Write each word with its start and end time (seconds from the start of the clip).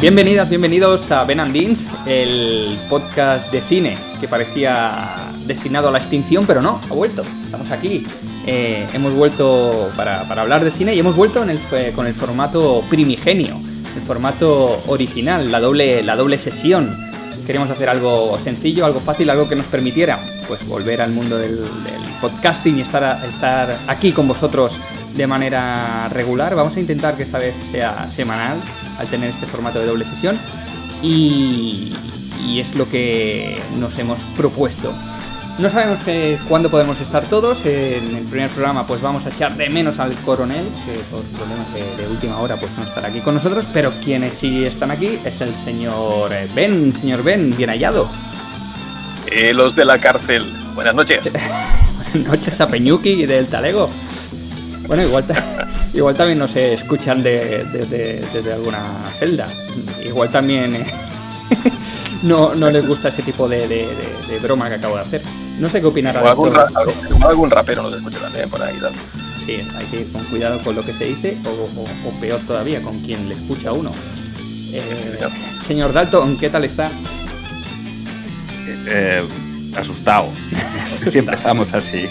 Bienvenidas, 0.00 0.48
bienvenidos 0.48 1.10
a 1.10 1.24
Ben 1.24 1.40
and 1.40 1.52
Beans, 1.52 1.84
el 2.06 2.78
podcast 2.88 3.50
de 3.50 3.60
cine 3.60 3.98
que 4.20 4.28
parecía 4.28 5.32
destinado 5.44 5.88
a 5.88 5.90
la 5.90 5.98
extinción, 5.98 6.46
pero 6.46 6.62
no, 6.62 6.80
ha 6.88 6.94
vuelto. 6.94 7.24
Estamos 7.44 7.68
aquí. 7.72 8.06
Eh, 8.46 8.86
hemos 8.92 9.12
vuelto 9.12 9.90
para, 9.96 10.20
hablar 10.20 10.62
de 10.62 10.70
cine 10.70 10.94
y 10.94 11.00
hemos 11.00 11.16
vuelto 11.16 11.44
con 11.96 12.06
el 12.06 12.14
formato 12.14 12.84
primigenio, 12.88 13.56
el 13.96 14.02
formato 14.02 14.80
original, 14.86 15.50
la 15.50 15.58
doble, 15.58 16.04
la 16.04 16.14
doble 16.14 16.38
sesión. 16.38 16.96
Queríamos 17.44 17.68
hacer 17.68 17.88
algo 17.88 18.38
sencillo, 18.38 18.86
algo 18.86 19.00
fácil, 19.00 19.28
algo 19.30 19.48
que 19.48 19.56
nos 19.56 19.66
permitiera 19.66 20.20
pues 20.46 20.64
volver 20.64 21.02
al 21.02 21.10
mundo 21.10 21.38
del, 21.38 21.56
del 21.56 22.02
podcasting 22.20 22.78
y 22.78 22.82
estar, 22.82 23.24
estar 23.26 23.76
aquí 23.88 24.12
con 24.12 24.28
vosotros 24.28 24.78
de 25.16 25.26
manera 25.26 26.08
regular. 26.10 26.54
Vamos 26.54 26.76
a 26.76 26.80
intentar 26.80 27.16
que 27.16 27.24
esta 27.24 27.40
vez 27.40 27.54
sea 27.72 28.08
semanal 28.08 28.58
al 28.98 29.06
tener 29.08 29.30
este 29.30 29.46
formato 29.46 29.78
de 29.78 29.86
doble 29.86 30.04
sesión 30.04 30.38
y, 31.02 31.94
y 32.44 32.60
es 32.60 32.74
lo 32.74 32.88
que 32.88 33.60
nos 33.78 33.98
hemos 33.98 34.18
propuesto. 34.36 34.92
No 35.58 35.68
sabemos 35.68 35.98
eh, 36.06 36.38
cuándo 36.48 36.70
podemos 36.70 37.00
estar 37.00 37.24
todos. 37.24 37.64
En 37.66 38.14
el 38.14 38.24
primer 38.24 38.48
programa 38.50 38.86
pues 38.86 39.00
vamos 39.02 39.26
a 39.26 39.28
echar 39.28 39.56
de 39.56 39.68
menos 39.68 39.98
al 39.98 40.14
coronel, 40.16 40.64
que 40.86 40.92
por 41.10 41.22
problemas 41.24 41.74
de, 41.74 42.02
de 42.02 42.08
última 42.08 42.38
hora 42.38 42.56
pues 42.56 42.70
no 42.78 42.84
estará 42.84 43.08
aquí 43.08 43.20
con 43.20 43.34
nosotros, 43.34 43.66
pero 43.72 43.92
quienes 44.00 44.34
sí 44.34 44.64
están 44.64 44.92
aquí 44.92 45.18
es 45.24 45.40
el 45.40 45.52
señor 45.56 46.30
Ben. 46.54 46.92
Señor 46.92 47.24
Ben, 47.24 47.56
bien 47.56 47.70
hallado. 47.70 48.08
Eh, 49.26 49.52
los 49.52 49.74
de 49.74 49.84
la 49.84 49.98
cárcel. 49.98 50.46
Buenas 50.74 50.94
noches. 50.94 51.32
Buenas 52.12 52.30
noches 52.30 52.60
a 52.60 52.68
Peñuki 52.68 53.26
del 53.26 53.48
Talego. 53.48 53.90
Bueno, 54.86 55.02
igual, 55.02 55.24
igual 55.94 56.14
también 56.16 56.38
nos 56.38 56.54
escuchan 56.56 57.22
desde 57.22 57.64
de, 57.64 58.20
de, 58.32 58.42
de, 58.42 58.52
alguna 58.52 59.04
celda. 59.18 59.48
Igual 60.04 60.30
también 60.30 60.76
eh, 60.76 60.86
no, 62.22 62.54
no, 62.54 62.70
les 62.70 62.86
gusta 62.86 63.08
ese 63.08 63.22
tipo 63.22 63.48
de, 63.48 63.88
broma 64.42 64.68
que 64.68 64.76
acabo 64.76 64.96
de 64.96 65.02
hacer. 65.02 65.22
No 65.58 65.68
sé 65.68 65.80
qué 65.80 65.86
opinará 65.86 66.22
de 66.22 66.28
algún. 66.28 66.56
Algún, 66.56 67.22
algún 67.22 67.50
rapero 67.50 67.82
nos 67.82 67.94
escucha 67.94 68.20
también 68.20 68.48
por 68.48 68.62
ahí. 68.62 68.76
¿no? 68.80 68.88
Sí, 69.44 69.66
hay 69.76 69.86
que 69.86 70.00
ir 70.00 70.12
con 70.12 70.22
cuidado 70.24 70.58
con 70.62 70.76
lo 70.76 70.84
que 70.84 70.94
se 70.94 71.04
dice 71.04 71.38
o, 71.44 71.48
o, 71.48 72.08
o 72.08 72.20
peor 72.20 72.40
todavía, 72.46 72.82
con 72.82 73.00
quien 73.00 73.28
le 73.28 73.34
escucha 73.34 73.70
a 73.70 73.72
uno. 73.72 73.92
Eh, 74.72 74.82
sí, 74.96 75.08
señor 75.66 75.92
Dalton, 75.92 76.36
¿qué 76.36 76.50
tal 76.50 76.64
está? 76.64 76.90
Eh, 78.86 79.26
asustado. 79.76 80.28
si 81.10 81.18
empezamos 81.18 81.72
así. 81.72 82.06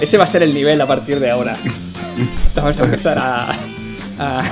Ese 0.00 0.18
va 0.18 0.24
a 0.24 0.26
ser 0.26 0.42
el 0.42 0.52
nivel 0.52 0.80
a 0.80 0.86
partir 0.86 1.20
de 1.20 1.30
ahora. 1.30 1.56
Vamos 2.54 2.78
a 2.78 2.84
empezar 2.84 3.18
a, 3.18 3.50
a, 4.18 4.42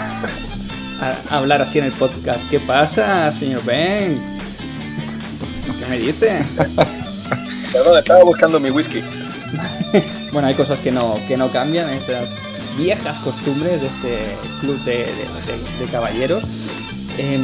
a 1.00 1.36
hablar 1.36 1.62
así 1.62 1.78
en 1.78 1.86
el 1.86 1.92
podcast. 1.92 2.48
¿Qué 2.50 2.60
pasa, 2.60 3.32
señor 3.32 3.64
Ben? 3.64 4.20
¿Qué 5.78 5.86
me 5.88 5.98
dice? 5.98 6.44
Perdón, 7.72 7.98
estaba 7.98 8.24
buscando 8.24 8.60
mi 8.60 8.70
whisky. 8.70 9.02
bueno, 10.32 10.48
hay 10.48 10.54
cosas 10.54 10.78
que 10.80 10.90
no, 10.90 11.18
que 11.26 11.36
no 11.36 11.48
cambian, 11.48 11.90
estas 11.90 12.28
viejas 12.76 13.16
costumbres 13.18 13.80
de 13.82 13.86
este 13.88 14.36
club 14.60 14.82
de, 14.84 14.98
de, 14.98 15.04
de, 15.04 15.84
de 15.84 15.90
caballeros. 15.90 16.44
Eh, 17.18 17.38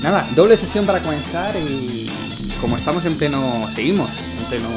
nada, 0.00 0.28
doble 0.34 0.56
sesión 0.56 0.84
para 0.86 1.00
comenzar 1.00 1.54
y 1.56 2.10
como 2.62 2.76
estamos 2.76 3.04
en 3.04 3.18
pleno, 3.18 3.68
seguimos 3.74 4.08
en 4.38 4.44
pleno 4.44 4.68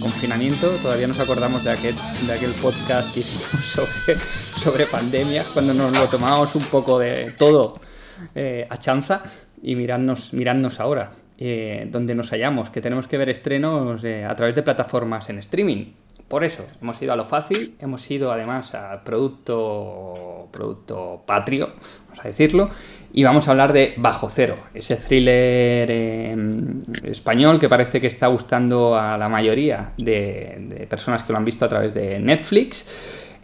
confinamiento, 0.00 0.68
todavía 0.82 1.06
nos 1.06 1.20
acordamos 1.20 1.62
de 1.62 1.70
aquel, 1.70 1.94
de 2.26 2.32
aquel 2.32 2.50
podcast 2.54 3.14
que 3.14 3.20
hicimos 3.20 3.64
sobre, 3.64 4.18
sobre 4.56 4.86
pandemia, 4.86 5.44
cuando 5.54 5.72
nos 5.72 5.96
lo 5.96 6.08
tomamos 6.08 6.56
un 6.56 6.64
poco 6.64 6.98
de 6.98 7.30
todo 7.38 7.80
eh, 8.34 8.66
a 8.68 8.76
chanza 8.78 9.22
y 9.62 9.76
miradnos 9.76 10.80
ahora, 10.80 11.12
eh, 11.38 11.86
donde 11.88 12.16
nos 12.16 12.30
hallamos, 12.30 12.68
que 12.68 12.80
tenemos 12.80 13.06
que 13.06 13.16
ver 13.16 13.28
estrenos 13.28 14.02
eh, 14.02 14.24
a 14.24 14.34
través 14.34 14.56
de 14.56 14.64
plataformas 14.64 15.30
en 15.30 15.38
streaming. 15.38 15.92
Por 16.30 16.44
eso, 16.44 16.64
hemos 16.80 17.02
ido 17.02 17.12
a 17.12 17.16
lo 17.16 17.24
fácil, 17.24 17.74
hemos 17.80 18.08
ido 18.08 18.30
además 18.30 18.72
a 18.76 19.02
producto, 19.02 20.46
producto 20.52 21.24
patrio, 21.26 21.70
vamos 22.06 22.24
a 22.24 22.28
decirlo, 22.28 22.70
y 23.12 23.24
vamos 23.24 23.48
a 23.48 23.50
hablar 23.50 23.72
de 23.72 23.94
Bajo 23.96 24.28
Cero, 24.28 24.54
ese 24.72 24.94
thriller 24.94 25.90
eh, 25.90 26.36
español 27.02 27.58
que 27.58 27.68
parece 27.68 28.00
que 28.00 28.06
está 28.06 28.28
gustando 28.28 28.96
a 28.96 29.18
la 29.18 29.28
mayoría 29.28 29.92
de, 29.98 30.86
personas 30.88 31.24
que 31.24 31.32
lo 31.32 31.38
han 31.38 31.44
visto 31.44 31.64
a 31.64 31.68
través 31.68 31.94
de 31.94 32.20
Netflix. 32.20 32.86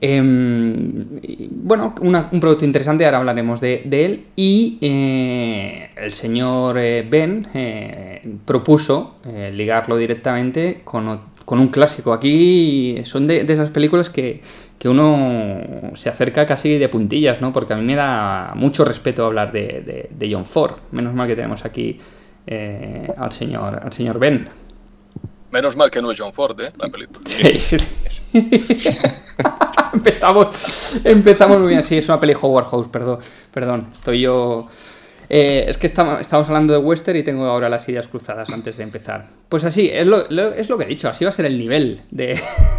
Eh, 0.00 0.22
bueno, 0.22 1.92
un 2.00 2.41
producto 2.41 2.64
interesante, 2.64 3.04
ahora 3.04 3.18
hablaremos 3.18 3.60
de, 3.60 3.82
él. 3.91 4.26
Y 4.36 4.78
eh, 4.80 5.91
el 5.97 6.12
señor 6.12 6.76
Ben 6.76 7.48
eh, 7.53 8.22
propuso 8.44 9.16
eh, 9.26 9.50
ligarlo 9.53 9.97
directamente 9.97 10.82
con, 10.84 11.34
con, 11.47 11.61
un 11.61 11.69
clásico. 11.69 12.12
Aquí 12.12 13.03
son 13.05 13.27
de, 13.27 13.45
de 13.45 13.53
esas 13.55 13.71
películas 13.71 14.11
que, 14.11 14.43
que, 14.79 14.89
uno 14.89 15.93
se 15.95 16.11
acerca 16.11 16.45
casi 16.45 16.77
de 16.77 16.89
puntillas, 16.91 17.41
¿no? 17.41 17.53
Porque 17.53 17.73
a 17.73 17.77
mí 17.77 17.84
me 17.84 17.95
da 17.95 18.53
mucho 18.55 18.84
respeto 18.84 19.25
hablar 19.25 19.53
de, 19.53 19.83
de, 19.87 20.11
de 20.11 20.34
John 20.34 20.45
Ford. 20.45 20.75
Menos 20.93 21.15
mal 21.15 21.27
que 21.27 21.37
tenemos 21.37 21.65
aquí 21.65 21.99
eh, 22.47 23.07
al, 23.17 23.33
señor, 23.33 23.81
al 23.83 23.93
señor 23.93 24.19
Ben. 24.19 24.49
Menos 25.51 25.77
mal 25.77 25.91
que 25.91 26.03
no 26.03 26.11
es 26.11 26.21
John 26.21 26.33
Ford, 26.33 26.61
¿eh? 26.61 26.73
La 26.77 26.89
película. 26.89 27.21
Sí. 27.25 27.77
empezamos, 29.93 31.01
empezamos 31.05 31.59
muy 31.59 31.69
bien. 31.69 31.83
Sí, 31.83 31.99
es 31.99 32.09
una 32.09 32.21
peli 32.21 32.34
Howard 32.41 32.67
House, 32.67 32.89
perdón. 32.89 33.21
Perdón, 33.53 33.89
estoy 33.93 34.21
yo. 34.21 34.69
Eh, 35.28 35.64
es 35.69 35.76
que 35.76 35.87
estamos, 35.87 36.20
estamos, 36.20 36.48
hablando 36.48 36.72
de 36.72 36.78
western 36.78 37.19
y 37.19 37.22
tengo 37.22 37.44
ahora 37.44 37.69
las 37.69 37.88
ideas 37.88 38.09
cruzadas 38.09 38.50
antes 38.50 38.76
de 38.76 38.82
empezar. 38.84 39.26
Pues 39.48 39.64
así, 39.64 39.91
es 39.92 40.06
lo, 40.06 40.26
lo, 40.31 40.53
es 40.53 40.69
lo 40.69 40.78
que 40.78 40.84
he 40.84 40.88
dicho, 40.88 41.09
así 41.09 41.25
va 41.25 41.31
a 41.31 41.32
ser 41.32 41.47
el 41.47 41.59
nivel 41.59 42.03
de. 42.10 42.38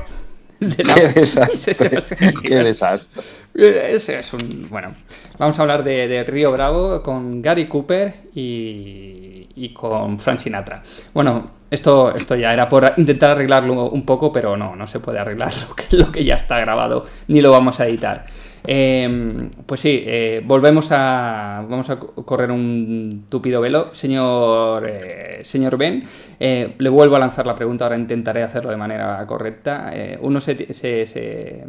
de 0.60 0.84
la... 0.84 0.96
Qué 0.96 1.08
desastre. 1.20 1.76
Qué 2.44 2.56
desastre. 2.56 3.24
Es, 3.54 4.08
es, 4.10 4.34
un, 4.34 4.68
bueno, 4.70 4.96
vamos 5.38 5.58
a 5.60 5.62
hablar 5.62 5.84
de, 5.84 6.08
de, 6.08 6.24
Río 6.24 6.52
Bravo 6.52 7.02
con 7.02 7.42
Gary 7.42 7.68
Cooper 7.68 8.14
y, 8.34 9.48
y 9.56 9.74
con 9.74 10.20
Frank 10.20 10.40
Sinatra. 10.40 10.84
Bueno, 11.14 11.58
esto, 11.70 12.14
esto 12.14 12.36
ya 12.36 12.54
era 12.54 12.70
por 12.70 12.94
intentar 12.98 13.32
arreglarlo 13.32 13.90
un 13.90 14.06
poco, 14.06 14.32
pero 14.32 14.56
no, 14.56 14.76
no 14.76 14.88
se 14.88 15.00
puede 15.00 15.20
arreglar 15.20 15.52
lo 15.68 15.76
que, 15.76 15.98
lo 15.98 16.12
que 16.12 16.24
ya 16.24 16.36
está 16.36 16.60
grabado, 16.60 17.06
ni 17.28 17.42
lo 17.42 17.52
vamos 17.52 17.80
a 17.80 17.88
editar. 17.88 18.26
Eh, 18.70 19.50
pues 19.66 19.80
sí, 19.80 20.04
eh, 20.06 20.44
volvemos 20.46 20.90
a. 20.92 21.66
Vamos 21.70 21.90
a 21.90 21.98
correr 21.98 22.52
un 22.52 23.26
tupido 23.30 23.62
velo. 23.62 23.94
Señor, 23.94 24.86
eh, 24.86 25.40
señor 25.44 25.78
Ben, 25.78 26.04
eh, 26.38 26.76
le 26.78 26.90
vuelvo 26.90 27.16
a 27.16 27.20
lanzar 27.20 27.46
la 27.46 27.56
pregunta, 27.56 27.86
ahora 27.86 27.98
intentaré 27.98 28.44
hacerlo 28.44 28.70
de 28.70 28.78
manera 28.78 29.26
correcta. 29.26 29.94
Uno 30.22 30.42
se, 30.42 30.74
se, 30.74 31.08
se, 31.08 31.66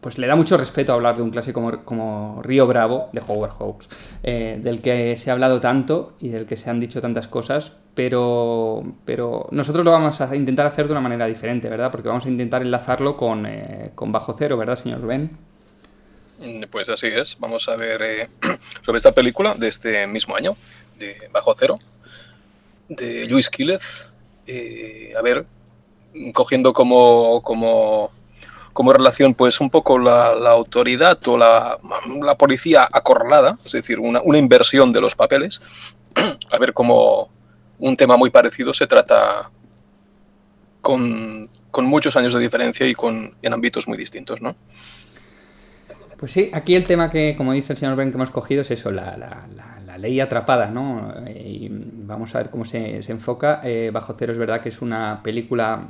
Pues 0.00 0.18
le 0.18 0.26
da 0.26 0.34
mucho 0.34 0.56
respeto 0.56 0.92
hablar 0.92 1.16
de 1.16 1.22
un 1.22 1.30
clásico 1.30 1.82
como, 1.84 2.42
Río 2.42 2.66
Bravo, 2.66 3.10
de 3.12 3.22
Howard 3.26 3.52
Hawks, 3.52 3.88
del 4.22 4.80
que 4.80 5.16
se 5.16 5.30
ha 5.30 5.34
hablado 5.34 5.60
tanto 5.60 6.14
y 6.18 6.30
del 6.30 6.46
que 6.46 6.56
se 6.56 6.68
han 6.68 6.80
dicho 6.80 7.00
tantas 7.00 7.28
cosas, 7.28 7.74
pero, 7.94 8.82
pero 9.04 9.46
nosotros 9.52 9.84
lo 9.84 9.92
vamos 9.92 10.20
a 10.20 10.34
intentar 10.34 10.66
hacer 10.66 10.86
de 10.86 10.92
una 10.92 11.00
manera 11.00 11.26
diferente, 11.26 11.68
¿verdad? 11.68 11.92
Porque 11.92 12.08
vamos 12.08 12.26
a 12.26 12.28
intentar 12.28 12.62
enlazarlo 12.62 13.16
con, 13.16 13.46
con 13.94 14.10
Bajo 14.10 14.34
Cero, 14.36 14.56
¿verdad, 14.56 14.76
señor 14.76 15.06
Ben? 15.06 15.53
Pues 16.70 16.88
así 16.88 17.06
es, 17.06 17.36
vamos 17.38 17.68
a 17.68 17.76
ver 17.76 18.02
eh, 18.02 18.28
sobre 18.82 18.98
esta 18.98 19.12
película 19.12 19.54
de 19.54 19.68
este 19.68 20.06
mismo 20.06 20.36
año, 20.36 20.56
de 20.98 21.28
Bajo 21.32 21.54
Cero, 21.56 21.78
de 22.88 23.26
Luis 23.28 23.48
Quílez. 23.48 24.08
Eh, 24.46 25.14
a 25.16 25.22
ver, 25.22 25.46
cogiendo 26.32 26.72
como, 26.72 27.40
como, 27.42 28.10
como, 28.72 28.92
relación 28.92 29.34
pues 29.34 29.60
un 29.60 29.70
poco 29.70 29.98
la, 29.98 30.34
la 30.34 30.50
autoridad 30.50 31.18
o 31.28 31.38
la, 31.38 31.78
la, 32.22 32.34
policía 32.36 32.88
acorralada, 32.92 33.56
es 33.64 33.72
decir, 33.72 33.98
una, 33.98 34.20
una 34.22 34.38
inversión 34.38 34.92
de 34.92 35.00
los 35.00 35.14
papeles, 35.14 35.62
a 36.50 36.58
ver 36.58 36.74
cómo 36.74 37.30
un 37.78 37.96
tema 37.96 38.16
muy 38.16 38.30
parecido 38.30 38.74
se 38.74 38.86
trata 38.86 39.50
con, 40.80 41.48
con 41.70 41.86
muchos 41.86 42.16
años 42.16 42.34
de 42.34 42.40
diferencia 42.40 42.86
y 42.86 42.94
con, 42.94 43.34
en 43.40 43.52
ámbitos 43.52 43.88
muy 43.88 43.96
distintos, 43.96 44.42
¿no? 44.42 44.56
Pues 46.18 46.32
sí, 46.32 46.50
aquí 46.52 46.74
el 46.74 46.84
tema 46.84 47.10
que, 47.10 47.34
como 47.36 47.52
dice 47.52 47.72
el 47.72 47.78
señor 47.78 47.96
Ben, 47.96 48.10
que 48.10 48.16
hemos 48.16 48.30
cogido 48.30 48.62
es 48.62 48.70
eso, 48.70 48.90
la, 48.90 49.16
la, 49.16 49.46
la, 49.54 49.80
la 49.84 49.98
ley 49.98 50.20
atrapada, 50.20 50.70
¿no? 50.70 51.12
Y 51.28 51.68
vamos 51.70 52.34
a 52.34 52.38
ver 52.38 52.50
cómo 52.50 52.64
se, 52.64 53.02
se 53.02 53.12
enfoca. 53.12 53.60
Eh, 53.64 53.90
Bajo 53.92 54.14
Cero 54.18 54.32
es 54.32 54.38
verdad 54.38 54.60
que 54.60 54.68
es 54.68 54.82
una 54.82 55.22
película 55.22 55.88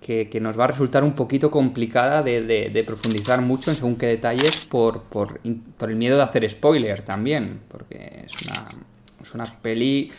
que, 0.00 0.38
nos 0.40 0.58
va 0.58 0.64
a 0.64 0.66
resultar 0.68 1.02
un 1.02 1.14
poquito 1.14 1.50
complicada 1.50 2.22
de, 2.22 2.42
de, 2.42 2.68
de 2.68 2.84
profundizar 2.84 3.40
mucho 3.40 3.70
en 3.70 3.76
según 3.76 3.96
qué 3.96 4.06
detalles 4.06 4.56
por, 4.66 5.02
por, 5.04 5.40
por, 5.78 5.90
el 5.90 5.96
miedo 5.96 6.16
de 6.16 6.22
hacer 6.22 6.48
spoiler 6.48 7.00
también, 7.00 7.60
porque 7.68 8.24
es 8.26 8.46
una, 8.46 8.84
es 9.22 9.34
una 9.34 9.44
peli 9.62 10.12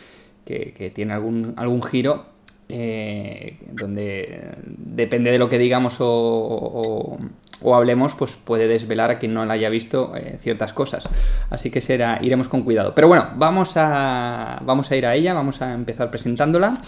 que, 0.44 0.74
que 0.76 0.90
tiene 0.90 1.12
algún, 1.12 1.54
algún 1.56 1.82
giro 1.84 2.36
eh, 2.68 3.58
donde 3.70 4.56
depende 4.66 5.30
de 5.30 5.38
lo 5.38 5.48
que 5.48 5.56
digamos 5.56 6.00
o, 6.00 6.06
o, 6.08 7.18
o 7.62 7.74
hablemos, 7.74 8.14
pues 8.14 8.36
puede 8.36 8.68
desvelar 8.68 9.10
a 9.10 9.18
quien 9.18 9.34
no 9.34 9.44
la 9.44 9.54
haya 9.54 9.68
visto 9.68 10.14
eh, 10.16 10.38
ciertas 10.40 10.72
cosas. 10.72 11.08
Así 11.50 11.70
que 11.70 11.80
será, 11.80 12.18
iremos 12.20 12.48
con 12.48 12.62
cuidado. 12.62 12.94
Pero 12.94 13.08
bueno, 13.08 13.28
vamos 13.36 13.76
a, 13.76 14.60
vamos 14.64 14.90
a 14.90 14.96
ir 14.96 15.06
a 15.06 15.14
ella, 15.14 15.34
vamos 15.34 15.62
a 15.62 15.72
empezar 15.72 16.10
presentándola 16.10 16.78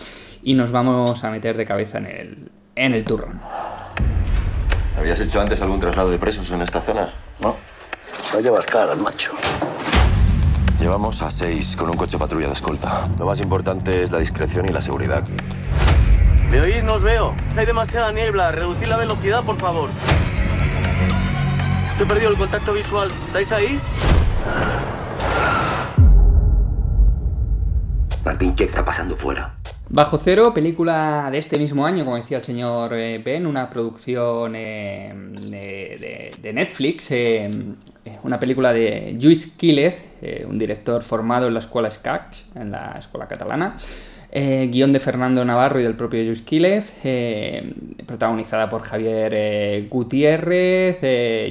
y 0.42 0.54
nos 0.54 0.70
vamos 0.70 1.24
a 1.24 1.30
meter 1.30 1.56
de 1.56 1.64
cabeza 1.64 1.98
en 1.98 2.06
el, 2.06 2.50
en 2.76 2.94
el 2.94 3.04
turrón. 3.04 3.40
¿Habías 4.98 5.20
hecho 5.20 5.40
antes 5.40 5.62
algún 5.62 5.80
traslado 5.80 6.10
de 6.10 6.18
presos 6.18 6.50
en 6.50 6.62
esta 6.62 6.80
zona? 6.80 7.12
No. 7.40 7.56
No 8.32 8.40
llevas 8.40 8.66
cara, 8.66 8.94
macho. 8.94 9.32
Llevamos 10.80 11.22
a 11.22 11.30
seis 11.30 11.76
con 11.76 11.90
un 11.90 11.96
coche 11.96 12.18
patrulla 12.18 12.48
de 12.48 12.54
escolta. 12.54 13.08
Lo 13.18 13.26
más 13.26 13.40
importante 13.40 14.02
es 14.02 14.10
la 14.10 14.18
discreción 14.18 14.66
y 14.68 14.72
la 14.72 14.80
seguridad. 14.80 15.24
¿Me 16.50 16.60
oís? 16.60 16.82
No 16.82 16.94
os 16.94 17.02
veo. 17.02 17.34
Hay 17.56 17.66
demasiada 17.66 18.12
niebla. 18.12 18.52
Reducid 18.52 18.86
la 18.86 18.96
velocidad, 18.96 19.42
por 19.44 19.56
favor. 19.56 19.90
He 22.00 22.06
perdido 22.06 22.30
el 22.30 22.36
contacto 22.36 22.72
visual. 22.72 23.10
¿Estáis 23.26 23.50
ahí? 23.50 23.80
Martín, 28.24 28.54
¿qué 28.54 28.64
está 28.64 28.84
pasando 28.84 29.16
fuera? 29.16 29.56
Bajo 29.88 30.16
Cero, 30.16 30.54
película 30.54 31.28
de 31.32 31.38
este 31.38 31.58
mismo 31.58 31.84
año, 31.84 32.04
como 32.04 32.16
decía 32.16 32.36
el 32.38 32.44
señor 32.44 32.92
eh, 32.94 33.20
Ben, 33.24 33.48
una 33.48 33.68
producción 33.68 34.52
eh, 34.54 35.12
de, 35.50 36.52
Netflix, 36.52 37.10
eh, 37.10 37.50
una 38.22 38.38
película 38.38 38.72
de 38.72 39.16
Lluís 39.18 39.46
Quílez, 39.56 40.04
un 40.46 40.56
director 40.56 41.02
formado 41.02 41.48
en 41.48 41.54
la 41.54 41.60
escuela 41.60 41.90
SCAC, 41.90 42.36
en 42.54 42.70
la 42.70 42.96
escuela 42.98 43.26
catalana, 43.26 43.76
guion 44.32 44.92
de 44.92 45.00
Fernando 45.00 45.44
Navarro 45.44 45.80
y 45.80 45.82
del 45.82 45.94
propio 45.94 46.22
Lluís 46.22 46.42
Quílez, 46.42 46.94
protagonizada 48.06 48.68
por 48.68 48.82
Javier 48.82 49.88
Gutiérrez, 49.88 51.00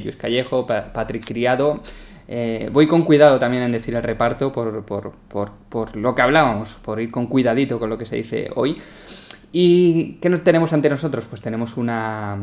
Luis 0.04 0.16
Callejo, 0.16 0.68
Patrick 0.68 1.26
Criado, 1.26 1.82
eh, 2.28 2.70
voy 2.74 2.88
con 2.88 3.04
cuidado 3.04 3.40
también 3.40 3.64
en 3.64 3.72
decir 3.72 3.96
el 3.96 4.04
reparto 4.04 4.52
por, 4.52 4.84
por, 4.84 5.14
por, 5.30 5.52
por, 5.70 5.96
lo 5.96 6.14
que 6.14 6.22
hablábamos, 6.22 6.74
por 6.74 7.00
ir 7.00 7.10
con 7.10 7.28
cuidadito 7.28 7.80
con 7.80 7.90
lo 7.90 7.98
que 7.98 8.06
se 8.06 8.18
dice 8.18 8.50
hoy. 8.56 8.78
¿Y 9.54 10.14
qué 10.16 10.30
nos 10.30 10.44
tenemos 10.44 10.74
ante 10.74 10.90
nosotros? 10.90 11.26
Pues 11.26 11.42
tenemos 11.42 11.78
una, 11.78 12.38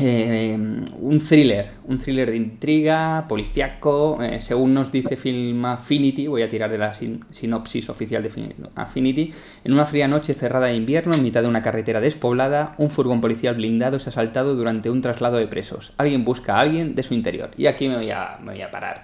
eh, 0.00 0.56
un 0.56 1.20
thriller, 1.20 1.66
un 1.84 1.98
thriller 1.98 2.30
de 2.30 2.36
intriga, 2.36 3.26
policiaco, 3.28 4.22
eh, 4.22 4.40
según 4.40 4.74
nos 4.74 4.90
dice 4.90 5.16
Film 5.16 5.64
Affinity, 5.64 6.26
voy 6.26 6.42
a 6.42 6.48
tirar 6.48 6.70
de 6.70 6.78
la 6.78 6.94
sinopsis 6.94 7.88
oficial 7.90 8.22
de 8.22 8.30
Affinity, 8.74 9.32
en 9.64 9.72
una 9.72 9.86
fría 9.86 10.08
noche 10.08 10.34
cerrada 10.34 10.66
de 10.66 10.74
invierno, 10.74 11.14
en 11.14 11.22
mitad 11.22 11.42
de 11.42 11.48
una 11.48 11.62
carretera 11.62 12.00
despoblada, 12.00 12.74
un 12.78 12.90
furgón 12.90 13.20
policial 13.20 13.54
blindado 13.54 13.98
es 13.98 14.08
asaltado 14.08 14.54
durante 14.54 14.90
un 14.90 15.02
traslado 15.02 15.36
de 15.36 15.46
presos. 15.46 15.92
Alguien 15.96 16.24
busca 16.24 16.54
a 16.54 16.60
alguien 16.60 16.94
de 16.94 17.02
su 17.02 17.14
interior. 17.14 17.50
Y 17.56 17.66
aquí 17.66 17.88
me 17.88 17.96
voy 17.96 18.10
a, 18.10 18.38
me 18.42 18.52
voy 18.52 18.62
a 18.62 18.70
parar. 18.70 19.02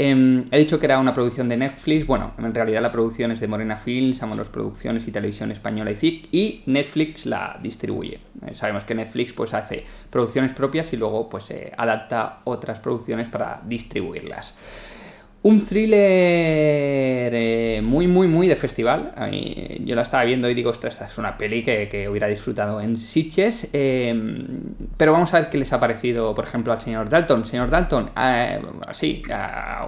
Em, 0.00 0.44
he 0.52 0.58
dicho 0.58 0.78
que 0.78 0.86
era 0.86 0.98
una 1.00 1.12
producción 1.12 1.48
de 1.48 1.56
Netflix. 1.56 2.06
Bueno, 2.06 2.32
en 2.38 2.54
realidad 2.54 2.80
la 2.80 2.92
producción 2.92 3.32
es 3.32 3.40
de 3.40 3.48
Morena 3.48 3.76
Films, 3.76 4.22
Amoros 4.22 4.48
Producciones 4.48 5.06
y 5.08 5.12
Televisión 5.12 5.50
Española 5.50 5.90
y 5.90 5.96
ZIC, 5.96 6.28
y 6.32 6.62
Netflix 6.66 7.26
la 7.26 7.58
distribuye. 7.60 8.20
Eh, 8.46 8.54
sabemos 8.54 8.84
que 8.84 8.94
Netflix 8.94 9.32
pues 9.32 9.54
hace 9.54 9.84
producciones 10.08 10.52
propias 10.52 10.92
y 10.92 10.96
luego 10.96 11.28
pues 11.28 11.52
adapta 11.76 12.40
otras 12.44 12.78
producciones 12.78 13.28
para 13.28 13.60
distribuirlas. 13.66 14.54
Un 15.40 15.64
thriller 15.64 17.32
eh, 17.32 17.80
muy, 17.84 18.08
muy, 18.08 18.26
muy 18.26 18.48
de 18.48 18.56
festival. 18.56 19.12
yo 19.84 19.94
la 19.94 20.02
estaba 20.02 20.24
viendo 20.24 20.50
y 20.50 20.54
digo, 20.54 20.70
ostras, 20.70 20.94
esta 20.94 21.06
es 21.06 21.16
una 21.16 21.38
peli 21.38 21.62
que, 21.62 22.08
hubiera 22.10 22.26
disfrutado 22.26 22.80
en 22.80 22.98
Sitges. 22.98 23.68
Em, 23.72 24.46
pero 24.96 25.12
vamos 25.12 25.32
a 25.34 25.40
ver 25.40 25.50
qué 25.50 25.58
les 25.58 25.72
ha 25.72 25.78
parecido, 25.78 26.34
por 26.34 26.44
ejemplo, 26.44 26.72
al 26.72 26.80
señor 26.80 27.08
Dalton. 27.08 27.46
Señor 27.46 27.70
Dalton, 27.70 28.10
eh, 28.20 28.60
sí, 28.90 29.22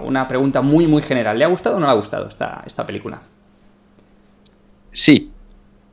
una 0.03 0.25
pregunta 0.27 0.61
muy, 0.61 0.87
muy 0.87 1.01
general. 1.01 1.37
¿Le 1.37 1.43
ha 1.43 1.49
gustado 1.49 1.75
o 1.75 1.79
no 1.79 1.85
le 1.85 1.91
ha 1.91 1.95
gustado 1.95 2.29
esta, 2.29 2.63
esta 2.65 2.85
película? 2.85 3.21
Sí. 4.89 5.31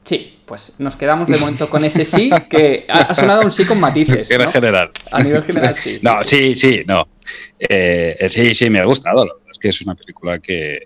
Sí, 0.05 0.39
pues 0.47 0.73
nos 0.79 0.97
quedamos 0.97 1.29
de 1.29 1.37
momento 1.37 1.69
con 1.69 1.85
ese 1.85 2.05
sí, 2.05 2.31
que 2.49 2.87
ha, 2.89 3.15
sonado 3.15 3.43
un 3.43 3.53
sí 3.53 3.67
con 3.67 3.81
matices. 3.81 4.31
¿no? 4.39 4.51
general. 4.51 4.91
A 5.11 5.23
nivel 5.23 5.43
general, 5.43 5.75
sí. 5.77 5.99
no, 6.03 6.23
sí, 6.25 6.55
sí, 6.55 6.83
no. 6.87 7.09
Eh, 7.59 8.29
sí, 8.31 8.55
sí, 8.55 8.71
me 8.71 8.79
ha 8.79 8.85
gustado 8.85 9.38
que 9.59 9.69
es 9.69 9.81
una 9.83 9.95
película 9.95 10.39
que, 10.39 10.83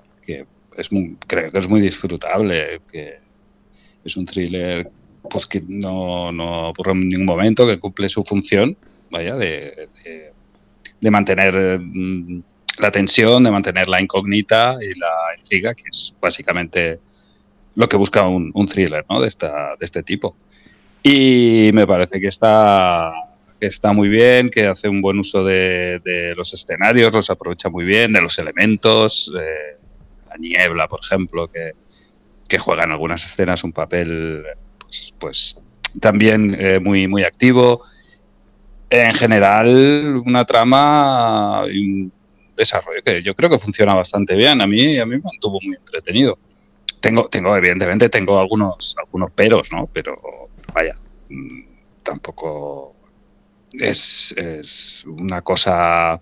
es 0.77 0.91
muy, 0.91 1.17
creo 1.27 1.51
que 1.51 1.59
es 1.59 1.69
muy 1.69 1.81
disfrutable, 1.81 2.81
que 2.91 3.19
es 4.05 4.17
un 4.17 4.25
thriller 4.25 4.91
pues 5.31 5.47
que 5.47 5.63
no, 5.67 6.33
no 6.33 6.71
ocurre 6.71 6.93
en 6.93 7.09
ningún 7.09 7.27
momento, 7.27 7.67
que 7.67 7.79
cumple 7.79 8.09
su 8.09 8.25
función, 8.25 8.77
vaya, 9.11 9.37
de, 9.37 9.89
de, 11.01 11.11
mantener 11.11 11.79
mm, 11.81 12.43
la 12.79 12.91
tensión, 12.91 13.45
de 13.45 13.51
mantener 13.51 13.89
la 13.89 14.01
incógnita 14.01 14.79
y 14.81 14.99
la 14.99 15.37
intriga, 15.39 15.75
que 15.75 15.85
es 15.91 16.15
básicamente 16.21 16.99
lo 17.75 17.89
que 17.89 17.97
busca 17.97 18.27
un, 18.27 18.51
un 18.55 18.67
thriller 18.67 19.05
¿no? 19.09 19.21
de, 19.21 19.29
esta, 19.29 19.77
de 19.79 19.85
este 19.85 20.03
tipo. 20.03 20.37
Y 21.03 21.71
me 21.73 21.87
parece 21.87 22.21
que 22.21 22.29
está 22.29 23.13
que 23.63 23.69
está 23.69 23.93
muy 23.93 24.09
bien, 24.09 24.51
que 24.51 24.67
hace 24.67 24.89
un 24.89 25.01
buen 25.01 25.21
uso 25.21 25.45
de, 25.45 26.35
los 26.37 26.53
escenarios, 26.53 27.13
los 27.13 27.31
aprovecha 27.31 27.69
muy 27.69 27.85
bien, 27.85 28.11
de 28.11 28.21
los 28.21 28.37
elementos, 28.41 29.31
la 29.33 30.37
niebla, 30.37 30.89
por 30.89 30.99
ejemplo, 30.99 31.47
que, 31.47 31.71
que, 32.49 32.59
juega 32.59 32.83
en 32.83 32.91
algunas 32.91 33.25
escenas 33.25 33.63
un 33.63 33.73
papel 33.73 34.43
pues, 34.81 35.15
pues 35.17 35.57
también 36.01 36.57
eh, 36.59 36.81
muy, 36.81 37.07
muy 37.07 37.23
activo. 37.23 37.85
En 38.91 39.15
general, 39.15 40.21
una 40.27 40.45
trama 40.45 41.63
y 41.71 41.87
un 41.87 42.13
desarrollo 42.57 43.01
que 43.05 43.23
yo 43.23 43.33
creo 43.37 43.49
que 43.49 43.61
funciona 43.61 43.95
bastante 43.95 44.35
bien. 44.35 44.61
A 44.61 44.67
mí, 44.67 44.99
a 44.99 45.07
mí 45.07 45.19
me 45.19 45.23
mantuvo 45.23 45.61
muy 45.63 45.77
entretenido. 45.77 46.37
Tengo, 47.01 47.29
tengo 47.29 47.57
evidentemente, 47.57 48.09
tengo 48.09 48.41
algunos, 48.41 48.97
algunos 48.99 49.31
peros, 49.31 49.71
¿no? 49.71 49.89
Pero 49.93 50.21
vaya, 50.75 50.97
mm, 51.29 51.61
tampoco 52.03 52.92
es, 53.75 55.05
una 55.07 55.43
cosa. 55.43 56.21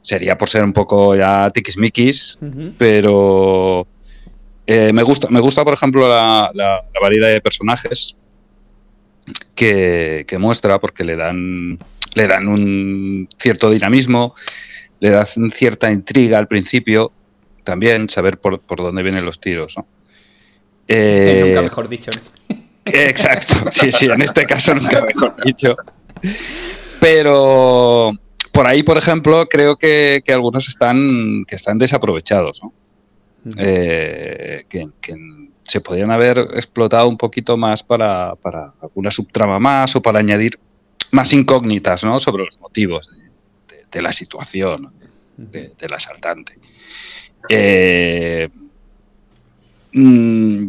Sería 0.00 0.36
por 0.36 0.48
ser 0.48 0.64
un 0.64 0.72
poco 0.72 1.14
ya 1.14 1.50
tiquismiquis, 1.50 2.38
pero 2.76 3.86
eh, 4.66 4.92
me, 4.92 5.02
gusta, 5.02 5.28
me 5.28 5.40
gusta, 5.40 5.64
por 5.64 5.74
ejemplo, 5.74 6.08
la, 6.08 6.82
variedad 7.00 7.28
de 7.28 7.40
personajes 7.40 8.16
que, 9.54 10.36
muestra, 10.38 10.80
porque 10.80 11.04
le 11.04 11.16
dan, 11.16 11.78
le 12.14 12.26
dan 12.26 12.48
un 12.48 13.28
cierto 13.38 13.70
dinamismo, 13.70 14.34
le 15.00 15.10
dan 15.10 15.26
cierta 15.52 15.90
intriga 15.90 16.38
al 16.38 16.48
principio, 16.48 17.12
también 17.64 18.08
saber 18.08 18.38
por, 18.38 18.60
dónde 18.76 19.02
vienen 19.02 19.24
los 19.24 19.40
tiros. 19.40 19.74
¿no? 19.76 19.86
Eh, 20.88 21.44
nunca 21.46 21.62
mejor 21.62 21.88
dicho. 21.88 22.10
Exacto, 22.84 23.70
sí, 23.70 23.92
sí, 23.92 24.06
en 24.06 24.22
este 24.22 24.46
caso 24.46 24.74
nunca 24.74 25.04
mejor 25.04 25.36
dicho. 25.44 25.76
Pero 27.02 28.12
por 28.52 28.68
ahí, 28.68 28.84
por 28.84 28.96
ejemplo, 28.96 29.48
creo 29.48 29.76
que, 29.76 30.22
algunos 30.28 30.68
están, 30.68 31.44
que 31.48 31.56
están 31.56 31.76
desaprovechados, 31.76 32.62
eh, 33.58 34.64
que, 34.68 34.88
se 35.64 35.80
podrían 35.80 36.12
haber 36.12 36.38
explotado 36.54 37.08
un 37.08 37.16
poquito 37.16 37.56
más 37.56 37.82
para, 37.82 38.34
alguna 38.80 39.10
subtrama 39.10 39.58
más 39.58 39.96
o 39.96 40.02
para 40.02 40.20
añadir 40.20 40.60
más 41.10 41.32
incógnitas 41.32 42.04
¿no? 42.04 42.20
sobre 42.20 42.44
los 42.44 42.60
motivos 42.60 43.10
de, 43.90 44.02
la 44.02 44.12
situación 44.12 44.92
del 45.36 45.92
asaltante. 45.92 46.56
Eh, 47.48 48.48
mm, 49.92 50.68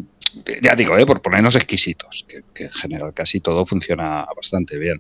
ya 0.64 0.76
digo, 0.76 0.98
eh, 0.98 1.06
por 1.06 1.22
ponernos 1.22 1.56
exquisitos, 1.56 2.26
que, 2.28 2.44
que, 2.56 2.64
en 2.66 2.72
general 2.72 3.14
casi 3.14 3.40
todo 3.40 3.68
funciona 3.68 4.26
bastante 4.36 4.80
bien. 4.80 5.00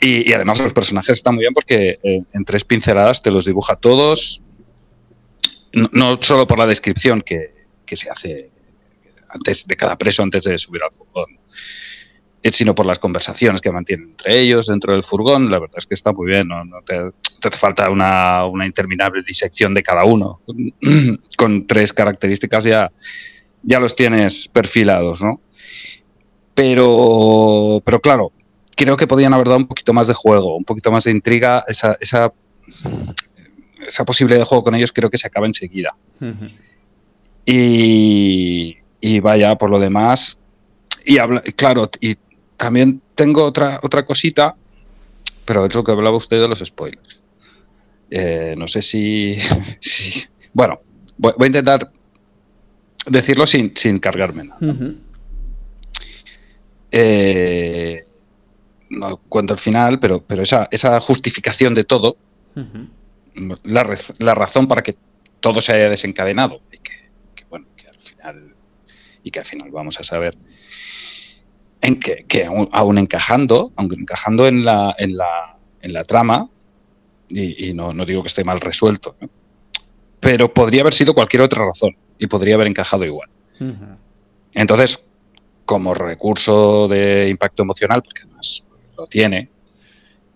Y, 0.00 0.32
además 0.32 0.60
los 0.60 0.72
personajes 0.72 1.16
están 1.16 1.34
muy 1.34 1.42
bien 1.42 1.52
porque 1.52 1.98
eh, 2.02 2.22
en 2.32 2.44
tres 2.44 2.64
pinceladas 2.64 3.20
te 3.20 3.30
los 3.30 3.44
dibuja 3.44 3.74
todos, 3.74 4.42
no, 5.72 6.18
solo 6.22 6.46
por 6.46 6.58
la 6.58 6.66
descripción 6.66 7.22
que, 7.22 7.56
se 7.86 8.10
hace 8.10 8.50
antes 9.28 9.66
de 9.66 9.76
cada 9.76 9.96
preso 9.96 10.22
antes 10.22 10.42
de 10.44 10.58
subir 10.58 10.82
al 10.82 10.92
furgón, 10.92 11.38
eh, 12.42 12.52
sino 12.52 12.74
por 12.74 12.86
las 12.86 12.98
conversaciones 12.98 13.60
que 13.60 13.72
mantienen 13.72 14.10
entre 14.10 14.38
ellos 14.38 14.66
dentro 14.66 14.92
del 14.92 15.02
furgón. 15.02 15.50
La 15.50 15.58
verdad 15.58 15.78
es 15.78 15.86
que 15.86 15.94
está 15.94 16.12
muy 16.12 16.26
bien, 16.30 16.48
no, 16.48 16.62
te, 16.86 16.96
hace 16.96 17.56
falta 17.56 17.90
una, 17.90 18.44
una, 18.46 18.66
interminable 18.66 19.22
disección 19.22 19.74
de 19.74 19.82
cada 19.82 20.04
uno. 20.04 20.40
Con 21.36 21.66
tres 21.66 21.92
características 21.92 22.64
ya, 22.64 22.92
ya 23.62 23.80
los 23.80 23.96
tienes 23.96 24.48
perfilados, 24.48 25.22
¿no? 25.22 25.40
Pero, 26.54 27.80
pero 27.84 28.00
claro, 28.00 28.32
creo 28.78 28.96
que 28.96 29.06
podían 29.08 29.34
haber 29.34 29.48
dado 29.48 29.58
un 29.58 29.66
poquito 29.66 29.92
más 29.92 30.06
de 30.08 30.14
juego, 30.14 30.56
un 30.56 30.64
poquito 30.64 30.90
más 30.92 31.04
de 31.04 31.10
intriga. 31.10 31.64
Esa, 31.66 31.96
esa, 32.00 32.32
esa 33.86 34.04
posibilidad 34.04 34.38
de 34.40 34.44
juego 34.46 34.62
con 34.64 34.74
ellos 34.76 34.92
creo 34.92 35.10
que 35.10 35.18
se 35.18 35.26
acaba 35.26 35.46
enseguida. 35.46 35.94
y, 37.44 38.76
y, 39.00 39.20
vaya, 39.20 39.56
por 39.56 39.68
lo 39.70 39.78
demás. 39.78 40.38
Y 41.04 41.16
claro, 41.56 41.90
y 42.00 42.16
también 42.56 43.00
tengo 43.14 43.44
otra, 43.44 43.80
otra 43.82 44.04
cosita 44.06 44.54
pero 45.44 45.64
es 45.64 45.74
lo 45.74 45.82
que 45.82 45.92
hablaba 45.92 46.14
usted 46.16 46.40
de 46.42 46.46
los 46.48 46.58
spoilers. 46.58 47.20
Eh, 48.10 48.54
no 48.58 48.68
sé 48.68 48.82
si, 48.82 49.38
si- 49.80 50.24
Bueno, 50.52 50.80
voy, 51.16 51.32
voy 51.38 51.46
a 51.46 51.48
intentar 51.48 51.90
decirlo 53.06 53.46
sin, 53.46 53.72
sin 53.74 53.98
cargarme 53.98 54.44
nada. 54.44 54.58
Eh, 56.90 58.04
no 58.90 59.16
cuento 59.28 59.54
el 59.54 59.60
final, 59.60 59.98
pero, 59.98 60.22
pero 60.22 60.42
esa, 60.42 60.68
esa 60.70 60.98
justificación 61.00 61.74
de 61.74 61.84
todo, 61.84 62.16
la, 63.64 63.84
rez- 63.84 64.14
la 64.18 64.34
razón 64.34 64.66
para 64.66 64.82
que 64.82 64.96
todo 65.40 65.60
se 65.60 65.72
haya 65.72 65.88
desencadenado 65.90 66.60
y 66.72 66.78
que, 66.78 67.10
que, 67.34 67.44
bueno, 67.48 67.66
que 67.76 67.86
al 67.88 67.98
final 67.98 68.54
y 69.22 69.30
que 69.30 69.38
al 69.40 69.44
final 69.44 69.70
vamos 69.70 70.00
a 70.00 70.02
saber 70.02 70.36
en 71.80 72.00
que, 72.00 72.24
que 72.26 72.44
aún, 72.46 72.68
aún 72.72 72.98
encajando, 72.98 73.72
aunque 73.76 73.96
encajando 73.96 74.48
en 74.48 74.64
la, 74.64 74.94
en 74.98 75.16
la, 75.16 75.56
en 75.82 75.92
la 75.92 76.02
trama, 76.04 76.48
y, 77.28 77.68
y 77.68 77.74
no, 77.74 77.92
no 77.92 78.04
digo 78.04 78.22
que 78.22 78.28
esté 78.28 78.42
mal 78.42 78.60
resuelto, 78.60 79.16
¿no? 79.20 79.28
pero 80.18 80.52
podría 80.52 80.80
haber 80.80 80.94
sido 80.94 81.14
cualquier 81.14 81.42
otra 81.42 81.64
razón 81.64 81.96
y 82.18 82.26
podría 82.26 82.54
haber 82.56 82.66
encajado 82.66 83.04
igual. 83.04 83.28
Entonces, 84.52 85.04
como 85.64 85.94
recurso 85.94 86.88
de 86.88 87.28
impacto 87.28 87.62
emocional, 87.62 88.02
porque 88.02 88.22
además 88.24 88.64
lo 88.98 89.06
tiene, 89.06 89.48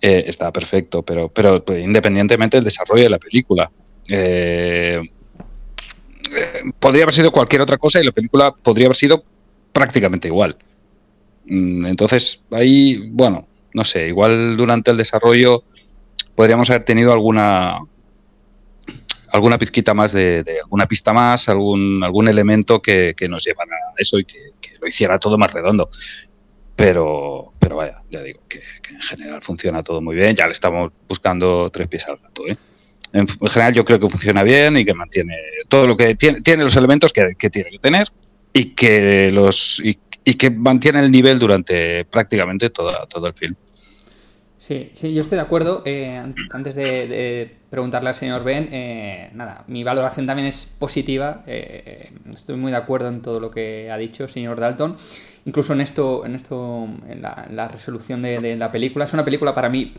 eh, 0.00 0.24
está 0.26 0.52
perfecto, 0.52 1.02
pero, 1.02 1.28
pero 1.28 1.64
pues, 1.64 1.84
independientemente 1.84 2.56
del 2.56 2.64
desarrollo 2.64 3.02
de 3.04 3.10
la 3.10 3.18
película. 3.18 3.70
eh, 4.08 5.00
eh, 6.34 6.62
podría 6.78 7.02
haber 7.02 7.14
sido 7.14 7.30
cualquier 7.30 7.60
otra 7.62 7.76
cosa 7.76 8.00
y 8.00 8.04
la 8.04 8.12
película 8.12 8.52
podría 8.54 8.86
haber 8.86 8.96
sido 8.96 9.22
prácticamente 9.72 10.28
igual. 10.28 10.56
Mm, 11.46 11.86
Entonces, 11.86 12.42
ahí, 12.50 13.10
bueno, 13.10 13.46
no 13.74 13.84
sé, 13.84 14.08
igual 14.08 14.56
durante 14.56 14.90
el 14.90 14.96
desarrollo 14.96 15.64
podríamos 16.34 16.70
haber 16.70 16.84
tenido 16.84 17.12
alguna 17.12 17.78
alguna 19.32 19.58
pizquita 19.58 19.94
más 19.94 20.12
de, 20.12 20.44
alguna 20.62 20.86
pista 20.86 21.12
más, 21.12 21.48
algún, 21.48 22.02
algún 22.04 22.28
elemento 22.28 22.82
que, 22.82 23.14
que 23.16 23.28
nos 23.28 23.44
llevara 23.44 23.74
a 23.74 23.94
eso 23.96 24.18
y 24.18 24.24
que 24.24 24.52
lo 24.80 24.86
hiciera 24.86 25.18
todo 25.18 25.38
más 25.38 25.52
redondo. 25.52 25.88
Pero, 26.76 27.51
pero 27.62 27.76
vaya, 27.76 28.02
ya 28.10 28.20
digo 28.22 28.40
que, 28.48 28.60
que 28.82 28.94
en 28.94 29.00
general 29.00 29.40
funciona 29.42 29.82
todo 29.82 30.00
muy 30.02 30.16
bien. 30.16 30.34
Ya 30.34 30.46
le 30.46 30.52
estamos 30.52 30.90
buscando 31.08 31.70
tres 31.70 31.86
pies 31.86 32.06
al 32.08 32.18
gato. 32.18 32.46
¿eh? 32.48 32.56
En, 33.12 33.26
en 33.40 33.48
general 33.48 33.72
yo 33.72 33.84
creo 33.84 34.00
que 34.00 34.08
funciona 34.08 34.42
bien 34.42 34.76
y 34.76 34.84
que 34.84 34.94
mantiene 34.94 35.36
todo 35.68 35.86
lo 35.86 35.96
que 35.96 36.16
tiene, 36.16 36.40
tiene 36.40 36.64
los 36.64 36.74
elementos 36.76 37.12
que, 37.12 37.34
que 37.38 37.48
tiene 37.50 37.70
que 37.70 37.78
tener 37.78 38.08
y 38.52 38.74
que 38.74 39.30
los 39.32 39.80
y, 39.84 39.98
y 40.24 40.34
que 40.34 40.50
mantiene 40.50 41.00
el 41.00 41.10
nivel 41.10 41.38
durante 41.38 42.04
prácticamente 42.04 42.70
toda, 42.70 43.06
todo 43.06 43.28
el 43.28 43.34
film. 43.34 43.54
Sí, 44.66 44.92
sí, 44.94 45.12
yo 45.12 45.22
estoy 45.22 45.36
de 45.36 45.42
acuerdo. 45.42 45.82
Eh, 45.84 46.16
an- 46.16 46.34
antes 46.52 46.74
de, 46.76 47.08
de 47.08 47.56
preguntarle 47.68 48.10
al 48.10 48.14
señor 48.14 48.44
Ben, 48.44 48.68
eh, 48.70 49.30
nada, 49.34 49.64
mi 49.66 49.82
valoración 49.82 50.24
también 50.26 50.46
es 50.48 50.66
positiva. 50.78 51.42
eh, 51.46 52.12
estoy 52.32 52.56
muy 52.56 52.70
de 52.70 52.78
acuerdo 52.78 53.08
en 53.08 53.22
todo 53.22 53.40
lo 53.40 53.50
que 53.50 53.90
ha 53.90 53.98
dicho 53.98 54.22
el 54.24 54.30
señor 54.30 54.60
Dalton. 54.60 54.96
Incluso 55.44 55.72
en 55.72 55.80
esto, 55.80 56.24
en 56.24 56.34
esto, 56.34 56.86
en 57.08 57.20
la, 57.22 57.68
resolución 57.68 58.22
de, 58.22 58.38
de 58.38 58.56
la 58.56 58.70
película. 58.70 59.04
Es 59.04 59.12
una 59.12 59.24
película 59.24 59.54
para 59.54 59.68
mí 59.68 59.92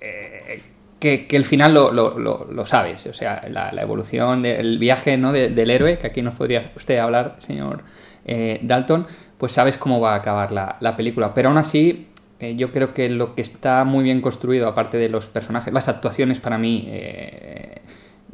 eh, 0.00 0.62
que, 1.00 1.26
el 1.30 1.44
final 1.44 1.74
lo, 1.74 1.92
lo- 1.92 2.18
lo- 2.18 2.66
sabes. 2.66 3.06
O 3.06 3.12
sea, 3.12 3.42
la, 3.50 3.70
evolución, 3.82 4.42
del 4.42 4.78
viaje 4.78 5.16
¿no? 5.16 5.32
de- 5.32 5.48
del 5.50 5.70
héroe, 5.70 5.98
que 5.98 6.06
aquí 6.06 6.22
nos 6.22 6.34
podría 6.34 6.72
usted 6.76 6.98
hablar, 6.98 7.36
señor 7.38 7.82
eh, 8.24 8.60
Dalton, 8.62 9.06
pues 9.36 9.52
sabes 9.52 9.76
cómo 9.76 10.00
va 10.00 10.12
a 10.12 10.16
acabar 10.16 10.52
la, 10.52 10.76
la 10.80 10.94
película. 10.96 11.34
Pero 11.34 11.48
aún 11.48 11.58
así, 11.58 12.08
eh, 12.38 12.54
yo 12.54 12.70
creo 12.70 12.94
que 12.94 13.10
lo 13.10 13.34
que 13.34 13.42
está 13.42 13.82
muy 13.84 14.04
bien 14.04 14.20
construido, 14.20 14.68
aparte 14.68 14.96
de 14.96 15.08
los 15.08 15.28
personajes, 15.28 15.72
las 15.72 15.88
actuaciones 15.88 16.38
para 16.38 16.56
mí 16.58 16.88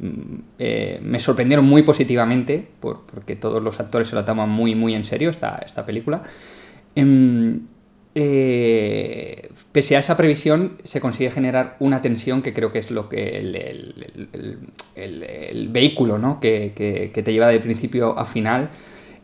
eh, 0.01 0.05
mm, 0.07 0.39
eh, 0.59 0.99
me 1.03 1.19
sorprendieron 1.19 1.65
muy 1.65 1.83
positivamente, 1.83 2.67
por- 2.79 3.05
porque 3.05 3.35
todos 3.35 3.61
los 3.61 3.79
actores 3.79 4.07
se 4.07 4.15
lo 4.15 4.25
toman 4.25 4.49
muy, 4.49 4.75
muy 4.75 4.93
en 4.95 5.05
serio 5.05 5.29
esta, 5.29 5.61
esta 5.65 5.85
película. 5.85 6.23
Em, 6.95 7.61
eh, 8.15 9.49
pese 9.71 9.97
a 9.97 9.99
esa 9.99 10.15
previsión, 10.17 10.77
se 10.85 11.01
consigue 11.01 11.31
generar 11.31 11.75
una 11.79 12.01
tensión 12.01 12.41
que 12.41 12.53
creo 12.53 12.71
que 12.71 12.79
es 12.79 12.91
lo 12.91 13.09
que 13.09 13.39
el, 14.95 15.69
vehículo 15.69 16.17
¿no? 16.17 16.39
que, 16.39 16.73
que- 16.75 17.23
te 17.23 17.33
lleva 17.33 17.47
de 17.49 17.59
principio 17.59 18.17
a 18.17 18.25
final 18.25 18.69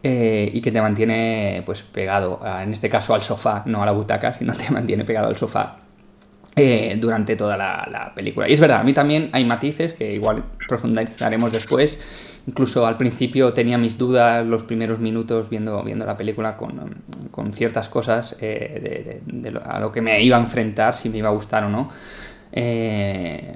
eh, 0.04 0.50
y 0.52 0.62
que 0.62 0.72
te 0.72 0.82
mantiene 0.82 1.64
pues 1.66 1.84
pegado, 1.84 2.40
en 2.62 2.74
este 2.74 2.90
caso 2.90 3.14
al 3.14 3.22
sofá, 3.24 3.64
no 3.66 3.82
a 3.84 3.86
la 3.86 3.92
butaca, 3.92 4.34
sino 4.34 4.54
te 4.58 4.70
mantiene 4.72 5.06
pegado 5.06 5.28
al 5.28 5.38
sofá 5.38 5.78
eh, 6.56 6.98
durante 7.00 7.36
toda 7.36 7.58
la, 7.58 7.88
la 7.90 8.14
película. 8.14 8.48
Y 8.50 8.54
es 8.54 8.60
verdad, 8.60 8.82
a 8.82 8.84
mí 8.84 8.94
también 8.94 9.30
hay 9.34 9.46
matices 9.46 9.94
que 9.94 10.14
igual 10.14 10.44
profundizaremos 10.68 11.52
después. 11.52 12.00
Incluso 12.48 12.86
al 12.88 12.98
principio 12.98 13.54
tenía 13.54 13.78
mis 13.78 13.98
dudas 13.98 14.46
los 14.46 14.64
primeros 14.64 15.00
minutos 15.00 15.50
viendo, 15.50 15.84
viendo 15.84 16.06
la 16.06 16.18
película 16.18 16.58
con, 16.58 16.96
con 17.30 17.54
ciertas 17.54 17.88
cosas 17.88 18.36
eh, 18.42 19.22
de, 19.26 19.60
a 19.64 19.80
lo 19.80 19.92
que 19.92 20.02
me 20.02 20.22
iba 20.24 20.38
a 20.38 20.40
enfrentar, 20.40 20.96
si 20.96 21.10
me 21.10 21.20
iba 21.20 21.30
a 21.30 21.34
gustar 21.34 21.64
o 21.66 21.70
no. 21.70 21.90
Eh, 22.52 23.56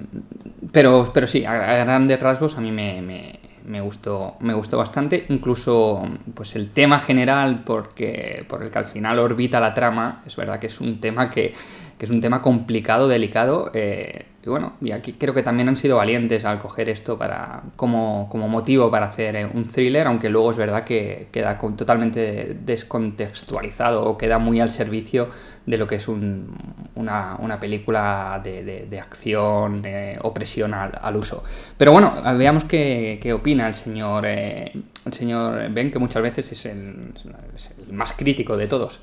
pero, 0.71 1.11
pero 1.13 1.27
sí, 1.27 1.45
a, 1.45 1.81
a 1.81 1.83
grandes 1.85 2.19
rasgos 2.19 2.57
a 2.57 2.61
mí 2.61 2.71
me, 2.71 3.01
me- 3.01 3.39
me 3.65 3.81
gustó, 3.81 4.35
me 4.41 4.53
gustó 4.53 4.77
bastante. 4.77 5.25
Incluso 5.29 6.03
pues 6.35 6.55
el 6.55 6.69
tema 6.69 6.99
general 6.99 7.63
porque, 7.65 8.45
por 8.47 8.61
el 8.63 8.69
que 8.69 8.77
al 8.77 8.85
final 8.85 9.17
orbita 9.17 9.59
la 9.59 9.73
trama, 9.73 10.21
es 10.25 10.35
verdad 10.35 10.59
que 10.59 10.67
es 10.67 10.79
un 10.81 10.99
tema 10.99 11.31
que, 11.31 11.51
que 11.97 12.05
es 12.05 12.11
un 12.11 12.21
tema 12.21 12.41
complicado, 12.41 13.07
delicado. 13.07 13.71
eh, 13.73 14.25
y 14.45 14.49
bueno, 14.49 14.73
y 14.79 14.91
aquí 14.91 15.13
creo 15.13 15.33
que 15.33 15.41
también 15.41 15.69
han 15.69 15.75
sido 15.77 15.97
valientes 15.97 16.45
al 16.45 16.59
coger 16.59 16.87
esto 16.89 17.17
para, 17.17 17.63
como, 17.75 18.27
como 18.29 18.47
motivo 18.47 18.91
para 18.91 19.07
hacer 19.07 19.35
eh, 19.35 19.49
un 19.51 19.67
thriller, 19.67 20.05
aunque 20.05 20.29
luego 20.29 20.51
es 20.51 20.57
verdad 20.57 20.83
que 20.83 21.29
queda 21.31 21.57
totalmente 21.75 22.55
descontextualizado 22.63 24.03
o 24.05 24.17
queda 24.17 24.37
muy 24.37 24.59
al 24.59 24.71
servicio 24.71 25.29
de 25.65 25.77
lo 25.77 25.87
que 25.87 25.95
es 25.95 26.07
un- 26.07 26.55
una, 26.93 27.37
una 27.39 27.59
película 27.59 28.39
de, 28.43 28.63
de- 28.63 28.99
acción, 28.99 29.81
eh, 29.83 30.17
opresión 30.21 30.73
al, 30.73 31.15
uso. 31.15 31.43
Pero 31.77 31.91
bueno, 31.91 32.13
veamos 32.37 32.65
qué, 32.65 33.19
qué 33.21 33.33
opina 33.33 33.67
el 33.67 33.73
señor, 33.75 34.25
el 34.27 34.83
señor 35.11 35.69
Ben, 35.71 35.89
que 35.91 35.97
muchas 35.99 36.21
veces 36.21 36.51
es 36.51 36.65
el, 36.67 37.13
es 37.55 37.71
el 37.87 37.93
más 37.93 38.13
crítico 38.13 38.57
de 38.57 38.67
todos. 38.67 38.99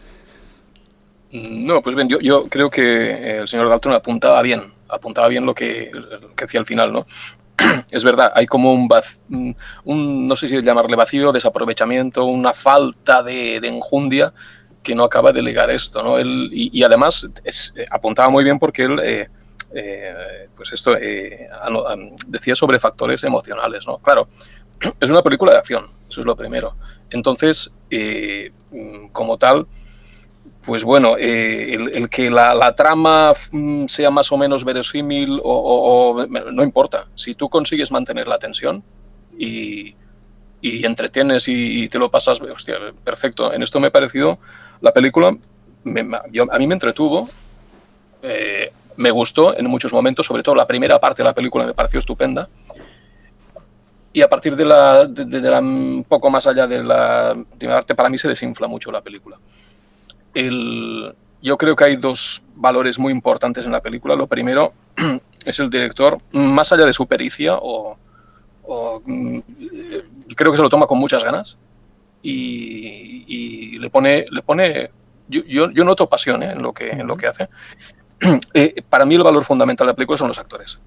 No, 1.32 1.82
pues 1.82 1.96
bien, 1.96 2.08
yo, 2.08 2.44
creo 2.44 2.70
que 2.70 3.38
el 3.38 3.48
señor 3.48 3.68
Dalton 3.68 3.94
apuntaba 3.94 4.42
bien, 4.42 4.72
apuntaba 4.88 5.28
bien 5.28 5.46
lo 5.46 5.54
que, 5.54 5.90
lo 5.92 6.34
que 6.34 6.44
decía 6.44 6.60
al 6.60 6.66
final, 6.66 6.92
¿no? 6.92 7.06
Es 7.90 8.04
verdad, 8.04 8.32
hay 8.34 8.46
como 8.46 8.72
un, 8.74 10.28
no 10.28 10.36
sé 10.36 10.48
si 10.48 10.62
llamarle 10.62 10.96
vacío, 10.96 11.32
desaprovechamiento, 11.32 12.24
una 12.24 12.52
falta 12.52 13.22
de, 13.22 13.56
enjundia 13.56 14.34
que 14.82 14.94
no 14.94 15.04
acaba 15.04 15.32
de 15.32 15.42
ligar 15.42 15.70
esto, 15.70 16.02
¿no? 16.02 16.18
Él, 16.18 16.50
y, 16.52 16.82
además 16.82 17.30
eh, 17.44 17.86
apuntaba 17.90 18.28
muy 18.28 18.44
bien 18.44 18.58
porque 18.58 18.82
él, 18.82 19.00
eh, 19.02 19.28
eh, 19.74 20.48
pues 20.54 20.72
esto, 20.72 20.96
eh, 20.96 21.48
decía 22.26 22.54
sobre 22.54 22.78
factores 22.78 23.24
emocionales, 23.24 23.86
¿no? 23.86 23.98
Claro, 23.98 24.28
es 25.00 25.08
una 25.08 25.22
película 25.22 25.52
de 25.52 25.58
acción, 25.58 25.90
eso 26.08 26.20
es 26.20 26.26
lo 26.26 26.36
primero. 26.36 26.76
Entonces, 27.10 27.72
eh, 27.90 28.52
mm, 28.70 29.08
como 29.08 29.38
tal, 29.38 29.66
pues 30.64 30.84
bueno, 30.84 31.16
eh, 31.18 31.74
el, 31.74 32.08
que 32.08 32.30
la, 32.30 32.74
trama 32.76 33.32
mm, 33.50 33.86
sea 33.86 34.10
más 34.10 34.30
o 34.30 34.36
menos 34.36 34.64
verosímil 34.64 35.40
o, 35.42 36.24
no 36.52 36.62
importa. 36.62 37.06
Si 37.14 37.34
tú 37.34 37.48
consigues 37.48 37.90
mantener 37.90 38.28
la 38.28 38.38
tensión 38.38 38.82
y, 39.36 39.96
entretienes 40.62 41.48
y, 41.48 41.88
te 41.88 41.98
lo 41.98 42.10
pasas, 42.10 42.40
hostia, 42.40 42.76
perfecto. 43.02 43.52
En 43.52 43.62
esto 43.62 43.80
me 43.80 43.88
ha 43.88 43.92
parecido 43.92 44.38
la 44.80 44.92
película, 44.92 45.28
a 45.28 46.58
mí 46.58 46.66
me 46.66 46.74
entretuvo, 46.74 47.28
eh, 48.22 48.72
me 48.96 49.10
gustó 49.10 49.56
en 49.56 49.66
muchos 49.66 49.92
momentos, 49.92 50.26
sobre 50.26 50.44
todo 50.44 50.54
la 50.54 50.66
primera 50.66 51.00
parte 51.00 51.22
de 51.22 51.28
la 51.28 51.34
película 51.34 51.66
me 51.66 51.74
pareció 51.74 51.98
estupenda. 51.98 52.48
Y 54.12 54.20
a 54.20 54.28
partir 54.28 54.54
de 54.54 54.64
la, 54.64 55.06
de, 55.06 55.24
de 55.24 55.50
la 55.50 55.60
poco 56.06 56.30
más 56.30 56.46
allá 56.46 56.68
de 56.68 56.84
la 56.84 57.34
primera 57.58 57.78
parte, 57.78 57.96
para 57.96 58.10
mí 58.10 58.18
se 58.18 58.28
desinfla 58.28 58.68
mucho 58.68 58.92
la 58.92 59.00
película 59.00 59.38
el, 60.34 61.14
yo 61.42 61.56
creo 61.58 61.76
que 61.76 61.84
hay 61.84 61.96
dos 61.96 62.42
valores 62.54 62.98
muy 62.98 63.12
importantes 63.12 63.66
en 63.66 63.72
la 63.72 63.80
película. 63.80 64.14
Lo 64.16 64.26
primero 64.26 64.72
es 65.44 65.58
el 65.58 65.70
director, 65.70 66.18
más 66.32 66.72
allá 66.72 66.84
de 66.86 66.92
su 66.92 67.06
pericia, 67.06 67.56
o, 67.56 67.96
o, 68.64 69.02
mm, 69.04 69.38
creo 70.36 70.50
que 70.52 70.56
se 70.56 70.62
lo 70.62 70.68
toma 70.68 70.86
con 70.86 70.98
muchas 70.98 71.22
ganas 71.24 71.56
y, 72.22 73.24
y 73.26 73.78
le 73.78 73.90
pone, 73.90 74.24
le 74.30 74.42
pone 74.42 74.90
yo, 75.28 75.42
yo, 75.44 75.70
yo 75.70 75.84
noto 75.84 76.08
pasión 76.08 76.42
¿eh? 76.42 76.52
en, 76.52 76.62
lo 76.62 76.72
que, 76.72 76.90
en 76.90 77.06
lo 77.06 77.16
que 77.16 77.26
hace. 77.26 77.48
Eh, 78.54 78.82
para 78.88 79.04
mí 79.04 79.16
el 79.16 79.24
valor 79.24 79.44
fundamental 79.44 79.84
de 79.86 79.92
la 79.92 79.96
película 79.96 80.16
son 80.16 80.28
los 80.28 80.38
actores. 80.38 80.78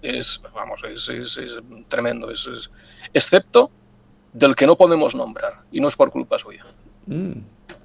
Es, 0.00 0.40
vamos, 0.54 0.80
es, 0.90 1.06
es, 1.10 1.36
es 1.36 1.58
tremendo. 1.88 2.30
Es- 2.30 2.70
excepto 3.12 3.70
del 4.32 4.54
que 4.56 4.66
no 4.66 4.74
podemos 4.76 5.14
nombrar, 5.14 5.60
y 5.70 5.80
no 5.80 5.88
es 5.88 5.96
por 5.96 6.10
culpa 6.10 6.38
suya. 6.38 6.64
Mm, 7.06 7.32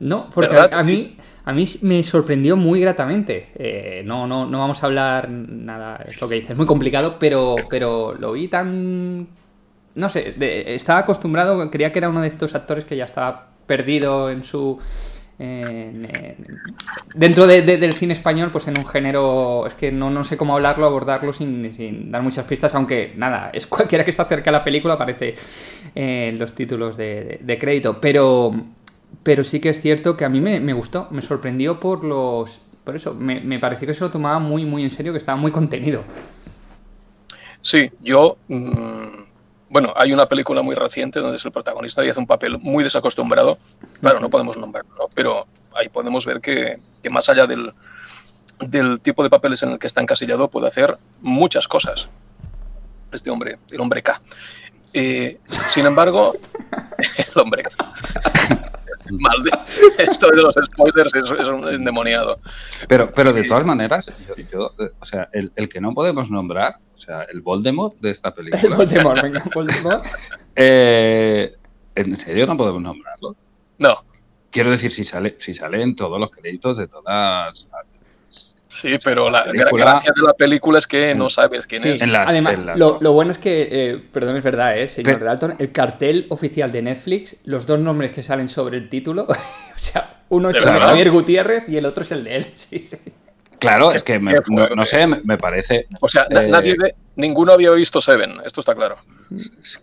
No, 0.03 0.29
porque 0.29 0.55
a, 0.55 0.79
a 0.79 0.83
mí, 0.83 1.17
a 1.45 1.53
mí 1.53 1.65
me 1.81 2.03
sorprendió 2.03 2.55
muy 2.57 2.79
gratamente. 2.81 3.49
Eh, 3.55 4.03
no, 4.05 4.27
no, 4.27 4.45
no 4.45 4.59
vamos 4.59 4.83
a 4.83 4.85
hablar 4.85 5.29
nada, 5.29 6.03
es 6.07 6.19
lo 6.21 6.27
que 6.29 6.35
dices, 6.35 6.51
es 6.51 6.57
muy 6.57 6.65
complicado, 6.65 7.17
pero, 7.19 7.55
pero 7.69 8.13
lo 8.13 8.33
vi 8.33 8.47
tan... 8.47 9.27
No 9.95 10.09
sé, 10.09 10.33
de- 10.37 10.73
estaba 10.75 10.99
acostumbrado, 10.99 11.69
creía 11.69 11.91
que 11.91 11.99
era 11.99 12.09
uno 12.09 12.21
de 12.21 12.27
estos 12.27 12.55
actores 12.55 12.83
que 12.85 12.97
ya 12.97 13.05
estaba 13.05 13.49
perdido 13.67 14.29
en 14.31 14.43
su... 14.43 14.79
en- 15.39 16.05
en- 16.05 16.61
dentro 17.13 17.45
de- 17.47 17.61
de- 17.61 17.77
del 17.77 17.93
cine 17.93 18.13
español, 18.13 18.49
pues 18.51 18.67
en 18.67 18.77
un 18.77 18.85
género, 18.87 19.65
es 19.67 19.73
que 19.75 19.91
no, 19.91 20.09
no 20.09 20.23
sé 20.23 20.35
cómo 20.37 20.53
hablarlo, 20.55 20.85
abordarlo 20.85 21.31
sin, 21.33 21.73
sin 21.75 22.11
dar 22.11 22.21
muchas 22.23 22.45
pistas, 22.45 22.73
aunque 22.75 23.13
nada, 23.17 23.51
es 23.53 23.67
cualquiera 23.67 24.03
que 24.03 24.11
se 24.11 24.21
acerque 24.21 24.49
a 24.49 24.51
la 24.51 24.63
película 24.63 24.95
aparece 24.95 25.35
en 25.95 26.39
los 26.39 26.53
títulos 26.53 26.97
de- 26.97 27.39
de 27.41 27.59
crédito, 27.59 27.99
pero, 28.01 28.51
pero 29.21 29.43
sí 29.43 29.59
que 29.59 29.69
es 29.69 29.81
cierto 29.81 30.17
que 30.17 30.25
a 30.25 30.29
mí 30.29 30.41
me, 30.41 30.59
me 30.59 30.73
gustó, 30.73 31.07
me 31.11 31.21
sorprendió 31.21 31.79
por 31.79 32.03
los... 32.03 32.61
Por 32.83 32.95
eso, 32.95 33.13
me, 33.13 33.39
me 33.39 33.59
pareció 33.59 33.87
que 33.87 33.93
se 33.93 34.03
lo 34.03 34.11
tomaba 34.11 34.39
muy, 34.39 34.65
muy 34.65 34.83
en 34.83 34.89
serio, 34.89 35.13
que 35.13 35.17
estaba 35.17 35.37
muy 35.37 35.51
contenido. 35.51 36.03
Sí, 37.61 37.89
yo. 38.01 38.37
mm, 38.49 39.23
bueno, 39.69 39.93
hay 39.95 40.13
una 40.13 40.27
película 40.27 40.61
muy 40.61 40.75
reciente 40.75 41.19
donde 41.19 41.37
es 41.37 41.45
el 41.45 41.51
protagonista 41.51 42.05
y 42.05 42.09
hace 42.09 42.19
un 42.19 42.27
papel 42.27 42.59
muy 42.59 42.83
desacostumbrado. 42.83 43.57
Claro, 44.01 44.19
no 44.19 44.29
podemos 44.29 44.57
nombrarlo, 44.57 44.93
¿no? 44.95 45.09
pero 45.13 45.47
ahí 45.75 45.89
podemos 45.89 46.25
ver 46.25 46.41
que, 46.41 46.77
que 47.01 47.09
más 47.09 47.27
allá 47.29 47.47
del, 47.47 47.73
del 48.59 48.99
tipo 48.99 49.23
de 49.23 49.29
papeles 49.29 49.63
en 49.63 49.71
el 49.71 49.79
que 49.79 49.87
está 49.87 50.01
encasillado, 50.01 50.49
puede 50.49 50.67
hacer 50.67 50.97
muchas 51.21 51.67
cosas. 51.67 52.09
Este 53.11 53.29
hombre, 53.29 53.57
el 53.71 53.81
hombre 53.81 54.03
K. 54.03 54.21
Eh, 54.93 55.39
sin 55.67 55.85
embargo, 55.85 56.35
el 57.17 57.41
hombre 57.41 57.63
K. 57.63 58.72
Mal 59.19 59.43
de- 59.43 60.03
esto 60.03 60.29
de 60.29 60.41
los 60.41 60.55
spoilers 60.55 61.13
es, 61.15 61.31
es 61.31 61.47
un 61.47 61.67
endemoniado. 61.67 62.39
Pero, 62.87 63.11
pero 63.13 63.33
de 63.33 63.43
todas 63.43 63.65
maneras, 63.65 64.13
yo, 64.27 64.35
yo, 64.51 64.73
eh, 64.79 64.91
o 64.99 65.05
sea, 65.05 65.29
el, 65.33 65.51
el 65.55 65.69
que 65.69 65.79
no 65.81 65.93
podemos 65.93 66.29
nombrar, 66.29 66.75
o 66.95 66.97
sea, 66.97 67.23
el 67.23 67.41
Voldemort 67.41 67.95
de 67.99 68.11
esta 68.11 68.33
película, 68.33 68.75
Voldemort, 68.75 69.21
venga, 69.21 69.43
Voldemort. 69.53 70.05
eh, 70.55 71.53
¿en 71.95 72.15
serio 72.17 72.45
no 72.45 72.57
podemos 72.57 72.81
nombrarlo? 72.81 73.35
No, 73.77 74.03
Quiero 74.53 74.69
decir, 74.69 74.91
si 74.91 75.03
sale, 75.03 75.35
si 75.39 75.55
sale 75.55 75.81
en 75.81 75.95
todos 75.95 76.19
los 76.19 76.29
créditos 76.29 76.77
de 76.77 76.87
todas. 76.87 77.67
Sí, 78.73 78.97
pero 79.03 79.29
la 79.29 79.45
gracia 79.71 80.11
de 80.15 80.21
la 80.25 80.33
película 80.33 80.79
es 80.79 80.87
que 80.87 81.13
no 81.15 81.29
sabes 81.29 81.67
quién 81.67 81.83
Sí, 81.83 81.89
es. 81.89 82.01
En 82.01 82.11
las- 82.11 82.27
además, 82.29 82.53
en 82.55 82.65
las- 82.65 82.77
lo, 82.77 82.97
lo 83.01 83.11
bueno 83.13 83.31
es 83.31 83.37
que, 83.37 83.67
eh, 83.71 84.03
perdón, 84.11 84.35
es 84.37 84.43
verdad, 84.43 84.77
eh, 84.77 84.87
señor 84.87 85.23
Dalton, 85.23 85.55
el 85.59 85.71
cartel 85.71 86.25
oficial 86.29 86.71
de 86.71 86.81
Netflix, 86.81 87.35
los 87.45 87.65
dos 87.67 87.79
nombres 87.79 88.11
que 88.11 88.23
salen 88.23 88.49
sobre 88.49 88.77
el 88.77 88.89
título, 88.89 89.25
o 89.29 89.35
sea, 89.79 90.21
uno 90.29 90.49
es 90.49 90.55
¿De 90.55 90.61
el 90.63 90.73
de? 90.73 90.79
Javier 90.79 91.11
Gutiérrez 91.11 91.63
y 91.69 91.77
el 91.77 91.85
otro 91.85 92.03
es 92.03 92.11
el 92.11 92.23
de 92.23 92.35
él. 92.37 92.47
Sí, 92.55 92.85
sí. 92.87 92.97
Claro, 93.59 93.93
es 93.93 94.03
que 94.03 94.19
me- 94.19 94.33
no, 94.75 94.85
sé, 94.85 95.07
me, 95.07 95.37
parece. 95.37 95.87
O 96.01 96.07
sea, 96.09 96.23
Eh, 96.29 96.47
nadie 96.49 96.73
de- 96.77 96.95
ninguno 97.15 97.53
había 97.53 97.71
visto 97.71 98.01
Seven, 98.01 98.33
esto 98.45 98.59
está 98.59 98.75
claro. 98.75 98.97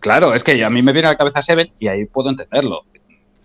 Claro, 0.01 0.35
es 0.35 0.45
que 0.45 0.63
a 0.63 0.69
mí 0.69 0.83
me 0.83 0.93
viene 0.93 1.09
a 1.09 1.13
la 1.13 1.17
cabeza 1.17 1.41
Seven 1.41 1.73
y 1.79 1.89
ahí 1.89 2.05
puedo 2.05 2.29
entenderlo. 2.29 2.83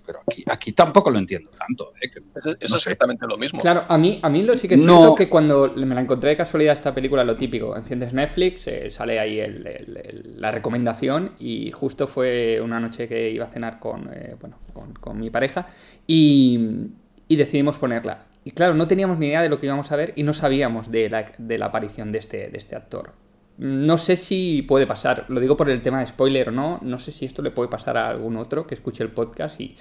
Pero 0.05 0.19
aquí, 0.27 0.43
aquí 0.47 0.71
tampoco 0.73 1.09
lo 1.09 1.19
entiendo 1.19 1.49
tanto. 1.51 1.91
¿eh? 2.01 2.09
que- 2.09 2.21
Es, 2.59 2.73
exactamente 2.73 3.25
lo 3.27 3.37
mismo. 3.37 3.59
Claro, 3.59 3.83
a 3.87 3.97
mí, 3.97 4.19
a 4.21 4.29
mí 4.29 4.43
lo 4.43 4.55
sí 4.57 4.67
que 4.67 4.75
es 4.75 4.85
No. 4.85 4.97
cierto 4.97 5.15
que 5.15 5.29
cuando 5.29 5.73
me 5.75 5.95
la 5.95 6.01
encontré 6.01 6.29
de 6.31 6.37
casualidad 6.37 6.73
esta 6.73 6.93
película, 6.93 7.23
lo 7.23 7.35
típico, 7.35 7.75
enciendes 7.75 8.13
Netflix, 8.13 8.67
eh, 8.67 8.91
sale 8.91 9.19
ahí 9.19 9.39
el- 9.39 9.65
el- 9.67 9.97
el- 9.97 10.41
la 10.41 10.51
recomendación 10.51 11.31
y 11.39 11.71
justo 11.71 12.07
fue 12.07 12.59
una 12.61 12.79
noche 12.79 13.07
que 13.07 13.29
iba 13.31 13.45
a 13.45 13.49
cenar 13.49 13.79
con, 13.79 14.09
eh, 14.13 14.35
bueno, 14.39 14.57
con, 14.73 14.93
con 14.93 15.19
mi 15.19 15.29
pareja 15.29 15.67
y, 16.07 16.59
y 17.27 17.35
decidimos 17.35 17.77
ponerla. 17.77 18.25
Y 18.43 18.51
claro, 18.51 18.75
no 18.75 18.87
teníamos 18.87 19.17
ni 19.17 19.27
idea 19.27 19.41
de 19.41 19.49
lo 19.49 19.59
que 19.59 19.65
íbamos 19.65 19.91
a 19.91 19.95
ver 19.95 20.13
y 20.15 20.23
no 20.23 20.33
sabíamos 20.33 20.91
de 20.91 21.09
la, 21.09 21.25
de 21.37 21.57
la 21.57 21.65
aparición 21.67 22.11
de 22.11 22.19
este, 22.19 22.49
de 22.49 22.57
este 22.57 22.75
actor. 22.75 23.13
No 23.57 23.97
sé 23.97 24.17
si 24.17 24.63
puede 24.63 24.85
pasar, 24.85 25.25
lo 25.29 25.39
digo 25.39 25.55
por 25.55 25.69
el 25.69 25.81
tema 25.81 25.99
de 25.99 26.07
spoiler 26.07 26.49
o 26.49 26.51
no, 26.51 26.79
no 26.81 26.99
sé 26.99 27.11
si 27.11 27.25
esto 27.25 27.41
le 27.41 27.51
puede 27.51 27.69
pasar 27.69 27.97
a 27.97 28.09
algún 28.09 28.35
otro 28.35 28.67
que 28.67 28.75
escuche 28.75 29.03
el 29.03 29.11
podcast 29.11 29.61
y 29.61 29.75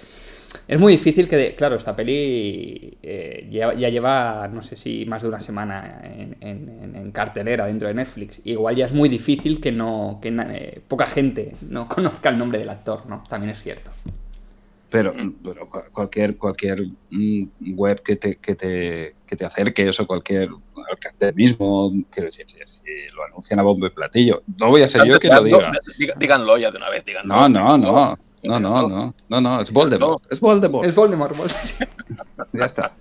es 0.67 0.79
muy 0.79 0.93
difícil 0.93 1.27
que, 1.27 1.51
claro, 1.51 1.75
esta 1.75 1.95
peli 1.95 2.97
eh, 3.03 3.47
ya 3.51 3.89
lleva, 3.89 4.47
no 4.47 4.61
sé 4.61 4.77
si 4.77 5.05
más 5.05 5.21
de 5.21 5.27
una 5.27 5.39
semana 5.39 6.01
en, 6.03 7.11
cartelera 7.11 7.65
dentro 7.65 7.87
de 7.87 7.93
Netflix. 7.93 8.41
Igual 8.43 8.75
ya 8.75 8.85
es 8.85 8.93
muy 8.93 9.09
difícil 9.09 9.61
que 9.61 9.71
no, 9.71 10.19
que 10.21 10.29
eh, 10.29 10.81
poca 10.87 11.05
gente 11.05 11.55
no 11.69 11.87
conozca 11.89 12.29
el 12.29 12.37
nombre 12.37 12.59
del 12.59 12.69
actor, 12.69 13.05
¿no? 13.07 13.23
También 13.29 13.51
es 13.51 13.61
cierto. 13.61 13.91
Pero, 14.95 15.13
pero 15.43 15.69
cu- 15.69 15.83
cualquier, 15.91 16.37
cualquier 16.37 16.83
mm, 17.09 17.43
web 17.75 18.01
que 18.01 18.15
te, 18.15 18.37
que, 18.37 18.55
te, 18.55 19.15
que 19.27 19.35
te 19.35 19.45
acerque 19.45 19.87
eso, 19.89 20.07
cualquier 20.07 20.49
al 20.49 20.97
cartel 20.99 21.35
mismo, 21.35 21.91
quiero 22.09 22.27
decir, 22.27 22.45
si, 22.47 22.59
si 22.65 22.81
lo 23.13 23.23
anuncian 23.25 23.59
a 23.59 23.63
bombo 23.63 23.87
y 23.87 23.89
platillo. 23.89 24.43
No 24.57 24.69
voy 24.69 24.83
a 24.83 24.87
ser 24.87 25.03
yo 25.05 25.19
quien 25.19 25.35
lo 25.35 25.43
diga. 25.43 25.71
Díganlo 26.17 26.57
ya 26.57 26.71
de 26.71 26.77
una 26.77 26.89
vez, 26.89 27.03
díganlo. 27.03 27.35
No, 27.35 27.49
no, 27.49 27.77
no. 27.77 28.17
No, 28.43 28.59
no, 28.59 28.87
no, 28.87 29.13
no, 29.27 29.41
no, 29.41 29.61
es 29.61 29.71
Voldemort, 29.71 30.23
es 30.31 30.39
Voldemort. 30.39 30.85
Es 30.87 30.93
Voldemort. 30.95 31.35
Voldemort. 31.35 31.65
Ya 32.53 32.65
está. 32.65 32.93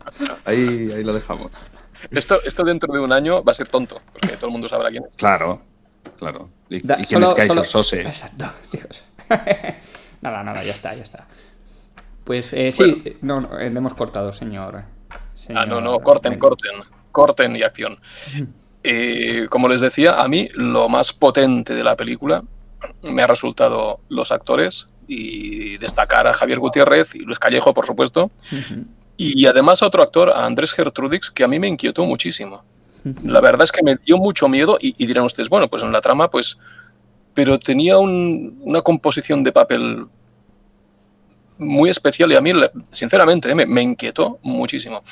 Ahí, 0.47 0.91
ahí 0.97 1.05
lo 1.05 1.13
dejamos. 1.13 1.67
Esto, 2.11 2.39
esto 2.47 2.65
dentro 2.65 2.93
de 2.93 2.99
un 3.01 3.13
año 3.13 3.45
va 3.45 3.53
a 3.53 3.55
ser 3.55 3.69
tonto, 3.69 4.01
porque 4.13 4.37
todo 4.37 4.47
el 4.47 4.53
mundo 4.53 4.69
sabrá 4.69 4.91
quién 4.91 5.05
es. 5.05 5.15
Claro, 5.17 5.61
claro. 6.19 6.49
¿Y, 6.71 6.81
Da- 6.85 6.95
y 6.95 7.05
quién 7.05 7.21
solo- 7.21 7.29
es 7.29 7.35
Kaiser 7.35 7.57
solo- 7.57 7.65
Sose? 7.85 8.01
Exacto, 8.01 8.47
Dios. 8.73 9.05
nada, 10.23 10.43
nada, 10.43 10.65
ya 10.65 10.73
está, 10.73 10.95
ya 10.95 11.03
está. 11.05 11.27
Pues 12.25 12.53
eh, 12.53 12.73
sí, 12.73 13.03
eh, 13.05 13.17
no, 13.23 13.41
no, 13.41 13.59
eh, 13.59 13.71
le 13.71 13.79
hemos 13.79 13.95
cortado, 13.95 14.33
señor. 14.33 14.85
Ah, 15.55 15.67
no, 15.67 15.81
no, 15.81 15.99
corten, 16.01 16.39
corten, 16.39 16.71
corten 17.13 17.57
y 17.57 17.63
acción. 17.63 17.99
Eh, 18.83 19.47
como 19.51 19.69
les 19.69 19.81
decía, 19.81 20.21
a 20.21 20.29
mí 20.29 20.49
lo 20.55 20.89
más 20.89 21.13
potente 21.13 21.75
de 21.75 21.85
la 21.85 21.97
película 21.97 22.43
me 23.11 23.23
ha 23.23 23.27
resultado 23.27 24.01
los 24.11 24.31
actores 24.31 24.87
y 25.09 25.77
destacar 25.79 26.27
a 26.27 26.33
Javier 26.35 26.59
Gutiérrez 26.59 27.15
y 27.15 27.21
Luis 27.21 27.39
Callejo, 27.39 27.73
por 27.75 27.87
supuesto, 27.87 28.31
y 29.17 29.47
además 29.47 29.83
a 29.83 29.87
otro 29.87 30.03
actor, 30.03 30.31
a 30.31 30.45
Andrés 30.45 30.73
Gertrudix, 30.73 31.31
que 31.31 31.45
a 31.45 31.49
mí 31.49 31.59
me 31.59 31.69
inquietó 31.69 32.05
muchísimo. 32.05 32.65
La 33.23 33.41
verdad 33.43 33.65
es 33.65 33.73
que 33.73 33.83
me 33.83 33.97
dio 33.97 34.17
mucho 34.17 34.49
miedo 34.49 34.79
y, 34.81 34.95
y 34.97 35.07
dirán 35.07 35.25
ustedes, 35.25 35.51
bueno, 35.51 35.69
pues 35.69 35.83
en 35.83 35.93
la 35.93 36.01
trama, 36.01 36.31
pues, 36.31 36.57
pero 37.35 37.59
tenía 37.59 37.99
un- 37.99 38.59
una 38.63 38.81
composición 38.81 39.45
de 39.45 39.53
papel 39.53 40.07
muy 41.59 41.91
especial 41.91 42.33
y 42.33 42.37
a 42.37 42.41
mí, 42.41 42.53
sinceramente, 42.93 43.51
eh, 43.51 43.55
me, 43.55 43.67
me 43.67 43.83
inquietó 43.83 44.39
muchísimo. 44.43 45.03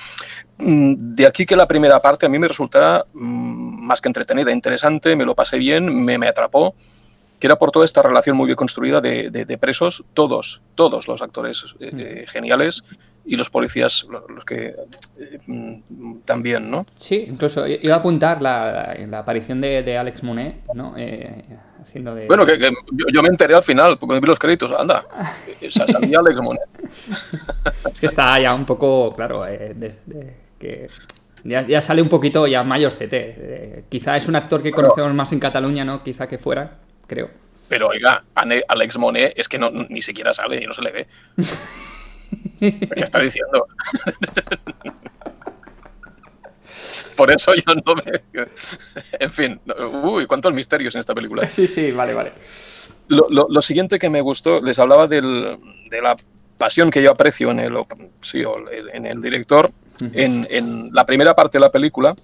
Mm, 0.58 1.14
De 1.14 1.26
aquí 1.26 1.46
que 1.46 1.56
la 1.56 1.66
primera 1.66 2.00
parte 2.00 2.26
a 2.26 2.28
mí 2.28 2.38
me 2.38 2.48
resultara 2.48 3.04
mm, 3.12 3.86
más 3.86 4.00
que 4.00 4.08
entretenida, 4.08 4.52
interesante, 4.52 5.14
me 5.16 5.24
lo 5.24 5.34
pasé 5.34 5.56
bien, 5.58 6.04
me, 6.04 6.18
me 6.18 6.28
atrapó, 6.28 6.74
que 7.38 7.46
era 7.48 7.56
por 7.56 7.70
toda 7.72 7.84
esta 7.84 8.02
relación 8.02 8.36
muy 8.36 8.46
bien 8.46 8.56
construida 8.56 9.00
de, 9.00 9.28
de- 9.30 9.44
de 9.44 9.58
presos, 9.58 10.04
todos, 10.14 10.60
todos 10.76 11.08
los 11.08 11.22
actores 11.22 11.64
eh, 11.80 11.90
eh, 11.96 12.24
geniales 12.28 12.84
y 13.24 13.36
los 13.36 13.50
policías, 13.50 14.06
lo- 14.10 14.26
los 14.28 14.44
que 14.44 14.74
eh, 15.18 15.38
mm, 15.46 16.18
también, 16.24 16.70
¿no? 16.70 16.86
Sí, 17.00 17.24
incluso 17.28 17.66
iba 17.66 17.94
a 17.94 17.98
apuntar 17.98 18.40
la, 18.42 18.94
la- 18.96 19.06
la 19.06 19.18
aparición 19.20 19.60
de, 19.60 19.82
de 19.82 19.96
Alex 19.98 20.22
Monet, 20.22 20.62
¿no? 20.74 20.94
Haciendo 21.82 22.14
de... 22.14 22.26
Bueno, 22.26 22.46
que, 22.46 22.58
que 22.58 22.70
yo, 22.92 23.06
yo 23.12 23.22
me 23.22 23.28
enteré 23.28 23.54
al 23.54 23.62
final, 23.62 23.98
porque 23.98 24.20
vi 24.20 24.26
los 24.26 24.38
créditos, 24.38 24.72
anda, 24.72 25.04
sa- 25.70 25.86
salía 25.88 26.20
Alex 26.20 26.40
Monet. 26.40 26.62
Es 27.92 28.00
que 28.00 28.06
está 28.06 28.38
ya 28.40 28.54
un 28.54 28.64
poco, 28.64 29.14
claro, 29.16 29.46
eh, 29.46 29.72
de- 29.74 29.98
de- 30.06 30.36
que 30.58 30.88
ya, 31.44 31.62
ya 31.62 31.82
sale 31.82 32.00
un 32.02 32.08
poquito 32.08 32.46
ya 32.46 32.62
mayor 32.62 32.92
CT. 32.92 33.12
Eh, 33.12 33.84
quizá 33.88 34.16
es 34.16 34.28
un 34.28 34.36
actor 34.36 34.62
que 34.62 34.70
conocemos 34.70 35.12
más 35.12 35.32
en 35.32 35.40
Cataluña, 35.40 35.84
¿no? 35.84 36.02
Quizá 36.04 36.28
que 36.28 36.38
fuera, 36.38 36.78
creo. 37.06 37.30
Pero 37.68 37.88
oiga, 37.88 38.22
Alex 38.34 38.98
Monet 38.98 39.32
es 39.36 39.48
que 39.48 39.58
no, 39.58 39.70
ni 39.70 40.02
siquiera 40.02 40.32
sale 40.32 40.62
y 40.62 40.66
no 40.66 40.72
se 40.72 40.82
le 40.82 40.90
ve. 40.92 41.06
¿Qué 42.60 42.88
está 42.96 43.18
diciendo? 43.18 43.66
Por 47.16 47.30
eso 47.30 47.52
yo 47.54 47.74
no 47.84 47.94
me... 47.94 48.02
En 49.20 49.32
fin, 49.32 49.60
uy, 50.02 50.26
cuántos 50.26 50.52
misterios 50.52 50.94
en 50.94 51.00
esta 51.00 51.14
película. 51.14 51.48
Sí, 51.50 51.68
sí, 51.68 51.90
vale, 51.92 52.14
vale. 52.14 52.32
Lo, 53.08 53.26
lo- 53.30 53.46
lo 53.50 53.62
siguiente 53.62 53.98
que 53.98 54.08
me 54.10 54.20
gustó, 54.20 54.60
les 54.62 54.78
hablaba 54.78 55.06
del- 55.06 55.58
de 55.90 56.00
la 56.02 56.16
pasión 56.58 56.90
que 56.90 57.02
yo 57.02 57.10
aprecio 57.10 57.50
en 57.50 57.60
el, 57.60 57.74
sí, 58.20 58.40
el- 58.40 58.90
en 58.92 59.06
el 59.06 59.20
director. 59.20 59.70
En, 60.14 60.46
en 60.50 60.88
la 60.92 61.06
primera 61.06 61.34
parte 61.34 61.58
de 61.58 61.60
la 61.60 61.70
película, 61.70 62.16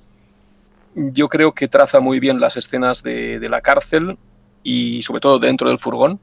yo 0.94 1.28
creo 1.28 1.52
que 1.52 1.68
traza 1.68 2.00
muy 2.00 2.18
bien 2.18 2.40
las 2.40 2.56
escenas 2.56 3.02
de, 3.02 3.38
de 3.38 3.48
la 3.48 3.60
cárcel 3.60 4.18
y 4.64 5.02
sobre 5.02 5.20
todo 5.20 5.38
dentro 5.38 5.68
del 5.68 5.78
furgón. 5.78 6.18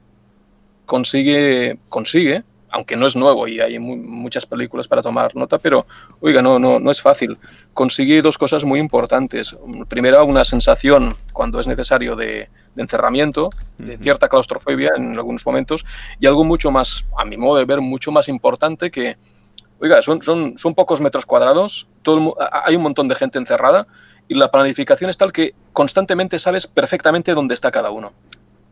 Consigue, 0.84 1.78
consigue, 1.88 2.44
aunque 2.76 2.94
no 2.94 3.06
es 3.06 3.16
nuevo 3.16 3.48
y 3.48 3.58
hay 3.58 3.78
mu- 3.78 3.96
muchas 3.96 4.44
películas 4.44 4.86
para 4.86 5.02
tomar 5.02 5.34
nota, 5.34 5.56
pero 5.56 5.86
oiga, 6.20 6.42
no, 6.42 6.58
no, 6.58 6.78
no 6.78 6.90
es 6.90 7.00
fácil. 7.00 7.38
Consigue 7.72 8.20
dos 8.20 8.36
cosas 8.36 8.64
muy 8.64 8.78
importantes. 8.78 9.56
Primera, 9.88 10.22
una 10.22 10.44
sensación, 10.44 11.14
cuando 11.32 11.58
es 11.58 11.66
necesario, 11.66 12.14
de, 12.14 12.50
de 12.74 12.82
encerramiento, 12.82 13.48
de 13.78 13.96
cierta 13.96 14.28
claustrofobia 14.28 14.90
en 14.94 15.16
algunos 15.16 15.46
momentos, 15.46 15.86
y 16.20 16.26
algo 16.26 16.44
mucho 16.44 16.70
más, 16.70 17.06
a 17.18 17.24
mi 17.24 17.38
modo 17.38 17.56
de 17.56 17.64
ver, 17.64 17.80
mucho 17.80 18.12
más 18.12 18.28
importante 18.28 18.90
que 18.90 19.16
oiga, 19.78 20.00
son, 20.02 20.22
son, 20.22 20.58
son 20.58 20.74
pocos 20.74 21.00
metros 21.00 21.24
cuadrados, 21.24 21.86
todo 22.02 22.36
hay 22.64 22.76
un 22.76 22.82
montón 22.82 23.08
de 23.08 23.14
gente 23.14 23.38
encerrada 23.38 23.86
y 24.28 24.34
la 24.34 24.50
planificación 24.50 25.08
es 25.10 25.16
tal 25.16 25.32
que 25.32 25.54
constantemente 25.72 26.38
sabes 26.38 26.66
perfectamente 26.66 27.32
dónde 27.32 27.54
está 27.54 27.70
cada 27.70 27.90
uno. 27.90 28.12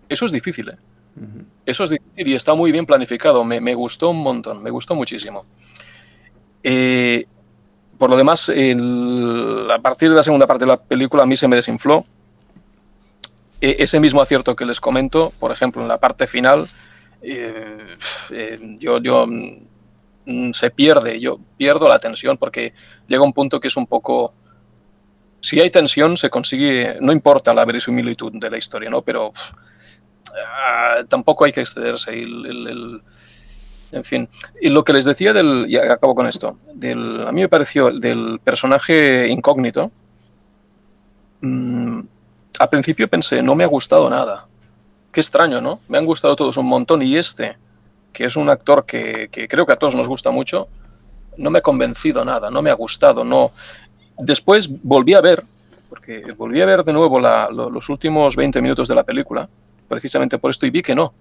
Eso 0.08 0.26
es 0.26 0.32
difícil, 0.32 0.68
¿eh? 0.68 0.76
Ujú. 1.16 1.44
Eso 1.66 1.84
es 1.84 1.90
difícil 1.90 2.28
y 2.28 2.34
está 2.34 2.54
muy 2.54 2.72
bien 2.72 2.86
planificado. 2.86 3.44
Me, 3.44 3.60
me 3.60 3.74
gustó 3.74 4.10
un 4.10 4.22
montón, 4.22 4.62
me 4.62 4.70
gustó 4.70 4.94
muchísimo. 4.94 5.46
Eh, 6.62 7.26
por 7.98 8.10
lo 8.10 8.16
demás, 8.16 8.48
el- 8.50 9.68
a 9.70 9.78
partir 9.80 10.10
de 10.10 10.16
la 10.16 10.22
segunda 10.22 10.46
parte 10.46 10.64
de 10.64 10.70
la 10.72 10.76
película 10.82 11.22
a 11.22 11.26
mí 11.26 11.36
se 11.36 11.48
me 11.48 11.56
desinfló. 11.56 12.04
E- 13.60 13.76
ese 13.78 14.00
mismo 14.00 14.20
acierto 14.20 14.56
que 14.56 14.64
les 14.66 14.80
comento, 14.80 15.32
por 15.38 15.52
ejemplo, 15.52 15.82
en 15.82 15.88
la 15.88 15.98
parte 15.98 16.26
final, 16.26 16.68
eh, 17.22 17.96
eh, 18.30 18.58
yo, 18.78 18.98
yo 19.00 19.26
mm, 19.26 20.52
se 20.52 20.70
pierde, 20.70 21.20
yo 21.20 21.38
pierdo 21.56 21.88
la 21.88 21.98
tensión 21.98 22.36
porque 22.36 22.74
llega 23.06 23.22
un 23.22 23.32
punto 23.32 23.60
que 23.60 23.68
es 23.68 23.76
un 23.76 23.86
poco... 23.86 24.34
Si 25.40 25.60
hay 25.60 25.70
tensión, 25.70 26.16
se 26.16 26.30
consigue, 26.30 26.96
no 27.00 27.12
importa 27.12 27.52
la 27.52 27.66
verosimilitud 27.66 28.32
de 28.34 28.50
la 28.50 28.56
historia, 28.56 28.88
¿no? 28.88 29.02
Pero 29.02 29.32
pff, 29.32 29.52
ah, 30.46 31.04
tampoco 31.08 31.44
hay 31.44 31.52
que 31.52 31.60
excederse. 31.60 32.12
en 32.12 34.04
fin, 34.04 34.28
y 34.60 34.68
lo 34.70 34.84
que 34.84 34.92
les 34.92 35.04
decía 35.04 35.32
del, 35.32 35.66
y 35.68 35.76
acabo 35.76 36.14
con 36.14 36.26
esto, 36.26 36.58
del, 36.74 37.26
a 37.26 37.32
mí 37.32 37.42
me 37.42 37.48
pareció 37.48 37.88
el 37.88 38.00
del 38.00 38.40
personaje 38.42 39.28
incógnito, 39.28 39.90
mm, 41.40 42.00
al 42.58 42.68
principio 42.68 43.08
pensé, 43.08 43.42
no 43.42 43.54
me 43.54 43.64
ha 43.64 43.68
gustado 43.68 44.08
nada. 44.10 44.46
Qué 45.12 45.20
extraño, 45.20 45.60
¿no? 45.60 45.80
Me 45.88 45.98
han 45.98 46.06
gustado 46.06 46.34
todos 46.36 46.56
un 46.56 46.66
montón 46.66 47.02
y 47.02 47.16
este, 47.16 47.56
que 48.12 48.24
es 48.24 48.36
un 48.36 48.48
actor 48.48 48.86
que, 48.86 49.28
creo 49.48 49.66
que 49.66 49.72
a 49.72 49.76
todos 49.76 49.94
nos 49.94 50.08
gusta 50.08 50.30
mucho, 50.30 50.68
no 51.36 51.50
me 51.50 51.58
ha 51.58 51.62
convencido 51.62 52.24
nada, 52.24 52.50
no 52.50 52.62
me 52.62 52.70
ha 52.70 52.74
gustado, 52.74 53.24
no. 53.24 53.52
Después 54.18 54.70
volví 54.82 55.14
a 55.14 55.20
ver, 55.20 55.42
porque 55.88 56.32
volví 56.36 56.60
a 56.60 56.66
ver 56.66 56.84
de 56.84 56.92
nuevo 56.92 57.20
los 57.20 57.88
últimos 57.88 58.36
20 58.36 58.62
minutos 58.62 58.88
de 58.88 58.94
la 58.94 59.02
película, 59.02 59.48
precisamente 59.88 60.38
por 60.38 60.50
esto, 60.50 60.66
y 60.66 60.70
vi 60.70 60.82
que 60.82 60.94
no. 60.94 61.14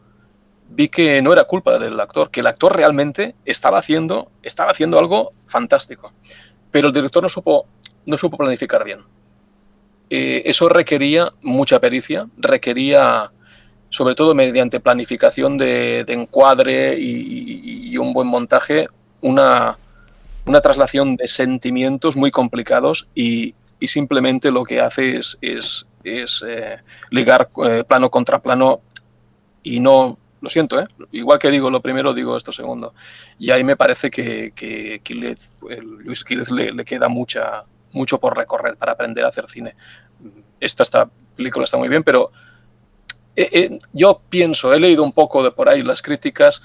Vi 0.69 0.87
que 0.89 1.21
no 1.21 1.33
era 1.33 1.43
culpa 1.43 1.77
del 1.77 1.99
actor, 1.99 2.31
que 2.31 2.39
el 2.39 2.47
actor 2.47 2.75
realmente 2.75 3.35
estaba 3.45 3.77
haciendo, 3.79 4.31
estaba 4.41 4.71
haciendo 4.71 4.97
algo 4.97 5.33
fantástico. 5.45 6.11
Pero 6.71 6.87
el 6.87 6.93
director 6.93 7.21
no 7.21 7.29
supo, 7.29 7.67
no 8.05 8.17
supo 8.17 8.37
planificar 8.37 8.83
bien. 8.83 8.99
Eh, 10.09 10.43
eso 10.45 10.69
requería 10.69 11.31
mucha 11.41 11.79
pericia, 11.79 12.27
requería, 12.37 13.31
sobre 13.89 14.15
todo 14.15 14.33
mediante 14.33 14.79
planificación 14.79 15.57
de, 15.57 16.05
encuadre 16.07 16.97
y, 16.99 17.09
y- 17.11 17.89
y 17.93 17.97
un 17.97 18.13
buen 18.13 18.27
montaje, 18.27 18.87
una, 19.21 19.77
una 20.45 20.61
traslación 20.61 21.15
de 21.15 21.27
sentimientos 21.27 22.15
muy 22.15 22.31
complicados 22.31 23.07
y, 23.15 23.55
y 23.79 23.87
simplemente 23.87 24.51
lo 24.51 24.63
que 24.63 24.81
hace 24.81 25.17
es, 25.17 25.37
es, 25.41 25.87
es, 26.03 26.43
eh, 26.47 26.79
ligar 27.09 27.49
eh, 27.65 27.83
plano 27.87 28.09
contra 28.09 28.41
plano 28.41 28.81
y 29.63 29.79
no, 29.79 30.17
lo 30.43 30.49
siento, 30.49 30.77
¿eh? 30.77 30.85
igual 31.13 31.39
que 31.39 31.49
digo 31.49 31.69
lo 31.69 31.81
primero, 31.81 32.13
digo 32.13 32.35
esto 32.35 32.51
segundo. 32.51 32.93
Y 33.39 33.51
ahí 33.51 33.63
me 33.63 33.77
parece 33.77 34.11
que, 34.11 34.51
que 34.53 35.37
Luis 35.81 36.25
Quílez 36.25 36.51
le, 36.51 36.83
queda 36.83 37.07
mucha, 37.07 37.63
mucho 37.93 38.19
por 38.19 38.35
recorrer 38.35 38.75
para 38.75 38.91
aprender 38.91 39.23
a 39.23 39.29
hacer 39.29 39.47
cine. 39.47 39.75
Esta, 40.59 40.83
esta 40.83 41.09
película 41.35 41.63
está 41.63 41.77
muy 41.77 41.87
bien, 41.87 42.03
pero 42.03 42.31
eh, 43.37 43.79
yo 43.93 44.21
pienso, 44.29 44.73
he 44.73 44.79
leído 44.81 45.03
un 45.03 45.13
poco 45.13 45.43
de 45.43 45.51
por 45.51 45.69
ahí 45.69 45.81
las 45.81 46.01
críticas 46.01 46.61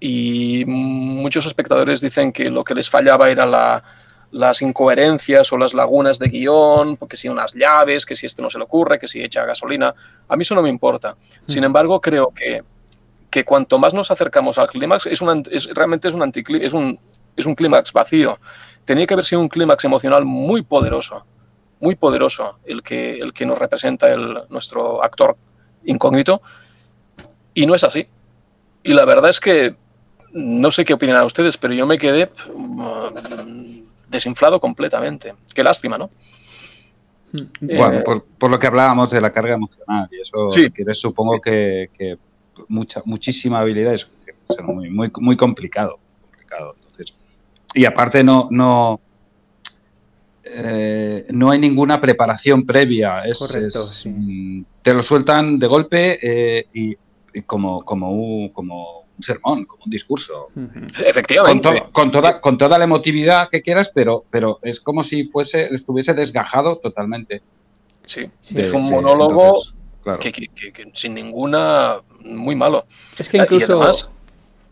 y 0.00 0.64
muchos 0.66 1.46
espectadores 1.46 2.00
dicen 2.00 2.32
que 2.32 2.50
lo 2.50 2.64
que 2.64 2.74
les 2.74 2.90
fallaba 2.90 3.30
era 3.30 3.46
la, 3.46 3.84
las 4.30 4.60
incoherencias 4.60 5.50
o 5.52 5.56
las 5.56 5.72
lagunas 5.72 6.18
de 6.18 6.28
guion, 6.28 6.96
porque 6.96 7.16
si 7.16 7.28
unas 7.28 7.54
llaves, 7.54 8.04
que 8.04 8.14
si 8.14 8.26
este 8.26 8.42
no 8.42 8.50
se 8.50 8.58
le 8.58 8.64
ocurre, 8.64 8.98
que 8.98 9.08
si 9.08 9.22
echa 9.22 9.44
gasolina. 9.44 9.94
A 10.28 10.36
mí 10.36 10.42
eso 10.42 10.54
no 10.54 10.62
me 10.62 10.68
importa. 10.68 11.16
Sin 11.46 11.64
embargo, 11.64 12.00
creo 12.00 12.30
que, 12.34 12.62
que 13.30 13.44
cuanto 13.44 13.78
más 13.78 13.94
nos 13.94 14.10
acercamos 14.10 14.58
al 14.58 14.68
clímax, 14.68 15.06
es 15.06 15.22
un, 15.22 15.28
ant- 15.28 15.48
es, 15.50 15.66
realmente 15.74 16.08
es 16.08 16.14
un, 16.14 16.20
anticlí- 16.20 16.62
es 16.62 16.72
un, 16.74 16.98
es 17.36 17.46
un 17.46 17.54
clímax 17.54 17.92
vacío. 17.92 18.38
Tenía 18.84 19.06
que 19.06 19.14
haber 19.14 19.24
sido 19.24 19.40
un 19.40 19.48
clímax 19.48 19.84
emocional 19.84 20.24
muy 20.24 20.62
poderoso, 20.62 21.24
muy 21.80 21.94
poderoso, 21.94 22.58
el 22.64 22.82
que, 22.82 23.18
el 23.18 23.32
que 23.32 23.46
nos 23.46 23.58
representa 23.58 24.10
el, 24.12 24.42
nuestro 24.50 25.02
actor 25.02 25.36
incógnito, 25.84 26.42
y 27.54 27.64
no 27.66 27.74
es 27.74 27.84
así. 27.84 28.06
Y 28.82 28.92
la 28.92 29.04
verdad 29.04 29.30
es 29.30 29.40
que 29.40 29.74
no 30.32 30.70
sé 30.70 30.84
qué 30.84 30.92
opinarán 30.92 31.24
ustedes, 31.24 31.56
pero 31.56 31.72
yo 31.72 31.86
me 31.86 31.96
quedé 31.96 32.30
mm, 32.54 33.57
desinflado 34.10 34.60
completamente. 34.60 35.34
Qué 35.54 35.62
lástima, 35.62 35.98
¿no? 35.98 36.10
Mm. 37.32 37.66
Bueno, 37.76 37.92
Eh, 37.98 38.02
por, 38.04 38.24
por 38.24 38.50
lo 38.50 38.58
que 38.58 38.66
hablábamos 38.66 39.10
de 39.10 39.20
la 39.20 39.32
carga 39.32 39.54
emocional, 39.54 40.08
y 40.10 40.20
eso 40.20 40.48
Sí. 40.50 40.64
requiere, 40.64 40.94
supongo 40.94 41.40
que, 41.40 41.90
que 41.96 42.16
mucha, 42.68 43.02
muchísima 43.04 43.60
habilidad 43.60 43.94
es 43.94 44.08
es 44.48 44.64
muy, 44.64 44.88
muy, 44.88 45.10
muy 45.20 45.36
complicado. 45.36 45.98
complicado. 46.22 46.74
Entonces, 46.80 47.14
y 47.74 47.84
aparte 47.84 48.24
no, 48.24 48.48
no, 48.50 48.98
eh, 50.42 51.26
no 51.30 51.50
hay 51.50 51.58
ninguna 51.58 52.00
preparación 52.00 52.64
previa. 52.64 53.12
Es, 53.26 53.38
Correcto, 53.38 53.80
es, 53.82 53.88
sí. 53.88 54.64
Te 54.82 54.94
lo 54.94 55.02
sueltan 55.02 55.58
de 55.58 55.66
golpe 55.66 56.18
eh, 56.22 56.66
y, 56.72 56.96
y 57.34 57.42
como, 57.42 57.84
como, 57.84 58.10
un, 58.10 58.48
como 58.50 59.04
un 59.18 59.22
sermón, 59.22 59.64
como 59.64 59.84
un 59.84 59.90
discurso. 59.90 60.48
Efectivamente. 61.04 61.68
to- 61.68 61.92
con 61.92 62.10
toda, 62.10 62.40
con 62.40 62.56
toda 62.56 62.78
la 62.78 62.84
emotividad 62.84 63.48
que 63.50 63.60
quieras, 63.62 63.90
pero, 63.92 64.24
pero 64.30 64.58
es 64.62 64.80
como 64.80 65.02
si 65.02 65.24
fuese, 65.24 65.74
estuviese 65.74 66.14
desgajado 66.14 66.78
totalmente. 66.78 67.42
Sí, 68.06 68.28
Sí, 68.40 68.58
es 68.60 68.72
un 68.72 68.84
Sí, 68.86 68.94
monólogo 68.94 69.44
entonces, 69.46 69.74
claro. 70.02 70.18
que, 70.20 70.32
que- 70.32 70.46
que- 70.48 70.72
que 70.72 70.90
sin 70.94 71.14
ninguna... 71.14 71.98
Muy 72.24 72.56
malo. 72.56 72.86
Es 73.18 73.28
que 73.28 73.36
y 73.36 73.40
incluso... 73.40 73.74
además- 73.82 74.10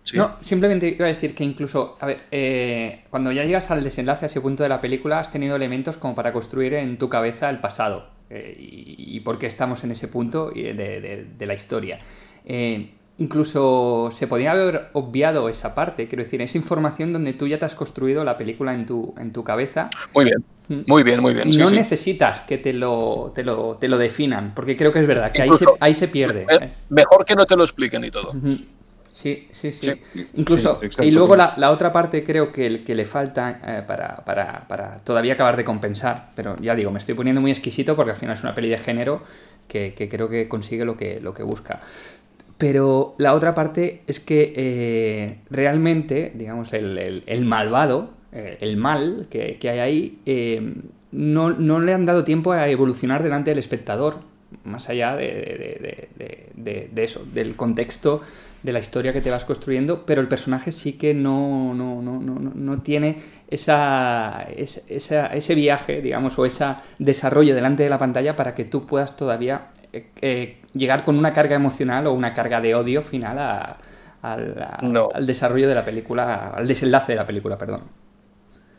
sí. 0.05 0.17
No, 0.17 0.37
simplemente 0.41 0.89
iba 0.89 1.05
a 1.05 1.09
decir 1.09 1.35
que 1.35 1.45
incluso, 1.45 1.97
a 2.01 2.07
ver, 2.07 2.23
eh, 2.31 3.05
cuando 3.11 3.33
ya 3.33 3.45
llegas 3.45 3.71
al 3.71 3.83
desenlace, 3.85 4.25
a 4.25 4.29
ese 4.29 4.41
punto 4.41 4.63
de 4.63 4.69
la 4.69 4.81
película, 4.81 5.19
has 5.21 5.31
tenido 5.31 5.57
elementos 5.57 5.97
como 5.97 6.15
para 6.15 6.33
construir 6.33 6.75
en 6.75 6.97
tu 6.99 7.09
cabeza 7.09 7.51
el 7.51 7.59
pasado 7.61 8.09
eh, 8.31 8.57
y, 8.59 9.17
y 9.17 9.21
por 9.21 9.39
qué 9.39 9.47
estamos 9.47 9.85
en 9.85 9.91
ese 9.91 10.09
punto 10.09 10.51
de, 10.51 10.73
de- 10.75 11.27
de 11.37 11.47
la 11.47 11.55
historia. 11.55 11.99
Eh, 12.45 12.93
incluso 13.18 14.11
se 14.12 14.26
podía 14.26 14.52
haber 14.52 14.88
obviado 14.92 15.48
esa 15.48 15.74
parte, 15.74 16.07
quiero 16.09 16.24
decir, 16.24 16.42
esa 16.42 16.59
información 16.59 17.12
donde 17.12 17.33
tú 17.33 17.46
ya 17.46 17.59
te 17.59 17.64
has 17.64 17.74
construido 17.74 18.24
la 18.24 18.37
película 18.37 18.74
en 18.74 18.87
tu, 18.87 19.14
en 19.18 19.33
tu 19.33 19.42
cabeza 19.44 19.90
Muy 20.14 20.24
bien, 20.26 20.44
Mm. 20.68 20.81
muy 20.88 21.02
bien, 21.05 21.20
muy 21.20 21.33
bien. 21.33 21.48
y 21.48 21.52
sí, 21.52 21.59
no 21.59 21.68
sí. 21.68 21.76
necesitas 21.76 22.40
que 22.40 22.59
te 22.59 22.72
lo, 22.72 23.33
te, 23.35 23.44
lo, 23.44 23.76
te 23.76 23.88
lo 23.88 23.98
definan, 23.98 24.52
porque 24.55 24.76
creo 24.76 24.92
que 24.92 24.98
es 25.00 25.07
verdad 25.07 25.31
que 25.31 25.42
ahí 25.42 25.50
se, 25.57 25.64
ahí 25.79 25.94
se 25.94 26.09
pierde. 26.09 26.46
Eh. 26.48 26.70
Mejor 26.88 27.24
que 27.24 27.37
no 27.37 27.46
te 27.46 27.57
lo 27.57 27.62
expliquen 27.62 28.05
y 28.05 28.11
todo. 28.11 28.33
Sí, 29.12 29.48
sí, 29.52 29.72
sí. 29.72 29.92
Sí. 30.12 30.26
Incluso, 30.35 30.81
Sí, 30.83 31.05
y 31.05 31.11
luego 31.11 31.37
la, 31.37 31.55
la 31.57 31.70
otra 31.70 31.92
parte 31.92 32.22
creo 32.24 32.52
que, 32.52 32.66
el, 32.66 32.85
que 32.85 32.94
le 32.94 33.05
falta 33.05 33.61
eh, 33.64 33.83
para, 33.87 34.16
para, 34.24 34.66
para 34.66 34.98
todavía 34.98 35.35
acabar 35.35 35.57
de 35.57 35.64
compensar, 35.64 36.31
pero 36.35 36.57
ya 36.61 36.74
digo, 36.74 36.90
me 36.90 36.98
estoy 36.98 37.14
poniendo 37.14 37.40
muy 37.40 37.50
exquisito 37.50 37.94
porque 37.96 38.11
al 38.11 38.16
final 38.16 38.35
es 38.35 38.42
una 38.42 38.55
peli 38.55 38.68
de 38.68 38.79
género 38.79 39.22
que, 39.68 39.94
que 39.94 40.09
creo 40.09 40.29
que 40.29 40.48
consigue 40.48 40.85
lo 40.85 40.96
que, 40.96 41.20
lo 41.20 41.33
que 41.33 41.42
busca. 41.44 41.81
Pero 42.59 43.14
la 43.19 43.35
otra 43.35 43.55
parte 43.55 44.03
es 44.07 44.19
que 44.21 44.53
eh, 44.57 45.38
realmente, 45.51 46.33
digamos, 46.35 46.73
el, 46.73 47.23
el- 47.27 47.45
malvado, 47.45 48.11
eh, 48.33 48.57
el 48.61 48.77
mal 48.79 49.27
que, 49.31 49.59
que 49.59 49.69
hay 49.71 49.79
ahí, 49.79 50.12
eh, 50.25 50.75
no, 51.12 51.51
no 51.51 51.81
le 51.81 51.92
han 51.92 52.05
dado 52.05 52.25
tiempo 52.25 52.53
a 52.53 52.66
evolucionar 52.69 53.23
delante 53.23 53.51
del 53.51 53.59
espectador, 53.59 54.21
más 54.64 54.88
allá 54.88 55.16
de, 55.16 56.09
de- 56.14 56.88
de- 56.92 57.03
eso, 57.05 57.25
del 57.33 57.57
contexto 57.57 58.23
de 58.62 58.73
la 58.73 58.79
historia 58.81 59.12
que 59.12 59.21
te 59.21 59.31
vas 59.31 59.45
construyendo, 59.45 60.05
pero 60.07 60.21
el 60.21 60.29
personaje 60.29 60.73
sí 60.73 60.95
que 60.95 61.14
no, 61.14 61.75
no, 61.75 62.01
no, 62.03 62.83
tiene 62.83 63.19
esa- 63.49 64.42
esa- 64.57 65.27
ese 65.27 65.55
viaje, 65.55 66.01
digamos, 66.01 66.38
o 66.38 66.47
ese 66.47 66.64
desarrollo 66.99 67.55
delante 67.55 67.83
de 67.83 67.90
la 67.90 67.99
pantalla 67.99 68.35
para 68.35 68.55
que 68.55 68.64
tú 68.64 68.87
puedas 68.87 69.16
todavía 69.16 69.69
eh, 70.21 70.61
llegar 70.73 71.05
con 71.05 71.19
una 71.19 71.33
carga 71.33 71.57
emocional 71.57 72.07
o 72.07 72.13
una 72.13 72.35
carga 72.35 72.61
de 72.61 72.75
odio 72.75 73.03
final 73.03 73.39
a- 73.39 73.77
No. 74.83 75.09
al 75.15 75.25
desarrollo 75.27 75.69
de 75.69 75.75
la 75.75 75.85
película, 75.85 76.51
al 76.51 76.67
desenlace 76.67 77.13
de 77.13 77.17
la 77.17 77.27
película, 77.27 77.57
perdón. 77.57 77.83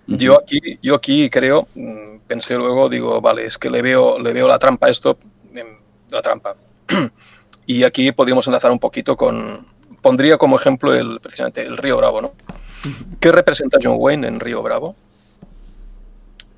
Yo 0.07 0.39
aquí, 0.41 0.59
yo 0.81 0.95
aquí 0.95 1.29
creo, 1.29 1.67
mm, 1.75 2.19
pensé 2.27 2.55
luego, 2.57 2.89
digo, 2.89 3.21
vale, 3.21 3.45
es 3.45 3.57
que 3.57 3.69
le 3.69 3.81
veo, 3.81 4.19
le 4.19 4.33
veo 4.33 4.47
la 4.47 4.59
trampa 4.59 4.87
a 4.87 4.89
esto, 4.89 5.17
em, 5.53 5.67
la 6.11 6.21
trampa. 6.21 6.55
y 7.65 7.83
aquí 7.83 8.11
podríamos 8.11 8.45
enlazar 8.47 8.71
un 8.71 8.79
poquito 8.79 9.15
con, 9.15 9.65
pondría 10.01 10.37
como 10.37 10.57
ejemplo 10.57 10.93
el, 10.93 11.19
precisamente 11.21 11.61
el 11.61 11.77
Río 11.77 11.97
Bravo, 11.97 12.21
¿no? 12.21 12.31
¿Qué 13.19 13.31
representa 13.31 13.77
John 13.81 13.95
Wayne 13.99 14.27
en 14.27 14.39
Río 14.39 14.61
Bravo? 14.61 14.95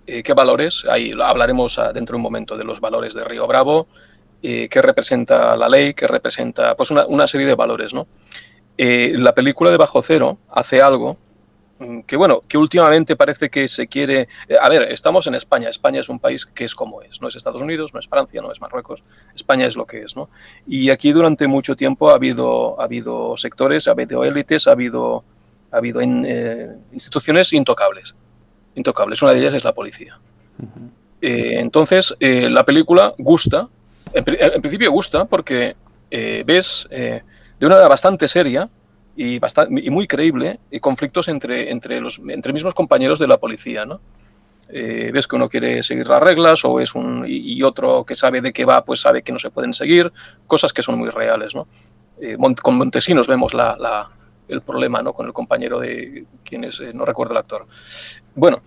Eh, 0.08 0.24
¿Qué 0.24 0.34
valores? 0.34 0.86
Ahí 0.90 1.14
hablaremos 1.24 1.78
ah, 1.80 1.94
dentro 1.94 2.14
de 2.14 2.18
un 2.18 2.24
momento 2.24 2.58
de 2.58 2.64
los 2.64 2.80
valores 2.80 3.14
de 3.14 3.24
Río 3.24 3.46
Bravo. 3.48 3.88
Eh, 4.44 4.68
¿Qué 4.70 4.82
representa 4.82 5.56
la 5.58 5.68
ley? 5.70 5.94
¿Qué 5.94 6.08
representa? 6.08 6.76
Pues 6.76 6.92
una, 6.92 7.06
una 7.08 7.28
serie 7.28 7.48
de 7.48 7.56
valores, 7.56 7.94
¿no? 7.94 8.08
Eh, 8.78 9.14
la 9.18 9.34
película 9.36 9.72
de 9.72 9.78
Bajo 9.78 10.02
Cero 10.02 10.38
hace 10.50 10.82
algo 10.82 11.18
mm, 11.80 12.02
que 12.02 12.16
bueno, 12.16 12.42
que 12.48 12.58
últimamente 12.58 13.16
parece 13.18 13.50
que 13.50 13.68
se 13.68 13.88
quiere... 13.88 14.30
eh, 14.48 14.56
A 14.62 14.70
ver, 14.70 14.84
estamos 14.84 15.28
en 15.28 15.36
España. 15.36 15.68
España 15.70 16.00
es 16.00 16.08
un 16.10 16.20
país 16.20 16.46
que 16.46 16.64
es 16.64 16.74
como 16.76 17.02
es. 17.02 17.22
No 17.22 17.28
es 17.28 17.36
Estados 17.36 17.62
Unidos, 17.62 17.94
no 17.94 18.00
es 18.00 18.08
Francia, 18.08 18.42
no 18.42 18.52
es 18.52 18.62
Marruecos. 18.62 19.04
España 19.36 19.66
es 19.66 19.76
lo 19.76 19.86
que 19.86 20.02
es, 20.04 20.16
¿no? 20.16 20.30
Y 20.66 20.90
aquí 20.92 21.12
durante 21.12 21.48
mucho 21.48 21.76
tiempo 21.76 22.10
ha 22.10 22.14
habido, 22.16 22.80
ha 22.80 22.86
habido 22.86 23.36
sectores, 23.36 23.88
ha 23.88 23.92
habido 23.92 24.24
élites, 24.24 24.68
ha 24.68 24.72
habido, 24.72 25.24
ha 25.72 25.78
habido 25.78 26.02
in- 26.02 26.26
eh, 26.28 26.70
instituciones 26.94 27.52
intocables. 27.52 28.16
Intocables. 28.76 29.22
Una 29.22 29.34
de 29.34 29.40
ellas 29.40 29.54
es 29.56 29.64
la 29.66 29.74
policía. 29.74 30.18
Eh, 31.22 31.60
entonces, 31.60 32.16
eh, 32.22 32.50
la 32.50 32.64
película 32.64 33.14
gusta. 33.18 33.68
En, 34.14 34.24
en 34.28 34.62
principio 34.62 34.92
gusta 34.92 35.26
porque 35.26 35.76
eh, 36.12 36.44
ves 36.46 36.88
eh, 36.90 37.22
de 37.60 37.66
una 37.66 37.76
manera 37.76 37.90
bastante 37.90 38.28
seria 38.28 38.70
y, 39.16 39.40
bastante, 39.40 39.82
y 39.84 39.90
muy 39.90 40.08
creíble 40.08 40.60
eh, 40.72 40.80
conflictos 40.80 41.28
entre, 41.28 42.00
los 42.02 42.20
mismos 42.20 42.74
compañeros 42.74 43.20
de 43.20 43.28
la 43.28 43.38
policía, 43.38 43.86
¿no? 43.86 44.02
Eh, 44.72 45.10
ves 45.12 45.28
que 45.28 45.36
uno 45.36 45.50
quiere 45.50 45.82
seguir 45.82 46.08
las 46.08 46.22
reglas 46.22 46.64
o 46.64 46.80
es 46.80 46.94
un 46.94 47.26
y, 47.28 47.54
y 47.54 47.64
otro 47.64 48.06
que 48.06 48.16
sabe 48.16 48.40
de 48.40 48.54
qué 48.54 48.66
va, 48.66 48.86
pues 48.86 49.02
sabe 49.02 49.24
que 49.24 49.32
no 49.32 49.40
se 49.40 49.50
pueden 49.50 49.74
seguir, 49.74 50.12
cosas 50.46 50.74
que 50.74 50.84
son 50.84 50.98
muy 50.98 51.10
reales, 51.10 51.54
con 52.62 52.78
Montesinos 52.78 53.28
vemos 53.28 53.54
el 54.48 54.62
problema, 54.62 55.02
¿no? 55.02 55.14
Con 55.14 55.26
el 55.26 55.34
compañero 55.34 55.80
de 55.80 56.26
quien 56.44 56.66
es, 56.66 56.82
no 56.94 57.04
recuerdo 57.04 57.34
el 57.34 57.40
actor. 57.40 57.66
Bueno, 58.36 58.62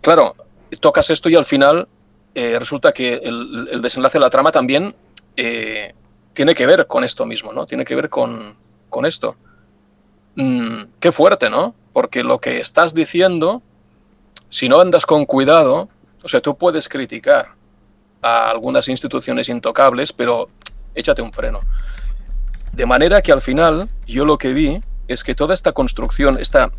claro, 0.00 0.36
tocas 0.78 1.10
esto 1.10 1.28
y 1.28 1.34
al 1.34 1.46
final 1.46 1.88
eh, 2.34 2.58
resulta 2.58 2.92
que 2.92 3.14
el, 3.22 3.82
desenlace 3.82 4.18
de 4.18 4.24
la 4.24 4.30
trama 4.30 4.52
también 4.52 4.94
eh, 5.36 5.94
tiene 6.32 6.54
que 6.54 6.66
ver 6.66 6.86
con 6.86 7.04
esto 7.04 7.26
mismo, 7.26 7.52
¿no? 7.52 7.66
Tiene 7.66 7.84
que 7.84 7.94
ver 7.94 8.08
con, 8.08 8.56
con 8.88 9.04
esto. 9.04 9.36
Mm, 10.36 10.84
qué 10.98 11.12
fuerte, 11.12 11.50
¿no? 11.50 11.74
Porque 11.92 12.22
lo 12.22 12.40
que 12.40 12.60
estás 12.60 12.94
diciendo, 12.94 13.62
si 14.48 14.68
no 14.68 14.80
andas 14.80 15.04
con 15.04 15.26
cuidado, 15.26 15.88
o 16.22 16.28
sea, 16.28 16.40
tú 16.40 16.56
puedes 16.56 16.88
criticar 16.88 17.50
a 18.22 18.50
algunas 18.50 18.88
instituciones 18.88 19.48
intocables, 19.48 20.12
pero 20.12 20.48
échate 20.94 21.20
un 21.20 21.32
freno. 21.32 21.60
De 22.72 22.86
manera 22.86 23.20
que 23.20 23.32
al 23.32 23.42
final 23.42 23.90
yo 24.06 24.24
lo 24.24 24.38
que 24.38 24.54
vi 24.54 24.80
es 25.08 25.22
que 25.24 25.34
toda 25.34 25.52
esta 25.52 25.72
construcción, 25.72 26.38
esta, 26.40 26.70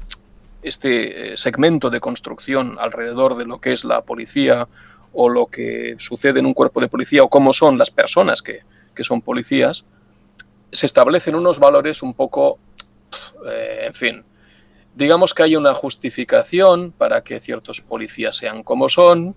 este 0.64 1.34
eh, 1.34 1.38
segmento 1.38 1.90
de 1.90 2.00
construcción 2.00 2.78
alrededor 2.80 3.36
de 3.36 3.46
lo 3.46 3.60
que 3.60 3.74
es 3.74 3.84
la 3.86 4.02
policía 4.02 4.68
o 5.14 5.30
lo 5.30 5.48
que 5.48 5.96
sucede 6.00 6.40
en 6.40 6.46
un 6.46 6.54
cuerpo 6.54 6.82
de 6.82 6.88
policía 6.88 7.24
o 7.24 7.30
cómo 7.30 7.54
son 7.54 7.78
las 7.78 7.92
personas 7.92 8.42
que, 8.42 8.62
que 8.94 9.04
son 9.04 9.22
policías, 9.22 9.86
se 10.72 10.86
establecen 10.86 11.36
unos 11.36 11.60
valores 11.60 12.02
un 12.02 12.14
poco, 12.14 12.60
eh, 13.48 13.84
en 13.86 13.94
fin, 13.94 14.24
digamos 14.96 15.34
que 15.34 15.44
hay 15.44 15.56
una 15.56 15.74
justificación 15.74 16.92
para 16.92 17.24
que 17.24 17.40
ciertos 17.40 17.82
policías 17.82 18.36
sean 18.36 18.64
como 18.64 18.90
son, 18.90 19.36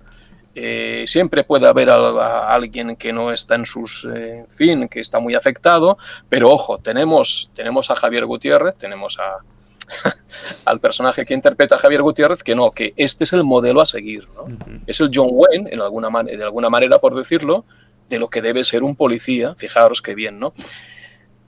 eh, 0.54 1.04
siempre 1.06 1.44
puede 1.44 1.68
haber 1.68 1.90
a, 1.90 2.48
alguien 2.48 2.96
que 2.96 3.12
no 3.12 3.30
está 3.30 3.56
en 3.56 3.66
sus, 3.66 4.08
eh, 4.10 4.46
fin, 4.48 4.88
que 4.88 5.00
está 5.00 5.18
muy 5.18 5.34
afectado, 5.34 5.98
pero 6.30 6.50
ojo, 6.50 6.78
tenemos, 6.78 7.50
tenemos 7.52 7.90
a 7.90 7.96
Javier 7.96 8.24
Gutiérrez, 8.24 8.74
tenemos 8.76 9.18
a, 9.18 9.44
al 10.64 10.80
personaje 10.80 11.24
que 11.24 11.34
interpreta 11.34 11.76
a 11.76 11.78
Javier 11.78 12.02
Gutiérrez, 12.02 12.42
que 12.42 12.54
no, 12.54 12.70
que 12.70 12.92
este 12.96 13.24
es 13.24 13.32
el 13.32 13.44
modelo 13.44 13.80
a 13.80 13.86
seguir, 13.86 14.28
¿no? 14.34 14.46
Es 14.86 15.00
el 15.00 15.10
John 15.12 15.28
Wayne, 15.30 15.70
en 15.72 15.80
alguna 15.80 16.10
man- 16.10 16.26
de 16.26 16.42
alguna 16.42 16.68
manera, 16.70 16.98
por 16.98 17.14
decirlo, 17.14 17.64
de 18.08 18.18
lo 18.18 18.28
que 18.28 18.42
debe 18.42 18.64
ser 18.64 18.82
un 18.82 18.96
policía, 18.96 19.54
fijaros 19.56 20.02
qué 20.02 20.14
bien, 20.14 20.38
¿no? 20.38 20.54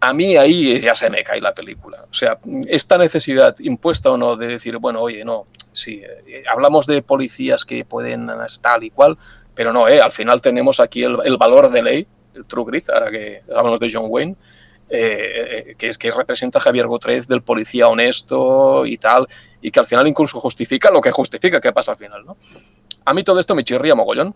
A 0.01 0.13
mí 0.13 0.37
ahí 0.37 0.79
ya 0.81 0.95
se 0.95 1.11
me 1.11 1.25
cae 1.25 1.41
la 1.41 1.53
película. 1.55 2.05
O 2.09 2.15
sea, 2.15 2.39
esta 2.69 2.99
necesidad 2.99 3.57
impuesta 3.59 4.11
o 4.11 4.17
no 4.17 4.37
de 4.37 4.47
decir, 4.47 4.79
bueno, 4.79 5.01
oye, 5.01 5.25
no, 5.25 5.47
sí, 5.73 6.03
eh, 6.05 6.45
hablamos 6.49 6.87
de 6.87 7.03
policías 7.03 7.65
que 7.65 7.85
pueden 7.85 8.29
tal 8.63 8.85
y 8.85 8.91
cual, 8.91 9.19
pero 9.55 9.73
no, 9.73 9.89
eh, 9.89 10.01
al 10.01 10.13
final 10.13 10.41
tenemos 10.41 10.79
aquí 10.79 11.03
el, 11.03 11.19
el 11.25 11.37
valor 11.37 11.71
de 11.71 11.83
ley, 11.83 12.07
el 12.35 12.47
True 12.47 12.65
Grit, 12.67 12.89
ahora 12.91 13.11
que 13.11 13.43
hablamos 13.53 13.81
de 13.81 13.91
John 13.93 14.05
Wayne, 14.09 14.37
eh, 14.91 15.67
eh, 15.71 15.75
que 15.77 15.89
es 15.89 15.99
que 15.99 16.11
representa 16.11 16.59
a 16.59 16.63
Javier 16.63 16.87
Gutiérrez 16.87 17.29
del 17.29 17.43
policía 17.43 17.89
honesto 17.89 18.87
y 18.87 18.97
tal, 18.99 19.29
y 19.61 19.71
que 19.71 19.81
al 19.81 19.87
final 19.87 20.07
incluso 20.07 20.41
justifica 20.41 20.91
lo 20.91 21.01
que 21.01 21.11
justifica 21.11 21.61
que 21.61 21.73
pasa 21.73 21.93
al 21.93 21.99
final, 21.99 22.25
¿no? 22.25 22.37
A 23.05 23.15
mí 23.15 23.23
todo 23.23 23.41
esto 23.41 23.55
me 23.55 23.65
chirría 23.65 23.95
mogollón, 23.95 24.35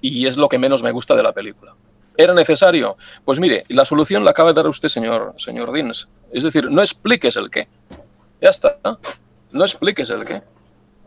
y 0.00 0.26
es 0.26 0.36
lo 0.36 0.48
que 0.48 0.58
menos 0.58 0.82
me 0.82 0.92
gusta 0.92 1.14
de 1.16 1.22
la 1.22 1.32
película. 1.32 1.74
¿Era 2.16 2.32
necesario? 2.32 2.96
Pues 3.24 3.38
mire, 3.38 3.64
la 3.68 3.84
solución 3.84 4.24
la 4.24 4.30
acaba 4.30 4.50
de 4.50 4.54
dar 4.54 4.66
usted, 4.66 4.88
señor, 4.88 5.34
señor 5.38 5.72
Dins. 5.72 6.08
Es 6.32 6.44
decir, 6.44 6.70
no 6.70 6.80
expliques 6.80 7.36
el 7.36 7.50
qué. 7.50 7.68
Ya 8.40 8.50
está. 8.50 8.78
¿no? 8.84 8.98
No 9.52 9.64
expliques 9.64 10.08
el 10.10 10.24
qué. 10.24 10.42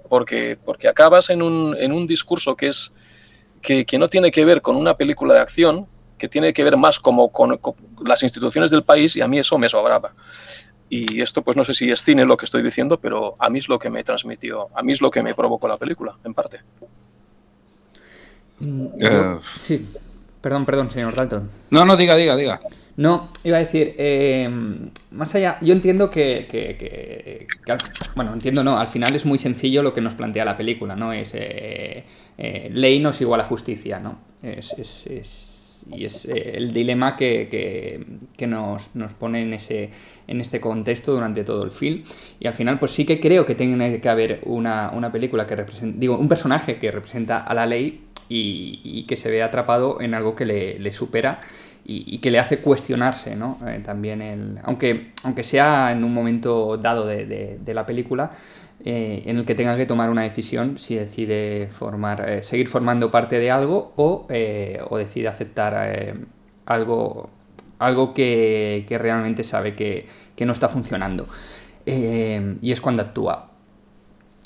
Porque, 0.07 0.57
porque 0.63 0.87
acabas 0.87 1.29
en 1.29 1.41
un, 1.41 1.75
en 1.79 1.91
un 1.91 2.05
discurso 2.07 2.55
que, 2.55 2.67
es, 2.67 2.93
que, 3.61 3.85
que 3.85 3.97
no 3.97 4.07
tiene 4.07 4.31
que 4.31 4.45
ver 4.45 4.61
con 4.61 4.75
una 4.75 4.95
película 4.95 5.33
de 5.33 5.39
acción, 5.39 5.87
que 6.19 6.27
tiene 6.27 6.53
que 6.53 6.63
ver 6.63 6.77
más 6.77 6.99
como 6.99 7.31
con, 7.31 7.57
con 7.57 7.73
las 8.05 8.21
instituciones 8.21 8.69
del 8.69 8.83
país 8.83 9.15
y 9.15 9.21
a 9.21 9.27
mí 9.27 9.39
eso 9.39 9.57
me 9.57 9.67
sobraba. 9.67 10.13
Y 10.91 11.21
esto 11.21 11.41
pues 11.41 11.55
no 11.57 11.63
sé 11.63 11.73
si 11.73 11.89
es 11.91 12.03
cine 12.03 12.25
lo 12.25 12.35
que 12.37 12.45
estoy 12.45 12.61
diciendo, 12.61 12.99
pero 12.99 13.35
a 13.39 13.49
mí 13.49 13.57
es 13.59 13.67
lo 13.69 13.79
que 13.79 13.89
me 13.89 14.03
transmitió, 14.03 14.67
a 14.75 14.83
mí 14.83 14.91
es 14.91 15.01
lo 15.01 15.09
que 15.09 15.23
me 15.23 15.33
provocó 15.33 15.67
la 15.67 15.77
película, 15.77 16.15
en 16.23 16.33
parte. 16.35 16.59
Mm, 18.59 18.85
Eh. 18.85 18.89
yo- 18.99 19.41
sí, 19.61 19.87
perdón, 20.41 20.65
perdón, 20.65 20.91
señor 20.91 21.15
Dalton. 21.15 21.49
No, 21.69 21.85
no, 21.85 21.95
diga, 21.95 22.15
diga, 22.15 22.35
diga. 22.35 22.59
No, 22.97 23.29
iba 23.45 23.55
a 23.55 23.59
decir, 23.61 23.95
eh, 23.97 24.49
más 25.11 25.33
allá, 25.33 25.57
yo 25.61 25.71
entiendo 25.71 26.09
que, 26.09 26.47
que- 26.51 26.75
que- 26.75 27.47
que 27.65 27.71
al- 27.71 27.77
bueno, 28.15 28.33
entiendo 28.33 28.61
no, 28.61 28.77
al 28.77 28.87
final 28.89 29.15
es 29.15 29.25
muy 29.25 29.37
sencillo 29.37 29.81
lo 29.81 29.93
que 29.93 30.01
nos 30.01 30.15
plantea 30.15 30.43
la 30.43 30.57
película, 30.57 30.97
¿no? 30.97 31.13
Es 31.13 31.31
eh, 31.33 32.03
eh, 32.37 32.69
ley 32.73 32.99
no 32.99 33.11
es 33.11 33.21
igual 33.21 33.39
a 33.39 33.45
justicia, 33.45 33.99
¿no? 33.99 34.19
Es, 34.43 34.73
es- 34.73 35.07
es- 35.07 35.58
y 35.91 36.05
es 36.05 36.25
eh, 36.25 36.53
el 36.55 36.71
dilema 36.73 37.15
que, 37.15 37.47
que- 38.35 38.47
nos, 38.47 38.89
nos 38.95 39.13
pone 39.13 39.41
en, 39.41 39.53
ese, 39.53 39.89
en 40.27 40.41
este 40.41 40.59
contexto 40.59 41.13
durante 41.13 41.43
todo 41.43 41.63
el 41.63 41.71
film. 41.71 42.03
Y 42.39 42.47
al 42.47 42.53
final, 42.53 42.79
pues 42.79 42.91
sí 42.91 43.05
que 43.05 43.19
creo 43.19 43.45
que 43.45 43.55
tiene 43.55 43.99
que 44.01 44.09
haber 44.09 44.41
una, 44.45 44.91
una 44.93 45.11
película 45.11 45.45
que 45.45 45.55
representa, 45.55 45.99
digo, 45.99 46.17
un 46.17 46.27
personaje 46.27 46.77
que 46.77 46.91
representa 46.91 47.37
a 47.39 47.53
la 47.53 47.65
ley 47.65 48.05
y, 48.29 49.03
que 49.07 49.17
se 49.17 49.29
ve 49.29 49.41
atrapado 49.41 50.01
en 50.01 50.13
algo 50.13 50.35
que 50.35 50.45
le, 50.45 50.91
supera 50.91 51.39
y, 51.85 52.19
que 52.19 52.29
le 52.31 52.39
hace 52.39 52.59
cuestionarse, 52.59 53.35
¿no? 53.35 53.59
Eh, 53.67 53.81
también 53.83 54.21
el. 54.21 54.59
Aunque, 54.63 55.11
aunque 55.23 55.43
sea 55.43 55.91
en 55.91 56.03
un 56.03 56.13
momento 56.13 56.77
dado 56.77 57.07
de- 57.07 57.25
de 57.25 57.73
la 57.73 57.85
película. 57.85 58.31
Eh, 58.85 59.23
en 59.25 59.37
el 59.37 59.45
que 59.45 59.55
tenga 59.55 59.75
que 59.75 59.85
tomar 59.85 60.09
una 60.09 60.23
decisión 60.23 60.77
si 60.77 60.95
decide 60.95 61.67
formar, 61.71 62.29
eh, 62.29 62.43
seguir 62.43 62.69
formando 62.69 63.11
parte 63.11 63.37
de 63.37 63.51
algo 63.51 63.91
o, 63.97 64.25
eh, 64.29 64.79
o 64.89 64.97
decide 64.97 65.27
aceptar 65.27 66.15
algo, 66.65 67.29
algo 67.79 68.13
que, 68.13 68.85
que 68.87 68.97
realmente 68.97 69.43
sabe 69.43 69.75
que, 69.75 70.05
que 70.35 70.45
no 70.45 70.53
está 70.53 70.69
funcionando. 70.69 71.27
Y 71.85 72.71
es 72.71 72.81
cuando 72.81 73.01
actúa. 73.01 73.49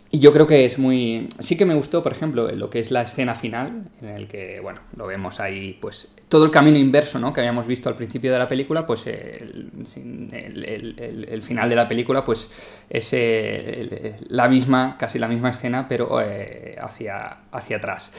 Y 0.10 0.20
yo 0.20 0.32
creo 0.32 0.46
que 0.46 0.64
es 0.66 0.78
muy... 0.78 1.28
Sí 1.40 1.58
que 1.58 1.66
me 1.66 1.74
gustó, 1.74 2.04
por 2.04 2.12
ejemplo, 2.12 2.50
lo 2.52 2.70
que 2.70 2.80
es 2.80 2.92
la 2.92 3.02
escena 3.02 3.34
final, 3.34 3.90
en 4.00 4.10
el 4.10 4.28
que, 4.28 4.60
bueno, 4.62 4.80
lo 4.96 5.08
vemos 5.08 5.40
ahí, 5.40 5.78
pues, 5.82 6.08
todo 6.34 6.46
el 6.46 6.52
camino 6.52 6.80
inverso, 6.80 7.20
¿no? 7.20 7.32
Que 7.32 7.42
habíamos 7.42 7.68
visto 7.68 7.90
al 7.90 7.96
principio 7.96 8.32
de 8.34 8.40
la 8.40 8.48
película, 8.50 8.86
pues, 8.88 9.06
el, 9.06 9.70
sin- 9.86 10.30
el- 10.34 11.42
final 11.44 11.70
de 11.70 11.76
la 11.76 11.88
película, 11.88 12.26
pues, 12.26 12.50
es 12.90 13.10
eh, 13.14 14.18
la 14.30 14.48
misma, 14.48 14.98
casi 14.98 15.20
la 15.20 15.28
misma 15.28 15.52
escena, 15.52 15.88
pero 15.88 16.20
eh, 16.22 16.76
hacia, 16.82 17.38
hacia 17.52 17.78
atrás. 17.78 18.12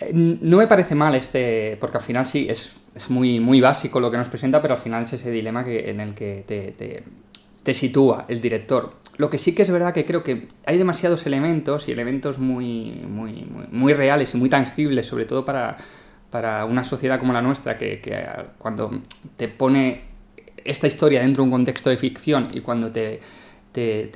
Eh, 0.00 0.10
No 0.14 0.58
me 0.58 0.66
parece 0.68 0.94
mal 0.94 1.14
este, 1.16 1.76
porque 1.80 1.96
al 1.98 2.02
final 2.04 2.26
sí, 2.26 2.46
es, 2.48 2.76
es 2.94 3.10
muy, 3.10 3.40
muy 3.40 3.60
básico 3.60 3.98
lo 4.00 4.10
que 4.10 4.16
nos 4.16 4.28
presenta, 4.28 4.62
pero 4.62 4.74
al 4.74 4.80
final 4.80 5.02
es 5.04 5.12
ese 5.14 5.30
dilema 5.32 5.64
que, 5.64 5.90
en 5.90 6.00
el 6.00 6.14
que 6.14 6.44
te, 6.46 6.70
te- 6.72 7.74
sitúa 7.74 8.26
el 8.28 8.40
director. 8.40 8.94
Lo 9.16 9.30
que 9.30 9.38
sí 9.38 9.54
que 9.54 9.62
es 9.62 9.70
verdad 9.70 9.94
que 9.94 10.04
creo 10.04 10.22
que 10.22 10.48
hay 10.66 10.76
demasiados 10.78 11.24
elementos 11.26 11.88
y 11.88 11.92
elementos 11.92 12.38
muy, 12.38 12.90
muy, 13.08 13.46
muy 13.70 13.92
reales 13.94 14.34
y 14.34 14.38
muy 14.38 14.48
tangibles, 14.50 15.06
sobre 15.06 15.24
todo 15.24 15.44
para, 15.44 15.76
para 16.34 16.64
una 16.64 16.82
sociedad 16.82 17.20
como 17.20 17.32
la 17.32 17.40
nuestra, 17.40 17.78
que, 17.78 18.00
eh, 18.04 18.26
cuando 18.58 18.90
te 19.36 19.46
pone 19.46 20.00
esta 20.64 20.88
historia 20.88 21.20
dentro 21.20 21.44
de 21.44 21.44
un 21.44 21.52
contexto 21.52 21.90
de 21.90 21.96
ficción 21.96 22.48
y 22.52 22.60
cuando 22.60 22.90
te, 22.90 23.20
te, 23.70 24.08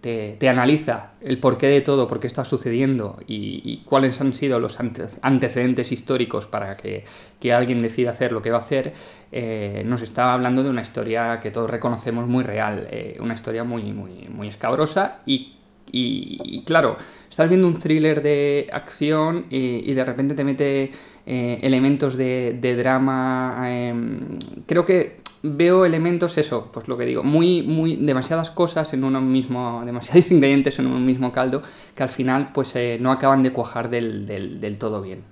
te- 0.00 0.36
te- 0.38 0.48
analiza 0.48 1.14
el 1.20 1.38
porqué 1.38 1.66
de 1.66 1.80
todo, 1.80 2.06
por 2.06 2.20
qué 2.20 2.28
está 2.28 2.44
sucediendo 2.44 3.18
y, 3.26 3.82
cuáles 3.84 4.20
han 4.20 4.32
sido 4.32 4.60
los 4.60 4.78
ante- 4.78 5.08
antecedentes 5.22 5.90
históricos 5.90 6.46
para 6.46 6.76
que, 6.76 7.04
que 7.40 7.52
alguien 7.52 7.80
decida 7.82 8.12
hacer 8.12 8.30
lo 8.30 8.42
que 8.42 8.52
va 8.52 8.58
a 8.58 8.60
hacer, 8.60 8.92
eh, 9.32 9.82
nos 9.86 10.02
está 10.02 10.34
hablando 10.34 10.62
de 10.62 10.70
una 10.70 10.82
historia 10.82 11.40
que 11.40 11.50
todos 11.50 11.68
reconocemos 11.68 12.28
muy 12.28 12.44
real, 12.44 12.86
eh, 12.92 13.16
una 13.20 13.34
historia 13.34 13.64
muy, 13.64 13.92
muy, 13.92 14.28
muy 14.28 14.46
escabrosa 14.46 15.18
y, 15.26 15.54
y- 15.90 16.62
claro, 16.64 16.96
estás 17.28 17.48
viendo 17.48 17.66
un 17.68 17.78
thriller 17.78 18.22
de 18.22 18.66
acción 18.72 19.46
y 19.50 19.92
de 19.94 20.04
repente 20.04 20.34
te 20.34 20.44
mete 20.44 20.90
eh, 21.26 21.58
elementos 21.62 22.16
de, 22.16 22.56
de 22.60 22.76
drama. 22.76 23.58
em, 23.68 24.38
creo 24.66 24.84
que 24.86 25.18
veo 25.42 25.84
elementos, 25.84 26.38
eso, 26.38 26.70
pues 26.72 26.88
lo 26.88 26.96
que 26.96 27.04
digo, 27.06 27.22
muy, 27.22 27.62
muy, 27.62 27.96
demasiadas 27.96 28.50
cosas 28.50 28.92
en 28.94 29.04
uno 29.04 29.20
mismo, 29.20 29.82
demasiados 29.84 30.30
ingredientes 30.32 30.78
en 30.78 30.86
un 30.86 31.04
mismo 31.06 31.30
caldo, 31.32 31.62
que 31.94 32.02
al 32.02 32.08
final, 32.08 32.50
pues 32.52 32.74
eh, 32.76 32.98
no 33.00 33.12
acaban 33.12 33.42
de 33.42 33.52
cuajar 33.52 33.90
del, 33.90 34.26
del, 34.26 34.60
del 34.60 34.78
todo 34.78 35.02
bien. 35.02 35.22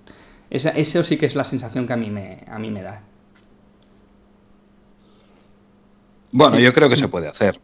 Esa, 0.51 0.71
eso 0.71 1.03
sí 1.03 1.17
que 1.17 1.27
es 1.27 1.35
la 1.35 1.43
sensación 1.45 1.87
que 1.87 1.95
a 1.95 1.97
mí 1.97 2.11
me, 2.11 2.45
a 2.47 2.59
mí 2.59 2.71
me 2.71 2.83
da. 2.83 3.03
Bueno, 6.33 6.57
Sí. 6.57 6.63
yo 6.63 6.73
creo 6.73 6.89
que 6.89 6.97
se 6.97 7.09
puede 7.09 7.29
hacer. 7.29 7.61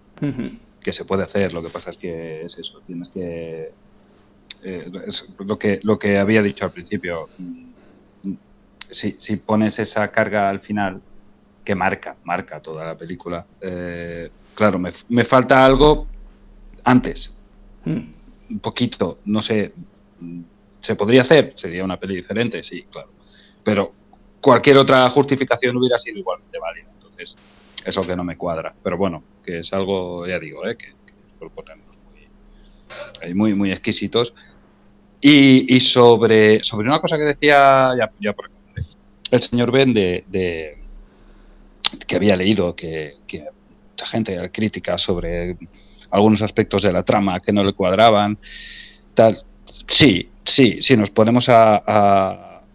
Que 0.82 0.92
se 0.92 1.04
puede 1.04 1.22
hacer. 1.24 1.52
Lo 1.52 1.62
que 1.62 1.68
pasa 1.68 1.90
es 1.90 1.96
que 1.98 2.44
es 2.44 2.56
eso, 2.58 2.80
tienes 2.86 3.08
que. 3.08 3.72
eh, 4.62 4.90
es 5.06 5.26
lo 5.38 5.58
que 5.58 5.80
lo 5.82 5.98
que 5.98 6.18
había 6.18 6.42
dicho 6.42 6.64
al 6.64 6.72
principio. 6.72 7.28
Si, 8.92 9.16
si 9.18 9.36
pones 9.36 9.78
esa 9.78 10.10
carga 10.10 10.48
al 10.48 10.60
final, 10.60 11.00
que 11.64 11.74
marca, 11.74 12.16
marca 12.24 12.60
toda 12.60 12.84
la 12.84 12.94
película. 12.96 13.46
eh, 13.60 14.30
claro, 14.54 14.78
me, 14.78 14.92
me 15.08 15.24
falta 15.24 15.64
algo 15.64 16.06
antes, 16.84 17.32
Mm. 17.84 18.10
un 18.50 18.58
poquito, 18.60 19.20
no 19.24 19.40
sé. 19.40 19.72
¿Se 20.82 20.94
podría 20.96 21.22
hacer? 21.22 21.54
Sería 21.56 21.82
una 21.84 21.98
peli 21.98 22.16
diferente, 22.16 22.62
sí, 22.62 22.82
claro. 22.90 23.08
Pero 23.64 23.92
cualquier 24.40 24.76
otra 24.78 25.08
justificación 25.10 25.76
hubiera 25.76 25.96
sido 25.98 26.18
igualmente 26.18 26.58
válida. 26.58 26.88
Entonces, 26.92 27.36
es 27.84 27.96
lo 27.96 28.02
que 28.02 28.16
no 28.16 28.24
me 28.24 28.36
cuadra. 28.36 28.74
Pero 28.82 28.96
bueno, 28.98 29.22
que 29.42 29.60
es 29.60 29.72
algo, 29.72 30.26
ya 30.26 30.38
digo, 30.38 30.66
¿eh? 30.66 30.76
que, 30.76 30.88
que 30.88 31.12
por 31.38 31.50
ponernos 31.50 31.96
muy, 33.22 33.34
muy, 33.34 33.54
muy 33.54 33.72
exquisitos. 33.72 34.34
Y, 35.22 35.74
y 35.74 35.80
sobre, 35.80 36.62
sobre 36.64 36.88
una 36.88 37.00
cosa 37.00 37.16
que 37.18 37.24
decía, 37.24 37.90
ya, 37.98 38.10
ya 38.20 38.32
por 38.34 38.46
ejemplo, 38.46 38.59
el 39.30 39.40
señor 39.40 39.70
Ben, 39.70 39.92
de, 39.92 40.24
de- 40.28 40.78
que 42.06 42.16
había 42.16 42.36
leído 42.36 42.74
que, 42.74 43.14
que 43.26 43.44
mucha 43.90 44.06
gente 44.06 44.50
crítica 44.52 44.96
sobre 44.98 45.56
algunos 46.10 46.42
aspectos 46.42 46.82
de 46.82 46.92
la 46.92 47.02
trama 47.04 47.40
que 47.40 47.52
no 47.52 47.64
le 47.64 47.72
cuadraban, 47.72 48.38
tal. 49.14 49.38
Sí, 49.86 50.28
sí, 50.44 50.78
sí, 50.80 50.96
nos 50.96 51.10
ponemos 51.10 51.48
a, 51.48 51.82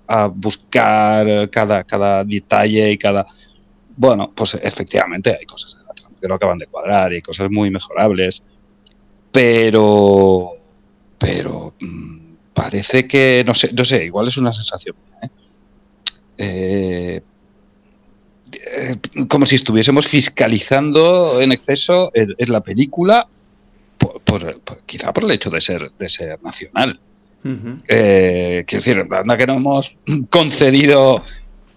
a- 0.07 0.27
buscar 0.27 1.49
cada, 1.49 1.83
cada 1.83 2.23
detalle 2.23 2.91
y 2.91 2.97
cada... 2.97 3.25
Bueno, 3.97 4.31
pues 4.35 4.53
efectivamente 4.61 5.35
hay 5.39 5.45
cosas 5.45 5.77
de 5.77 5.83
la 5.83 5.93
trama 5.93 6.15
que 6.21 6.27
no 6.27 6.35
acaban 6.35 6.57
de 6.57 6.67
cuadrar 6.67 7.13
y 7.13 7.21
cosas 7.21 7.49
muy 7.49 7.69
mejorables, 7.71 8.43
pero... 9.31 10.51
Pero... 11.17 11.73
mm, 11.79 12.25
parece 12.53 13.07
que... 13.07 13.43
No 13.45 13.53
sé, 13.53 13.71
no 13.73 13.83
sé, 13.85 14.05
igual 14.05 14.27
es 14.27 14.37
una 14.37 14.53
sensación. 14.53 14.95
¿eh? 15.23 15.29
Eh, 16.37 17.21
eh, 18.53 18.95
como 19.27 19.45
si 19.45 19.55
estuviésemos 19.55 20.07
fiscalizando 20.07 21.41
en 21.41 21.51
exceso 21.51 22.11
en, 22.13 22.33
en 22.37 22.51
la 22.51 22.61
película, 22.61 23.27
por- 23.97 24.21
por- 24.21 24.59
por- 24.61 24.81
quizá 24.85 25.11
por 25.13 25.23
el 25.23 25.31
hecho 25.31 25.49
de 25.49 25.61
ser, 25.61 25.91
de 25.97 26.09
ser 26.09 26.41
nacional. 26.43 26.99
Eh, 27.87 28.63
quiero 28.65 28.83
decir, 28.83 29.07
anda 29.11 29.37
que 29.37 29.45
no 29.47 29.53
hemos 29.55 29.97
concedido 30.29 31.23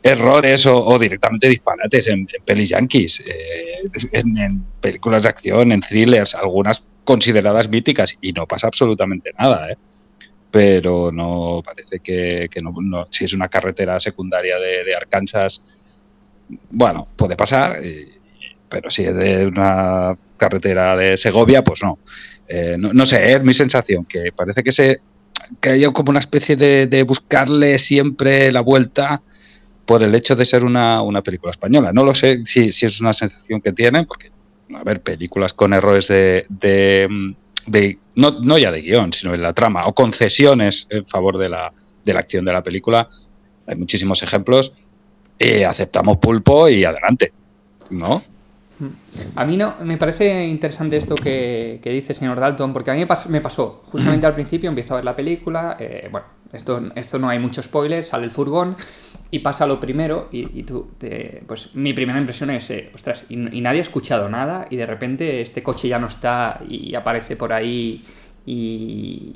errores 0.03 0.65
o, 0.67 0.83
o 0.87 0.99
directamente 0.99 1.49
disparates 1.49 2.07
en, 2.07 2.21
en 2.21 2.43
pelis 2.45 2.71
yankees, 2.71 3.21
eh, 3.21 3.83
en, 4.13 4.39
en 4.39 4.65
películas 4.81 5.25
de 5.25 5.29
acción, 5.29 5.73
en 5.73 5.81
thrillers, 5.81 6.35
algunas 6.35 6.85
consideradas 7.05 7.69
míticas 7.69 8.17
y 8.21 8.33
no 8.33 8.47
pasa 8.47 8.67
absolutamente 8.69 9.33
nada, 9.39 9.71
¿eh? 9.73 9.77
Pero 10.51 11.13
no 11.13 11.63
parece 11.65 12.01
que, 12.01 12.49
que 12.51 12.63
no, 12.63 12.73
si 13.11 13.27
es 13.27 13.33
una 13.33 13.49
carretera 13.49 14.01
secundaria 14.01 14.59
de, 14.59 14.85
de 14.85 14.97
Arkansas, 14.97 15.63
bueno, 16.71 17.07
puede 17.17 17.37
pasar, 17.37 17.79
pero 18.69 18.91
si 18.91 19.05
es 19.05 19.15
de 19.15 19.47
una 19.47 20.17
carretera 20.37 20.97
de 20.97 21.17
Segovia, 21.17 21.63
pues 21.63 21.83
no. 21.83 21.99
Eh, 22.47 22.77
no, 22.79 22.95
no 22.95 23.05
sé, 23.05 23.35
es 23.35 23.43
mi 23.43 23.53
sensación, 23.53 24.07
que 24.07 24.33
parece 24.35 24.63
que 24.63 24.73
se 24.73 25.01
que 25.61 25.71
haya 25.71 25.91
como 25.93 26.11
una 26.11 26.19
especie 26.19 26.57
de, 26.57 26.87
de 26.87 27.03
buscarle 27.03 27.79
siempre 27.79 28.53
la 28.53 28.61
vuelta 28.61 29.23
por 29.87 30.03
el 30.03 30.15
hecho 30.15 30.37
de 30.37 30.45
ser 30.45 30.65
una, 30.65 31.01
una 31.03 31.23
película 31.23 31.51
española. 31.51 31.93
No 31.93 32.05
lo 32.05 32.15
sé 32.15 32.45
si, 32.45 32.73
si 32.73 32.87
es 32.87 33.01
una 33.01 33.13
sensación 33.13 33.61
que 33.61 33.73
tienen, 33.73 34.05
porque, 34.05 34.31
a 34.75 34.85
ver, 34.85 35.01
películas 35.01 35.55
con 35.55 35.73
errores 35.73 36.09
de, 36.09 36.45
de, 36.49 37.09
de- 37.67 37.99
no, 38.15 38.31
no 38.41 38.59
ya 38.59 38.71
de 38.73 38.83
guion, 38.83 39.13
sino 39.13 39.35
en 39.35 39.43
la 39.43 39.53
trama, 39.53 39.87
o 39.87 39.95
concesiones 39.95 40.87
en 40.91 41.07
favor 41.07 41.39
de 41.39 41.49
la, 41.49 41.73
de 42.05 42.13
la 42.15 42.21
acción 42.21 42.45
de 42.45 42.53
la 42.53 42.63
película, 42.63 43.09
hay 43.67 43.77
muchísimos 43.77 44.23
ejemplos, 44.23 44.73
y 45.39 45.63
aceptamos 45.63 46.17
pulpo 46.17 46.69
y 46.69 46.85
adelante, 46.85 47.33
¿no? 47.91 48.23
A 49.35 49.45
mí 49.45 49.57
no, 49.57 49.75
me 49.83 49.97
parece 49.97 50.47
interesante 50.47 50.97
esto 50.97 51.15
que, 51.17 51.81
que 51.83 51.91
dice 51.91 52.15
señor 52.15 52.39
Dalton, 52.41 52.73
porque 52.73 52.91
a 52.91 52.95
mí 52.95 53.01
me, 53.01 53.09
pas- 53.09 53.27
me 53.27 53.41
pasó, 53.41 53.83
justamente 53.91 54.27
al 54.27 54.35
principio 54.35 54.69
empiezo 54.69 54.95
a 54.95 54.97
ver 54.97 55.05
la 55.05 55.17
película, 55.17 55.77
eh, 55.81 56.09
bueno, 56.11 56.27
esto, 56.53 56.81
esto 56.95 57.19
no 57.19 57.29
hay 57.29 57.39
mucho 57.39 57.63
spoiler, 57.63 58.05
sale 58.05 58.25
el 58.25 58.31
furgón 58.31 58.77
y 59.31 59.41
pasa 59.41 59.67
lo 59.67 59.79
primero 59.79 60.29
y, 60.33 60.63
tú, 60.63 60.89
te- 60.99 61.43
pues 61.47 61.75
mi 61.75 61.93
primera 61.93 62.19
impresión 62.19 62.51
es, 62.51 62.71
eh, 62.71 62.91
ostras, 62.95 63.25
y, 63.29 63.37
nadie 63.37 63.81
ha 63.81 63.83
escuchado 63.83 64.29
nada 64.29 64.67
y 64.71 64.77
de 64.77 64.87
repente 64.87 65.43
este 65.43 65.63
coche 65.63 65.89
ya 65.89 65.99
no 65.99 66.07
está 66.07 66.61
y 66.67 66.95
aparece 66.95 67.37
por 67.37 67.53
ahí 67.53 68.03
y, 68.47 69.33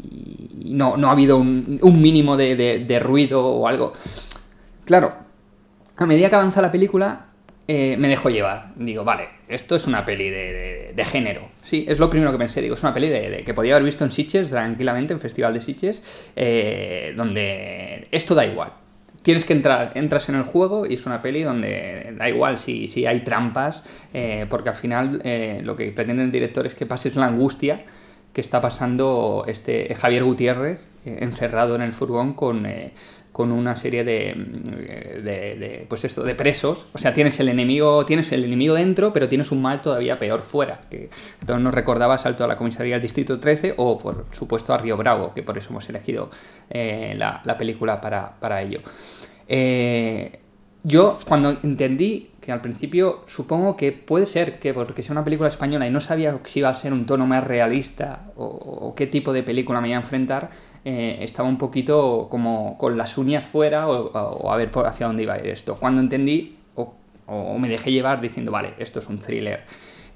no, 0.65 0.97
no 0.97 1.09
ha 1.09 1.13
habido 1.13 1.37
un, 1.37 1.79
mínimo 2.01 2.37
de, 2.37 2.99
ruido 3.03 3.45
o 3.47 3.69
algo. 3.69 3.93
Claro, 4.87 5.13
a 5.97 6.07
medida 6.07 6.31
que 6.31 6.37
avanza 6.37 6.63
la 6.63 6.73
película, 6.73 7.27
eh, 7.69 7.97
me 7.99 8.09
dejo 8.09 8.31
llevar. 8.31 8.73
Digo, 8.77 9.05
vale, 9.05 9.29
esto 9.49 9.77
es 9.77 9.87
una 9.87 10.07
peli 10.07 10.31
de, 10.31 11.05
género. 11.05 11.51
Sí, 11.63 11.85
es 11.87 11.99
lo 11.99 12.09
primero 12.09 12.33
que 12.33 12.39
pensé. 12.39 12.63
Digo, 12.63 12.75
es 12.75 12.83
una 12.83 12.95
peli 12.95 13.09
de, 13.09 13.31
de- 13.31 13.45
que 13.45 13.53
podía 13.53 13.75
haber 13.75 13.85
visto 13.85 14.05
en 14.05 14.13
Sitges 14.13 14.49
tranquilamente, 14.49 15.13
en 15.13 15.21
Festival 15.21 15.53
de 15.53 15.61
Sitges, 15.61 16.03
eh, 16.35 17.13
donde 17.15 18.09
esto 18.11 18.35
da 18.35 18.47
igual. 18.47 18.73
Tienes 19.23 19.45
que 19.45 19.53
entrar, 19.53 19.93
entras 19.95 20.29
en 20.29 20.35
el 20.35 20.43
juego 20.43 20.85
y 20.85 20.95
es 20.95 21.07
una 21.07 21.23
peli 21.23 21.43
donde 21.43 22.15
da 22.19 22.29
igual 22.29 22.59
si, 22.59 22.89
si 22.89 23.07
hay 23.07 23.21
trampas, 23.21 23.85
eh, 24.13 24.47
porque 24.51 24.71
al 24.71 24.75
final 24.75 25.21
eh, 25.25 25.61
lo 25.63 25.77
que 25.77 25.93
pretende 25.93 26.25
el 26.25 26.33
director 26.33 26.67
es 26.67 26.75
que 26.75 26.87
pases 26.87 27.15
la 27.15 27.27
angustia 27.27 27.79
que 28.33 28.41
está 28.41 28.61
pasando 28.61 29.45
este 29.47 29.95
Javier 29.95 30.25
Gutiérrez 30.25 30.81
eh, 31.05 31.19
encerrado 31.21 31.77
en 31.77 31.83
el 31.83 31.93
furgón 31.93 32.35
con, 32.35 32.67
con 33.33 33.51
una 33.51 33.77
serie 33.77 34.05
de, 34.05 34.35
mm, 34.35 35.23
de, 35.25 35.57
de, 35.57 35.87
pues 35.89 36.05
esto 36.05 36.23
de 36.23 36.35
presos. 36.35 36.87
O 36.93 36.99
sea 36.99 37.15
tienes 37.15 37.41
el 37.41 37.49
enemigo 37.49 38.05
tienes 38.05 38.31
el 38.33 38.45
enemigo 38.45 38.75
dentro 38.75 39.13
pero 39.13 39.29
tienes 39.29 39.51
un 39.51 39.63
mal 39.63 39.81
todavía 39.81 40.19
peor 40.19 40.43
fuera 40.43 40.83
que 40.91 41.09
entonces 41.41 41.63
nos 41.63 41.75
recordaba 41.75 42.19
Salto 42.19 42.45
a 42.45 42.47
la 42.47 42.57
comisaría 42.57 42.95
del 42.95 43.03
distrito 43.03 43.41
13 43.41 43.75
o 43.79 43.99
por 43.99 44.27
supuesto 44.33 44.75
a 44.75 44.79
Río 44.79 44.97
Bravo 44.97 45.33
que 45.35 45.43
por 45.43 45.57
eso 45.57 45.71
hemos 45.71 45.89
elegido 45.89 46.31
eh, 46.69 47.15
la, 47.17 47.41
la 47.45 47.57
película 47.57 48.01
para, 48.01 48.39
para 48.39 48.61
ello. 48.63 48.81
Eh, 49.49 50.39
yo 50.85 51.19
cuando 51.27 51.59
entendí 51.63 52.33
que 52.41 52.51
al 52.51 52.61
principio 52.61 53.23
supongo 53.27 53.77
que 53.77 53.93
puede 53.93 54.27
ser 54.27 54.59
que 54.59 54.75
porque 54.75 55.03
sea 55.03 55.13
una 55.13 55.23
película 55.23 55.49
española 55.49 55.87
y 55.87 55.91
no 55.91 56.01
sabía 56.01 56.41
si 56.45 56.59
iba 56.59 56.69
a 56.71 56.75
ser 56.75 56.93
un 56.93 57.07
tono 57.07 57.25
más 57.25 57.45
realista 57.45 58.33
o 58.35 58.93
qué 58.97 59.07
tipo 59.07 59.33
de 59.33 59.45
película 59.45 59.81
me 59.81 59.89
iba 59.89 59.97
a 59.97 60.01
enfrentar, 60.01 60.51
eh, 60.85 61.19
estaba 61.21 61.49
un 61.49 61.59
poquito 61.59 62.27
como 62.29 62.77
con 62.77 62.99
las 62.99 63.17
uñas 63.17 63.45
fuera 63.45 63.87
o, 63.89 64.51
a 64.51 64.57
ver 64.57 64.73
por 64.73 64.87
hacia 64.87 65.07
dónde 65.07 65.23
iba 65.23 65.35
a 65.35 65.39
ir 65.39 65.47
esto. 65.47 65.77
Cuando 65.77 66.01
entendí 66.01 66.57
o, 67.27 67.57
me 67.59 67.69
dejé 67.69 67.93
llevar 67.93 68.21
diciendo, 68.21 68.51
vale, 68.51 68.75
esto 68.79 68.99
es 68.99 69.07
un 69.07 69.19
thriller 69.19 69.65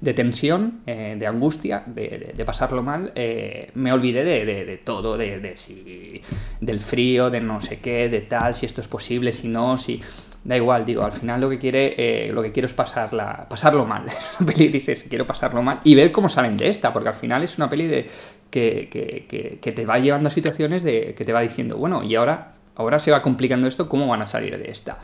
de 0.01 0.13
tensión, 0.13 0.81
eh, 0.85 1.15
de 1.17 1.25
angustia, 1.25 1.83
de, 1.87 2.43
pasarlo 2.45 2.83
mal, 2.83 3.13
eh, 3.15 3.71
me 3.75 3.91
olvidé 3.91 4.23
de, 4.23 4.77
todo, 4.83 5.17
de, 5.17 5.55
si, 5.55 6.21
del 6.59 6.79
frío, 6.81 7.29
de 7.29 7.41
no 7.41 7.61
sé 7.61 7.79
qué, 7.79 8.09
de 8.09 8.21
tal, 8.21 8.53
si 8.53 8.65
esto 8.65 8.81
es 8.81 8.87
posible, 8.87 9.31
si 9.31 9.47
no, 9.47 9.77
si... 9.77 10.01
Da 10.43 10.55
igual, 10.55 10.85
digo, 10.85 11.03
al 11.03 11.11
final 11.11 11.41
lo 11.41 11.49
que 11.49 11.59
quiere, 11.59 12.31
lo 12.31 12.41
que 12.41 12.53
quiero 12.53 12.67
es 12.67 12.73
pasarla, 12.73 13.47
pasarlo 13.49 13.83
mal. 13.85 14.05
La 14.39 14.45
peli 14.45 14.69
dices, 14.69 15.03
quiero 15.09 15.27
pasarlo 15.27 15.61
mal 15.61 15.81
y 15.83 15.93
ver 15.93 16.13
cómo 16.13 16.29
salen 16.29 16.55
de 16.55 16.69
esta, 16.69 16.93
porque 16.93 17.09
al 17.09 17.15
final 17.15 17.43
es 17.43 17.57
una 17.57 17.69
peli 17.69 17.87
de, 17.87 18.07
que, 18.51 18.89
que- 18.91 19.25
que- 19.29 19.59
que 19.59 19.71
te 19.71 19.85
va 19.85 19.99
llevando 19.99 20.29
a 20.29 20.31
situaciones 20.31 20.83
de 20.83 21.13
que 21.15 21.25
te 21.25 21.33
va 21.33 21.41
diciendo, 21.41 21.77
bueno, 21.77 22.03
y 22.03 22.15
ahora, 22.15 22.53
ahora 22.75 22.99
se 22.99 23.11
va 23.11 23.21
complicando 23.21 23.67
esto, 23.67 23.87
¿cómo 23.89 24.07
van 24.07 24.21
a 24.21 24.27
salir 24.27 24.57
de 24.57 24.69
esta? 24.71 24.97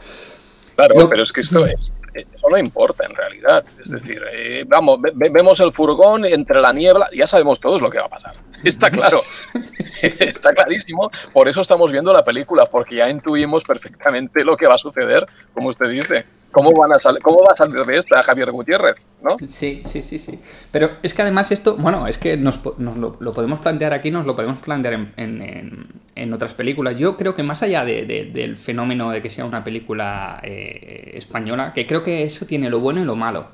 Claro, 0.75 0.95
Lo- 0.97 1.09
pero 1.09 1.21
es 1.23 1.31
que 1.31 1.41
esto 1.41 1.65
es, 1.67 1.93
eso 2.15 2.49
no 2.49 2.57
importa 2.57 3.05
en 3.05 3.15
realidad. 3.15 3.63
Es 3.81 3.89
decir, 3.91 4.21
eh, 4.33 4.63
vamos, 4.67 4.99
ve- 5.01 5.11
ve- 5.13 5.29
vemos 5.31 5.59
el 5.59 5.71
furgón 5.71 6.25
entre 6.25 6.59
la 6.61 6.73
niebla, 6.73 7.09
ya 7.15 7.27
sabemos 7.27 7.59
todos 7.59 7.79
lo 7.81 7.91
que 7.91 7.99
va 7.99 8.05
a 8.05 8.09
pasar. 8.09 8.33
Está 8.63 8.89
claro, 8.89 9.21
está 10.01 10.53
clarísimo. 10.53 11.11
Por 11.33 11.47
eso 11.49 11.61
estamos 11.61 11.91
viendo 11.91 12.13
la 12.13 12.23
película, 12.23 12.65
porque 12.65 12.95
ya 12.95 13.09
intuimos 13.09 13.63
perfectamente 13.65 14.43
lo 14.43 14.55
que 14.57 14.67
va 14.67 14.75
a 14.75 14.77
suceder, 14.79 15.27
como 15.53 15.69
usted 15.69 15.89
dice. 15.89 16.25
¿Cómo, 16.53 16.71
van 16.71 16.93
a 16.93 16.99
salir, 16.99 17.21
¿Cómo 17.21 17.43
va 17.43 17.51
a 17.51 17.55
salir 17.55 17.83
de 17.83 17.97
esta 17.97 18.23
Javier 18.23 18.51
Gutiérrez? 18.51 18.95
¿no? 19.21 19.37
Sí, 19.47 19.81
sí, 19.85 20.03
sí, 20.03 20.19
sí. 20.19 20.39
Pero 20.71 20.91
es 21.01 21.13
que 21.13 21.21
además 21.23 21.51
esto, 21.51 21.75
bueno, 21.77 22.07
es 22.07 22.17
que 22.17 22.37
nos, 22.37 22.61
nos 22.77 22.97
lo, 22.97 23.33
podemos 23.33 23.59
plantear 23.59 23.91
aquí, 23.91 24.11
nos 24.11 24.25
lo 24.25 24.35
podemos 24.35 24.59
plantear 24.59 24.93
en, 24.93 25.13
en, 25.17 25.87
en 26.15 26.33
otras 26.33 26.53
películas. 26.53 26.97
Yo 26.97 27.17
creo 27.17 27.35
que 27.35 27.43
más 27.43 27.63
allá 27.63 27.83
de, 27.83 28.05
del 28.05 28.57
fenómeno 28.57 29.11
de 29.11 29.21
que 29.21 29.29
sea 29.29 29.45
una 29.45 29.63
película 29.63 30.39
eh, 30.43 31.11
española, 31.15 31.73
que 31.73 31.87
creo 31.87 32.03
que 32.03 32.23
eso 32.23 32.45
tiene 32.45 32.69
lo 32.69 32.79
bueno 32.79 33.01
y 33.01 33.05
lo 33.05 33.15
malo. 33.15 33.47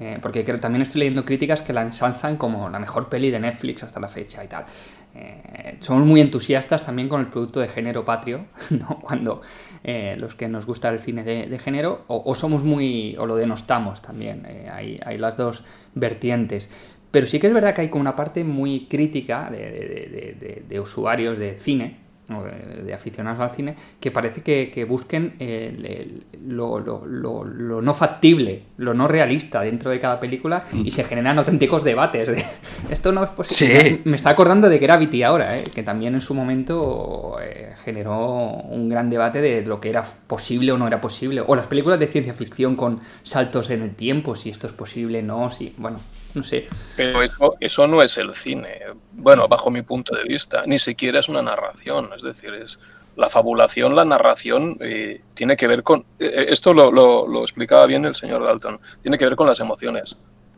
Eh, 0.00 0.18
porque 0.20 0.44
creo, 0.44 0.58
también 0.58 0.82
estoy 0.82 1.00
leyendo 1.00 1.24
críticas 1.24 1.62
que 1.62 1.72
la 1.72 1.82
ensalzan 1.82 2.36
como 2.36 2.68
la 2.68 2.80
mejor 2.80 3.08
peli 3.08 3.30
de 3.30 3.38
Netflix 3.38 3.84
hasta 3.84 4.00
la 4.00 4.08
fecha 4.08 4.42
y 4.42 4.48
tal. 4.48 4.66
Eh, 5.14 5.76
somos 5.80 6.04
muy 6.04 6.20
entusiastas 6.20 6.84
también 6.84 7.08
con 7.08 7.20
el 7.20 7.28
producto 7.28 7.60
de 7.60 7.68
género 7.68 8.04
patrio, 8.04 8.46
¿no? 8.70 8.98
Cuando 9.00 9.42
eh, 9.82 10.16
los 10.18 10.34
que 10.34 10.48
nos 10.48 10.66
gusta 10.66 10.88
el 10.88 10.98
cine 10.98 11.24
de, 11.24 11.58
género, 11.58 12.04
o, 12.08 12.34
somos 12.34 12.64
muy, 12.64 13.16
o 13.18 13.26
lo 13.26 13.36
denostamos 13.36 14.02
también, 14.02 14.44
eh, 14.46 14.68
hay, 14.70 15.00
hay, 15.04 15.18
las 15.18 15.36
dos 15.36 15.62
vertientes. 15.94 16.68
Pero 17.10 17.26
sí 17.26 17.38
que 17.38 17.46
es 17.46 17.54
verdad 17.54 17.74
que 17.74 17.82
hay 17.82 17.90
como 17.90 18.00
una 18.00 18.16
parte 18.16 18.42
muy 18.42 18.86
crítica 18.86 19.48
de 19.48 20.80
usuarios 20.80 21.38
de 21.38 21.56
cine, 21.58 22.03
de 22.26 22.94
aficionados 22.94 23.40
al 23.40 23.54
cine, 23.54 23.74
que 24.00 24.10
parece 24.10 24.42
que, 24.42 24.70
que 24.70 24.84
busquen 24.84 25.34
el, 25.38 25.84
el, 25.84 26.26
lo, 26.46 26.80
lo, 26.80 27.04
lo, 27.04 27.44
lo, 27.44 27.82
no 27.82 27.94
factible, 27.94 28.62
lo 28.78 28.94
no 28.94 29.06
realista 29.08 29.60
dentro 29.60 29.90
de 29.90 30.00
cada 30.00 30.18
película 30.20 30.64
y 30.72 30.90
se 30.90 31.04
generan 31.04 31.38
auténticos 31.38 31.84
debates. 31.84 32.28
De, 32.28 32.44
esto 32.90 33.12
no 33.12 33.24
es 33.24 33.30
posible. 33.30 33.90
Sí. 33.90 34.00
Me 34.04 34.16
está 34.16 34.30
acordando 34.30 34.70
de 34.70 34.78
Gravity 34.78 35.22
ahora, 35.22 35.58
¿eh? 35.58 35.64
que 35.74 35.82
también 35.82 36.14
en 36.14 36.22
su 36.22 36.34
momento 36.34 37.36
eh, 37.42 37.74
generó 37.84 38.54
un 38.70 38.88
gran 38.88 39.10
debate 39.10 39.42
de 39.42 39.62
lo 39.62 39.80
que 39.80 39.90
era 39.90 40.02
posible 40.02 40.72
o 40.72 40.78
no 40.78 40.86
era 40.86 41.02
posible. 41.02 41.42
O 41.46 41.54
las 41.54 41.66
películas 41.66 41.98
de 41.98 42.06
ciencia 42.06 42.32
ficción 42.32 42.74
con 42.74 43.00
saltos 43.22 43.68
en 43.68 43.82
el 43.82 43.94
tiempo, 43.94 44.34
si 44.34 44.48
esto 44.48 44.66
es 44.66 44.72
posible, 44.72 45.22
no, 45.22 45.50
si. 45.50 45.74
Bueno, 45.76 45.98
no 46.34 46.42
sé. 46.42 46.68
Pero 46.96 47.22
eso, 47.22 47.56
eso 47.60 47.86
no 47.86 48.02
es 48.02 48.18
el 48.18 48.34
cine. 48.34 48.80
Bueno, 49.12 49.48
bajo 49.48 49.70
mi 49.70 49.82
punto 49.82 50.14
de 50.14 50.24
vista, 50.24 50.64
ni 50.66 50.78
siquiera 50.78 51.20
es 51.20 51.28
una 51.28 51.42
narración. 51.42 52.10
Es 52.16 52.22
decir, 52.22 52.52
es 52.54 52.78
la 53.16 53.30
fabulación, 53.30 53.94
la 53.94 54.04
narración, 54.04 54.76
eh, 54.80 55.20
tiene 55.34 55.56
que 55.56 55.66
ver 55.66 55.82
con. 55.82 56.04
Eh, 56.18 56.46
esto 56.48 56.74
lo, 56.74 56.90
lo, 56.90 57.28
lo, 57.28 57.42
explicaba 57.42 57.86
bien 57.86 58.04
el 58.04 58.16
señor 58.16 58.44
Dalton. 58.44 58.80
Tiene 59.02 59.18
que 59.18 59.24
ver 59.24 59.36
con 59.36 59.46
las 59.46 59.60
emociones. 59.60 60.16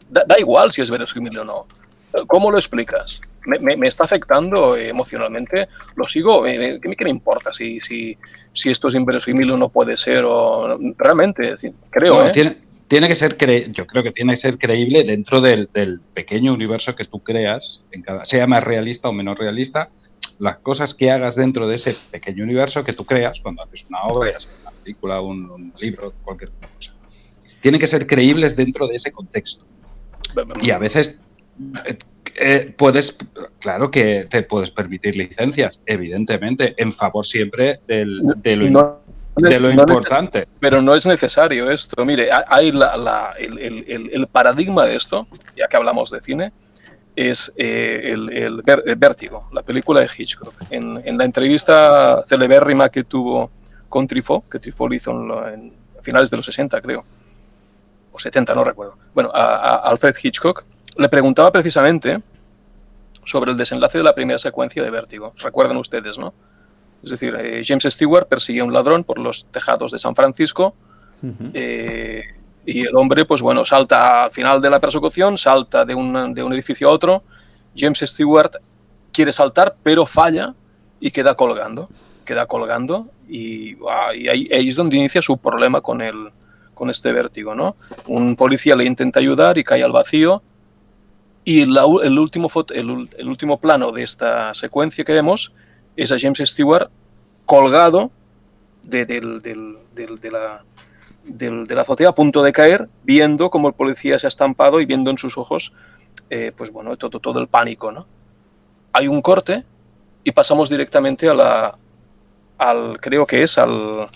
Da, 0.09 0.25
da 0.27 0.39
igual 0.39 0.73
si 0.73 0.83
es 0.83 0.91
verosímil 0.91 1.39
o 1.39 1.45
no. 1.45 1.67
¿Cómo 2.27 2.51
lo 2.51 2.57
explicas? 2.57 3.21
Me, 3.45 3.59
me, 3.59 3.77
me 3.77 3.89
está 3.89 4.05
afectando 4.05 4.77
eh, 4.77 4.89
emocionalmente. 4.89 5.69
Lo 5.97 6.09
sigo. 6.09 6.45
¿Qué, 6.45 6.81
¿Qué, 6.81 7.05
me 7.05 7.11
importa 7.11 7.53
si, 7.53 7.81
si, 7.81 8.17
si 8.53 8.71
esto 8.71 8.89
es 8.89 8.95
inverosímil 8.95 9.51
o 9.51 9.57
no 9.59 9.69
puede 9.69 9.97
ser? 9.97 10.25
O, 10.25 10.79
realmente, 10.97 11.55
creo. 11.91 12.25
No, 12.25 12.33
tiene, 12.33 12.66
tiene 12.89 13.09
que 13.09 13.15
ser, 13.15 13.37
cre 13.37 13.71
yo 13.73 13.87
creo 13.87 14.03
que 14.03 14.13
tiene 14.13 14.33
que 14.35 14.37
ser 14.37 14.59
creíble 14.59 15.03
dentro 15.03 15.41
del, 15.41 15.69
pequeño 16.15 16.53
universo 16.53 16.95
que 16.95 17.05
tú 17.05 17.21
creas, 17.21 17.85
en 17.93 18.03
cada, 18.03 18.25
sea 18.25 18.47
más 18.47 18.63
realista 18.63 19.09
o 19.09 19.13
menos 19.13 19.39
realista, 19.39 19.91
las 20.39 20.59
cosas 20.59 20.95
que 20.95 21.11
hagas 21.11 21.35
dentro 21.35 21.67
de 21.67 21.77
ese 21.77 21.97
pequeño 22.11 22.45
universo 22.45 22.85
que 22.85 22.93
tú 22.93 23.05
creas 23.05 23.41
cuando 23.41 23.63
haces 23.63 23.87
una 23.89 24.03
obra, 24.03 24.33
una 24.63 24.71
película, 24.83 25.21
un, 25.21 25.73
libro, 25.79 26.13
cualquier 26.23 26.51
cosa. 26.51 26.93
Tienen 27.61 27.81
que 27.81 27.87
ser 27.87 28.07
creíbles 28.07 28.55
dentro 28.55 28.87
de 28.87 28.97
ese 28.97 29.11
contexto. 29.11 29.65
Y 30.61 30.71
a 30.71 30.79
veces 30.79 31.19
eh, 31.87 31.99
eh, 32.37 32.75
puedes, 32.77 33.17
claro 33.61 33.91
que 33.91 34.27
te 34.29 34.43
puedes 34.43 34.71
permitir 34.71 35.17
licencias, 35.17 35.81
evidentemente, 35.87 36.75
en 36.77 36.93
favor 36.93 37.25
siempre 37.25 37.81
del, 37.87 38.21
del 38.43 38.71
no 38.71 39.01
de 39.37 39.61
lo 39.61 39.73
no 39.73 39.83
importante. 39.83 40.49
Pero 40.61 40.83
no 40.83 40.95
es 40.95 41.07
necesario 41.07 41.71
esto. 41.71 42.05
Mire, 42.05 42.31
hay 42.49 42.73
la, 42.73 42.97
la, 42.97 43.33
el, 43.39 43.59
el, 43.59 44.11
el, 44.13 44.27
paradigma 44.27 44.85
de 44.85 44.97
esto, 44.97 45.27
ya 45.57 45.69
que 45.69 45.77
hablamos 45.77 46.11
de 46.11 46.21
cine, 46.21 46.53
es 47.15 47.53
eh, 47.57 48.13
el, 48.13 48.31
el, 48.33 48.63
Vértigo, 48.97 49.49
la 49.53 49.63
película 49.63 50.01
de 50.01 50.09
Hitchcock. 50.17 50.55
En, 50.71 51.03
en, 51.05 51.19
la 51.19 51.25
entrevista 51.25 52.25
celebérrima 52.27 52.89
que 52.89 53.05
tuvo 53.05 53.51
con 53.89 54.07
Truffaut, 54.07 54.49
que 54.49 54.59
Truffaut 54.59 54.93
hizo 54.93 55.11
en, 55.11 55.29
lo, 55.29 55.49
en, 55.49 55.73
finales 56.03 56.31
de 56.31 56.37
los 56.37 56.47
60, 56.47 56.81
creo, 56.81 57.05
o 58.13 58.19
70, 58.19 58.55
no 58.55 58.65
recuerdo. 58.65 58.97
Bueno, 59.15 59.31
a, 59.35 59.57
a 59.57 59.77
Alfred 59.91 60.15
Hitchcock 60.23 60.65
le 60.97 61.09
preguntaba 61.09 61.51
precisamente 61.51 62.21
sobre 63.25 63.51
el 63.51 63.57
desenlace 63.57 63.99
de 63.99 64.05
la 64.05 64.15
primera 64.15 64.39
secuencia 64.39 64.83
de 64.83 64.91
Vértigo. 64.91 65.35
Recuerdan 65.39 65.77
ustedes, 65.79 66.19
¿no? 66.19 66.33
Es 67.07 67.13
decir, 67.13 67.37
eh, 67.39 67.63
James 67.65 67.85
Stewart 67.85 68.27
persigue 68.27 68.61
a 68.61 68.65
un 68.65 68.73
ladrón 68.73 69.05
por 69.05 69.19
los 69.19 69.47
tejados 69.53 69.93
de 69.93 69.99
San 69.99 70.17
Francisco 70.17 70.75
uh 71.23 71.27
-huh. 71.27 71.51
eh, 71.55 72.25
y 72.67 72.81
el 72.81 72.97
hombre, 72.97 73.25
pues 73.25 73.41
bueno, 73.41 73.65
salta 73.65 74.25
al 74.25 74.33
final 74.33 74.61
de 74.61 74.69
la 74.69 74.81
persecución, 74.81 75.39
salta 75.39 75.85
de 75.85 75.95
un, 75.95 76.35
de 76.35 76.43
un 76.43 76.53
edificio 76.53 76.89
a 76.89 76.91
otro. 76.91 77.23
James 77.77 78.01
Stewart 78.01 78.57
quiere 79.13 79.31
saltar, 79.31 79.77
pero 79.85 80.05
falla 80.05 80.53
y 80.99 81.13
queda 81.13 81.37
colgando. 81.37 81.89
Queda 82.25 82.47
colgando 82.47 83.07
y, 83.29 83.77
y 83.77 84.29
ahí, 84.29 84.49
ahí, 84.53 84.69
es 84.69 84.75
donde 84.75 84.97
inicia 84.97 85.23
su 85.23 85.39
problema 85.39 85.81
con, 85.81 86.03
el, 86.03 86.33
con 86.75 86.91
este 86.91 87.13
vértigo, 87.13 87.55
¿no? 87.55 87.77
Un 88.09 88.35
policía 88.35 88.75
le 88.75 88.85
intenta 88.85 89.21
ayudar 89.21 89.59
y 89.59 89.63
cae 89.63 89.85
al 89.85 89.93
vacío. 89.93 90.43
Y 91.45 91.67
la, 91.67 91.85
el, 92.03 92.19
último 92.19 92.49
foto, 92.49 92.75
el, 92.75 93.09
el 93.17 93.29
último 93.29 93.61
plano 93.61 93.93
de 93.93 94.03
esta 94.03 94.53
secuencia 94.55 95.05
que 95.05 95.13
vemos 95.13 95.53
es 95.97 96.13
a 96.13 96.19
James 96.19 96.39
Stewart 96.45 96.91
colgado 97.45 98.11
de, 98.83 99.07
de, 99.07 99.21
de, 99.21 100.17
de 100.21 100.31
la, 100.31 100.65
de, 101.25 101.75
la 101.75 101.83
azotea 101.83 102.11
a 102.11 102.15
punto 102.15 102.43
de 102.43 102.53
caer, 102.53 102.89
viendo 103.03 103.51
como 103.51 103.69
el 103.69 103.75
policía 103.75 104.19
se 104.19 104.27
ha 104.27 104.29
estampado 104.29 104.81
y 104.81 104.87
viendo 104.87 105.11
en 105.11 105.19
sus 105.19 105.37
ojos, 105.39 105.73
eh, 106.31 106.53
pues 106.57 106.71
bueno, 106.71 106.97
todo, 106.97 107.19
todo 107.21 107.41
el 107.41 107.49
pánico, 107.49 107.91
¿no? 107.91 108.07
Hay 108.93 109.09
un 109.09 109.21
corte 109.21 109.65
y 110.25 110.33
pasamos 110.33 110.69
directamente 110.69 111.29
a 111.29 111.35
la, 111.35 111.79
al, 112.59 113.01
creo 113.01 113.27
que 113.27 113.43
es 113.43 113.59
al, 113.59 114.09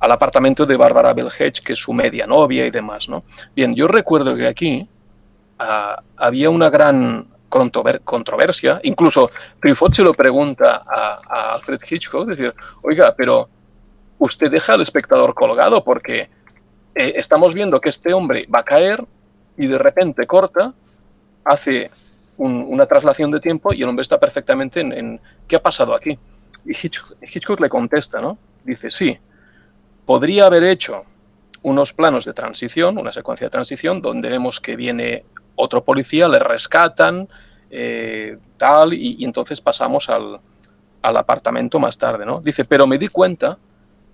al 0.00 0.12
apartamento 0.12 0.66
de 0.66 0.76
Bárbara 0.76 1.14
Belhedge, 1.14 1.62
que 1.62 1.72
es 1.72 1.78
su 1.78 1.92
media 1.92 2.26
novia 2.26 2.66
y 2.66 2.70
demás, 2.70 3.08
¿no? 3.08 3.24
Bien, 3.54 3.74
yo 3.74 3.88
recuerdo 3.88 4.36
que 4.36 4.46
aquí 4.46 4.88
uh, 5.60 6.02
había 6.16 6.50
una 6.50 6.70
gran 6.70 7.33
controversia. 8.04 8.80
Incluso 8.82 9.30
Truffaut 9.60 9.94
se 9.94 10.02
lo 10.02 10.14
pregunta 10.14 10.84
a, 10.86 11.54
Alfred 11.54 11.80
Hitchcock, 11.88 12.28
decir, 12.28 12.54
oiga, 12.82 13.14
pero 13.16 13.48
usted 14.18 14.50
deja 14.50 14.74
al 14.74 14.80
espectador 14.80 15.34
colgado 15.34 15.82
porque 15.84 16.30
eh, 16.94 17.12
estamos 17.16 17.54
viendo 17.54 17.80
que 17.80 17.90
este 17.90 18.12
hombre 18.12 18.46
va 18.52 18.60
a 18.60 18.64
caer 18.64 19.04
y 19.56 19.66
de 19.66 19.78
repente 19.78 20.26
corta, 20.26 20.72
hace 21.44 21.90
un, 22.36 22.66
una 22.68 22.86
traslación 22.86 23.30
de 23.30 23.40
tiempo 23.40 23.72
y 23.72 23.82
el 23.82 23.88
hombre 23.88 24.02
está 24.02 24.18
perfectamente 24.18 24.80
en, 24.80 24.92
en 24.92 25.20
¿qué 25.46 25.56
ha 25.56 25.62
pasado 25.62 25.94
aquí? 25.94 26.18
Y 26.64 26.70
Hitchcock, 26.70 27.16
Hitchcock 27.22 27.60
le 27.60 27.68
contesta, 27.68 28.20
¿no? 28.20 28.38
Dice, 28.64 28.90
sí, 28.90 29.18
podría 30.06 30.46
haber 30.46 30.64
hecho 30.64 31.04
unos 31.62 31.92
planos 31.92 32.24
de 32.24 32.32
transición, 32.32 32.98
una 32.98 33.12
secuencia 33.12 33.46
de 33.46 33.50
transición, 33.50 34.02
donde 34.02 34.28
vemos 34.28 34.60
que 34.60 34.76
viene 34.76 35.24
otro 35.56 35.84
policía, 35.84 36.28
le 36.28 36.38
rescatan, 36.38 37.28
eh, 37.70 38.38
tal, 38.56 38.94
y, 38.94 39.24
entonces 39.24 39.60
pasamos 39.60 40.08
al, 40.08 40.40
al, 41.02 41.16
apartamento 41.16 41.78
más 41.78 41.98
tarde, 41.98 42.24
¿no? 42.24 42.40
Dice, 42.40 42.64
pero 42.64 42.86
me 42.86 42.98
di 42.98 43.08
cuenta 43.08 43.58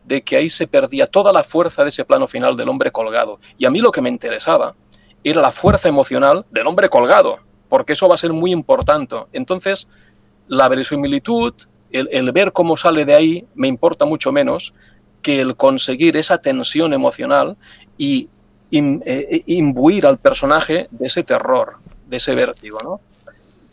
de 0.05 0.22
que 0.22 0.36
ahí 0.36 0.51
se 0.51 0.66
perdía 0.66 1.07
toda 1.07 1.32
la 1.32 1.45
fuerza 1.45 1.82
de 1.82 1.91
ese 1.91 2.05
plano 2.05 2.26
final 2.26 2.57
del 2.57 2.68
hombre 2.68 2.91
colgado. 2.91 3.38
Y 3.59 3.64
a 3.66 3.70
mí 3.70 3.80
lo 3.80 3.93
que 3.93 4.01
me 4.01 4.09
interesaba 4.09 4.74
era 5.22 5.41
la 5.41 5.53
fuerza 5.53 5.88
emocional 5.88 6.47
del 6.51 6.66
hombre 6.66 6.88
colgado, 6.88 7.38
porque 7.68 7.93
eso 7.93 8.09
va 8.09 8.14
a 8.14 8.18
ser 8.18 8.32
muy 8.32 8.53
importante. 8.53 9.16
Entonces, 9.32 9.88
la 10.49 10.68
verosimilitud, 10.68 11.55
el 11.91 12.32
ver 12.32 12.53
cómo 12.53 12.76
sale 12.76 13.05
de 13.05 13.14
ahí, 13.14 13.47
me 13.55 13.68
importa 13.68 14.05
mucho 14.05 14.32
menos 14.32 14.74
que 15.22 15.41
el 15.41 15.57
conseguir 15.57 16.16
esa 16.16 16.38
tensión 16.38 16.93
emocional 16.93 17.57
y 17.99 18.28
eh, 18.70 19.42
imbuir 19.46 20.06
al 20.06 20.18
personaje 20.18 20.88
de 20.90 21.06
ese 21.06 21.22
terror, 21.22 21.76
de 22.06 22.16
ese 22.16 22.34
vértigo, 22.34 22.78
¿no? 22.82 23.00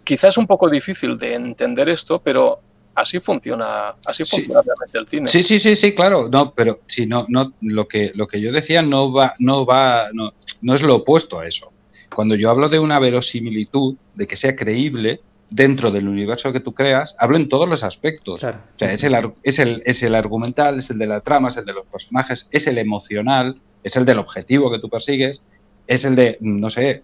Quizás 0.04 0.30
es 0.30 0.38
un 0.38 0.48
poco 0.48 0.70
difícil 0.70 1.18
de 1.18 1.34
entender 1.34 1.90
esto, 1.90 2.20
pero 2.20 2.62
así 2.96 3.20
funciona, 3.20 3.96
así 4.06 4.26
funciona 4.26 4.62
sí. 4.62 4.68
realmente 4.68 4.98
el 4.98 5.08
cine. 5.08 5.30
Sí, 5.30 5.44
sí, 5.44 5.60
sí, 5.60 5.76
sí, 5.76 5.94
claro. 5.94 6.30
No, 6.30 6.54
pero 6.54 6.80
sí, 6.88 7.06
no, 7.06 7.26
no, 7.30 7.54
lo 7.62 7.88
que 7.88 8.12
lo 8.16 8.28
que 8.28 8.42
yo 8.42 8.52
decía 8.52 8.82
no 8.82 9.12
va, 9.12 9.36
no 9.40 9.66
va, 9.66 10.08
no, 10.14 10.34
no 10.62 10.74
es 10.74 10.82
lo 10.82 10.96
opuesto 10.96 11.40
a 11.40 11.48
eso. 11.48 11.72
Cuando 12.16 12.36
yo 12.36 12.50
hablo 12.50 12.70
de 12.70 12.80
una 12.80 13.00
verosimilitud, 13.00 13.96
de 14.16 14.26
que 14.26 14.36
sea 14.36 14.56
creíble 14.56 15.22
dentro 15.50 15.92
del 15.92 16.08
universo 16.08 16.52
que 16.52 16.60
tú 16.60 16.74
creas, 16.74 17.16
hablo 17.20 17.38
en 17.38 17.50
todos 17.50 17.70
los 17.70 17.84
aspectos. 17.84 18.40
Claro. 18.40 18.60
O 18.76 18.80
sea, 18.80 18.92
es 18.92 19.04
el, 19.04 19.34
es, 19.44 19.60
el, 19.60 19.84
es 19.86 20.04
el 20.04 20.16
argumental, 20.16 20.80
es 20.80 20.90
el 20.90 20.98
de 20.98 21.06
la 21.06 21.22
trama, 21.22 21.50
es 21.50 21.58
el 21.58 21.66
de 21.66 21.74
los 21.74 21.86
personajes, 21.86 22.48
es 22.52 22.68
el 22.68 22.78
emocional, 22.78 23.62
es 23.84 23.96
el 23.96 24.06
del 24.06 24.20
objetivo 24.20 24.72
que 24.72 24.80
tú 24.80 24.90
persigues, 24.90 25.42
es 25.86 26.06
el 26.06 26.16
de, 26.16 26.38
no 26.42 26.70
sé, 26.70 26.90
eh, 26.90 27.04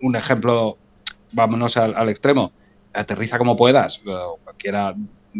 un 0.00 0.16
ejemplo, 0.16 0.78
vámonos 1.32 1.76
al, 1.76 1.94
al, 1.94 2.08
extremo, 2.08 2.52
aterriza 2.92 3.38
como 3.38 3.56
puedas, 3.56 4.00
cualquiera 4.44 4.94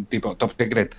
tipo 0.08 0.36
top 0.36 0.52
secret, 0.56 0.94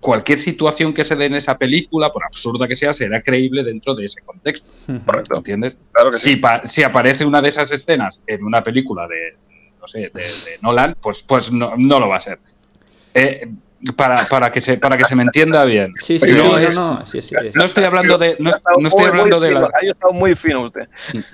cualquier 0.00 0.38
situación 0.38 0.92
que 0.92 1.04
se 1.04 1.16
dé 1.16 1.26
en 1.26 1.34
esa 1.34 1.58
película, 1.58 2.12
por 2.12 2.24
absurda 2.24 2.68
que 2.68 2.76
sea, 2.76 2.92
será 2.92 3.22
creíble 3.22 3.62
dentro 3.64 3.94
de 3.94 4.04
ese 4.04 4.22
contexto. 4.22 4.68
Correcto. 5.04 5.36
¿Entiendes? 5.36 5.76
Claro 5.92 6.10
que 6.10 6.18
si, 6.18 6.34
sí. 6.34 6.40
si 6.66 6.82
aparece 6.82 7.24
una 7.24 7.42
de 7.42 7.48
esas 7.48 7.70
escenas 7.72 8.22
en 8.26 8.44
una 8.44 8.62
película 8.62 9.06
de, 9.08 9.36
no 9.80 9.86
sé, 9.86 10.10
de, 10.14 10.22
de 10.22 10.58
Nolan, 10.62 10.96
pues, 11.00 11.22
pues 11.22 11.50
no, 11.50 11.74
no 11.76 12.00
lo 12.00 12.08
va 12.08 12.16
a 12.16 12.20
ser. 12.20 12.38
Eh, 13.14 13.48
para, 13.96 14.24
para, 14.26 14.50
que 14.50 14.60
se, 14.60 14.76
para 14.78 14.96
que 14.96 15.04
se 15.04 15.14
me 15.14 15.22
entienda 15.22 15.64
bien. 15.64 15.94
Sí, 16.00 16.18
sí, 16.18 16.32
no, 16.32 16.58
es- 16.58 16.76
no, 16.76 17.06
sí, 17.06 17.22
sí, 17.22 17.34
sí. 17.40 17.50
No 17.54 17.64
estoy 17.64 17.84
hablando 17.84 18.18
de. 18.18 18.36
No, 18.38 18.50
estoy 18.50 18.74
muy, 18.82 18.90
muy 18.90 19.04
hablando 19.06 19.40
de 19.40 19.52
la. 19.52 19.60
Ha 19.72 19.86
estado 19.86 20.12
muy 20.12 20.34
fino 20.34 20.62
usted. 20.62 20.88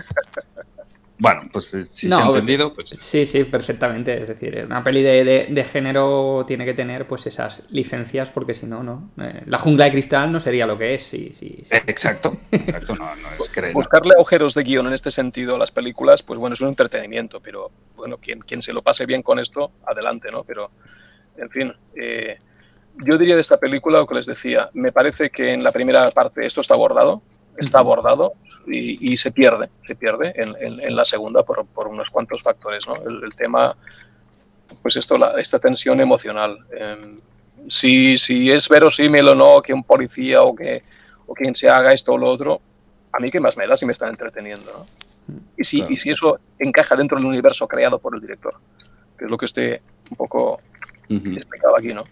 Bueno, 1.17 1.43
pues 1.53 1.73
eh, 1.75 1.87
si 1.93 2.09
No, 2.09 2.17
se 2.17 2.23
ha 2.23 2.27
entendido, 2.27 2.75
pues. 2.75 2.91
Sí, 2.91 3.25
sí, 3.25 3.45
perfectamente. 3.45 4.21
Es 4.21 4.27
decir, 4.27 4.65
una 4.67 4.83
peli 4.83 5.01
de, 5.01 5.23
de- 5.23 5.47
de 5.49 5.65
género 5.65 6.45
tiene 6.45 6.65
que 6.65 6.75
tener 6.75 7.07
pues 7.07 7.25
esas 7.29 7.63
licencias 7.71 8.31
porque 8.31 8.53
si 8.53 8.67
no, 8.67 8.83
no. 8.83 9.11
Eh, 9.21 9.43
la 9.47 9.59
jungla 9.59 9.85
de 9.85 9.93
cristal 9.93 10.33
no 10.33 10.41
sería 10.41 10.67
lo 10.67 10.77
que 10.77 10.97
es. 10.97 11.05
Sí, 11.05 11.33
sí, 11.39 11.63
sí. 11.63 11.67
eh, 11.71 11.83
Exacto, 11.87 12.37
exacto, 12.51 12.97
no, 12.97 13.15
no 13.15 13.29
es 13.45 13.49
creer. 13.53 13.73
Buscarle 13.75 14.15
agujeros 14.15 14.55
de 14.55 14.65
guion 14.65 14.89
en 14.89 14.93
este 14.93 15.13
sentido 15.13 15.55
a 15.55 15.59
las 15.59 15.71
películas, 15.71 16.25
pues 16.25 16.39
bueno, 16.41 16.55
es 16.55 16.61
un 16.61 16.69
entretenimiento, 16.69 17.41
pero 17.41 17.71
bueno, 17.95 18.19
quien, 18.19 18.41
quien 18.41 18.61
se 18.61 18.73
lo 18.73 18.83
pase 18.83 19.07
bien 19.07 19.23
con 19.23 19.39
esto, 19.39 19.71
adelante, 19.87 20.33
¿no? 20.33 20.43
Pero, 20.43 20.73
en 21.37 21.51
fin, 21.51 21.73
eh, 21.97 22.39
yo 23.05 23.19
diría 23.19 23.35
de 23.35 23.41
esta 23.41 23.57
película 23.59 23.99
lo 23.99 24.07
que 24.07 24.15
les 24.15 24.27
decía, 24.27 24.71
me 24.73 24.93
parece 24.93 25.31
que 25.31 25.53
en 25.53 25.63
la 25.65 25.73
primera 25.73 26.11
parte 26.11 26.47
esto 26.47 26.61
está 26.61 26.75
abordado, 26.75 27.23
está 27.57 27.79
abordado 27.81 28.35
y, 28.67 29.13
y 29.13 29.17
se 29.17 29.31
pierde, 29.33 29.69
se 29.87 29.95
pierde 29.95 30.33
en, 30.37 30.55
en- 30.61 30.81
en 30.81 30.97
la 30.97 31.05
segunda 31.05 31.43
por, 31.43 31.67
por 31.67 31.89
unos 31.89 32.09
cuantos 32.11 32.43
factores, 32.43 32.83
¿no? 32.87 32.97
El, 32.97 33.25
el 33.25 33.35
tema, 33.35 33.77
pues 34.83 34.97
esto, 34.97 35.19
la- 35.19 35.41
esta 35.41 35.59
tensión 35.59 36.01
emocional. 36.01 36.59
Eh, 36.77 37.19
si, 37.69 38.19
si 38.19 38.51
es 38.51 38.69
verosímil 38.69 39.27
o 39.29 39.35
no 39.35 39.63
que 39.63 39.73
un 39.73 39.83
policía 39.85 40.43
o 40.43 40.55
que 40.55 40.83
o 41.27 41.35
quien 41.35 41.55
se 41.55 41.71
haga 41.71 41.93
esto 41.95 42.13
o 42.13 42.19
lo 42.19 42.29
otro, 42.29 42.61
a 43.13 43.19
mí 43.19 43.31
qué 43.31 43.41
más 43.41 43.57
me 43.57 43.67
da 43.67 43.77
si 43.77 43.87
me 43.87 43.93
están 43.93 44.11
entreteniendo, 44.11 44.71
¿no? 44.73 44.87
Y 45.57 45.65
si, 45.65 45.79
Claro. 45.79 45.93
y 45.93 45.97
si 45.97 46.11
eso 46.11 46.39
encaja 46.59 46.97
dentro 46.97 47.17
del 47.17 47.25
universo 47.27 47.67
creado 47.67 47.99
por 47.99 48.15
el 48.15 48.21
director, 48.21 48.55
que 49.17 49.25
es 49.25 49.31
lo 49.31 49.39
que 49.39 49.47
usted 49.47 49.81
un 50.11 50.17
poco 50.19 50.61
Ujú. 51.11 51.33
explicaba 51.33 51.79
aquí, 51.79 51.93
¿no? 51.95 52.05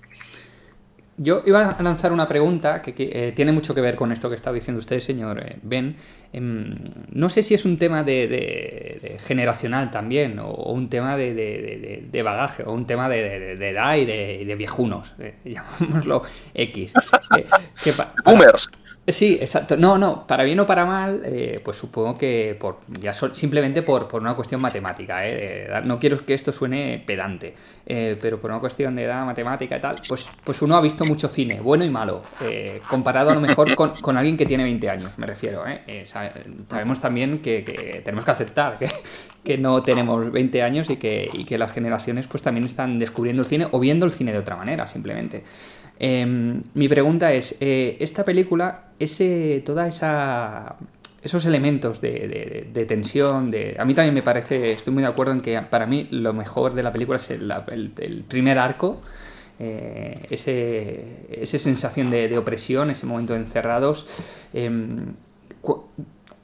Yo 1.19 1.43
iba 1.45 1.69
a 1.69 1.83
lanzar 1.83 2.11
una 2.11 2.27
pregunta 2.27 2.81
que, 2.81 2.95
que, 2.95 3.11
eh, 3.13 3.33
tiene 3.33 3.53
mucho 3.53 3.75
que 3.75 3.83
ver 3.83 3.95
con 3.97 4.11
esto 4.13 4.31
que 4.31 4.35
estaba 4.35 4.55
diciendo 4.55 4.79
usted, 4.81 4.99
señor 4.99 5.41
eh, 5.47 5.57
Ben. 5.63 5.95
Em, 6.33 6.75
no 7.11 7.29
sé 7.29 7.43
si 7.43 7.53
es 7.55 7.67
un 7.67 7.77
tema 7.77 8.03
de, 8.03 8.27
de- 8.27 8.99
de 9.03 9.19
generacional 9.19 9.91
también, 9.91 10.39
o, 10.39 10.47
o 10.49 10.73
un 10.73 10.89
tema 10.89 11.17
de, 11.19 11.35
de- 11.35 11.63
de- 11.63 11.79
de- 11.79 12.05
de 12.11 12.23
bagaje, 12.23 12.63
o 12.65 12.73
un 12.73 12.87
tema 12.87 13.11
de, 13.11 13.39
de- 13.39 13.57
de 13.57 13.69
edad 13.69 13.97
y 13.97 14.07
de, 14.07 14.55
viejunos, 14.57 15.15
eh, 15.19 15.35
llamémoslo 15.45 16.23
X. 16.55 16.93
Eh, 17.37 17.47
que 17.85 17.93
pa- 17.93 18.09
para- 18.09 18.23
Boomers. 18.25 18.71
Sí, 19.09 19.37
exacto. 19.41 19.77
No, 19.77 19.99
no, 19.99 20.29
para 20.29 20.45
bien 20.45 20.61
o 20.61 20.67
para 20.67 20.87
mal, 20.87 21.23
eh, 21.25 21.61
pues 21.65 21.77
supongo 21.77 22.17
que 22.17 22.57
por 22.61 22.79
ya 23.01 23.13
sol- 23.13 23.35
simplemente 23.35 23.83
por, 23.83 24.07
por 24.07 24.21
una 24.23 24.37
cuestión 24.37 24.61
matemática, 24.61 25.27
¿eh? 25.27 25.69
No 25.85 25.99
quiero 25.99 26.25
que 26.25 26.35
esto 26.35 26.53
suene 26.53 27.03
pedante, 27.05 27.53
eh, 27.85 28.17
pero 28.21 28.41
por 28.41 28.53
una 28.53 28.61
cuestión 28.61 28.95
de 28.95 29.03
edad, 29.03 29.27
matemática 29.27 29.77
y 29.77 29.81
tal, 29.81 29.97
pues, 30.09 30.31
pues 30.45 30.63
uno 30.63 30.77
ha 30.77 30.81
visto 30.81 31.05
mucho 31.05 31.29
cine, 31.29 31.61
bueno 31.61 31.85
y 31.85 31.91
malo, 31.91 32.23
eh, 32.43 32.81
comparado 32.89 33.31
a 33.31 33.35
lo 33.35 33.41
mejor 33.41 33.75
con, 33.75 33.91
con 34.01 34.17
alguien 34.17 34.37
que 34.37 34.47
tiene 34.47 34.63
20 34.63 34.89
años, 34.89 35.11
me 35.19 35.27
refiero, 35.27 35.67
¿eh? 35.67 35.83
Eh, 35.89 36.07
sabe- 36.07 36.31
sabemos 36.71 37.01
también 37.01 37.41
que, 37.41 37.65
que 37.65 38.03
tenemos 38.05 38.25
que 38.25 38.31
aceptar 38.31 38.79
que, 38.79 38.89
que 39.43 39.59
no 39.59 39.83
tenemos 39.83 40.31
20 40.31 40.63
años 40.63 40.89
y 40.91 40.97
que, 40.97 41.29
y 41.33 41.45
que 41.45 41.59
las 41.59 41.73
generaciones 41.73 42.29
pues 42.29 42.45
también 42.45 42.67
están 42.67 43.01
descubriendo 43.01 43.43
el 43.43 43.49
cine 43.49 43.67
o 43.73 43.81
viendo 43.81 44.07
el 44.07 44.13
cine 44.13 44.31
de 44.33 44.39
otra 44.39 44.55
manera, 44.55 44.87
simplemente. 44.87 45.43
Eh, 46.05 46.27
mi 46.27 46.89
pregunta 46.89 47.33
es, 47.33 47.57
eh, 47.61 47.97
esta 48.01 48.25
película, 48.25 48.87
ese, 48.99 49.63
toda 49.65 49.87
esa 49.87 50.77
esos 51.23 51.47
elementos 51.47 52.01
de, 52.01 52.67
de- 52.73 52.85
tensión, 52.87 53.53
de 53.53 53.77
a 53.79 53.85
mí 53.85 53.95
también 53.95 54.13
me 54.13 54.23
parece, 54.23 54.73
estoy 54.73 54.93
muy 54.93 55.05
de 55.05 55.09
acuerdo 55.09 55.33
en 55.33 55.41
que 55.41 55.57
para 55.63 55.87
mí 55.87 56.09
lo 56.11 56.33
mejor 56.33 56.75
de 56.75 56.83
la 56.83 56.93
película 56.93 57.19
es 57.19 57.31
el, 57.31 58.25
primer 58.27 58.59
arco, 58.59 59.01
eh, 59.61 60.27
ese, 60.31 61.29
esa 61.41 61.61
sensación 61.61 62.11
de, 62.11 62.37
opresión, 62.37 62.91
ese 62.91 63.07
momento 63.07 63.35
de 63.35 63.39
encerrados, 63.39 64.05
em, 64.53 65.15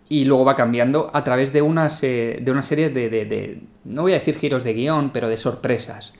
y 0.08 0.24
luego 0.24 0.44
va 0.44 0.54
cambiando 0.54 1.10
a 1.12 1.24
través 1.24 1.52
de 1.52 1.60
unas, 1.60 2.00
eh, 2.04 2.38
de 2.40 2.52
una 2.52 2.62
serie 2.62 2.90
de, 2.90 3.60
no 3.84 4.02
voy 4.02 4.12
a 4.12 4.20
decir 4.20 4.36
giros 4.36 4.62
de 4.62 4.74
guion, 4.74 5.10
pero 5.10 5.28
de 5.28 5.36
sorpresas. 5.36 6.14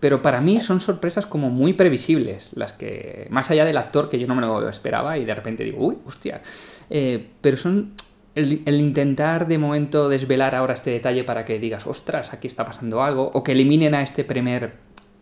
Pero 0.00 0.22
para 0.22 0.40
mí 0.40 0.60
son 0.60 0.80
sorpresas 0.80 1.26
como 1.26 1.50
muy 1.50 1.74
previsibles, 1.74 2.50
las 2.54 2.72
que, 2.72 3.26
más 3.30 3.50
allá 3.50 3.64
del 3.64 3.76
actor 3.76 4.08
que 4.08 4.18
yo 4.18 4.26
no 4.26 4.34
me 4.34 4.40
lo 4.42 4.68
esperaba 4.68 5.18
y 5.18 5.24
de 5.26 5.34
repente 5.34 5.62
digo, 5.62 5.78
uy, 5.86 5.98
hostia. 6.06 6.40
Eh, 6.88 7.28
pero 7.40 7.56
son 7.56 7.92
el, 8.34 8.62
el 8.64 8.80
intentar 8.80 9.46
de 9.46 9.58
momento 9.58 10.08
desvelar 10.08 10.54
ahora 10.54 10.74
este 10.74 10.90
detalle 10.90 11.24
para 11.24 11.44
que 11.44 11.58
digas, 11.58 11.86
ostras, 11.86 12.32
aquí 12.32 12.46
está 12.46 12.64
pasando 12.64 13.02
algo, 13.02 13.30
o 13.34 13.42
que 13.44 13.52
eliminen 13.52 13.94
a 13.94 14.02
este 14.02 14.24
primer 14.24 14.72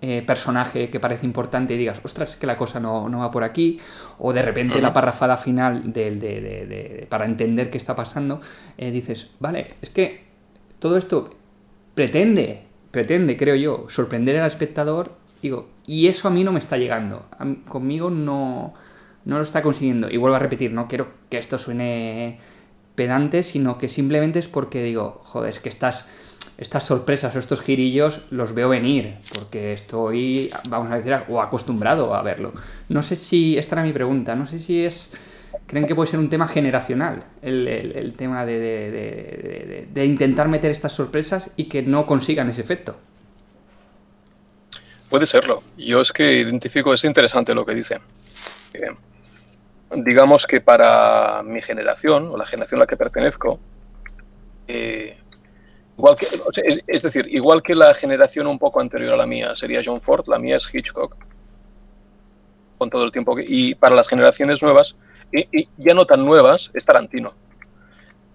eh, 0.01 0.23
personaje 0.25 0.91
que 0.91 1.01
parece 1.01 1.27
importante 1.27 1.75
y 1.75 1.77
digas, 1.77 2.01
ostras, 2.05 2.31
es 2.31 2.37
que 2.37 2.47
la 2.47 2.57
cosa 2.57 2.79
no, 2.79 3.09
no 3.09 3.19
va 3.19 3.33
por 3.33 3.43
aquí, 3.43 3.81
o 4.19 4.33
de 4.33 4.43
repente 4.43 4.81
la 4.81 4.93
parrafada 4.93 5.37
final 5.39 5.93
del- 5.93 6.21
de, 6.21 6.41
de- 6.41 6.67
de- 6.67 7.07
para 7.09 7.25
entender 7.25 7.69
qué 7.71 7.79
está 7.79 7.97
pasando, 7.97 8.41
eh, 8.77 8.93
dices, 8.93 9.29
vale, 9.41 9.75
es 9.83 9.91
que 9.91 10.23
todo 10.79 10.97
esto 10.97 11.31
pretende, 11.97 12.63
pretende, 12.99 13.37
creo 13.37 13.55
yo, 13.55 13.87
sorprender 13.91 14.37
al 14.41 14.49
espectador, 14.49 15.13
digo, 15.41 15.69
y 15.87 16.09
eso 16.09 16.27
a 16.27 16.33
mí 16.33 16.43
no 16.43 16.51
me 16.51 16.59
está 16.59 16.79
llegando, 16.79 17.29
conmigo 17.69 18.11
no, 18.11 18.75
no 19.25 19.37
lo 19.37 19.45
está 19.45 19.63
consiguiendo, 19.63 20.11
y 20.11 20.17
vuelvo 20.17 20.35
a 20.35 20.41
repetir, 20.41 20.73
no 20.73 20.89
quiero 20.89 21.07
que 21.31 21.39
esto 21.39 21.59
suene 21.59 22.41
pedante, 22.97 23.45
sino 23.45 23.79
que 23.79 23.89
simplemente 23.89 24.41
es 24.41 24.49
porque 24.49 24.83
digo, 24.83 25.23
joder, 25.27 25.51
es 25.51 25.61
que 25.61 25.69
estas, 25.69 26.07
estas 26.59 26.83
sorpresas 26.83 27.37
o 27.37 27.39
estos 27.39 27.61
girillos 27.61 28.23
los 28.31 28.53
veo 28.53 28.69
venir, 28.69 29.19
porque 29.33 29.73
estoy, 29.73 30.51
vamos 30.69 30.91
a 30.91 30.97
decir, 30.97 31.17
o 31.29 31.41
acostumbrado 31.41 32.17
a 32.17 32.23
verlo. 32.23 32.53
No 32.89 33.05
sé 33.05 33.15
si, 33.15 33.57
esta 33.57 33.77
era 33.77 33.85
mi 33.85 33.93
pregunta, 33.93 34.35
no 34.35 34.45
sé 34.45 34.59
si 34.59 34.85
es, 34.85 35.13
creen 35.69 35.87
que 35.87 35.95
puede 35.95 36.11
ser 36.11 36.19
un 36.19 36.31
tema 36.31 36.49
generacional, 36.49 37.25
el, 37.43 38.15
tema 38.17 38.47
de, 38.47 39.87
intentar 40.05 40.49
meter 40.49 40.71
estas 40.71 40.93
sorpresas 40.93 41.51
y 41.57 41.69
que 41.69 41.83
no 41.83 42.07
consigan 42.07 42.49
ese 42.49 42.63
efecto. 42.63 42.97
Puede 45.11 45.27
serlo. 45.27 45.63
Yo 45.77 46.01
es 46.01 46.11
que 46.11 46.39
identifico, 46.41 46.93
es 46.95 47.05
interesante 47.05 47.55
lo 47.55 47.67
que 47.67 47.75
dice. 47.75 47.99
Eh, 48.73 48.91
digamos 49.97 50.47
que 50.47 50.63
para 50.63 51.43
mi 51.43 51.61
generación, 51.61 52.29
o 52.29 52.37
la 52.39 52.47
generación 52.47 52.81
a 52.81 52.85
la 52.85 52.87
que 52.87 52.97
pertenezco, 52.97 53.61
eh, 54.67 55.19
igual 55.99 56.17
que, 56.17 56.27
es, 56.65 56.83
es 56.87 57.03
decir, 57.03 57.27
igual 57.31 57.63
que 57.63 57.75
la 57.75 57.93
generación 57.93 58.47
un 58.47 58.59
poco 58.59 58.81
anterior 58.81 59.13
a 59.13 59.17
la 59.19 59.27
mía 59.27 59.55
sería 59.55 59.83
John 59.85 60.01
Ford, 60.01 60.27
la 60.29 60.39
mía 60.39 60.57
es 60.57 60.75
Hitchcock, 60.75 61.15
con 62.79 62.89
todo 62.89 63.05
el 63.05 63.13
tiempo 63.13 63.37
que... 63.37 63.45
Y 63.47 63.75
para 63.75 63.95
las 63.95 64.09
generaciones 64.09 64.63
nuevas, 64.63 64.97
y, 65.33 65.69
ya 65.77 65.95
no 65.95 66.05
tan 66.07 66.25
nuevas, 66.25 66.71
es 66.75 66.85
Tarantino. 66.85 67.35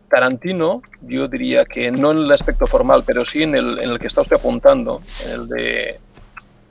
Tarantino, 0.09 0.81
yo 1.01 1.27
diría 1.27 1.65
que 1.65 1.89
no 1.91 2.11
en 2.11 2.19
el 2.19 2.31
aspecto 2.31 2.67
formal, 2.67 3.03
pero 3.05 3.25
sí 3.25 3.43
en 3.43 3.55
el, 3.55 3.79
en 3.79 3.89
el 3.89 3.99
que 3.99 4.07
está 4.07 4.21
usted 4.21 4.35
apuntando, 4.35 5.01
en 5.25 5.31
el 5.31 5.47
de 5.47 5.99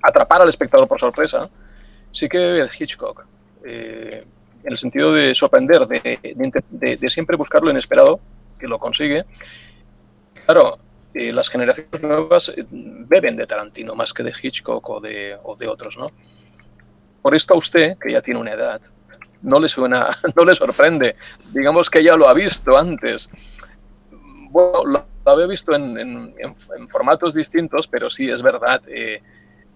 atrapar 0.01 0.43
al 0.43 0.49
espectador 0.49 0.87
por 0.87 1.01
sorpresa, 1.01 1.49
sí 2.13 2.29
que 2.29 2.39
bebe 2.39 2.63
de 2.65 2.71
Hitchcock. 2.79 3.25
Eh, 3.65 4.25
en 4.65 4.73
el 4.73 4.79
sentido 4.79 5.13
de 5.13 5.35
sorprender, 5.35 5.87
de- 5.89 6.97
de 6.97 7.09
siempre 7.09 7.37
buscar 7.37 7.63
lo 7.63 7.71
inesperado, 7.71 8.21
que 8.61 8.69
lo 8.69 8.79
consigue. 8.79 9.25
Claro, 10.47 10.79
eh, 11.15 11.33
las 11.33 11.49
generaciones 11.49 12.01
nuevas 12.01 12.49
eh, 12.51 12.65
beben 12.71 13.37
de 13.37 13.47
Tarantino 13.47 13.97
más 13.97 14.13
que 14.13 14.23
de 14.23 14.33
Hitchcock 14.41 14.89
o 14.89 15.01
de, 15.01 15.37
o 15.43 15.57
de 15.57 15.67
otros, 15.67 15.97
¿no? 15.99 16.11
Por 17.23 17.35
esto 17.35 17.55
a 17.55 17.57
usted, 17.59 17.99
que 17.99 18.13
ya 18.13 18.21
tiene 18.21 18.39
una 18.39 18.53
edad, 18.53 18.81
no 19.43 19.59
le 19.61 19.69
suena, 19.69 20.09
no 20.37 20.45
le 20.45 20.55
sorprende. 20.55 21.17
Digamos 21.53 21.91
que 21.91 22.03
ya 22.03 22.17
lo 22.17 22.29
ha 22.29 22.35
visto 22.35 22.77
antes. 22.77 23.29
Bueno, 24.51 24.85
lo, 24.85 25.05
lo 25.25 25.33
había 25.33 25.47
visto 25.47 25.75
en, 25.75 25.99
en- 25.99 26.89
formatos 26.89 27.35
distintos, 27.35 27.87
pero 27.89 28.11
sí 28.11 28.31
es 28.31 28.43
verdad. 28.43 28.83
eh, 28.89 29.23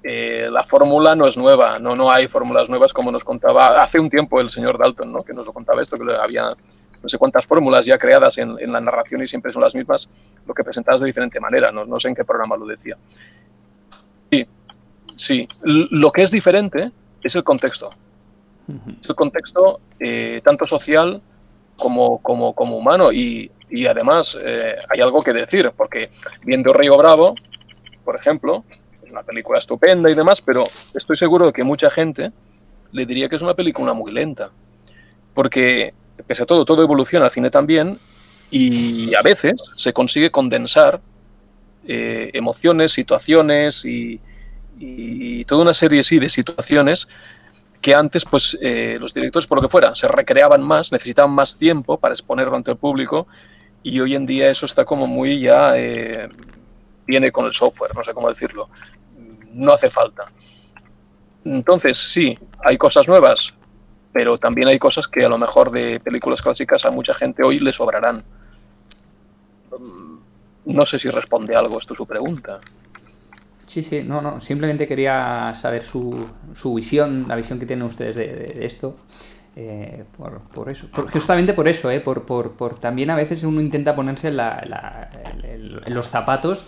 eh, 0.09 0.49
la 0.53 0.63
fórmula 0.63 1.17
no 1.17 1.27
es 1.27 1.37
nueva, 1.37 1.81
no, 1.81 1.97
no 1.97 2.13
hay 2.13 2.29
fórmulas 2.29 2.69
nuevas 2.69 2.93
como 2.93 3.11
nos 3.11 3.25
contaba 3.25 3.83
hace 3.83 3.99
un 3.99 4.09
tiempo 4.09 4.41
el 4.41 4.51
señor 4.53 4.79
Dalton, 4.79 5.11
¿no? 5.13 5.25
que 5.25 5.33
nos 5.33 5.45
lo 5.47 5.53
contaba 5.53 5.83
esto, 5.83 5.99
que 5.99 6.05
había 6.15 6.45
no 7.03 7.09
sé 7.09 7.19
cuántas 7.19 7.45
fórmulas 7.45 7.85
ya 7.85 7.99
creadas 7.99 8.39
en, 8.39 8.57
en 8.61 8.73
la 8.73 8.81
narración 8.81 9.23
y 9.25 9.27
siempre 9.27 9.53
son 9.53 9.63
las 9.63 9.75
mismas, 9.75 10.09
lo 10.47 10.55
que 10.55 10.63
presentadas 10.63 11.01
de 11.01 11.09
diferente 11.09 11.41
manera, 11.41 11.73
no, 11.73 11.85
no 11.87 11.99
sé 11.99 12.07
en 12.09 12.15
qué 12.15 12.25
programa 12.25 12.57
lo 12.57 12.67
decía. 12.67 12.97
Sí, 14.31 14.47
sí, 15.17 15.49
lo 15.63 16.13
que 16.13 16.23
es 16.23 16.31
diferente 16.31 16.93
es 17.23 17.35
el 17.35 17.43
contexto, 17.43 17.91
es 19.01 19.09
el 19.09 19.15
contexto 19.15 19.81
eh, 20.01 20.41
tanto 20.45 20.67
social 20.67 21.23
como, 21.77 22.21
como, 22.23 22.55
como 22.55 22.77
humano 22.77 23.13
y, 23.13 23.51
y 23.71 23.87
además 23.87 24.37
eh, 24.41 24.77
hay 24.89 25.01
algo 25.01 25.23
que 25.23 25.33
decir, 25.33 25.73
porque 25.77 26.11
viendo 26.45 26.73
Río 26.73 26.97
Bravo, 26.97 27.35
por 28.05 28.17
ejemplo, 28.17 28.65
es 29.05 29.11
una 29.11 29.23
película 29.23 29.59
estupenda 29.59 30.11
y 30.11 30.15
demás, 30.15 30.41
pero 30.41 30.65
estoy 30.95 31.17
seguro 31.17 31.47
de 31.47 31.53
que 31.53 31.65
mucha 31.65 31.91
gente 31.91 32.33
le 32.93 33.07
diría 33.07 33.29
que 33.29 33.37
es 33.37 33.43
una 33.43 33.55
película 33.55 33.93
muy 33.93 34.13
lenta. 34.13 34.51
Porque, 35.35 35.93
pese 36.27 36.45
a 36.45 36.47
todo, 36.47 36.65
todo 36.65 36.83
evoluciona, 36.83 37.27
al 37.27 37.31
cine 37.31 37.51
también, 37.51 37.99
y 38.51 39.15
a 39.15 39.23
veces 39.23 39.55
se 39.77 39.93
consigue 39.93 40.31
condensar 40.31 41.01
eh, 41.87 42.31
emociones, 42.33 42.93
situaciones 42.93 43.85
y, 43.85 44.21
y, 44.79 45.45
toda 45.45 45.63
una 45.63 45.75
serie 45.75 46.03
sí, 46.05 46.19
de 46.19 46.29
situaciones 46.29 47.09
que 47.87 47.95
antes 47.95 48.25
pues 48.25 48.59
eh, 48.61 48.99
los 48.99 49.15
directores 49.15 49.47
por 49.47 49.59
lo 49.59 49.63
que 49.63 49.69
fuera 49.69 49.95
se 49.95 50.09
recreaban 50.09 50.61
más, 50.61 50.91
necesitaban 50.91 51.31
más 51.31 51.57
tiempo 51.57 52.01
para 52.01 52.15
exponerlo 52.15 52.57
ante 52.57 52.73
el 52.73 52.77
público 52.77 53.29
y 53.85 54.01
hoy 54.01 54.17
en 54.17 54.27
día 54.27 54.51
eso 54.51 54.67
está 54.67 54.85
como 54.85 55.07
muy 55.07 55.41
ya 55.41 55.79
eh, 55.79 56.29
viene 57.07 57.31
con 57.31 57.47
el 57.47 57.55
software, 57.55 57.95
no 57.95 58.03
sé 58.03 58.13
cómo 58.13 58.29
decirlo, 58.29 58.69
no 59.53 59.73
hace 59.73 59.89
falta. 59.89 60.25
Entonces 61.45 61.97
sí, 61.97 62.37
hay 62.65 62.77
cosas 62.77 63.07
nuevas, 63.07 63.55
pero 64.13 64.37
también 64.37 64.67
hay 64.67 64.81
cosas 64.81 65.07
que 65.07 65.25
a 65.25 65.29
lo 65.29 65.39
mejor 65.39 65.71
de 65.71 66.01
películas 66.01 66.43
clásicas 66.43 66.85
a 66.87 66.91
mucha 66.91 67.15
gente 67.15 67.45
hoy 67.45 67.61
le 67.61 67.71
sobrarán. 67.71 68.25
No 70.65 70.87
sé 70.87 70.99
si 70.99 71.09
responde 71.09 71.55
algo 71.55 71.79
esto 71.79 71.95
su 71.95 72.05
pregunta. 72.05 72.59
Sí, 73.67 73.83
sí, 73.83 74.05
no, 74.05 74.23
no, 74.23 74.41
simplemente 74.41 74.87
quería 74.87 75.53
saber 75.57 75.83
su, 75.83 76.27
su 76.55 76.75
visión, 76.75 77.27
la 77.29 77.35
visión 77.35 77.59
que 77.59 77.67
tienen 77.67 77.85
ustedes 77.85 78.15
de, 78.15 78.65
esto. 78.65 78.97
Eh, 79.59 80.05
por, 80.17 80.41
por, 80.43 80.69
eso, 80.69 80.87
justamente 80.93 81.55
por 81.55 81.67
eso, 81.67 81.91
eh, 81.91 82.01
por, 82.01 82.27
por, 82.27 82.53
por, 82.53 82.79
también 82.79 83.09
a 83.09 83.17
veces 83.17 83.43
uno 83.43 83.61
intenta 83.63 83.97
ponerse 83.97 84.31
la, 84.31 85.11
los 85.87 86.09
zapatos 86.09 86.67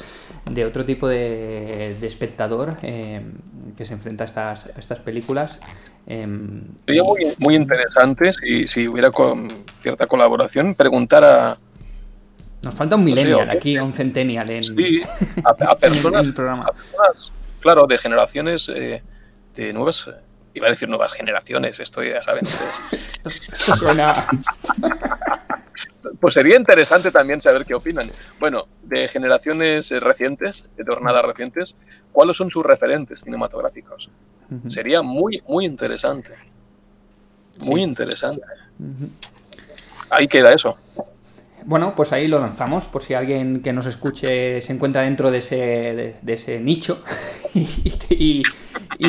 de 0.51 0.65
otro 0.65 0.87
tipo 0.87 1.07
de, 1.07 1.97
de 2.01 2.07
espectador 2.07 2.79
eh, 2.83 3.21
que 3.77 3.85
se 3.85 3.93
enfrenta 3.93 4.25
a 4.25 4.27
estas, 4.27 4.67
a 4.67 4.79
estas 4.79 5.01
películas. 5.01 5.61
Em, 6.07 6.63
Sería 6.87 7.05
muy, 7.05 7.21
muy 7.39 7.55
interesante 7.57 8.33
si, 8.33 8.67
si 8.67 8.89
hubiera 8.89 9.11
con 9.11 9.49
cierta 9.83 10.07
colaboración 10.07 10.75
preguntar 10.75 11.25
a, 11.25 11.59
nos 12.63 12.75
falta 12.75 12.97
un 12.97 13.05
millennial 13.05 13.49
aquí, 13.51 13.79
un 13.79 13.95
centennial 13.95 14.51
en, 14.51 14.65
sí, 14.65 15.03
a, 15.45 15.77
personas, 15.77 16.33
claro, 17.61 17.87
de 17.87 17.99
generaciones 17.99 18.69
eh, 18.69 19.03
de 19.55 19.73
nuevas, 19.73 20.09
iba 20.55 20.67
a 20.67 20.71
decir 20.71 20.89
nuevas 20.89 21.13
generaciones, 21.13 21.79
esto 21.79 22.03
ya 22.03 22.23
saben. 22.23 22.45
esto 23.53 23.77
suena... 23.77 24.13
pues 26.21 26.35
sería 26.35 26.57
interesante 26.57 27.11
también 27.11 27.41
saber 27.41 27.65
qué 27.65 27.75
opinan. 27.75 28.11
Bueno, 28.41 28.67
de 28.83 29.09
generaciones 29.09 29.93
eh, 29.93 30.01
recientes, 30.01 30.67
de 30.77 30.85
jornadas 30.85 31.25
recientes, 31.25 31.77
¿cuáles 32.13 32.37
son 32.37 32.51
sus 32.51 32.65
referentes 32.65 33.21
cinematográficos? 33.21 34.11
Sería 34.67 35.03
muy, 35.03 35.43
muy 35.47 35.67
interesante. 35.67 36.33
Muy 37.61 37.83
interesante. 37.83 38.47
Ahí 40.09 40.27
queda 40.27 40.53
eso. 40.53 40.79
Bueno, 41.65 41.95
pues 41.95 42.13
ahí 42.13 42.29
lo 42.29 42.41
lanzamos 42.41 42.87
por 42.87 43.03
si 43.03 43.15
alguien 43.15 43.63
que 43.63 43.73
nos 43.73 43.87
escuche 43.87 44.61
se 44.63 44.73
encuentra 44.73 45.03
dentro 45.03 45.31
de 45.31 45.39
ese, 45.39 46.17
de, 46.23 46.33
ese 46.33 46.61
nicho 46.61 47.03
y, 47.55 48.43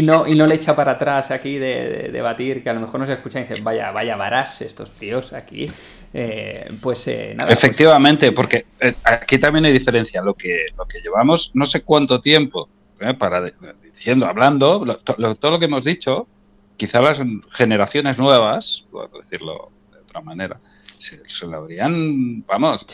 no, 0.01 0.27
y 0.27 0.35
no 0.35 0.47
le 0.47 0.55
echa 0.55 0.75
para 0.75 0.93
atrás 0.93 1.31
aquí 1.31 1.57
de, 1.57 2.09
debatir, 2.11 2.63
que 2.63 2.69
a 2.69 2.73
lo 2.73 2.81
mejor 2.81 2.99
nos 2.99 3.09
escucha 3.09 3.39
y 3.39 3.45
dice, 3.45 3.61
vaya, 3.63 3.91
vaya 3.91 4.15
varas 4.15 4.61
estos 4.61 4.91
tíos 4.91 5.33
aquí. 5.33 5.69
Eh, 6.13 6.67
pues 6.81 7.07
eh, 7.07 7.33
nada. 7.35 7.49
Pues 7.49 7.59
Efectivamente, 7.59 8.31
porque 8.31 8.65
eh, 8.79 8.93
aquí 9.03 9.37
también 9.37 9.65
hay 9.65 9.73
diferencia. 9.73 10.21
Lo 10.21 10.33
que, 10.33 10.65
lo 10.77 10.85
que 10.85 11.01
llevamos 11.01 11.51
no 11.53 11.65
sé 11.65 11.81
cuánto 11.81 12.19
tiempo 12.19 12.69
para 13.17 13.41
diciendo, 13.83 14.25
hablando, 14.25 14.85
todo 15.03 15.51
lo 15.51 15.59
que 15.59 15.65
hemos 15.65 15.85
dicho, 15.85 16.27
quizá 16.75 17.01
las 17.01 17.19
generaciones 17.51 18.17
nuevas, 18.17 18.85
por 18.91 19.11
decirlo 19.11 19.71
de 19.91 19.99
otra 19.99 20.21
manera, 20.21 20.59
se, 20.99 21.47
lo 21.47 21.57
habrían, 21.57 22.45
vamos, 22.45 22.85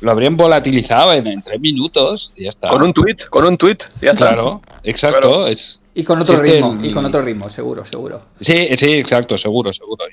lo 0.00 0.10
habrían 0.10 0.36
volatilizado 0.36 1.14
en, 1.14 1.40
tres 1.42 1.60
minutos 1.60 2.32
y 2.36 2.44
ya 2.44 2.50
está. 2.50 2.68
Con 2.68 2.82
un 2.82 2.92
tweet, 2.92 3.16
con 3.30 3.46
un 3.46 3.56
tweet, 3.56 3.78
ya 4.02 4.10
está. 4.10 4.28
Claro, 4.28 4.60
exacto. 4.82 5.46
Es, 5.46 5.80
y 5.96 6.02
con 6.02 6.20
otro 6.20 6.36
ritmo, 6.36 6.78
y 6.82 6.90
con 6.90 7.04
otro 7.04 7.22
ritmo, 7.22 7.48
seguro, 7.48 7.84
seguro. 7.84 8.20
Sí, 8.40 8.68
sí, 8.76 8.94
exacto, 8.94 9.38
seguro, 9.38 9.72
seguro. 9.72 10.04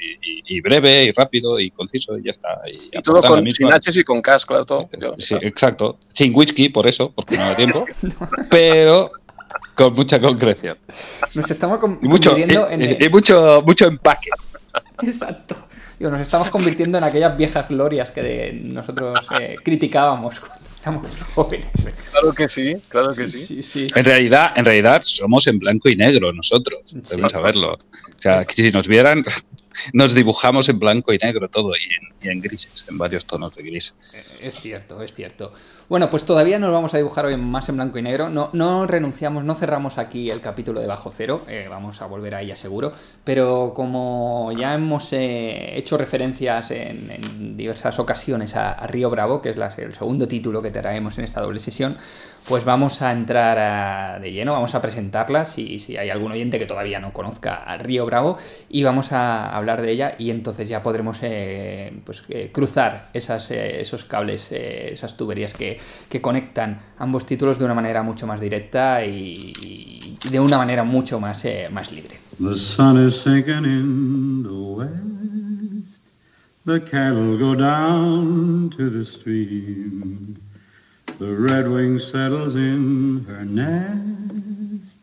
Y, 0.45 0.61
breve, 0.61 1.05
y 1.05 1.11
rápido, 1.11 1.59
y 1.59 1.71
conciso, 1.71 2.17
y 2.19 2.23
ya 2.23 2.31
está. 2.31 2.61
Y, 2.71 3.01
todo 3.01 3.21
con, 3.23 3.51
sin 3.51 3.73
H 3.73 3.99
y 3.99 4.03
con 4.03 4.21
K, 4.21 4.37
claro, 4.45 4.65
todo. 4.65 4.89
Sí, 5.17 5.35
exacto. 5.41 5.97
Sin 6.13 6.35
whisky, 6.35 6.69
por 6.69 6.85
eso, 6.85 7.11
porque 7.11 7.35
no 7.35 7.45
da 7.45 7.55
tiempo. 7.55 7.83
pero 8.49 9.11
con 9.73 9.95
mucha 9.95 10.21
concreción. 10.21 10.77
Nos 11.33 11.49
estamos 11.49 11.79
convirtiendo 11.79 12.69
en... 12.69 13.01
Y 13.01 13.09
mucho, 13.09 13.63
mucho 13.65 13.87
empaque. 13.87 14.29
Exacto 15.01 15.70
nos 16.09 16.21
estamos 16.21 16.49
convirtiendo 16.49 16.97
en 16.97 17.03
aquellas 17.03 17.35
viejas 17.37 17.67
glorias 17.67 18.11
que 18.11 18.59
nosotros 18.63 19.19
eh, 19.39 19.55
criticábamos 19.63 20.39
cuando 20.39 20.65
éramos 20.81 21.11
jóvenes. 21.35 21.67
Claro 22.11 22.33
que 22.33 22.49
sí, 22.49 22.75
claro 22.87 23.13
que 23.13 23.27
sí. 23.27 23.87
En 23.95 24.05
realidad, 24.05 24.53
en 24.55 24.65
realidad 24.65 25.01
somos 25.05 25.47
en 25.47 25.59
blanco 25.59 25.89
y 25.89 25.95
negro 25.95 26.33
nosotros, 26.33 26.81
debemos 26.91 27.31
saberlo. 27.31 27.73
O 27.73 27.79
sea, 28.21 28.43
si 28.43 28.71
nos 28.71 28.87
vieran, 28.87 29.23
nos 29.93 30.13
dibujamos 30.13 30.69
en 30.69 30.79
blanco 30.79 31.13
y 31.13 31.17
negro 31.17 31.47
todo 31.49 31.73
y 31.75 32.27
en, 32.27 32.41
grises, 32.41 32.85
en 32.89 32.97
varios 32.97 33.25
tonos 33.25 33.55
de 33.55 33.63
gris. 33.63 33.93
Eh, 34.13 34.23
es 34.41 34.55
cierto, 34.55 35.01
es 35.01 35.13
cierto. 35.13 35.53
Bueno, 35.91 36.09
pues 36.09 36.23
todavía 36.23 36.57
nos 36.57 36.71
vamos 36.71 36.93
a 36.93 36.97
dibujar 36.99 37.25
hoy 37.25 37.35
más 37.35 37.67
en 37.67 37.75
blanco 37.75 37.99
y 37.99 38.01
negro. 38.01 38.29
No, 38.29 38.49
no 38.53 38.87
renunciamos, 38.87 39.43
no 39.43 39.55
cerramos 39.55 39.97
aquí 39.97 40.31
el 40.31 40.39
capítulo 40.39 40.79
de 40.79 40.87
Bajo 40.87 41.11
Cero. 41.13 41.43
Eh, 41.49 41.67
vamos 41.69 42.01
a 42.01 42.05
volver 42.05 42.33
a 42.33 42.41
ella 42.41 42.55
seguro. 42.55 42.93
Pero 43.25 43.73
como 43.75 44.53
ya 44.53 44.73
hemos 44.73 45.11
eh, 45.11 45.77
hecho 45.77 45.97
referencias 45.97 46.71
en, 46.71 47.57
diversas 47.57 47.99
ocasiones 47.99 48.55
a, 48.55 48.87
Río 48.87 49.09
Bravo, 49.09 49.41
que 49.41 49.49
es 49.49 49.57
el 49.79 49.93
segundo 49.93 50.29
título 50.29 50.61
que 50.61 50.71
traemos 50.71 51.17
en 51.17 51.25
esta 51.25 51.41
doble 51.41 51.59
sesión, 51.59 51.97
pues 52.47 52.63
vamos 52.63 53.01
a 53.01 53.11
entrar 53.11 54.21
de 54.21 54.31
lleno, 54.31 54.53
vamos 54.53 54.73
a 54.75 54.81
presentarla 54.81 55.43
si, 55.43 55.77
si 55.79 55.97
hay 55.97 56.09
algún 56.09 56.31
oyente 56.31 56.57
que 56.57 56.65
todavía 56.65 57.01
no 57.01 57.11
conozca 57.11 57.55
a 57.55 57.77
Río 57.77 58.05
Bravo 58.05 58.37
y 58.69 58.83
vamos 58.83 59.11
a 59.11 59.53
hablar 59.53 59.81
de 59.81 59.91
ella 59.91 60.15
y 60.17 60.31
entonces 60.31 60.69
ya 60.69 60.81
podremos 60.81 61.19
eh, 61.21 61.91
pues, 62.05 62.23
cruzar 62.53 63.09
esos 63.13 64.05
cables, 64.05 64.53
esas 64.53 65.17
tuberías 65.17 65.53
que, 65.53 65.80
que, 66.09 66.21
conectan 66.21 66.79
ambos 66.97 67.25
títulos 67.25 67.59
de 67.59 67.65
una 67.65 67.73
manera 67.73 68.03
mucho 68.03 68.27
más 68.27 68.39
directa 68.39 69.05
y, 69.05 69.53
y 70.23 70.29
de 70.29 70.39
una 70.39 70.57
manera 70.57 70.83
mucho 70.83 71.19
más, 71.19 71.45
más 71.71 71.91
libre. 71.91 72.19
The 72.39 72.55
sun 72.55 72.97
is 72.97 73.21
sinking 73.21 73.65
in 73.65 74.43
the 74.43 74.49
west. 74.49 75.99
The 76.65 76.79
cattle 76.79 77.37
go 77.37 77.55
down 77.55 78.69
to 78.77 78.89
the 78.89 79.05
stream. 79.05 80.41
The 81.19 81.25
redwing 81.25 81.99
settles 81.99 82.55
in 82.55 83.25
her 83.27 83.45
nest. 83.45 84.95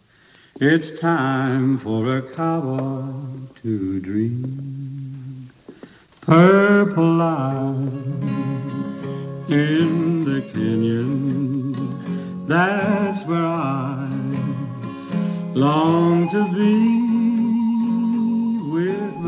It's 0.61 0.91
time 0.99 1.79
for 1.79 2.17
a 2.17 2.23
cowboy 2.23 3.13
to 3.63 4.01
dream. 4.01 5.51
Purple 6.23 7.13
light 7.15 8.88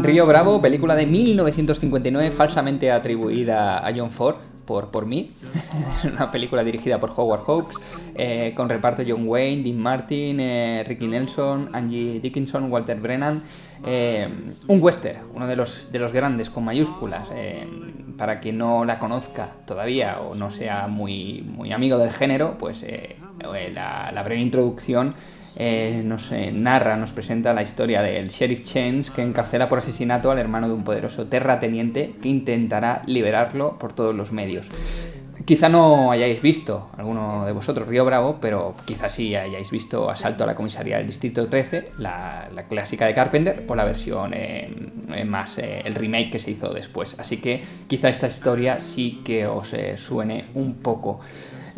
Río 0.03 0.27
Bravo, 0.27 0.61
película 0.61 0.95
de 0.95 1.07
1959 1.07 2.31
falsamente 2.33 2.91
atribuida 2.91 3.79
a 3.79 3.93
John 3.97 4.11
Ford 4.11 4.50
por, 4.91 5.07
mí. 5.07 5.33
una 6.05 6.31
película 6.31 6.63
dirigida 6.63 6.99
por 6.99 7.13
Howard 7.17 7.43
Hawks, 7.47 7.81
eh, 8.15 8.53
con 8.57 8.69
reparto 8.69 9.03
John 9.07 9.27
Wayne, 9.27 9.63
Dean 9.63 9.79
Martin, 9.79 10.39
eh, 10.41 10.85
Ricky 10.87 11.09
Nelson, 11.09 11.71
Angie 11.73 12.21
Dickinson, 12.21 12.71
Walter 12.71 13.01
Brennan. 13.01 13.43
Eh, 13.85 14.29
un 14.69 14.83
western, 14.83 15.21
uno 15.35 15.47
de 15.47 15.57
los, 15.57 15.91
de 15.91 15.99
los 15.99 16.13
grandes 16.13 16.51
con 16.51 16.65
mayúsculas. 16.65 17.29
para 18.17 18.39
quien 18.39 18.59
no 18.59 18.85
la 18.85 18.99
conozca 18.99 19.51
todavía 19.67 20.21
o 20.21 20.35
no 20.35 20.51
sea 20.51 20.87
muy, 20.87 21.43
muy 21.43 21.73
amigo 21.73 21.97
del 21.97 22.11
género, 22.11 22.59
pues 22.59 22.85
la 23.73 24.23
breve 24.23 24.43
introducción 24.43 25.15
eh, 25.63 26.01
nos 26.03 26.33
narra, 26.33 26.97
nos 26.97 27.13
presenta 27.13 27.53
la 27.53 27.63
historia 27.63 28.01
del 28.01 28.31
sheriff 28.31 28.63
Chance 28.63 29.13
que 29.15 29.21
encarcela 29.21 29.69
por 29.69 29.77
asesinato 29.77 30.31
al 30.31 30.39
hermano 30.39 30.69
de 30.69 30.73
un 30.73 30.85
poderoso 30.85 31.27
terrateniente 31.27 32.15
que 32.23 32.31
intentará 32.31 33.03
liberarlo 33.05 33.79
por 33.79 33.93
todos 33.93 34.17
los 34.17 34.33
medios. 34.33 34.71
Quizá 35.45 35.69
no 35.69 36.11
hayáis 36.11 36.41
visto 36.41 36.89
alguno 36.97 37.45
de 37.45 37.53
vosotros 37.53 37.87
Río 37.87 38.07
Bravo, 38.07 38.39
pero 38.41 38.75
quizá 38.87 39.11
sí 39.11 39.35
hayáis 39.37 39.71
visto 39.71 40.09
Asalto 40.09 40.45
a 40.45 40.47
la 40.47 40.55
comisaría 40.55 40.97
del 40.97 41.07
Distrito 41.07 41.47
13, 41.47 41.93
la, 41.99 42.49
clásica 42.71 43.05
de 43.05 43.13
Carpenter, 43.13 43.67
por 43.67 43.77
la 43.77 43.85
versión 43.85 44.33
eh, 44.33 44.75
eh, 45.15 45.25
más, 45.27 45.59
el 45.59 45.95
remake 45.95 46.31
que 46.31 46.39
se 46.39 46.53
hizo 46.53 46.73
después. 46.73 47.17
Así 47.19 47.37
que 47.37 47.63
quizá 47.87 48.09
esta 48.09 48.29
historia 48.29 48.79
sí 48.79 49.21
que 49.23 49.47
os 49.47 49.75
suene 49.97 50.47
un 50.55 50.77
poco. 50.77 51.21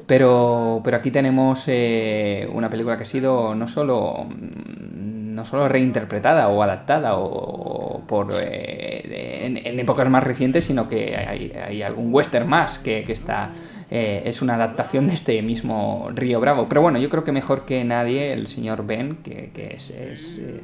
Pero, 0.07 0.80
pero 0.84 0.97
aquí 0.97 1.11
tenemos 1.11 1.64
eh, 1.68 2.49
una 2.53 2.68
película 2.70 2.97
que 2.97 3.05
ha 3.05 3.07
sido 3.07 3.55
no 3.55 3.68
solo 3.68 4.26
mm, 4.28 5.12
no 5.34 5.45
solo 5.45 5.68
reinterpretada 5.68 6.49
o 6.49 6.62
adaptada 6.62 7.16
o, 7.16 8.03
por 8.07 8.32
eh, 8.40 9.61
en, 9.64 9.80
épocas 9.80 10.09
más 10.09 10.22
recientes, 10.22 10.64
sino 10.64 10.88
que 10.88 11.16
hay, 11.16 11.82
algún 11.82 12.12
western 12.12 12.49
más 12.49 12.78
que, 12.78 13.05
está 13.09 13.51
eh, 13.90 14.22
es 14.24 14.43
una 14.43 14.55
adaptación 14.55 15.09
de 15.09 15.14
este 15.14 15.43
mismo 15.43 16.11
Río 16.14 16.40
Bravo. 16.40 16.68
Pero 16.68 16.82
bueno, 16.82 16.99
yo 16.99 17.11
creo 17.11 17.24
que 17.24 17.32
mejor 17.32 17.64
que 17.64 17.84
nadie 17.84 18.32
el 18.32 18.47
señor 18.47 18.86
Ben, 18.86 19.16
que, 19.16 19.51
es, 19.74 19.90
eh, 19.90 20.61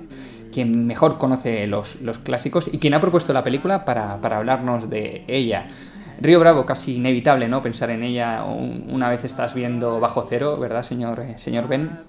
quien 0.53 0.87
mejor 0.87 1.19
conoce 1.19 1.67
los, 1.67 1.97
clásicos 2.23 2.71
y 2.73 2.79
quien 2.79 2.95
ha 2.95 3.01
propuesto 3.01 3.33
la 3.33 3.45
película 3.45 3.85
para, 3.85 4.13
hablarnos 4.13 4.89
de 4.89 5.25
ella. 5.29 5.69
Río 6.21 6.41
Bravo, 6.41 6.67
casi 6.67 6.97
inevitable, 6.97 7.49
¿no? 7.49 7.63
Pensar 7.63 7.91
en 7.91 8.03
ella 8.03 8.45
una 8.45 9.09
vez 9.09 9.25
estás 9.25 9.55
viendo 9.55 10.01
Bajo 10.01 10.27
Cero, 10.29 10.59
¿verdad, 10.59 10.83
señor, 10.83 11.23
señor 11.37 11.69
Ben? 11.69 12.01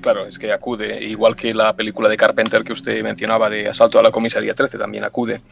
Claro, 0.00 0.26
es 0.26 0.38
que 0.38 0.52
acude, 0.52 1.04
igual 1.04 1.36
que 1.36 1.52
la 1.52 1.74
película 1.74 2.08
de 2.08 2.16
Carpenter 2.16 2.64
que 2.64 2.72
usted 2.72 3.02
mencionaba 3.02 3.50
de 3.50 3.68
Asalto 3.68 3.98
a 3.98 4.02
la 4.02 4.10
Comisaría 4.10 4.54
13, 4.54 4.78
también 4.78 5.04
acude. 5.04 5.42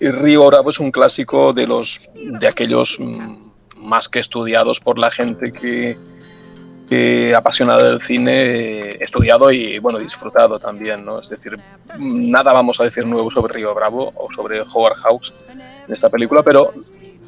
Río 0.00 0.46
Bravo 0.46 0.70
es 0.70 0.80
un 0.80 0.90
clásico 0.90 1.52
de 1.52 1.66
los 1.66 2.00
de 2.14 2.48
aquellos 2.48 2.98
mm, 2.98 3.50
más 3.76 4.08
que 4.08 4.18
estudiados 4.18 4.80
por 4.80 4.98
la 4.98 5.10
gente 5.10 5.52
que, 5.52 5.96
apasionada 7.36 7.84
del 7.84 8.00
cine, 8.00 8.92
estudiado 9.02 9.52
y 9.52 9.78
bueno, 9.78 10.00
disfrutado 10.00 10.58
también, 10.58 11.04
¿no? 11.04 11.20
Es 11.20 11.28
decir, 11.28 11.56
nada 11.98 12.52
vamos 12.52 12.80
a 12.80 12.84
decir 12.84 13.06
nuevo 13.06 13.30
sobre 13.30 13.54
Río 13.54 13.72
Bravo 13.74 14.12
o 14.16 14.32
sobre 14.32 14.62
Howard 14.62 14.96
House 14.96 15.32
esta 15.92 16.08
película, 16.08 16.42
pero 16.42 16.72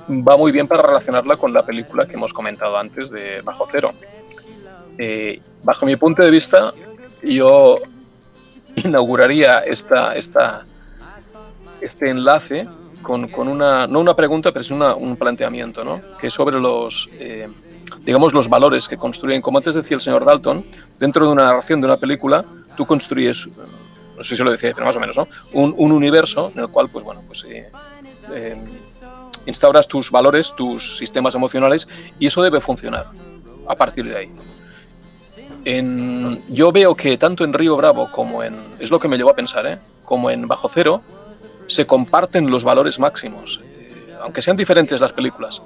va 0.09 0.37
muy 0.37 0.53
bien 0.53 0.67
para 0.67 0.83
relacionarla 0.83 1.37
con 1.37 1.53
la 1.53 1.65
película 1.65 2.07
que 2.07 2.15
hemos 2.15 2.33
comentado 2.33 2.77
antes 2.77 3.11
de 3.11 3.41
Bajo 3.43 3.67
Cero. 3.71 3.93
Eh, 4.99 5.41
bajo 5.63 5.87
mi 5.87 5.97
punto 5.97 6.23
de 6.23 6.31
vista, 6.31 6.73
yo 7.23 7.77
inauguraría 8.77 9.61
esta, 9.61 10.15
esta, 10.15 10.67
este 11.81 12.11
enlace 12.11 12.69
con, 13.03 13.29
con, 13.29 13.49
una, 13.49 13.87
no 13.87 14.01
una 14.01 14.15
pregunta, 14.15 14.53
pero 14.53 14.61
es 14.61 14.71
una, 14.71 14.95
un 14.95 15.17
planteamiento, 15.17 15.85
¿no? 15.85 16.01
que 16.19 16.29
es 16.29 16.35
sobre 16.35 16.61
los, 16.61 17.09
eh, 17.15 17.49
digamos, 18.01 18.33
los 18.33 18.49
valores 18.49 18.87
que 18.89 18.97
construyen. 18.97 19.43
Como 19.43 19.59
antes 19.59 19.75
decía 19.75 19.97
el 19.97 20.01
señor 20.01 20.25
Dalton, 20.25 20.65
dentro 20.99 21.27
de 21.27 21.33
una 21.33 21.45
narración 21.45 21.81
de 21.81 21.87
una 21.87 21.97
película, 21.97 22.45
tú 22.77 22.87
construyes, 22.87 23.49
no 24.17 24.25
sé 24.25 24.37
si 24.37 24.43
lo 24.43 24.53
decía, 24.53 24.73
pero 24.75 24.87
más 24.87 24.97
o 24.97 25.01
menos, 25.01 25.17
¿no? 25.17 25.27
un, 25.53 25.75
un 25.77 25.93
universo 25.93 26.53
en 26.55 26.63
el 26.63 26.69
cual, 26.69 26.89
pues 26.91 27.05
bueno, 27.05 27.23
pues 27.27 27.45
eh, 27.49 27.71
eh, 28.31 28.57
instauras 29.47 29.89
tus 29.89 30.11
valores, 30.11 30.55
tus 30.57 30.99
sistemas 30.99 31.35
emocionales, 31.35 31.89
y 32.19 32.27
eso 32.27 32.43
debe 32.43 32.61
funcionar 32.61 33.11
a 33.69 33.77
partir 33.77 34.05
de 34.05 34.17
ahí 34.17 34.31
yo 36.49 36.73
veo 36.73 36.95
que 36.95 37.17
tanto 37.17 37.45
en 37.45 37.53
Río 37.53 37.77
Bravo 37.77 38.11
como 38.11 38.43
en, 38.43 38.77
es 38.79 38.91
lo 38.91 38.99
que 38.99 39.09
me 39.09 39.17
llevó 39.17 39.31
a 39.31 39.37
pensar, 39.37 39.67
¿eh? 39.67 39.79
como 40.05 40.31
en 40.31 40.49
Bajo 40.49 40.69
Cero, 40.69 41.03
se 41.67 41.87
comparten 41.87 42.51
los 42.51 42.65
valores 42.65 42.99
máximos, 42.99 43.61
eh, 43.65 44.15
aunque 44.21 44.43
sean 44.43 44.57
diferentes 44.57 45.01
las 45.01 45.13
películas. 45.13 45.63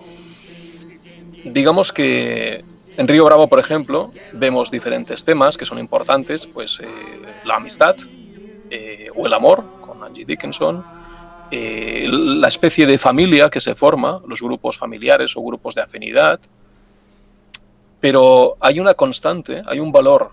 Digamos 1.45 1.93
que 1.93 2.65
en 2.97 3.09
Río 3.09 3.25
Bravo, 3.25 3.49
por 3.49 3.59
ejemplo, 3.59 4.13
vemos 4.33 4.71
diferentes 4.71 5.25
temas 5.25 5.57
que 5.57 5.65
son 5.65 5.79
importantes, 5.79 6.47
pues 6.47 6.81
eh, 6.81 6.87
la 7.45 7.57
amistad 7.57 7.97
o 9.15 9.27
el 9.27 9.33
amor, 9.33 9.65
con 9.81 10.03
Angie 10.03 10.25
Dickinson, 10.25 10.85
la 11.51 12.49
especie 12.49 12.87
de 12.87 12.99
familia 12.99 13.51
que 13.51 13.61
se 13.61 13.75
forma, 13.75 14.21
los 14.27 14.43
grupos 14.43 14.77
familiares 14.77 15.37
o 15.37 15.43
grupos 15.43 15.75
de 15.75 15.83
afinidad, 15.83 16.41
pero 18.01 18.57
hay 18.61 18.81
una 18.81 18.95
constante, 18.95 19.63
hay 19.67 19.81
un 19.81 19.93
valor 19.93 20.31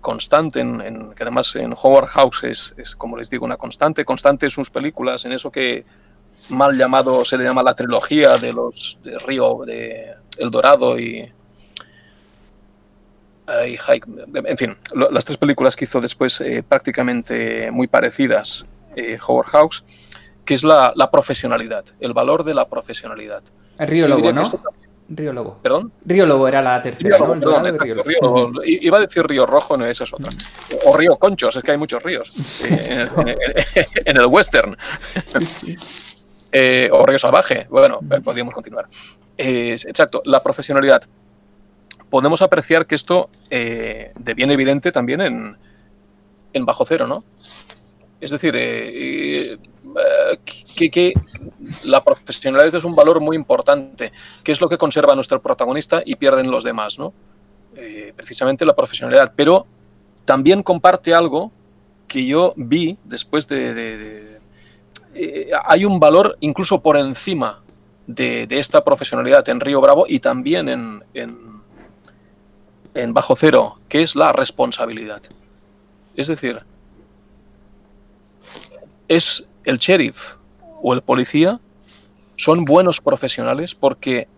constante, 0.00 0.60
en, 0.60 1.12
que 1.14 1.22
además 1.24 1.56
en 1.56 1.72
Howard 1.72 2.06
House 2.06 2.44
es, 2.44 2.94
como 2.96 3.16
les 3.16 3.28
digo, 3.28 3.44
una 3.44 3.56
constante, 3.56 4.04
constante 4.04 4.46
en 4.46 4.50
sus 4.50 4.70
películas, 4.70 5.24
en 5.24 5.32
eso 5.32 5.50
que 5.50 5.84
mal 6.50 6.76
llamado 6.76 7.24
se 7.24 7.36
le 7.36 7.44
llama 7.44 7.62
la 7.62 7.74
trilogía 7.74 8.38
de 8.38 8.52
los 8.52 8.98
de 9.02 9.18
Río, 9.18 9.62
de 9.66 10.14
El 10.38 10.50
Dorado 10.50 10.98
y, 10.98 11.28
en 13.48 14.58
fin, 14.58 14.76
las 15.10 15.24
tres 15.24 15.38
películas 15.38 15.76
que 15.76 15.84
hizo 15.84 16.00
después 16.00 16.40
eh, 16.40 16.62
prácticamente 16.62 17.70
muy 17.70 17.86
parecidas 17.86 18.64
eh, 18.94 19.18
Howard 19.26 19.48
House, 19.48 19.84
que 20.46 20.54
es 20.54 20.62
la, 20.62 21.10
profesionalidad, 21.10 21.84
el 22.00 22.14
valor 22.14 22.44
de 22.44 22.54
la 22.54 22.68
profesionalidad. 22.68 23.42
Río 23.78 24.08
Lobo, 24.08 24.32
¿no? 24.32 24.42
Río 25.08 25.32
Lobo. 25.32 25.58
¿Perdón? 25.62 25.92
Río 26.04 26.24
Lobo 26.24 26.48
era 26.48 26.62
la 26.62 26.80
tercera, 26.80 27.18
¿no? 27.18 27.34
Río, 27.34 28.52
iba 28.64 28.96
a 28.96 29.00
decir 29.00 29.26
Río 29.26 29.44
Rojo, 29.44 29.76
no, 29.76 29.84
esa 29.84 30.04
es 30.04 30.12
otra. 30.12 30.30
O 30.84 30.96
Río 30.96 31.16
Conchos, 31.16 31.54
es 31.56 31.62
que 31.62 31.72
hay 31.72 31.78
muchos 31.78 32.02
ríos 32.02 32.32
eh, 32.64 33.06
en, 34.04 34.16
el 34.16 34.26
western. 34.26 34.76
Eh, 36.50 36.88
o 36.92 37.04
Río 37.04 37.18
Salvaje. 37.18 37.66
Bueno, 37.68 38.00
eh, 38.10 38.20
podríamos 38.20 38.54
continuar. 38.54 38.86
exacto, 39.36 40.22
la 40.24 40.42
profesionalidad. 40.42 41.02
Podemos 42.08 42.40
apreciar 42.40 42.86
que 42.86 42.94
esto 42.94 43.30
deviene 43.50 44.54
evidente 44.54 44.92
también 44.92 45.20
en, 45.20 45.58
en 46.52 46.64
Bajo 46.64 46.84
Cero, 46.86 47.06
¿no? 47.08 47.24
Es 48.20 48.30
decir, 48.30 48.54
que, 50.74 51.14
la 51.84 52.02
profesionalidad 52.02 52.74
es 52.74 52.84
un 52.84 52.94
valor 52.94 53.20
muy 53.20 53.36
importante, 53.36 54.12
que 54.42 54.52
es 54.52 54.60
lo 54.60 54.68
que 54.68 54.78
conserva 54.78 55.14
nuestro 55.14 55.40
protagonista 55.42 56.02
y 56.04 56.16
pierden 56.16 56.50
los 56.50 56.64
demás, 56.64 56.98
¿no? 56.98 57.12
Eh, 57.76 58.12
precisamente 58.16 58.64
la 58.64 58.74
profesionalidad. 58.74 59.32
Pero 59.36 59.66
también 60.24 60.62
comparte 60.62 61.14
algo 61.14 61.52
que 62.08 62.26
yo 62.26 62.54
vi 62.56 62.98
después 63.04 63.48
de... 63.48 64.38
Eh, 65.14 65.50
hay 65.64 65.84
un 65.84 65.98
valor 65.98 66.36
incluso 66.40 66.82
por 66.82 66.96
encima 66.96 67.62
de, 68.06 68.46
esta 68.50 68.84
profesionalidad 68.84 69.48
en 69.48 69.60
Río 69.60 69.80
Bravo 69.80 70.04
y 70.08 70.20
también 70.20 70.68
en, 70.68 71.02
en 72.96 73.14
Bajo 73.14 73.36
Cero, 73.36 73.74
que 73.88 74.02
es 74.02 74.16
la 74.16 74.32
responsabilidad. 74.32 75.22
Es 76.16 76.28
decir, 76.28 76.62
es 79.08 79.48
el 79.64 79.78
sheriff 79.78 80.34
o 80.82 80.94
el 80.94 81.02
policía 81.02 81.60
son 82.36 82.64
buenos 82.64 83.00
profesionales 83.00 83.74
porque, 83.74 84.28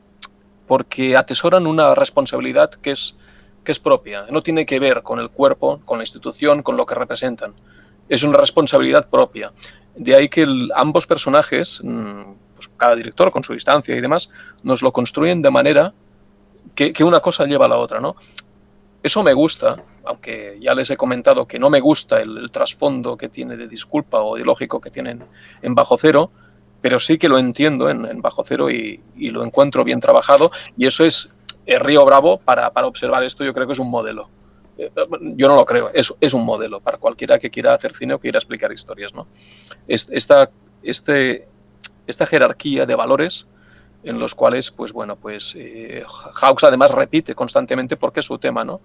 porque 0.67 1.17
atesoran 1.17 1.67
una 1.67 1.95
responsabilidad 1.95 2.71
que 2.71 2.93
es, 2.93 3.17
que 3.65 3.73
es 3.73 3.79
propia. 3.79 4.27
No 4.31 4.43
tiene 4.43 4.67
que 4.67 4.79
ver 4.79 5.03
con 5.03 5.19
el 5.19 5.31
cuerpo, 5.31 5.81
con 5.85 5.99
la 5.99 6.05
institución, 6.05 6.63
con 6.63 6.77
lo 6.77 6.87
que 6.87 6.95
representan. 6.95 7.55
Es 8.09 8.23
una 8.23 8.39
responsabilidad 8.39 9.09
propia. 9.09 9.53
De 9.95 10.15
ahí 10.15 10.29
que 10.29 10.47
ambos 10.75 11.07
personajes, 11.07 11.81
mm, 11.83 12.23
pues 12.55 12.71
cada 12.77 12.95
director 12.95 13.31
con 13.31 13.43
su 13.43 13.53
distancia 13.53 13.97
y 13.97 14.01
demás, 14.01 14.31
nos 14.63 14.83
lo 14.83 14.93
construyen 14.93 15.43
de 15.43 15.51
manera 15.51 15.93
que, 16.75 16.93
que 16.93 17.05
una 17.05 17.21
cosa 17.21 17.45
lleva 17.47 17.67
a 17.67 17.69
la 17.69 17.79
otra. 17.79 18.01
¿no? 18.01 18.15
Eso 19.03 19.23
me 19.23 19.33
gusta, 19.33 19.77
aunque 20.05 20.59
ya 20.61 20.75
les 20.75 20.91
he 20.91 20.97
comentado 20.97 21.47
que 21.47 21.59
no 21.59 21.71
me 21.71 21.81
gusta 21.81 22.21
el, 22.21 22.51
trasfondo 22.51 23.17
que 23.17 23.29
tiene 23.29 23.57
de 23.57 23.69
disculpa 23.69 24.21
o 24.21 24.37
ideológico 24.37 24.81
que 24.81 24.91
tienen 24.91 25.25
en 25.63 25.75
Bajo 25.75 25.97
Cero, 25.99 26.33
pero 26.81 26.99
sí 26.99 27.17
que 27.17 27.29
lo 27.29 27.39
entiendo 27.39 27.91
en, 27.91 28.21
Bajo 28.21 28.43
Cero 28.45 28.71
y, 28.71 29.01
lo 29.17 29.45
encuentro 29.45 29.85
bien 29.85 30.01
trabajado. 30.01 30.51
Y 30.77 30.87
eso 30.87 31.05
es 31.05 31.33
el 31.67 31.81
Río 31.81 32.05
Bravo, 32.05 32.39
para, 32.39 32.73
observar 32.87 33.23
esto, 33.23 33.45
yo 33.45 33.55
creo 33.55 33.67
que 33.67 33.75
es 33.75 33.79
un 33.79 33.91
modelo. 33.91 34.31
Eh, 34.79 34.91
yo 35.37 35.49
no 35.49 35.57
lo 35.57 35.65
creo, 35.65 35.91
es, 35.93 36.13
es 36.21 36.35
un 36.35 36.45
modelo 36.45 36.81
para 36.81 36.99
cualquiera 36.99 37.39
que 37.39 37.51
quiera 37.51 37.75
hacer 37.75 37.95
cine 37.95 38.15
o 38.15 38.19
quiera 38.19 38.39
explicar 38.39 38.73
historias. 38.73 39.15
¿no? 39.15 39.29
Esta, 39.87 40.51
este, 40.83 41.49
esta 42.07 42.27
jerarquía 42.27 42.87
de 42.87 42.95
valores 42.95 43.47
en 44.09 44.19
los 44.19 44.35
cuales, 44.35 44.71
pues 44.71 44.93
bueno, 44.93 45.17
pues 45.17 45.55
eh, 45.57 46.03
Hawks 46.35 46.65
además 46.65 46.91
repite 46.91 47.35
constantemente 47.35 47.97
porque 47.97 48.21
es 48.21 48.27
su 48.27 48.39
tema, 48.39 48.65
¿no? 48.65 48.81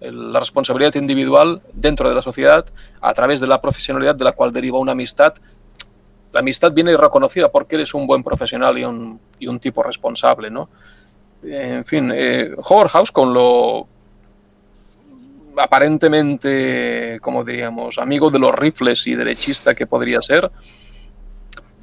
La 0.00 0.38
responsabilidad 0.38 0.94
individual 0.94 1.60
dentro 1.72 2.08
de 2.08 2.14
la 2.14 2.22
sociedad 2.22 2.66
a 3.00 3.14
través 3.14 3.40
de 3.40 3.46
la 3.46 3.60
profesionalidad 3.60 4.14
de 4.14 4.24
la 4.24 4.32
cual 4.32 4.52
deriva 4.52 4.78
una 4.78 4.92
amistad. 4.92 5.34
La 6.32 6.40
amistad 6.40 6.72
viene 6.72 6.96
reconocida 6.96 7.50
porque 7.50 7.76
eres 7.76 7.94
un 7.94 8.06
buen 8.06 8.22
profesional 8.22 8.78
y 8.78 8.84
un, 8.84 9.20
y 9.38 9.48
un 9.48 9.58
tipo 9.58 9.82
responsable, 9.82 10.50
¿no? 10.50 10.68
En 11.42 11.84
fin, 11.84 12.12
eh, 12.14 12.54
Howard 12.58 12.90
House 12.90 13.10
con 13.10 13.32
lo 13.32 13.88
aparentemente, 15.56 17.18
como 17.20 17.44
diríamos, 17.44 17.98
amigo 17.98 18.30
de 18.30 18.38
los 18.38 18.54
rifles 18.54 19.06
y 19.06 19.14
derechista 19.14 19.74
que 19.74 19.86
podría 19.86 20.22
ser, 20.22 20.50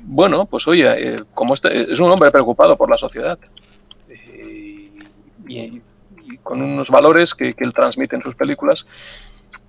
bueno, 0.08 0.46
pues 0.46 0.68
oye, 0.68 1.16
eh, 1.16 1.24
como 1.34 1.54
este, 1.54 1.92
es 1.92 2.00
un 2.00 2.12
hombre 2.12 2.32
preocupado 2.32 2.78
por 2.78 2.90
la 2.90 2.98
sociedad 2.98 3.38
eh, 4.10 4.92
y, 5.48 5.82
con 6.44 6.62
unos 6.62 6.90
valores 6.90 7.34
que, 7.34 7.56
él 7.58 7.74
transmite 7.74 8.16
en 8.16 8.22
sus 8.22 8.36
películas. 8.36 8.86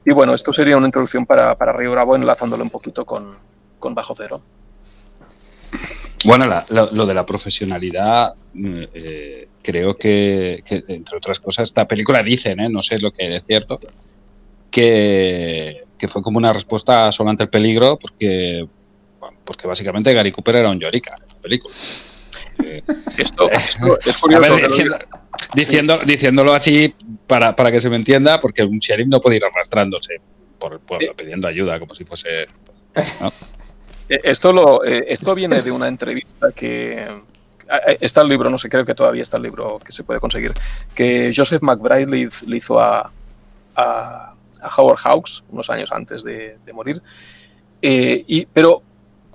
Y 0.04 0.12
bueno, 0.12 0.34
esto 0.34 0.52
sería 0.52 0.76
una 0.76 0.86
introducción 0.86 1.26
para, 1.26 1.56
para 1.56 1.72
Río 1.72 1.92
Bravo, 1.92 2.16
enlazándolo 2.16 2.62
un 2.62 2.70
poquito 2.70 3.04
con, 3.04 3.36
Bajo 3.80 4.14
Cero. 4.16 4.42
Bueno, 6.24 6.46
lo 6.70 7.06
de 7.06 7.14
la 7.14 7.24
profesionalidad, 7.24 8.34
mm, 8.52 8.82
eh, 8.94 9.48
creo 9.62 9.96
que, 9.96 10.62
entre 10.88 11.18
otras 11.18 11.38
cosas, 11.38 11.68
esta 11.68 11.86
película 11.86 12.22
dice, 12.22 12.56
no 12.56 12.82
sé 12.82 12.98
lo 12.98 13.12
que 13.12 13.36
es 13.36 13.46
cierto, 13.46 13.78
que 14.70 15.86
que 15.98 16.08
fue 16.08 16.22
como 16.22 16.38
una 16.38 16.52
respuesta 16.52 17.10
solo 17.12 17.30
ante 17.30 17.44
el 17.44 17.48
peligro, 17.48 17.98
porque, 17.98 18.66
porque 19.44 19.66
básicamente 19.66 20.12
Gary 20.12 20.32
Cooper 20.32 20.56
era 20.56 20.70
un 20.70 20.78
llorica 20.80 21.14
en 21.20 21.28
la 21.28 21.34
película. 21.40 21.74
Eh, 22.64 22.82
Esto, 23.18 23.50
esto 23.50 23.98
es 24.04 24.16
curioso. 24.16 24.40
ver, 24.56 24.70
diciendo- 25.54 25.98
diciéndolo 26.04 26.54
así 26.54 26.94
para, 27.26 27.54
para 27.54 27.70
que 27.70 27.80
se 27.80 27.90
me 27.90 27.96
entienda, 27.96 28.40
porque 28.40 28.62
un 28.62 28.78
sheriff 28.78 29.06
no 29.08 29.20
puede 29.20 29.36
ir 29.36 29.44
arrastrándose 29.44 30.20
por 30.58 30.72
el 30.72 30.80
pueblo 30.80 31.14
pidiendo 31.14 31.48
ayuda 31.48 31.78
como 31.78 31.94
si 31.94 32.04
fuese. 32.04 32.46
¿no? 33.20 33.32
Eh, 34.08 34.20
Esto, 34.22 34.52
lo, 34.52 34.84
eh, 34.84 35.04
esto 35.08 35.34
viene 35.34 35.62
de 35.62 35.72
una 35.72 35.88
entrevista 35.88 36.52
que. 36.52 37.08
Está 38.00 38.20
el 38.22 38.28
libro, 38.28 38.48
no 38.48 38.56
sé, 38.56 38.68
creo 38.68 38.84
que 38.86 38.94
todavía 38.94 39.24
está 39.24 39.36
el 39.36 39.42
libro 39.42 39.80
que 39.84 39.90
se 39.90 40.04
puede 40.04 40.20
conseguir. 40.20 40.52
Que 40.94 41.32
Joseph 41.36 41.60
McBride 41.62 42.06
le, 42.06 42.18
hiz- 42.18 42.46
le 42.46 42.58
hizo 42.58 42.78
a, 42.78 43.10
a- 43.74 44.34
a 44.62 44.68
Howard 44.76 44.98
Hawks 45.02 45.42
unos 45.50 45.68
años 45.70 45.90
antes 45.90 46.22
de, 46.22 46.56
de 46.64 46.72
morir. 46.72 47.02
Eh, 47.82 48.22
y, 48.28 48.46
pero 48.46 48.84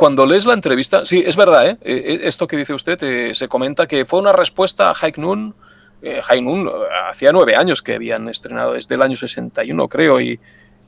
cuando 0.02 0.26
lees 0.26 0.48
la 0.48 0.56
entrevista, 0.56 1.06
sí, 1.06 1.24
es 1.24 1.36
verdad, 1.36 1.70
¿eh? 1.70 1.78
Eh, 1.84 2.22
esto 2.24 2.48
que 2.48 2.58
dice 2.58 2.74
usted 2.74 2.98
eh, 3.04 3.36
se 3.36 3.48
comenta 3.48 3.86
que 3.86 4.04
fue 4.04 4.20
una 4.20 4.34
respuesta 4.34 4.90
a 4.90 4.96
High 4.96 5.14
Noon. 5.18 5.54
Eh, 6.02 6.24
High 6.24 6.42
Noon 6.42 6.68
eh, 6.68 6.72
hacía 7.08 7.32
nueve 7.32 7.56
años 7.56 7.84
que 7.84 7.94
habían 7.94 8.28
estrenado, 8.28 8.74
desde 8.74 8.96
el 8.96 9.04
año 9.04 9.16
61, 9.16 9.88
creo, 9.88 10.20
y, 10.20 10.40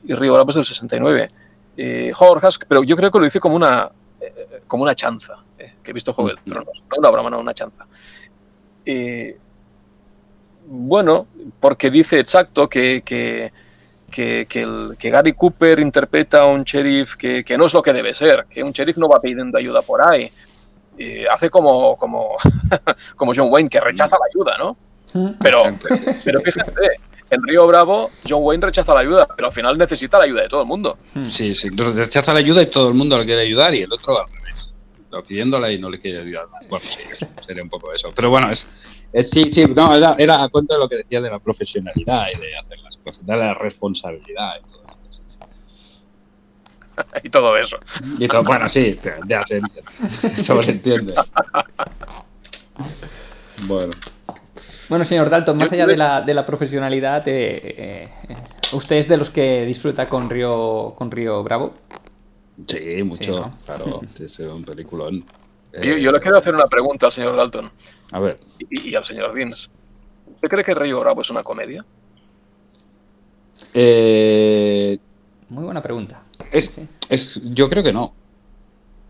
y 0.04 0.14
Río 0.14 0.34
Bravo 0.34 0.50
es 0.50 0.56
del 0.56 0.64
69 0.64 1.30
eh, 1.76 2.12
Howard 2.18 2.40
Hawks, 2.42 2.58
pero 2.66 2.82
yo 2.82 2.96
creo 2.96 3.12
que 3.12 3.20
lo 3.20 3.26
hice 3.26 3.38
como 3.38 3.54
una, 3.54 3.88
eh, 4.20 4.62
como 4.66 4.82
una 4.82 4.96
chanza, 4.96 5.44
eh, 5.60 5.74
que 5.80 5.92
he 5.92 5.94
visto 5.94 6.12
Juego 6.12 6.30
de 6.30 6.36
Tronos. 6.44 6.82
No 6.90 6.96
una 6.98 7.10
broma, 7.10 7.30
no, 7.30 7.38
una 7.38 7.54
chanza. 7.54 7.86
Eh, 8.84 9.38
bueno, 10.66 11.28
porque 11.60 11.88
dice 11.88 12.18
exacto 12.18 12.68
que, 12.68 13.02
que, 13.04 13.52
que, 14.14 14.46
que 14.48 14.62
el- 14.62 14.96
que 14.96 15.10
Gary 15.10 15.32
Cooper 15.32 15.80
interpreta 15.80 16.42
a 16.42 16.46
un 16.46 16.62
sheriff 16.62 17.16
que, 17.16 17.42
que 17.44 17.58
no 17.58 17.66
es 17.66 17.74
lo 17.74 17.82
que 17.82 17.92
debe 17.92 18.14
ser, 18.14 18.46
que 18.48 18.62
un 18.62 18.70
sheriff 18.72 18.96
no 18.96 19.08
va 19.08 19.20
pidiendo 19.20 19.58
ayuda 19.58 19.82
por 19.82 20.00
ahí. 20.00 20.30
Hace 21.30 21.50
como, 21.50 21.96
como, 21.96 22.36
como 23.16 23.32
John 23.34 23.48
Wayne, 23.50 23.68
que 23.68 23.80
rechaza 23.80 24.16
la 24.16 24.26
ayuda, 24.32 24.56
¿no? 24.58 24.76
Pero, 25.40 25.62
pero 26.24 26.40
fíjate, 26.40 26.90
en 27.30 27.42
Río 27.42 27.66
Bravo, 27.66 28.10
John 28.28 28.42
Wayne 28.44 28.64
rechaza 28.66 28.94
la 28.94 29.00
ayuda, 29.00 29.26
pero 29.34 29.48
al 29.48 29.52
final 29.52 29.76
necesita 29.76 30.18
la 30.18 30.24
ayuda 30.24 30.42
de 30.42 30.48
todo 30.48 30.62
el 30.62 30.68
mundo. 30.68 30.98
Sí, 31.24 31.52
sí. 31.54 31.66
Entonces 31.68 31.96
rechaza 31.96 32.32
la 32.32 32.38
ayuda 32.38 32.62
y 32.62 32.66
todo 32.66 32.88
el 32.88 32.94
mundo 32.94 33.18
le 33.18 33.24
quiere 33.24 33.42
ayudar 33.42 33.74
y 33.74 33.82
el 33.82 33.92
otro 33.92 34.20
al 34.20 34.26
revés. 34.32 34.73
Pidiéndola 35.22 35.70
y 35.72 35.78
no 35.78 35.88
le 35.90 36.00
quiere 36.00 36.20
ayudar. 36.20 36.46
Bueno, 36.68 36.84
sí, 36.84 37.02
sería 37.46 37.62
un 37.62 37.68
poco 37.68 37.92
eso. 37.92 38.12
Pero 38.14 38.30
bueno, 38.30 38.50
es, 38.50 38.68
es- 39.12 39.30
sí, 39.30 39.44
sí, 39.50 39.64
no, 39.66 39.94
era, 39.94 40.16
era 40.18 40.42
a 40.42 40.48
cuenta 40.48 40.74
de 40.74 40.80
lo 40.80 40.88
que 40.88 40.96
decía 40.96 41.20
de 41.20 41.30
la 41.30 41.38
profesionalidad 41.38 42.26
y 42.34 42.38
de 42.40 42.56
hacer 42.56 42.78
las 42.80 42.96
cosas, 42.98 43.24
de 43.26 43.36
la 43.36 43.54
responsabilidad 43.54 44.54
y 44.60 44.70
todo 44.70 44.84
y 47.24 47.28
todo 47.28 47.56
eso. 47.58 47.76
Y 48.18 48.28
todo- 48.28 48.44
bueno, 48.44 48.68
sí, 48.68 48.98
te- 49.02 49.16
ya 49.26 49.44
se 49.44 49.56
entiende. 49.56 49.90
Eso 50.22 50.62
se 50.62 50.70
entiende. 50.70 51.14
Bueno. 53.66 53.92
Bueno, 54.88 55.04
señor 55.04 55.30
Dalton, 55.30 55.56
más 55.56 55.72
allá 55.72 55.86
de 55.86 55.96
la, 55.96 56.20
de 56.20 56.34
la 56.34 56.44
profesionalidad, 56.44 57.26
eh, 57.26 58.10
eh, 58.28 58.36
¿usted 58.72 58.96
es 58.96 59.08
de 59.08 59.16
los 59.16 59.30
que 59.30 59.64
disfruta 59.64 60.08
con 60.08 60.28
Río, 60.28 60.94
con 60.96 61.10
Río 61.10 61.42
Bravo? 61.42 61.74
Sí, 62.66 63.02
mucho. 63.02 63.24
Sí, 63.24 63.30
¿no? 63.30 63.58
Claro, 63.64 64.00
es 64.18 64.38
un 64.38 64.64
peliculón. 64.64 65.24
Yo, 65.72 65.80
Eh, 65.82 66.00
yo 66.00 66.12
le 66.12 66.20
quiero 66.20 66.38
hacer 66.38 66.54
una 66.54 66.66
pregunta 66.66 67.06
al 67.06 67.12
señor 67.12 67.34
Dalton 67.36 67.68
A 68.12 68.20
ver, 68.20 68.38
y, 68.70 68.90
y 68.90 68.94
al 68.94 69.04
señor 69.04 69.34
Deans. 69.34 69.68
¿Usted 70.34 70.48
cree 70.48 70.62
que 70.64 70.74
Río 70.74 71.00
Bravo 71.00 71.20
es 71.22 71.30
una 71.30 71.42
comedia? 71.42 71.84
eh, 73.72 74.98
Muy 75.48 75.64
buena 75.64 75.82
pregunta. 75.82 76.22
Es, 76.50 76.66
Sí. 76.66 76.88
es, 77.08 77.40
yo 77.52 77.68
creo 77.68 77.82
que 77.82 77.92
no. 77.92 78.14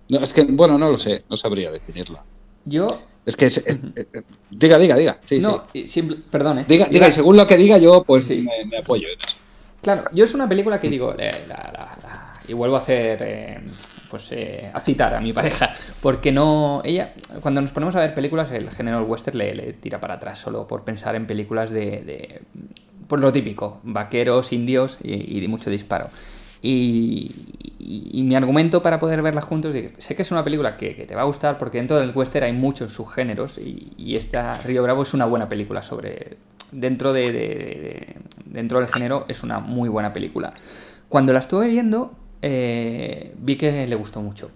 no. 0.08 0.18
Es 0.20 0.32
que, 0.32 0.42
bueno, 0.44 0.78
no 0.78 0.90
lo 0.90 0.98
sé, 0.98 1.22
no 1.28 1.36
sabría 1.36 1.70
definirla. 1.70 2.22
Yo, 2.64 3.00
Es 3.26 3.36
que, 3.36 3.46
es- 3.46 3.58
es- 3.64 3.78
eh, 3.96 4.22
diga, 4.50 4.78
diga, 4.78 4.96
diga. 4.96 5.18
Sí, 5.24 5.38
no, 5.38 5.64
sí. 5.72 5.86
simple- 5.88 6.18
perdón, 6.30 6.58
eh. 6.58 6.64
Diga, 6.68 6.86
diga, 6.86 7.10
según 7.10 7.36
lo 7.38 7.46
que 7.46 7.56
diga 7.56 7.78
yo, 7.78 8.04
pues 8.04 8.24
Sí. 8.24 8.42
me, 8.42 8.66
me 8.66 8.78
apoyo 8.78 9.08
en 9.08 9.18
eso. 9.18 9.36
Claro, 9.80 10.04
yo 10.12 10.24
es 10.26 10.34
una 10.34 10.46
película 10.48 10.78
que 10.80 10.88
digo, 10.90 11.14
eh, 11.18 11.30
la- 11.48 11.70
la- 11.72 11.98
la- 12.02 12.03
y 12.48 12.52
vuelvo 12.52 12.76
a 12.76 12.80
hacer, 12.80 13.18
eh, 13.22 13.60
pues 14.10 14.28
eh, 14.32 14.70
a 14.72 14.80
citar 14.80 15.14
a 15.14 15.20
mi 15.20 15.32
pareja, 15.38 15.70
porque 16.02 16.32
no, 16.32 16.82
ella, 16.84 17.14
cuando 17.40 17.60
nos 17.60 17.72
ponemos 17.72 17.96
a 17.96 18.00
ver 18.00 18.14
películas, 18.14 18.50
el 18.52 18.70
género 18.70 19.02
western 19.04 19.38
le, 19.38 19.54
le 19.54 19.72
tira 19.74 20.00
para 20.00 20.14
atrás, 20.14 20.38
solo 20.38 20.66
por 20.66 20.84
pensar 20.84 21.14
en 21.16 21.26
películas 21.26 21.70
de, 21.70 22.02
de 22.02 22.42
pues 23.08 23.20
lo 23.20 23.32
típico, 23.32 23.80
vaqueros, 23.82 24.52
indios 24.52 24.98
y, 25.02 25.42
y 25.44 25.48
mucho 25.48 25.68
disparo. 25.70 26.08
Y, 26.62 27.30
y- 27.78 28.22
mi 28.22 28.34
argumento 28.34 28.82
para 28.82 28.98
poder 28.98 29.20
verla 29.20 29.42
juntos, 29.42 29.74
digo, 29.74 29.90
sé 29.98 30.16
que 30.16 30.22
es 30.22 30.30
una 30.30 30.42
película 30.42 30.78
que, 30.78 30.94
te 30.94 31.14
va 31.14 31.20
a 31.20 31.24
gustar 31.26 31.58
porque 31.58 31.76
dentro 31.76 31.98
del 31.98 32.12
western 32.14 32.46
hay 32.46 32.52
muchos 32.54 32.94
subgéneros 32.94 33.58
y, 33.58 33.92
y 33.98 34.16
esta 34.16 34.58
Río 34.62 34.82
Bravo 34.82 35.02
es 35.02 35.12
una 35.12 35.26
buena 35.26 35.48
película 35.50 35.82
sobre 35.82 36.38
dentro 36.72 37.12
de, 37.12 37.32
de- 37.32 37.38
de- 37.38 38.16
dentro 38.46 38.78
del 38.80 38.88
género 38.88 39.26
es 39.28 39.42
una 39.42 39.58
muy 39.60 39.90
buena 39.90 40.14
película. 40.14 40.54
Cuando 41.10 41.34
la 41.34 41.40
estuve 41.40 41.68
viendo 41.68 42.16
eh, 42.46 43.34
vi 43.38 43.56
que 43.56 43.86
le 43.86 43.96
gustó 43.96 44.20
mucho. 44.20 44.50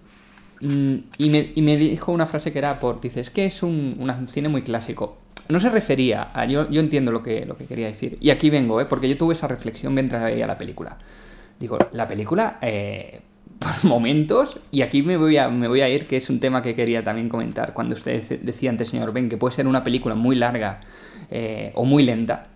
Mm, 0.61 0.95
Y 1.17 1.29
me, 1.61 1.77
dijo 1.77 2.11
una 2.11 2.25
frase 2.27 2.51
que 2.51 2.59
era 2.59 2.79
por, 2.79 3.01
dice, 3.01 3.19
es 3.21 3.29
que 3.29 3.45
es 3.45 3.63
un, 3.63 3.95
un 3.99 4.27
cine 4.27 4.47
muy 4.49 4.61
clásico. 4.61 5.17
No 5.49 5.59
se 5.59 5.69
refería 5.69 6.29
a, 6.33 6.45
yo, 6.45 6.69
yo 6.69 6.79
entiendo 6.81 7.11
lo 7.11 7.23
que, 7.23 7.45
lo 7.45 7.57
que 7.57 7.65
quería 7.65 7.87
decir. 7.87 8.17
Y 8.21 8.29
aquí 8.29 8.49
vengo, 8.51 8.79
¿eh? 8.79 8.85
porque 8.85 9.09
yo 9.09 9.17
tuve 9.17 9.33
esa 9.33 9.47
reflexión 9.47 9.93
mientras 9.95 10.23
veía 10.23 10.45
la 10.45 10.57
película. 10.57 10.97
Digo, 11.59 11.77
la 11.91 12.07
película, 12.07 12.59
eh, 12.61 13.21
por 13.59 13.83
momentos, 13.85 14.59
y 14.71 14.83
aquí 14.83 15.01
me 15.01 15.17
voy, 15.17 15.37
a, 15.37 15.49
me 15.49 15.67
voy 15.67 15.81
a 15.81 15.89
ir, 15.89 16.05
que 16.05 16.17
es 16.17 16.29
un 16.29 16.39
tema 16.39 16.61
que 16.61 16.75
quería 16.75 17.03
también 17.03 17.29
comentar, 17.29 17.73
cuando 17.73 17.95
usted 17.95 18.21
dec- 18.23 18.41
decía 18.41 18.69
antes, 18.69 18.89
señor 18.89 19.11
Ben, 19.11 19.27
que 19.29 19.37
puede 19.37 19.55
ser 19.55 19.65
una 19.65 19.83
película 19.83 20.13
muy 20.13 20.35
larga 20.35 20.81
eh, 21.31 21.71
o 21.73 21.83
muy 21.85 22.03
lenta, 22.03 22.48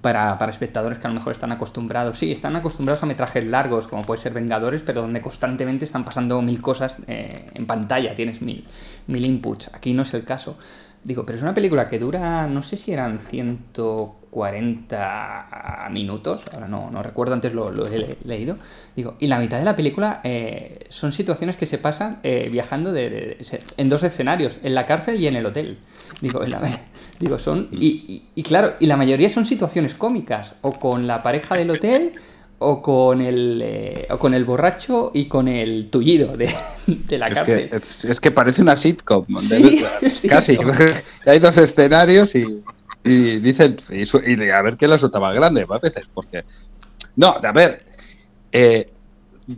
para, 0.00 0.38
para 0.38 0.52
espectadores 0.52 0.98
que 0.98 1.06
a 1.06 1.10
lo 1.10 1.14
mejor 1.14 1.32
están 1.32 1.52
acostumbrados. 1.52 2.18
Sí, 2.18 2.32
están 2.32 2.56
acostumbrados 2.56 3.02
a 3.02 3.06
metrajes 3.06 3.44
largos, 3.44 3.86
como 3.88 4.04
puede 4.04 4.20
ser 4.20 4.32
Vengadores, 4.32 4.82
pero 4.82 5.02
donde 5.02 5.20
constantemente 5.20 5.84
están 5.84 6.04
pasando 6.04 6.40
mil 6.42 6.60
cosas 6.60 6.94
eh, 7.06 7.50
en 7.54 7.66
pantalla, 7.66 8.14
tienes 8.14 8.40
mil, 8.42 8.64
mil 9.06 9.24
inputs. 9.24 9.70
Aquí 9.74 9.92
no 9.92 10.02
es 10.02 10.14
el 10.14 10.24
caso. 10.24 10.56
Digo, 11.02 11.24
pero 11.24 11.38
es 11.38 11.42
una 11.42 11.54
película 11.54 11.88
que 11.88 11.98
dura, 11.98 12.46
no 12.46 12.62
sé 12.62 12.76
si 12.76 12.92
eran 12.92 13.18
140 13.20 14.19
minutos, 15.90 16.42
ahora 16.52 16.68
no, 16.68 16.90
no 16.90 17.02
recuerdo, 17.02 17.34
antes 17.34 17.52
lo, 17.52 17.70
lo 17.70 17.86
he 17.86 17.98
le- 17.98 18.16
leído. 18.24 18.56
Digo, 18.96 19.16
y 19.18 19.26
la 19.26 19.38
mitad 19.38 19.58
de 19.58 19.64
la 19.64 19.76
película 19.76 20.20
eh, 20.24 20.86
son 20.90 21.12
situaciones 21.12 21.56
que 21.56 21.66
se 21.66 21.78
pasan 21.78 22.20
eh, 22.22 22.48
viajando 22.50 22.92
de, 22.92 23.10
de- 23.10 23.20
de- 23.38 23.44
se- 23.44 23.62
en 23.76 23.88
dos 23.88 24.02
escenarios, 24.02 24.56
en 24.62 24.74
la 24.74 24.86
cárcel 24.86 25.20
y 25.20 25.26
en 25.26 25.36
el 25.36 25.46
hotel. 25.46 25.78
Digo, 26.20 26.42
en 26.44 26.50
la- 26.50 26.80
digo 27.18 27.38
son. 27.38 27.68
Y, 27.72 27.86
y- 27.86 28.28
y 28.34 28.42
claro, 28.42 28.74
y 28.80 28.86
la 28.86 28.96
mayoría 28.96 29.28
son 29.30 29.46
situaciones 29.46 29.94
cómicas, 29.94 30.54
o 30.60 30.72
con 30.72 31.06
la 31.06 31.22
pareja 31.22 31.56
del 31.56 31.70
hotel. 31.70 32.12
O 32.62 32.82
con, 32.82 33.22
el, 33.22 33.62
eh, 33.64 34.06
o 34.10 34.18
con 34.18 34.34
el 34.34 34.44
borracho 34.44 35.12
y 35.14 35.28
con 35.28 35.48
el 35.48 35.88
tullido 35.88 36.36
de, 36.36 36.50
de 36.86 37.16
la 37.16 37.28
Es 37.28 37.32
cárcel. 37.32 37.70
que, 37.70 37.76
es, 37.76 38.04
es 38.04 38.20
que 38.20 38.30
parece 38.30 38.60
una 38.60 38.76
sitcom. 38.76 39.24
Sí, 39.38 39.82
casi. 40.28 40.58
Hay 41.26 41.38
dos 41.38 41.56
escenarios 41.56 42.34
y, 42.34 42.62
y 43.04 43.38
dicen, 43.38 43.76
y, 43.90 44.04
su- 44.04 44.22
y 44.24 44.48
a 44.50 44.62
ver 44.62 44.76
qué 44.76 44.86
la 44.88 44.98
suelta 44.98 45.20
más 45.20 45.34
grande, 45.34 45.64
a 45.68 45.78
veces, 45.78 46.08
porque... 46.12 46.44
No, 47.16 47.36
a 47.42 47.52
ver, 47.52 47.84
eh, 48.52 48.92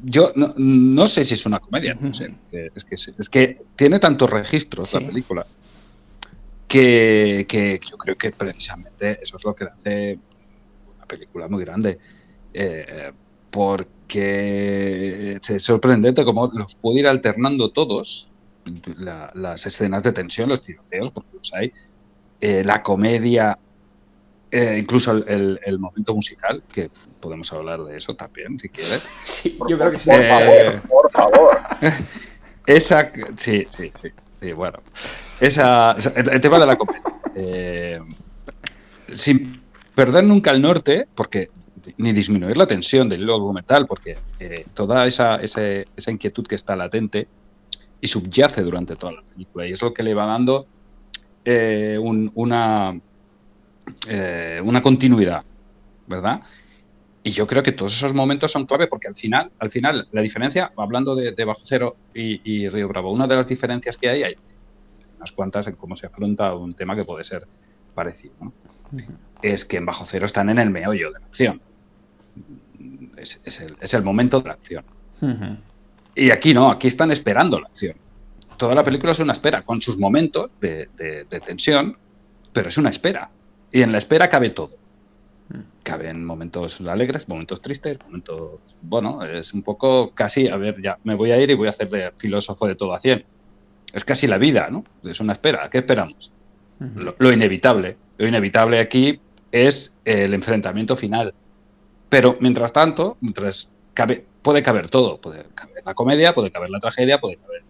yo 0.04 0.32
no, 0.36 0.54
no 0.56 1.06
sé 1.06 1.24
si 1.24 1.34
es 1.34 1.44
una 1.46 1.58
comedia, 1.60 1.94
no 1.94 2.14
sé, 2.14 2.32
es 2.50 2.84
que, 2.84 2.94
es 2.94 3.28
que 3.28 3.62
tiene 3.76 3.98
tantos 3.98 4.30
registros 4.30 4.88
Sí. 4.88 5.00
la 5.00 5.06
película 5.06 5.46
que, 6.66 7.44
que 7.48 7.80
yo 7.90 7.96
creo 7.98 8.16
que 8.16 8.30
precisamente 8.30 9.18
eso 9.22 9.36
es 9.36 9.44
lo 9.44 9.54
que 9.54 9.64
hace 9.64 10.18
una 10.96 11.04
película 11.06 11.48
muy 11.48 11.64
grande. 11.64 11.98
Eh, 12.54 13.12
porque 13.50 15.38
es 15.46 15.62
sorprendente 15.62 16.24
cómo 16.24 16.50
los 16.54 16.74
puede 16.76 17.00
ir 17.00 17.06
alternando 17.08 17.70
todos, 17.70 18.30
la- 18.96 19.30
las 19.34 19.66
escenas 19.66 20.02
de 20.02 20.12
tensión, 20.12 20.48
los 20.48 20.62
tiroteos, 20.62 21.10
porque 21.10 21.30
los 21.36 21.52
hay, 21.52 21.72
eh, 22.42 22.64
la 22.64 22.82
comedia, 22.82 23.56
eh, 24.50 24.76
incluso 24.80 25.12
el, 25.12 25.24
el- 25.28 25.60
el 25.64 25.78
momento 25.78 26.12
musical, 26.14 26.62
que 26.72 26.90
podemos 27.20 27.52
hablar 27.52 27.84
de 27.84 27.96
eso 27.96 28.14
también, 28.16 28.58
si 28.58 28.68
quieres. 28.68 29.02
Sí, 29.24 29.56
yo 29.68 29.78
creo 29.78 29.90
que 29.92 29.98
sí. 29.98 30.10
Por 30.10 30.20
Eh, 30.20 30.28
favor, 30.28 30.82
por 30.88 31.10
favor. 31.12 31.58
Esa, 32.66 33.12
sí, 33.36 33.66
sí, 33.70 33.90
sí, 33.94 34.08
sí, 34.40 34.52
bueno. 34.52 34.78
Esa, 35.40 35.92
esa- 35.92 36.12
el, 36.16 36.28
el 36.30 36.40
tema 36.40 36.58
de 36.58 36.66
la 36.66 36.76
comedia. 36.76 37.02
Eh, 37.34 38.00
sin 39.12 39.62
perder 39.94 40.24
nunca 40.24 40.50
el 40.50 40.60
norte, 40.62 41.06
porque 41.14 41.48
ni 41.98 42.12
disminuir 42.12 42.56
la 42.56 42.66
tensión 42.66 43.08
del 43.08 43.22
hilo 43.22 43.34
argumental, 43.34 43.86
porque 43.86 44.18
eh, 44.38 44.64
toda 44.74 45.06
esa, 45.06 45.36
ese- 45.36 45.86
esa 45.96 46.10
inquietud 46.10 46.46
que 46.46 46.54
está 46.56 46.74
latente 46.76 47.28
y 48.00 48.06
subyace 48.08 48.62
durante 48.62 48.96
toda 48.96 49.12
la 49.12 49.22
película, 49.22 49.66
y 49.66 49.72
es 49.72 49.82
lo 49.82 49.92
que 49.94 50.02
le 50.02 50.14
va 50.14 50.26
dando 50.26 50.66
eh, 51.44 51.98
un- 52.00 52.30
una, 52.34 52.98
eh, 54.08 54.60
una 54.64 54.82
continuidad, 54.82 55.44
¿verdad? 56.06 56.42
y 57.24 57.30
yo 57.30 57.46
creo 57.46 57.62
que 57.62 57.72
todos 57.72 57.94
esos 57.94 58.14
momentos 58.14 58.50
son 58.50 58.66
clave 58.66 58.88
porque 58.88 59.08
al 59.08 59.14
final, 59.14 59.50
al 59.58 59.70
final, 59.70 60.08
la 60.10 60.20
diferencia, 60.20 60.72
hablando 60.76 61.14
de, 61.14 61.44
Bajo 61.44 61.60
Cero 61.64 61.96
y, 62.14 62.68
Río 62.68 62.88
Bravo, 62.88 63.12
una 63.12 63.26
de 63.26 63.36
las 63.36 63.46
diferencias 63.46 63.96
que 63.96 64.08
hay, 64.08 64.22
hay 64.24 64.34
unas 65.16 65.30
cuantas 65.32 65.68
en 65.68 65.76
cómo 65.76 65.96
se 65.96 66.06
afronta 66.06 66.54
un 66.54 66.74
tema 66.74 66.96
que 66.96 67.04
puede 67.04 67.22
ser 67.22 67.46
parecido, 67.94 68.34
es 69.40 69.64
que 69.64 69.76
en 69.76 69.86
Bajo 69.86 70.04
Cero 70.04 70.26
están 70.26 70.50
en 70.50 70.58
el 70.58 70.70
meollo 70.70 71.12
de 71.12 71.20
la 71.20 71.26
acción. 71.26 71.60
Es, 73.16 73.94
el, 73.94 74.02
momento 74.02 74.40
de 74.40 74.48
la 74.48 74.54
acción. 74.54 74.84
Y 76.16 76.30
aquí 76.30 76.52
no, 76.52 76.70
aquí 76.70 76.88
están 76.88 77.12
esperando 77.12 77.60
la 77.60 77.68
acción. 77.68 77.96
Toda 78.56 78.74
la 78.74 78.84
película 78.84 79.12
es 79.12 79.18
una 79.18 79.32
espera, 79.32 79.62
con 79.62 79.80
sus 79.80 79.98
momentos 79.98 80.50
de 80.60 81.42
tensión, 81.44 81.96
pero 82.52 82.68
es 82.68 82.78
una 82.78 82.90
espera. 82.90 83.30
Y 83.70 83.82
en 83.82 83.92
la 83.92 83.98
espera 83.98 84.28
cabe 84.28 84.50
todo 84.50 84.82
caben 85.82 86.24
momentos 86.24 86.80
alegres, 86.80 87.28
momentos 87.28 87.60
tristes, 87.60 87.98
momentos. 88.04 88.60
Bueno, 88.80 89.24
es 89.24 89.52
un 89.52 89.62
poco 89.62 90.12
casi, 90.14 90.48
a 90.48 90.56
ver, 90.56 90.80
ya 90.80 90.98
me 91.04 91.14
voy 91.14 91.32
a 91.32 91.40
ir 91.40 91.50
y 91.50 91.54
voy 91.54 91.66
a 91.66 91.70
hacer 91.70 91.88
de 91.88 92.12
filósofo 92.16 92.66
de 92.66 92.74
todo 92.74 92.94
a 92.94 93.00
100. 93.00 93.24
Es 93.92 94.04
casi 94.04 94.26
la 94.26 94.38
vida, 94.38 94.68
¿no? 94.70 94.84
Es 95.04 95.20
una 95.20 95.32
espera. 95.32 95.68
¿Qué 95.70 95.78
esperamos? 95.78 96.32
lo, 96.78 97.32
inevitable. 97.32 97.96
Lo 98.16 98.26
inevitable 98.26 98.80
aquí 98.80 99.20
es 99.50 99.94
el 100.04 100.34
enfrentamiento 100.34 100.96
final. 100.96 101.34
Pero 102.08 102.36
mientras 102.40 102.72
tanto, 102.72 103.16
mientras 103.20 103.68
cabe, 103.94 104.24
puede 104.42 104.62
caber 104.62 104.88
todo. 104.88 105.20
Puede 105.20 105.44
caber 105.54 105.82
la 105.84 105.94
comedia, 105.94 106.34
puede 106.34 106.50
caber 106.50 106.70
la 106.70 106.80
tragedia, 106.80 107.20
puede 107.20 107.36
caber 107.36 107.62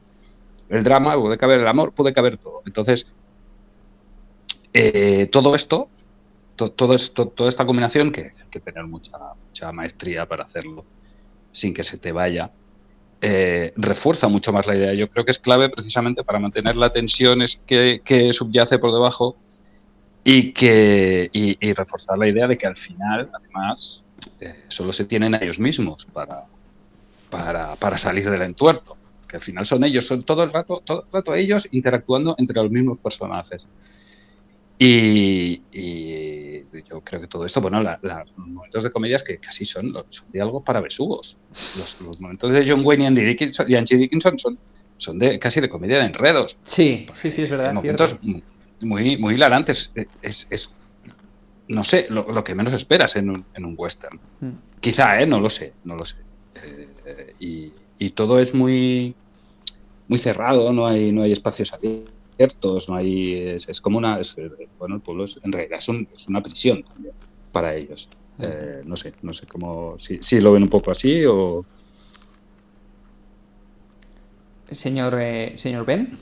el 0.73 0.85
drama, 0.85 1.15
puede 1.15 1.39
caber 1.39 1.61
el 1.61 1.69
amor, 1.69 1.93
puede 1.93 2.13
caber 2.13 2.39
todo. 2.39 2.63
Entonces, 2.67 3.07
eh, 4.73 5.29
todo 5.31 5.55
esto 5.55 5.89
todo 6.71 6.95
esto, 6.95 7.29
toda 7.29 7.49
esta 7.49 7.67
combinación, 7.67 8.13
que 8.13 8.33
hay 8.41 8.49
que 8.51 8.61
tener 8.61 8.85
mucha, 8.85 9.17
mucha 9.47 9.73
maestría 9.73 10.27
para 10.27 10.45
hacerlo 10.45 10.85
sin 11.53 11.75
que 11.75 11.83
se 11.83 11.99
te 11.99 12.13
vaya, 12.13 12.51
eh, 13.21 13.73
refuerza 13.77 14.29
mucho 14.29 14.53
más 14.53 14.67
la 14.67 14.77
idea. 14.77 14.95
Yo 14.95 15.09
creo 15.09 15.25
que 15.25 15.31
es 15.31 15.39
clave 15.39 15.69
precisamente 15.69 16.25
para 16.25 16.39
mantener 16.39 16.77
la 16.77 16.91
tensión 16.91 17.41
que, 17.67 18.01
que 18.05 18.33
subyace 18.33 18.79
por 18.79 18.93
debajo 18.93 19.35
y, 20.25 20.53
que, 20.53 21.31
y, 21.33 21.73
reforzar 21.73 22.19
la 22.19 22.29
idea 22.29 22.47
de 22.47 22.57
que 22.57 22.67
al 22.67 22.77
final, 22.77 23.31
además, 23.33 24.03
eh, 24.41 24.65
solo 24.69 24.93
se 24.93 25.05
tienen 25.05 25.35
a 25.35 25.39
ellos 25.39 25.59
mismos 25.59 26.07
para, 26.13 26.45
para, 27.29 27.77
para, 27.77 27.99
salir 27.99 28.31
del 28.31 28.43
entuerto. 28.43 28.97
Al 29.33 29.41
final 29.41 29.67
son 29.67 29.85
ellos, 29.85 30.07
son 30.07 30.23
todo 30.23 30.43
el 30.43 30.53
rato, 30.53 30.83
todo 30.85 31.05
el 31.07 31.13
rato 31.13 31.35
ellos 31.35 31.69
interactuando 31.73 32.35
entre 32.39 32.57
los 32.57 32.71
mismos 32.71 32.99
personajes. 32.99 33.69
Y, 34.79 35.63
yo 36.89 37.01
creo 37.03 37.21
que 37.21 37.29
todo 37.29 37.47
esto, 37.47 37.61
bueno, 37.61 37.81
los 37.83 38.37
momentos 38.37 38.83
de 38.83 38.91
comedias 38.91 39.23
que 39.23 39.39
casi 39.39 39.65
son, 39.65 39.93
son 40.09 40.27
diálogos 40.33 40.65
para 40.65 40.81
besugos. 40.81 41.37
Los, 41.77 42.21
momentos 42.21 42.53
de 42.53 42.69
John 42.69 42.85
Wayne 42.85 43.05
y 43.05 43.07
Andy 43.07 43.23
Dickinson, 43.23 43.71
y 43.71 43.77
Angie 43.77 43.97
Dickinson 43.97 44.39
son, 44.39 44.59
son 44.97 45.19
de, 45.19 45.39
casi 45.39 45.61
de 45.61 45.69
comedia 45.69 45.99
de 45.99 46.07
enredos. 46.07 46.57
Sí, 46.63 47.07
sí, 47.13 47.31
sí, 47.31 47.43
es 47.43 47.51
verdad. 47.51 47.73
Momentos 47.73 48.17
muy, 48.81 49.17
muy 49.17 49.35
hilarantes. 49.35 49.93
Es, 50.21 50.49
es 50.51 50.71
no 51.69 51.85
sé, 51.85 52.07
lo, 52.11 52.45
que 52.45 52.55
menos 52.55 52.75
esperas 52.75 53.17
en 53.17 53.31
un, 53.31 53.45
en 53.55 53.65
un 53.65 53.75
western. 53.77 54.19
Mm. 54.41 54.51
Quizá, 54.81 55.21
¿eh? 55.21 55.27
No 55.27 55.41
lo 55.41 55.49
sé, 55.49 55.73
no 55.85 55.97
lo 55.97 56.05
sé. 56.05 56.17
Eh, 57.07 57.35
y, 57.41 57.73
y, 57.99 58.11
todo 58.11 58.41
es 58.41 58.53
muy, 58.53 59.15
muy 60.13 60.19
cerrado, 60.19 60.75
no 60.75 60.87
hay, 60.87 61.11
no 61.11 61.23
hay 61.23 61.33
espacios 61.33 61.73
abiertos 61.73 62.13
no 62.87 62.95
hay, 62.95 63.35
es, 63.35 63.81
como 63.81 63.97
una, 63.97 64.21
bueno, 64.79 64.97
el 64.97 65.01
pueblo 65.01 65.25
en 65.43 65.53
realidad 65.53 65.79
es, 65.79 66.29
una 66.29 66.43
prisión 66.43 66.83
también 66.83 67.15
para 67.51 67.75
ellos. 67.75 68.11
Eh, 68.39 68.83
no 68.85 68.95
sé, 68.97 69.15
no 69.23 69.33
sé 69.33 69.47
cómo, 69.47 69.97
si, 69.99 70.41
lo 70.41 70.53
ven 70.53 70.65
un 70.65 70.69
poco 70.69 70.91
así 70.91 71.25
o... 71.25 71.65
Señor, 74.71 75.15
eh, 75.19 75.55
señor 75.57 75.87
Ben, 75.87 76.19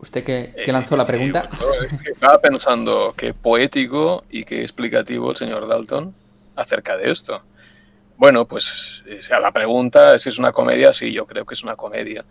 usted 0.00 0.24
que, 0.24 0.72
lanzó 0.72 0.96
la 0.96 1.06
pregunta. 1.06 1.48
Eh, 1.52 1.96
estaba 2.12 2.40
pensando 2.40 3.14
qué 3.16 3.32
poético 3.32 4.24
y 4.28 4.42
qué 4.42 4.62
explicativo 4.62 5.30
el 5.30 5.36
señor 5.36 5.68
Dalton 5.68 6.12
acerca 6.56 6.96
de 6.96 7.12
esto. 7.12 7.42
Bueno, 8.16 8.46
pues 8.46 9.04
a 9.32 9.38
la 9.38 9.52
pregunta 9.52 10.18
si 10.18 10.30
es 10.30 10.38
una 10.38 10.50
comedia, 10.50 10.92
sí, 10.92 11.12
yo 11.12 11.26
creo 11.26 11.44
que 11.44 11.54
es 11.54 11.62
una 11.62 11.76
comedia. 11.76 12.24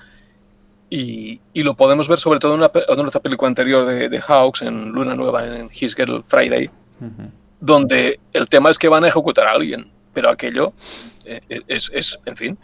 Y, 0.94 1.40
lo 1.56 1.74
podemos 1.76 2.10
ver 2.10 2.20
sobre 2.20 2.40
todo 2.40 2.54
en, 2.54 2.60
una, 2.60 2.66
otra 3.08 3.22
película 3.22 3.48
anterior 3.48 3.86
de, 3.86 4.10
de, 4.10 4.22
Hawks, 4.22 4.62
en 4.62 4.90
Luna 4.90 5.16
Nueva, 5.16 5.46
en 5.46 5.70
His 5.74 5.96
Girl 5.96 6.22
Friday, 6.28 6.70
donde 7.62 8.20
el 8.34 8.50
tema 8.50 8.70
es 8.70 8.78
que 8.78 8.90
van 8.90 9.06
a 9.06 9.08
ejecutar 9.08 9.48
a 9.48 9.54
alguien, 9.54 9.90
pero 10.14 10.30
aquello 10.30 10.74
eh, 11.24 11.40
es, 11.68 11.90
es, 11.94 12.20
en 12.26 12.36
fin, 12.36 12.58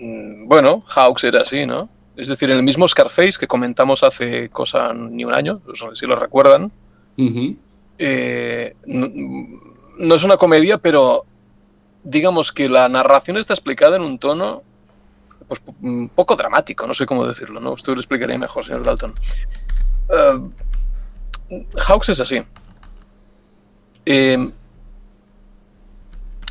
mm, 0.00 0.48
bueno, 0.48 0.82
Hawks 0.86 1.24
era 1.24 1.42
así, 1.42 1.66
¿no? 1.66 1.90
Es 2.16 2.28
decir, 2.28 2.50
en 2.50 2.56
el 2.56 2.62
mismo 2.62 2.88
Scarface 2.88 3.38
que 3.38 3.46
comentamos 3.46 4.02
hace 4.02 4.48
cosa 4.48 4.94
ni 4.94 5.26
un 5.26 5.34
año, 5.34 5.60
si 5.94 6.06
lo 6.06 6.16
recuerdan, 6.16 6.72
eh, 7.98 8.74
no 8.86 10.14
es 10.14 10.24
una 10.24 10.38
comedia, 10.38 10.78
pero 10.78 11.26
digamos 12.04 12.52
que 12.52 12.70
la 12.70 12.88
narración 12.88 13.36
está 13.36 13.52
explicada 13.52 13.96
en 13.96 14.02
un 14.02 14.18
tono 14.18 14.62
pues, 15.46 15.60
un 15.82 16.08
poco 16.08 16.36
dramático, 16.36 16.86
no 16.86 16.94
sé 16.94 17.06
cómo 17.06 17.26
decirlo, 17.26 17.60
¿no? 17.60 17.72
Usted 17.72 17.92
lo 17.92 18.00
explicaría 18.00 18.38
mejor, 18.38 18.64
señor 18.64 18.84
Dalton. 18.84 19.14
Uh, 20.08 20.50
Hawks 21.76 22.10
es 22.10 22.20
así. 22.20 22.42
Em, 24.04 24.52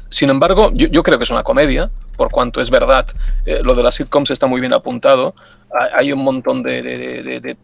sin 0.09 0.29
embargo, 0.29 0.71
yo, 0.73 1.03
creo 1.03 1.17
que 1.17 1.25
es 1.25 1.31
una 1.31 1.43
comedia, 1.43 1.91
por 2.15 2.31
cuanto 2.31 2.61
es 2.61 2.69
verdad, 2.69 3.07
eh, 3.45 3.61
lo 3.63 3.75
de 3.75 3.83
las 3.83 3.95
sitcoms 3.95 4.31
está 4.31 4.47
muy 4.47 4.61
bien 4.61 4.73
apuntado. 4.73 5.35
Hay 5.93 6.13
un 6.13 6.23
montón 6.23 6.63
de... 6.63 7.57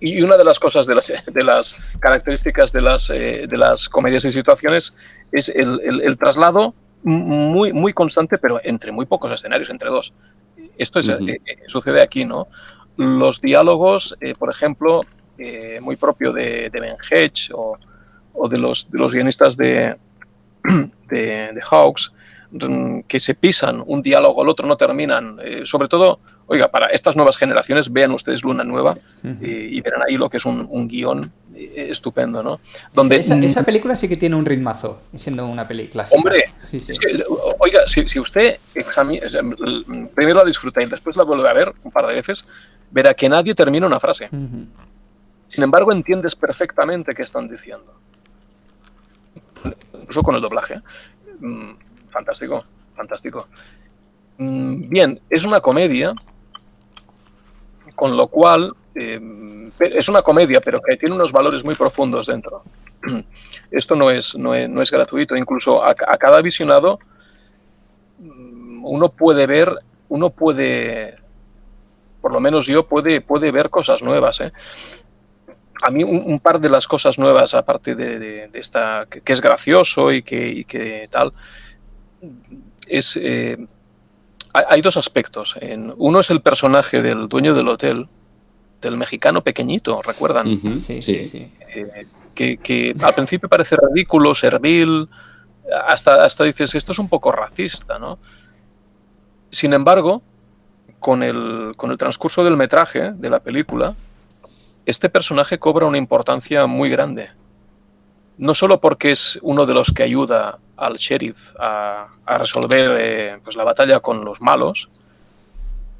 y 0.00 0.22
una 0.22 0.36
de 0.36 0.44
las 0.44 0.58
cosas, 0.58 0.86
de 1.26 1.44
las, 1.44 1.76
características 1.98 2.72
de 2.72 2.82
las, 2.82 3.10
eh, 3.10 3.46
de 3.48 3.56
las 3.56 3.88
comedias 3.88 4.24
y 4.26 4.32
situaciones 4.32 4.94
es 5.32 5.48
el, 5.48 5.80
el, 6.02 6.18
traslado 6.18 6.74
muy, 7.02 7.72
muy 7.72 7.92
constante, 7.92 8.36
pero 8.38 8.60
entre 8.62 8.92
muy 8.92 9.06
pocos 9.06 9.32
escenarios, 9.32 9.70
entre 9.70 9.88
dos. 9.88 10.12
Esto 10.82 10.98
es, 10.98 11.08
eh, 11.08 11.16
eh, 11.46 11.58
sucede 11.68 12.02
aquí, 12.02 12.24
¿no? 12.24 12.48
Los 12.96 13.40
diálogos, 13.40 14.16
eh, 14.20 14.34
por 14.34 14.50
ejemplo, 14.50 15.02
muy 15.80 15.96
propio 15.96 16.32
de, 16.32 16.70
Ben 16.72 16.96
Hedge 17.10 17.50
o, 17.52 17.76
de, 18.48 18.58
los, 18.58 18.90
de, 18.90 18.98
los, 18.98 19.12
guionistas 19.12 19.56
de, 19.56 19.96
de, 21.08 21.60
Hawks, 21.68 22.12
mm, 22.52 23.00
que 23.08 23.18
se 23.18 23.34
pisan 23.34 23.82
un 23.84 24.02
diálogo 24.02 24.42
al 24.42 24.48
otro, 24.48 24.68
no 24.68 24.76
terminan. 24.76 25.38
sobre 25.64 25.88
todo, 25.88 26.20
oiga, 26.46 26.68
para 26.68 26.86
estas 26.88 27.16
nuevas 27.16 27.36
generaciones, 27.36 27.92
vean 27.92 28.12
ustedes 28.12 28.44
Luna 28.44 28.62
Nueva 28.62 28.96
y, 29.40 29.80
verán 29.80 30.02
ahí 30.06 30.16
lo 30.16 30.30
que 30.30 30.36
es 30.36 30.44
un, 30.44 30.66
un 30.70 30.86
guion 30.86 31.32
estupendo, 31.74 32.42
¿no? 32.42 32.60
Donde, 32.92 33.16
esa, 33.16 33.62
película 33.62 33.96
sí 33.96 34.08
que 34.08 34.16
tiene 34.16 34.36
un 34.36 34.44
ritmazo, 34.44 35.00
siendo 35.14 35.46
una 35.46 35.66
película 35.66 36.06
Hombre, 36.10 36.44
oiga, 37.58 37.80
si, 37.86 38.18
usted 38.18 38.58
primero 40.14 40.38
la 40.38 40.44
disfruta 40.44 40.82
y 40.82 40.86
después 40.86 41.16
la 41.16 41.24
vuelve 41.24 41.48
a 41.48 41.52
ver 41.52 41.72
un 41.82 41.90
par 41.90 42.06
de 42.06 42.14
veces, 42.14 42.46
verá 42.90 43.14
que 43.14 43.28
nadie 43.28 43.54
termina 43.54 43.86
una 43.86 44.00
frase. 44.00 44.28
Sin 45.46 45.64
embargo, 45.64 45.92
entiendes 45.92 46.34
perfectamente 46.34 47.14
qué 47.14 47.22
están 47.22 47.48
diciendo. 47.48 47.92
Incluso 49.94 50.22
con 50.22 50.34
el 50.34 50.40
doblaje. 50.40 50.80
Mm, 51.40 51.72
fantástico, 52.08 52.64
fantástico. 52.96 53.48
Mm, 54.38 54.88
bien, 54.88 55.20
es 55.28 55.44
una 55.44 55.60
comedia, 55.60 56.14
con 57.94 58.16
lo 58.16 58.28
cual 58.28 58.74
eh, 58.94 59.70
es 59.78 60.08
una 60.08 60.22
comedia, 60.22 60.60
pero 60.60 60.80
que 60.80 60.96
tiene 60.96 61.14
unos 61.14 61.32
valores 61.32 61.64
muy 61.64 61.74
profundos 61.74 62.26
dentro. 62.26 62.62
Esto 63.70 63.94
no 63.94 64.10
es, 64.10 64.36
no 64.36 64.54
es, 64.54 64.90
gratuito. 64.90 65.34
Incluso 65.36 65.82
a, 65.82 65.94
cada 65.94 66.42
visionado 66.42 66.98
mm, 68.18 68.84
uno 68.84 69.10
puede 69.10 69.46
ver, 69.46 69.74
uno 70.08 70.30
puede, 70.30 71.16
por 72.20 72.32
lo 72.32 72.40
menos 72.40 72.66
yo, 72.66 72.86
puede, 72.86 73.20
puede 73.20 73.50
ver 73.50 73.70
cosas 73.70 74.02
nuevas. 74.02 74.40
¿eh? 74.40 74.52
A 75.82 75.90
mí 75.90 76.04
un, 76.04 76.38
par 76.38 76.60
de 76.60 76.68
las 76.68 76.86
cosas 76.86 77.18
nuevas, 77.18 77.54
aparte 77.54 77.94
de, 77.94 78.50
esta, 78.52 79.06
que, 79.08 79.32
es 79.32 79.40
gracioso 79.40 80.12
y 80.12 80.22
que, 80.22 81.08
tal, 81.10 81.32
es... 82.86 83.16
Eh, 83.16 83.66
hay 84.54 84.82
dos 84.82 84.98
aspectos. 84.98 85.56
Uno 85.96 86.20
es 86.20 86.28
el 86.28 86.42
personaje 86.42 87.00
del 87.00 87.26
dueño 87.26 87.54
del 87.54 87.68
hotel, 87.68 88.06
del 88.82 88.96
mexicano 88.96 89.42
pequeñito, 89.42 90.02
¿recuerdan? 90.02 90.78
Sí, 90.78 91.00
sí, 91.00 91.24
sí. 91.24 91.52
Eh, 91.74 92.06
que, 92.34 92.94
al 93.00 93.14
principio 93.14 93.48
parece 93.48 93.76
ridículo, 93.76 94.34
servil, 94.34 95.08
hasta, 95.86 96.24
hasta 96.24 96.44
dices, 96.44 96.74
esto 96.74 96.92
es 96.92 96.98
un 96.98 97.08
poco 97.08 97.32
racista, 97.32 97.98
¿no? 97.98 98.18
Sin 99.50 99.72
embargo, 99.72 100.22
con 100.98 101.22
el, 101.22 101.72
con 101.76 101.90
el 101.90 101.96
transcurso 101.96 102.44
del 102.44 102.56
metraje 102.56 103.12
de 103.12 103.30
la 103.30 103.40
película, 103.40 103.94
este 104.86 105.08
personaje 105.08 105.58
cobra 105.58 105.86
una 105.86 105.98
importancia 105.98 106.66
muy 106.66 106.90
grande. 106.90 107.30
No 108.38 108.54
solo 108.54 108.80
porque 108.80 109.12
es 109.12 109.38
uno 109.42 109.66
de 109.66 109.74
los 109.74 109.92
que 109.92 110.02
ayuda 110.02 110.58
al 110.76 110.96
sheriff 110.96 111.50
a, 111.58 112.08
a 112.24 112.38
resolver 112.38 112.96
eh, 112.98 113.40
pues 113.44 113.56
la 113.56 113.64
batalla 113.64 114.00
con 114.00 114.24
los 114.24 114.40
malos, 114.40 114.88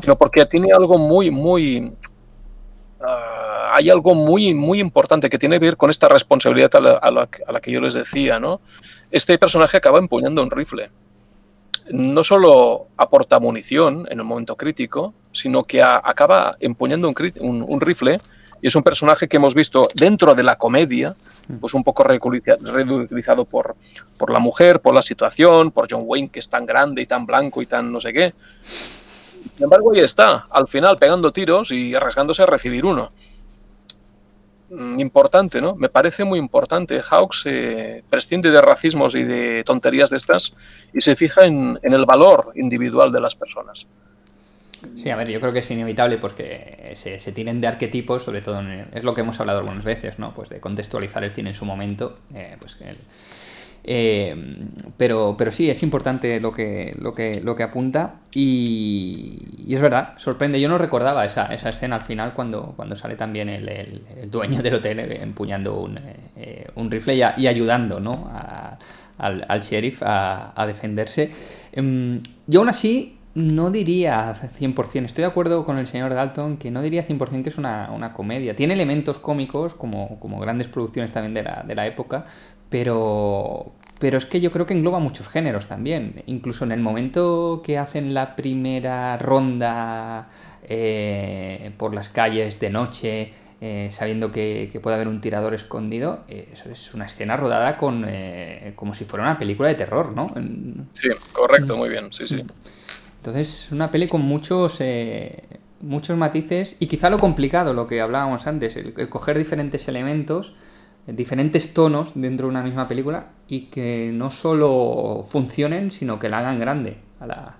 sino 0.02 0.16
porque 0.16 0.44
tiene 0.46 0.72
algo 0.72 0.98
muy, 0.98 1.30
muy... 1.30 1.96
ah, 3.06 3.70
hay 3.74 3.90
algo 3.90 4.14
muy, 4.14 4.54
muy 4.54 4.80
importante 4.80 5.28
que 5.30 5.38
tiene 5.38 5.56
que 5.58 5.66
ver 5.66 5.76
con 5.76 5.90
esta 5.90 6.08
responsabilidad 6.08 6.74
a 6.76 6.80
la, 6.80 6.92
a 6.92 7.10
la- 7.10 7.28
a 7.46 7.52
la 7.52 7.60
que 7.60 7.70
yo 7.72 7.80
les 7.80 7.94
decía, 7.94 8.38
¿no? 8.40 8.60
Este 9.10 9.38
personaje 9.38 9.76
acaba 9.76 9.98
empuñando 9.98 10.42
un 10.42 10.50
rifle. 10.50 10.90
No 11.90 12.22
solo 12.22 12.86
aporta 12.96 13.40
munición 13.40 14.06
en 14.10 14.20
un 14.20 14.26
momento 14.26 14.56
crítico, 14.56 15.14
sino 15.32 15.64
que 15.64 15.82
a- 15.82 16.00
acaba 16.02 16.56
empuñando 16.60 17.08
un, 17.08 17.14
cri- 17.14 17.34
un- 17.40 17.64
un 17.66 17.80
rifle 17.80 18.20
y 18.60 18.68
es 18.68 18.76
un 18.76 18.82
personaje 18.84 19.26
que 19.26 19.36
hemos 19.38 19.54
visto 19.54 19.88
dentro 19.94 20.34
de 20.36 20.42
la 20.44 20.56
comedia, 20.56 21.16
pues 21.60 21.74
un 21.74 21.82
poco 21.82 22.04
ridiculiza- 22.04 22.56
ridiculizado 22.60 23.44
por, 23.44 23.74
por 24.16 24.30
la 24.30 24.38
mujer, 24.38 24.80
por 24.80 24.94
la 24.94 25.02
situación, 25.02 25.72
por 25.72 25.88
John 25.90 26.04
Wayne, 26.06 26.28
que 26.30 26.38
es 26.38 26.48
tan 26.48 26.64
grande 26.64 27.02
y 27.02 27.06
tan 27.06 27.26
blanco 27.26 27.60
y 27.60 27.66
tan 27.66 27.90
no 27.92 28.00
sé 28.00 28.12
qué. 28.12 28.32
Sin 29.56 29.64
embargo, 29.64 29.92
ahí 29.92 30.00
está, 30.00 30.46
al 30.50 30.66
final 30.66 30.98
pegando 30.98 31.32
tiros 31.32 31.70
y 31.72 31.94
arriesgándose 31.94 32.42
a 32.42 32.46
recibir 32.46 32.84
uno. 32.84 33.12
Mm, 34.70 34.98
Importante, 35.00 35.60
¿no? 35.60 35.74
Me 35.74 35.88
parece 35.88 36.24
muy 36.24 36.38
importante. 36.38 37.02
Hawks 37.02 37.42
eh, 37.46 38.02
prescinde 38.08 38.50
de 38.50 38.60
racismos 38.62 39.14
y 39.14 39.22
de 39.24 39.62
tonterías 39.64 40.10
de 40.10 40.16
estas 40.16 40.54
y 40.94 41.00
se 41.02 41.14
fija 41.16 41.44
en, 41.44 41.78
en 41.82 41.92
el 41.92 42.06
valor 42.06 42.52
individual 42.54 43.12
de 43.12 43.20
las 43.20 43.34
personas. 43.36 43.86
Sí, 44.96 45.10
a 45.10 45.16
ver, 45.16 45.28
yo 45.28 45.38
creo 45.38 45.52
que 45.52 45.60
es 45.60 45.70
inevitable 45.70 46.18
porque 46.18 46.92
se, 46.96 47.20
se 47.20 47.30
tienen 47.30 47.60
de 47.60 47.68
arquetipos, 47.68 48.24
sobre 48.24 48.40
todo 48.40 48.58
en 48.60 48.68
el- 48.68 48.88
es 48.92 49.04
lo 49.04 49.14
que 49.14 49.20
hemos 49.20 49.38
hablado 49.38 49.60
algunas 49.60 49.84
veces, 49.84 50.18
¿no? 50.18 50.34
Pues 50.34 50.48
de 50.48 50.58
contextualizar 50.58 51.22
el 51.22 51.32
cine 51.32 51.50
en 51.50 51.54
su 51.54 51.64
momento. 51.64 52.18
eh, 52.34 52.56
pues 52.58 52.78
el- 52.80 52.98
eh, 53.84 54.34
pero, 54.96 55.34
pero 55.36 55.50
sí, 55.50 55.68
es 55.70 55.82
importante 55.82 56.40
lo 56.40 56.52
que, 56.52 56.94
lo 56.98 57.14
que, 57.14 57.40
lo 57.42 57.56
que 57.56 57.62
apunta. 57.62 58.20
Y, 58.34 59.38
es 59.74 59.80
verdad, 59.80 60.14
sorprende. 60.16 60.60
Yo 60.60 60.68
no 60.68 60.78
recordaba 60.78 61.24
esa, 61.24 61.46
esa 61.54 61.68
escena 61.70 61.96
al 61.96 62.02
final 62.02 62.34
cuando, 62.34 62.74
cuando 62.76 62.96
sale 62.96 63.16
también 63.16 63.48
el, 63.48 63.68
el- 63.68 64.30
dueño 64.30 64.62
del 64.62 64.74
hotel 64.74 65.00
eh, 65.00 65.22
empuñando 65.22 65.78
un, 65.80 65.98
eh, 65.98 66.16
eh, 66.36 66.66
un 66.76 66.90
rifle 66.90 67.14
y, 67.36 67.46
ayudando 67.46 68.00
¿no? 68.00 68.30
al, 69.18 69.44
al 69.48 69.60
sheriff 69.62 70.02
a, 70.04 70.64
defenderse. 70.66 71.30
Em, 71.72 72.20
yo 72.46 72.60
aún 72.60 72.68
así 72.68 73.18
no 73.34 73.70
diría 73.70 74.34
100%, 74.34 75.06
estoy 75.06 75.22
de 75.22 75.28
acuerdo 75.28 75.64
con 75.64 75.78
el 75.78 75.86
señor 75.86 76.12
Dalton, 76.12 76.58
que 76.58 76.70
no 76.70 76.82
diría 76.82 77.02
100% 77.02 77.42
que 77.44 77.48
es 77.48 77.56
una, 77.58 77.90
una 77.90 78.12
comedia. 78.12 78.54
Tiene 78.54 78.74
elementos 78.74 79.18
cómicos, 79.18 79.74
como, 79.74 80.18
como 80.20 80.38
grandes 80.38 80.68
producciones 80.68 81.12
también 81.12 81.32
de 81.34 81.42
la, 81.42 81.64
de 81.66 81.74
la 81.74 81.86
época, 81.86 82.26
pero, 82.72 83.74
pero 84.00 84.18
es 84.18 84.26
que 84.26 84.40
yo 84.40 84.50
creo 84.50 84.66
que 84.66 84.72
engloba 84.74 84.98
muchos 84.98 85.28
géneros 85.28 85.68
también. 85.68 86.24
Incluso 86.26 86.64
en 86.64 86.72
el 86.72 86.80
momento 86.80 87.62
que 87.64 87.78
hacen 87.78 88.14
la 88.14 88.34
primera 88.34 89.16
ronda 89.18 90.28
eh, 90.64 91.70
por 91.76 91.94
las 91.94 92.08
calles 92.08 92.58
de 92.58 92.70
noche, 92.70 93.32
eh, 93.60 93.90
sabiendo 93.92 94.32
que, 94.32 94.70
que 94.72 94.80
puede 94.80 94.96
haber 94.96 95.06
un 95.06 95.20
tirador 95.20 95.54
escondido, 95.54 96.24
eh, 96.28 96.48
eso 96.52 96.70
es 96.70 96.94
una 96.94 97.04
escena 97.04 97.36
rodada 97.36 97.76
con 97.76 98.04
eh, 98.08 98.72
como 98.74 98.94
si 98.94 99.04
fuera 99.04 99.22
una 99.24 99.38
película 99.38 99.68
de 99.68 99.74
terror, 99.76 100.12
¿no? 100.16 100.32
Sí, 100.94 101.10
correcto, 101.32 101.76
muy 101.76 101.90
bien, 101.90 102.10
sí, 102.12 102.26
sí. 102.26 102.42
entonces, 103.18 103.68
una 103.70 103.90
peli 103.90 104.08
con 104.08 104.22
muchos, 104.22 104.80
eh, 104.80 105.44
muchos 105.80 106.16
matices 106.16 106.76
y 106.80 106.86
quizá 106.86 107.10
lo 107.10 107.18
complicado, 107.18 107.74
lo 107.74 107.86
que 107.86 108.00
hablábamos 108.00 108.46
antes, 108.46 108.76
el, 108.76 108.94
el 108.96 109.08
coger 109.10 109.36
diferentes 109.36 109.86
elementos, 109.88 110.54
diferentes 111.06 111.74
tonos 111.74 112.12
dentro 112.14 112.46
de 112.46 112.50
una 112.50 112.62
misma 112.62 112.86
película 112.88 113.26
y 113.48 113.66
que 113.66 114.10
no 114.12 114.30
solo 114.30 115.26
funcionen, 115.28 115.90
sino 115.90 116.18
que 116.18 116.28
la 116.28 116.38
hagan 116.38 116.58
grande 116.58 116.98
a 117.20 117.26
la, 117.26 117.56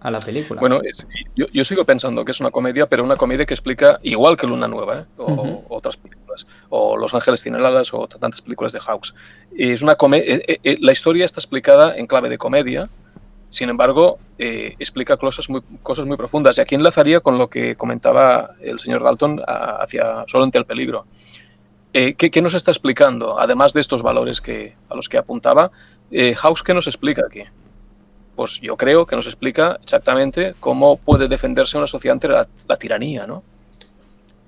a 0.00 0.10
la 0.10 0.20
película. 0.20 0.60
Bueno, 0.60 0.80
es- 0.82 1.06
yo, 1.34 1.46
yo 1.52 1.64
sigo 1.64 1.84
pensando 1.84 2.24
que 2.24 2.32
es 2.32 2.40
una 2.40 2.50
comedia, 2.50 2.86
pero 2.88 3.04
una 3.04 3.16
comedia 3.16 3.46
que 3.46 3.54
explica 3.54 3.98
igual 4.02 4.36
que 4.36 4.46
Luna 4.46 4.68
Nueva, 4.68 5.00
¿eh? 5.00 5.04
o 5.18 5.32
Ujú. 5.32 5.64
otras 5.68 5.96
películas, 5.96 6.46
o 6.68 6.96
Los 6.96 7.14
Ángeles 7.14 7.42
tienen 7.42 7.64
alas, 7.64 7.92
o 7.92 8.06
tantas 8.06 8.40
películas 8.40 8.72
de 8.72 8.80
Hawks. 8.80 9.14
Es 9.56 9.82
una 9.82 9.92
eh, 9.92 10.42
eh, 10.48 10.58
eh, 10.62 10.78
la 10.80 10.92
historia 10.92 11.24
está 11.24 11.40
explicada 11.40 11.96
en 11.96 12.06
clave 12.06 12.28
de 12.28 12.38
comedia, 12.38 12.88
sin 13.50 13.70
embargo, 13.70 14.18
eh, 14.38 14.74
explica 14.78 15.16
cosas 15.16 15.48
muy, 15.48 15.62
cosas 15.82 16.06
muy 16.06 16.16
profundas. 16.16 16.58
Y 16.58 16.60
aquí 16.60 16.74
enlazaría 16.74 17.20
con 17.20 17.38
lo 17.38 17.48
que 17.48 17.76
comentaba 17.76 18.50
el 18.60 18.78
señor 18.78 19.02
Dalton 19.02 19.40
a- 19.46 19.82
hacia 19.82 20.24
Solo 20.28 20.44
ante 20.44 20.58
el 20.58 20.66
peligro. 20.66 21.06
Eh, 21.98 22.14
¿qué, 22.14 22.30
qué 22.30 22.40
nos 22.40 22.54
está 22.54 22.70
explicando? 22.70 23.40
Además 23.40 23.72
de 23.72 23.80
estos 23.80 24.02
valores 24.02 24.40
que, 24.40 24.76
a 24.88 24.94
los 24.94 25.08
que 25.08 25.18
apuntaba, 25.18 25.72
eh, 26.12 26.36
¿qué 26.64 26.72
nos 26.72 26.86
explica 26.86 27.24
aquí? 27.26 27.42
Pues 28.36 28.60
yo 28.60 28.76
creo 28.76 29.04
que 29.04 29.16
nos 29.16 29.26
explica 29.26 29.80
exactamente 29.82 30.54
cómo 30.60 30.96
puede 30.96 31.26
defenderse 31.26 31.76
una 31.76 31.88
sociedad 31.88 32.12
ante 32.12 32.28
la, 32.28 32.46
la 32.68 32.76
tiranía, 32.76 33.26
¿no? 33.26 33.42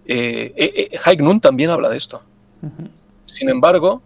Eh, 0.06 0.52
eh, 0.56 0.90
eh, 0.92 1.16
Noon 1.16 1.40
también 1.40 1.70
habla 1.70 1.88
de 1.88 1.96
esto. 1.96 2.22
Sin 3.26 3.48
embargo, 3.48 4.00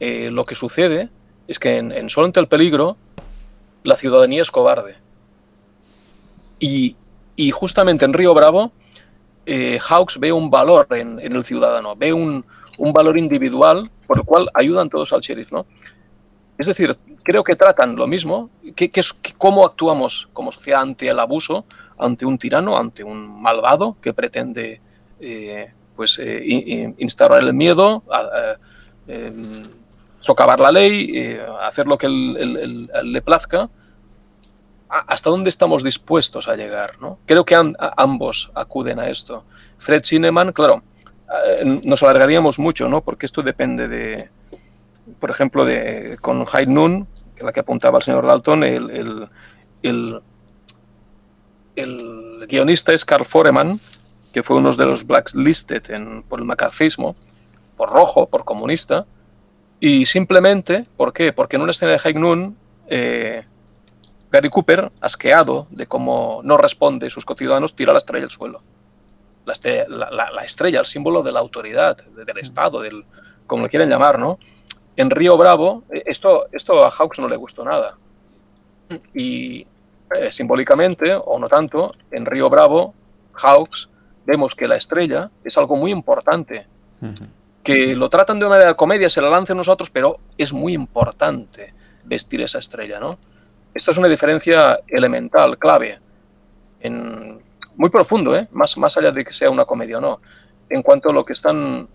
eh, 0.00 0.30
lo 0.32 0.44
que 0.44 0.56
sucede 0.56 1.08
es 1.46 1.60
que 1.60 1.76
en, 1.76 1.92
en 1.92 2.10
Solo 2.10 2.26
ante 2.26 2.40
el 2.40 2.48
peligro 2.48 2.96
la 3.84 3.94
ciudadanía 3.94 4.42
es 4.42 4.50
cobarde. 4.50 4.96
Y, 6.58 6.96
y 7.36 7.52
justamente 7.52 8.04
en 8.04 8.12
Río 8.12 8.34
Bravo, 8.34 8.72
eh, 9.46 9.78
Hawks 9.80 10.18
ve 10.18 10.32
un 10.32 10.50
valor 10.50 10.88
en, 10.90 11.20
en 11.20 11.36
el 11.36 11.44
ciudadano, 11.44 11.94
ve 11.94 12.12
un, 12.12 12.44
un 12.78 12.92
valor 12.92 13.18
individual 13.18 13.90
por 14.06 14.18
el 14.18 14.24
cual 14.24 14.48
ayudan 14.54 14.88
todos 14.88 15.12
al 15.12 15.20
sheriff, 15.20 15.52
¿no? 15.52 15.66
Es 16.56 16.66
decir, 16.66 16.96
creo 17.22 17.44
que 17.44 17.54
tratan 17.54 17.94
lo 17.94 18.06
mismo, 18.06 18.50
que, 18.74 18.90
que 18.90 19.02
que 19.22 19.32
cómo 19.36 19.64
actuamos 19.66 20.28
como 20.32 20.50
sociedad 20.50 20.80
ante 20.80 21.08
el 21.08 21.18
abuso, 21.20 21.64
ante 21.98 22.24
un 22.26 22.38
tirano, 22.38 22.76
ante 22.78 23.04
un 23.04 23.40
malvado 23.42 23.96
que 24.00 24.12
pretende 24.14 24.80
eh, 25.20 25.72
pues, 25.94 26.18
eh, 26.18 26.42
in- 26.44 26.64
in- 26.66 26.94
instaurar 26.98 27.42
el 27.42 27.52
miedo, 27.54 28.02
em, 29.06 29.68
socavar 30.20 30.58
la 30.60 30.72
ley, 30.72 31.10
eh, 31.16 31.40
hacer 31.62 31.86
lo 31.86 31.96
que 31.98 32.08
le 32.08 33.22
plazca. 33.22 33.68
¿Hasta 34.88 35.28
dónde 35.30 35.50
estamos 35.50 35.84
dispuestos 35.84 36.48
a 36.48 36.56
llegar? 36.56 36.94
¿no? 37.00 37.18
Creo 37.26 37.44
que 37.44 37.54
ambos 37.96 38.50
acuden 38.54 38.98
a 38.98 39.08
esto. 39.08 39.44
Fred 39.76 40.02
Cineman, 40.04 40.52
claro, 40.52 40.82
nos 41.84 42.02
alargaríamos 42.02 42.58
mucho, 42.58 42.88
¿no? 42.88 43.00
porque 43.02 43.26
esto 43.26 43.42
depende 43.42 43.88
de, 43.88 44.30
por 45.20 45.30
ejemplo, 45.30 45.64
de, 45.64 46.16
con 46.20 46.44
High 46.44 46.66
Noon, 46.66 47.06
que 47.36 47.44
la 47.44 47.52
que 47.52 47.60
apuntaba 47.60 47.98
el 47.98 48.04
señor 48.04 48.26
Dalton, 48.26 48.64
el, 48.64 48.90
el, 48.90 49.28
el- 49.82 50.20
el 51.76 52.46
guionista 52.48 52.92
es 52.92 53.04
Carl 53.04 53.24
Foreman, 53.24 53.80
que 54.32 54.42
fue 54.42 54.56
uno 54.56 54.72
de 54.72 54.84
los 54.86 55.06
blacklisted 55.06 55.90
en, 55.90 56.22
por 56.24 56.40
el 56.40 56.44
macarcismo, 56.44 57.14
por 57.76 57.90
rojo, 57.90 58.26
por 58.28 58.44
comunista, 58.44 59.06
y 59.80 60.06
simplemente, 60.06 60.86
¿por 60.96 61.12
qué? 61.12 61.32
Porque 61.32 61.56
en 61.56 61.62
una 61.62 61.70
escena 61.70 61.92
de 61.92 61.98
High 62.00 62.14
Noon, 62.14 62.56
eh, 62.88 63.44
Gary 64.32 64.50
Cooper, 64.50 64.90
asqueado 65.00 65.68
de 65.70 65.86
cómo 65.86 66.40
no 66.42 66.56
responde 66.56 67.08
sus 67.10 67.24
cotidianos, 67.24 67.76
tira 67.76 67.92
la 67.92 67.98
estrella 67.98 68.24
al 68.24 68.30
suelo. 68.30 68.60
La, 69.48 69.84
la- 69.88 70.10
la- 70.10 70.30
la 70.30 70.42
estrella, 70.44 70.80
el 70.80 70.86
símbolo 70.86 71.22
de 71.22 71.32
la 71.32 71.40
autoridad, 71.40 71.96
de- 71.96 72.24
del 72.24 72.38
Estado, 72.38 72.80
del, 72.80 73.04
como 73.46 73.64
le 73.64 73.68
quieren 73.68 73.88
llamar, 73.90 74.18
¿no? 74.18 74.38
En 74.96 75.10
Río 75.10 75.36
Bravo, 75.36 75.84
eh, 75.92 76.02
esto, 76.06 76.46
esto 76.52 76.84
a 76.84 76.90
Hawks 76.90 77.18
no 77.18 77.28
le 77.28 77.36
gustó 77.36 77.64
nada. 77.64 77.96
Y 79.14 79.66
eh, 80.14 80.32
simbólicamente, 80.32 81.14
o 81.14 81.38
no 81.38 81.48
tanto, 81.48 81.94
en 82.10 82.24
Río 82.26 82.48
Bravo, 82.48 82.94
Hawks, 83.34 83.88
vemos 84.24 84.54
que 84.54 84.66
la 84.68 84.76
estrella 84.76 85.30
es 85.44 85.56
algo 85.58 85.76
muy 85.76 85.90
importante, 85.90 86.66
que 87.62 87.94
lo 87.94 88.08
tratan 88.08 88.38
de 88.38 88.44
una 88.46 88.54
manera 88.54 88.68
de 88.70 88.76
comedia, 88.76 89.08
se 89.10 89.20
la 89.20 89.28
lanzan 89.30 89.56
nosotros, 89.58 89.90
pero 89.90 90.18
es 90.36 90.52
muy 90.52 90.72
importante 90.74 91.72
vestir 92.04 92.40
esa 92.40 92.58
estrella, 92.58 92.98
¿no? 92.98 93.18
Esto 93.74 93.90
es 93.92 93.98
una 93.98 94.08
diferencia 94.08 94.80
elemental, 94.88 95.58
clave, 95.58 95.98
en, 96.80 97.40
muy 97.78 97.88
profundo, 97.90 98.36
¿eh? 98.36 98.48
más, 98.52 98.76
más 98.76 98.98
allá 98.98 99.12
de 99.12 99.24
que 99.24 99.32
sea 99.32 99.48
una 99.48 99.64
comedia 99.64 99.98
o 99.98 100.00
no, 100.00 100.20
en 100.68 100.82
cuanto 100.82 101.08
a 101.08 101.12
lo 101.12 101.24
que 101.24 101.32
están, 101.32 101.88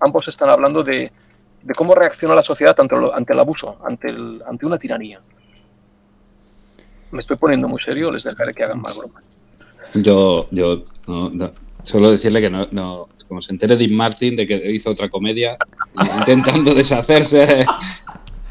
ambos 0.00 0.28
están 0.28 0.50
hablando 0.50 0.82
de, 0.82 1.10
cómo 1.76 1.94
reacciona 1.94 2.34
la 2.34 2.42
sociedad 2.42 2.78
ante, 2.78 2.94
ante 3.14 3.32
el 3.32 3.38
abuso, 3.38 3.78
ante, 3.86 4.14
ante 4.46 4.66
una 4.66 4.78
tiranía. 4.78 5.20
Me 7.12 7.20
estoy 7.20 7.36
poniendo 7.36 7.68
muy 7.68 7.80
serio, 7.80 8.10
les 8.10 8.24
dejaré 8.24 8.52
que 8.52 8.64
hagan 8.64 8.82
más 8.82 8.96
bromas. 8.96 9.22
Yo, 9.94 10.48
yo 10.50 10.84
no, 11.06 11.30
no, 11.30 11.52
solo 11.84 12.10
decirle 12.10 12.40
que 12.40 12.50
no, 12.50 12.66
no, 12.72 13.08
como 13.28 13.40
se 13.40 13.52
entere 13.52 13.76
Dean 13.76 13.94
Martin 13.94 14.34
de 14.34 14.46
que 14.46 14.72
hizo 14.72 14.90
otra 14.90 15.08
comedia 15.08 15.56
intentando 16.18 16.74
deshacerse 16.74 17.64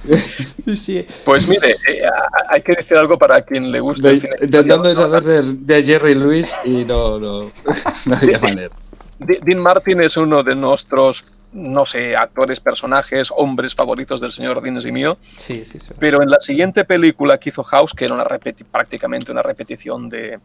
Sí, 0.76 1.06
Pues 1.26 1.48
mire, 1.48 1.72
eh, 1.88 2.02
hay 2.50 2.62
que 2.62 2.74
decir 2.74 2.98
algo 2.98 3.18
para 3.18 3.42
quien 3.42 3.72
le 3.72 3.80
guste 3.80 4.08
de- 4.08 4.14
el 4.16 4.22
cine. 4.22 4.36
intentando 4.42 4.90
deshacerse 4.90 5.42
de 5.58 5.84
Jerry 5.84 6.16
Lewis 6.16 6.54
y 6.66 6.86
no, 6.86 7.20
no, 7.20 7.52
no 8.06 8.16
había 8.16 8.40
manera. 8.40 8.76
De- 9.20 9.40
Dean 9.44 9.60
Martin 9.60 10.02
es 10.02 10.18
uno 10.18 10.44
de 10.44 10.56
nuestros 10.56 11.24
no 11.54 11.86
sé, 11.86 12.16
actores, 12.16 12.62
personajes, 12.62 13.28
hombres 13.36 13.76
favoritos 13.76 14.22
del 14.22 14.32
señor 14.32 14.62
Dines 14.64 14.86
y 14.86 14.92
mío. 14.94 15.18
Sí, 15.36 15.66
sí, 15.66 15.82
sí. 15.82 15.92
Pero 16.00 16.24
en 16.24 16.30
la 16.30 16.40
siguiente 16.40 16.86
película 16.86 17.38
que 17.38 17.50
hizo 17.50 17.62
House, 17.64 17.92
que 17.94 18.06
era 18.06 18.14
una 18.14 18.24
prácticamente 18.72 19.34
una 19.34 19.42
repetición 19.42 20.08
de, 20.08 20.40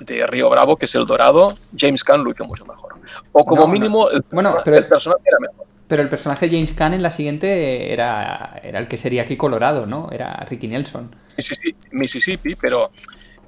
de 0.00 0.26
Río 0.26 0.48
Bravo, 0.48 0.76
que 0.78 0.86
es 0.86 0.94
El 0.94 1.04
Dorado, 1.06 1.58
James 1.76 2.02
Caan 2.02 2.24
lo 2.24 2.30
hizo 2.30 2.44
mucho 2.46 2.64
mejor. 2.64 2.94
O 3.32 3.44
como 3.44 3.60
No, 3.62 3.66
no. 3.66 3.72
mínimo, 3.74 4.08
el, 4.10 4.24
Bueno, 4.30 4.56
pero- 4.64 4.78
el 4.78 4.86
personaje 4.86 5.22
era 5.26 5.38
mejor. 5.40 5.66
Pero 5.86 6.02
el 6.02 6.08
personaje 6.08 6.48
James 6.48 6.72
Caan 6.72 6.94
en 6.94 7.02
la 7.02 7.10
siguiente 7.10 7.92
era, 7.92 8.58
era 8.62 8.78
el 8.78 8.88
que 8.88 8.96
sería 8.96 9.22
aquí 9.22 9.36
Colorado, 9.36 9.86
¿no? 9.86 10.08
Era 10.10 10.34
Ricky 10.48 10.68
Nelson. 10.68 11.14
Mississippi, 11.36 11.88
Mississippi, 11.92 12.54
pero 12.54 12.90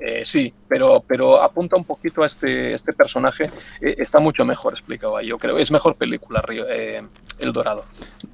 eh, 0.01 0.23
sí, 0.25 0.53
pero, 0.69 1.03
pero 1.07 1.41
apunta 1.43 1.77
un 1.77 1.85
poquito 1.85 2.23
a 2.23 2.27
este, 2.27 2.75
este 2.75 2.93
personaje. 2.93 3.51
Eh, 3.81 3.95
está 3.99 4.19
mucho 4.21 4.45
mejor 4.45 4.75
explicado 4.75 5.17
ahí, 5.17 5.29
yo 5.29 5.39
creo. 5.39 5.59
Es 5.59 5.71
mejor 5.71 5.97
película, 5.97 6.43
Río- 6.43 6.67
eh, 6.69 7.03
El 7.39 7.53
Dorado. 7.53 7.85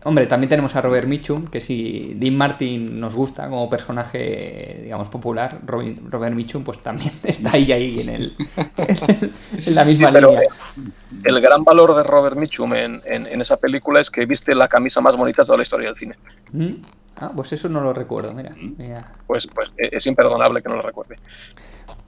Hombre, 0.04 0.26
también 0.26 0.48
tenemos 0.48 0.74
a 0.76 0.80
Robert 0.80 1.06
Mitchum, 1.06 1.46
que 1.46 1.60
si 1.60 2.14
Dean 2.16 2.36
Martin 2.36 2.98
nos 3.00 3.14
gusta 3.14 3.48
como 3.48 3.68
personaje, 3.70 4.80
digamos, 4.82 5.08
popular, 5.08 5.58
Robin- 5.66 6.10
Robert 6.10 6.34
Mitchum 6.34 6.64
pues 6.64 6.80
también 6.82 7.12
está 7.24 7.52
ahí, 7.52 7.70
ahí 7.72 8.00
en, 8.00 8.08
el, 8.08 8.36
en 9.66 9.74
la 9.74 9.84
misma 9.84 10.08
Sí, 10.08 10.12
pero, 10.14 10.30
línea. 10.30 10.48
el 11.24 11.40
gran 11.40 11.64
valor 11.64 11.94
de 11.96 12.02
Robert 12.02 12.36
Mitchum 12.36 12.74
en, 12.74 13.02
en- 13.04 13.26
en 13.26 13.40
esa 13.40 13.56
película 13.56 14.00
es 14.00 14.10
que 14.10 14.26
viste 14.26 14.54
la 14.54 14.68
camisa 14.68 15.00
más 15.00 15.16
bonita 15.16 15.42
de 15.42 15.46
toda 15.46 15.58
la 15.58 15.62
historia 15.62 15.88
del 15.88 15.98
cine. 15.98 16.16
¿Mm? 16.52 16.72
Ah, 17.22 17.32
pues 17.34 17.52
eso 17.52 17.68
no 17.68 17.80
lo 17.80 17.92
recuerdo, 17.92 18.32
mira. 18.32 18.52
mira. 18.76 19.12
Pues, 19.28 19.46
pues 19.46 19.68
eh, 19.76 19.90
es 19.92 20.06
imperdonable 20.08 20.60
que 20.60 20.68
no 20.68 20.74
lo 20.76 20.82
recuerde. 20.82 21.16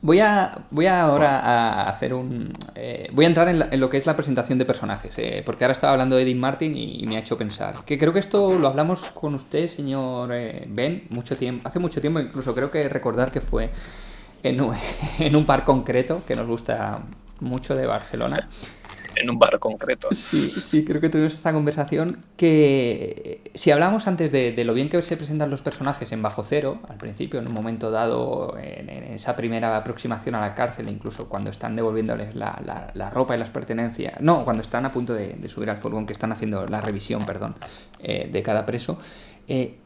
Voy 0.03 0.19
a, 0.21 0.67
voy 0.71 0.87
a 0.87 1.03
ahora 1.03 1.39
a 1.41 1.89
hacer 1.89 2.13
un. 2.13 2.53
eh, 2.75 3.09
voy 3.13 3.25
a 3.25 3.29
entrar 3.29 3.49
en, 3.49 3.59
la- 3.61 3.69
en 3.71 3.81
lo 3.81 3.89
que 3.89 3.97
es 3.97 4.07
la 4.07 4.17
presentación 4.17 4.59
de 4.59 4.65
personajes, 4.67 5.15
eh, 5.19 5.43
porque 5.47 5.65
ahora 5.65 5.73
estaba 5.73 5.93
hablando 5.93 6.17
de 6.17 6.25
Dean 6.25 6.39
Martin 6.39 6.77
y, 6.77 7.07
me 7.07 7.17
ha 7.17 7.21
hecho 7.21 7.39
pensar. 7.39 7.85
Que 7.87 7.97
creo 7.99 8.13
que 8.13 8.19
esto 8.19 8.59
lo 8.59 8.67
hablamos 8.69 9.01
con 9.13 9.35
usted, 9.35 9.69
señor 9.69 10.31
eh, 10.33 10.65
Ben, 10.69 11.05
mucho 11.11 11.37
tiempo, 11.37 11.67
hace 11.69 11.79
mucho 11.79 12.01
tiempo, 12.01 12.21
incluso 12.21 12.55
creo 12.55 12.71
que 12.71 12.89
recordar 12.89 13.31
que 13.33 13.41
fue 13.41 13.71
en 14.43 14.61
un, 14.61 14.75
en 15.21 15.37
un 15.37 15.47
par 15.47 15.65
concreto 15.65 16.23
que 16.27 16.37
nos 16.37 16.47
gusta 16.47 17.01
mucho 17.41 17.75
de 17.75 17.87
Barcelona. 17.87 18.49
En 19.17 19.31
un 19.31 19.39
bar 19.39 19.59
concreto. 19.59 20.09
Sí, 20.13 20.51
sí, 20.51 20.85
creo 20.85 21.01
que 21.01 21.09
tuvimos 21.09 21.35
esta 21.35 21.53
conversación 21.53 22.25
que 22.37 23.41
si 23.55 23.71
hablamos 23.71 24.09
antes 24.09 24.33
de, 24.33 24.53
lo 24.65 24.75
bien 24.75 24.89
que 24.89 25.01
se 25.03 25.17
presentan 25.17 25.51
los 25.51 25.63
personajes 25.63 26.11
en 26.13 26.21
Bajo 26.23 26.43
Cero, 26.43 26.81
al 26.89 26.97
principio, 26.97 27.39
en 27.41 27.47
un 27.47 27.55
momento 27.55 27.91
dado, 27.91 28.57
en, 28.61 28.89
esa 28.91 29.37
primera 29.37 29.77
aproximación 29.77 30.35
a 30.35 30.41
la 30.41 30.55
cárcel, 30.55 30.89
incluso 30.89 31.29
cuando 31.29 31.51
están 31.51 31.77
devolviéndoles 31.77 32.35
la, 32.35 32.61
la- 32.65 32.91
la 32.95 33.11
ropa 33.11 33.37
y 33.37 33.39
las 33.39 33.51
pertenencias, 33.51 34.21
no, 34.21 34.45
cuando 34.45 34.63
están 34.63 34.85
a 34.85 34.93
punto 34.93 35.15
de, 35.15 35.35
de 35.35 35.49
subir 35.49 35.71
al 35.71 35.77
furgón, 35.79 36.07
que 36.07 36.13
están 36.13 36.33
haciendo 36.33 36.67
la 36.67 36.81
revisión, 36.81 37.25
perdón, 37.25 37.55
eh, 38.01 38.29
de 38.33 38.43
cada 38.43 38.67
preso, 38.67 38.99
eh, 39.47 39.77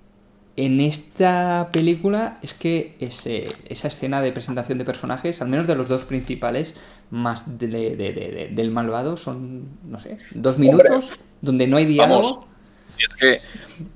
en 0.56 0.80
esta 0.80 1.68
película 1.72 2.38
es 2.42 2.52
que 2.52 2.96
ese- 2.98 3.52
esa 3.68 3.86
escena 3.88 4.20
de 4.20 4.32
presentación 4.32 4.78
de 4.78 4.84
personajes, 4.84 5.40
al 5.40 5.48
menos 5.48 5.68
de 5.68 5.76
los 5.76 5.86
dos 5.88 6.05
principales, 6.05 6.74
más 7.10 7.59
de- 7.59 7.66
de- 7.68 7.97
de- 7.97 8.12
de- 8.12 8.51
del 8.52 8.70
malvado, 8.70 9.16
son, 9.16 9.68
no 9.85 9.98
sé, 9.98 10.18
dos 10.35 10.59
minutos 10.59 11.10
donde 11.40 11.66
no 11.66 11.76
hay 11.76 11.86
diálogo. 11.86 12.22
Vamos. 12.22 12.44
Y 12.98 13.05
es 13.05 13.14
que 13.14 13.40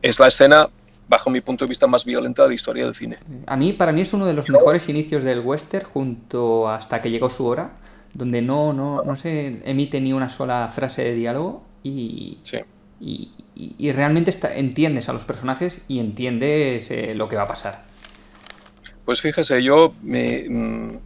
es 0.03 0.19
la 0.21 0.29
escena, 0.29 0.69
bajo 1.09 1.29
mi 1.29 1.41
punto 1.41 1.65
de 1.65 1.69
vista, 1.69 1.87
más 1.87 2.05
violenta 2.05 2.43
de 2.45 2.49
la 2.51 2.55
historia 2.55 2.85
del 2.85 2.95
cine. 2.95 3.19
A 3.47 3.57
mí, 3.57 3.73
para 3.73 3.93
mí 3.93 4.01
es 4.01 4.13
uno 4.13 4.25
de 4.27 4.33
los 4.35 4.49
mejores 4.49 4.89
inicios 4.89 5.25
del 5.25 5.41
western 5.41 5.85
junto 5.85 6.69
hasta 6.69 7.03
que 7.03 7.11
llegó 7.11 7.29
su 7.29 7.45
hora, 7.47 7.73
donde 8.15 8.41
no, 8.43 8.73
no, 8.73 9.03
no 9.03 9.17
se 9.17 9.61
emite 9.69 10.01
ni 10.01 10.13
una 10.13 10.29
sola 10.29 10.71
frase 10.75 11.03
de 11.03 11.15
diálogo 11.15 11.65
y, 11.83 12.39
Sí. 12.43 12.59
y, 13.01 13.31
y- 13.57 13.75
y 13.79 13.93
realmente 13.93 14.31
está- 14.31 14.55
entiendes 14.55 15.09
a 15.09 15.13
los 15.13 15.25
personajes 15.25 15.83
y 15.89 15.99
entiendes 15.99 16.91
eh, 16.91 17.15
lo 17.15 17.29
que 17.29 17.37
va 17.37 17.43
a 17.43 17.49
pasar. 17.49 17.85
Pues 19.05 19.21
fíjese, 19.21 19.63
yo 19.63 19.93
me, 20.03 20.45
mm, 20.49 20.99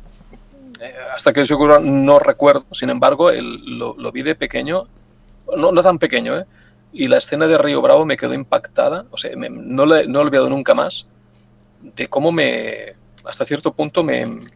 hasta 1.15 1.33
que 1.33 1.45
yo 1.47 1.59
creo 1.59 1.79
no 1.81 2.19
recuerdo, 2.19 2.67
sin 2.73 2.91
embargo, 2.91 3.31
el- 3.31 3.79
lo, 3.79 3.95
lo 3.99 4.13
vi 4.13 4.23
de 4.23 4.35
pequeño, 4.35 4.87
no, 5.57 5.73
no 5.73 5.83
tan 5.83 5.99
pequeño, 5.99 6.39
¿eh? 6.39 6.45
y 6.93 7.09
la 7.09 7.19
escena 7.19 7.47
de 7.47 7.59
Río 7.59 7.81
Bravo 7.83 8.05
me 8.05 8.17
quedó 8.17 8.35
impactada, 8.35 9.07
o 9.11 9.17
sea, 9.17 9.37
me- 9.37 9.51
no, 9.51 9.87
la 9.87 10.03
no 10.05 10.19
he 10.21 10.23
olvidado 10.23 10.49
nunca 10.51 10.75
más 10.75 11.07
de 11.81 12.09
cómo 12.09 12.33
me, 12.33 12.95
hasta 13.25 13.45
cierto 13.45 13.73
punto, 13.73 14.03
me... 14.03 14.51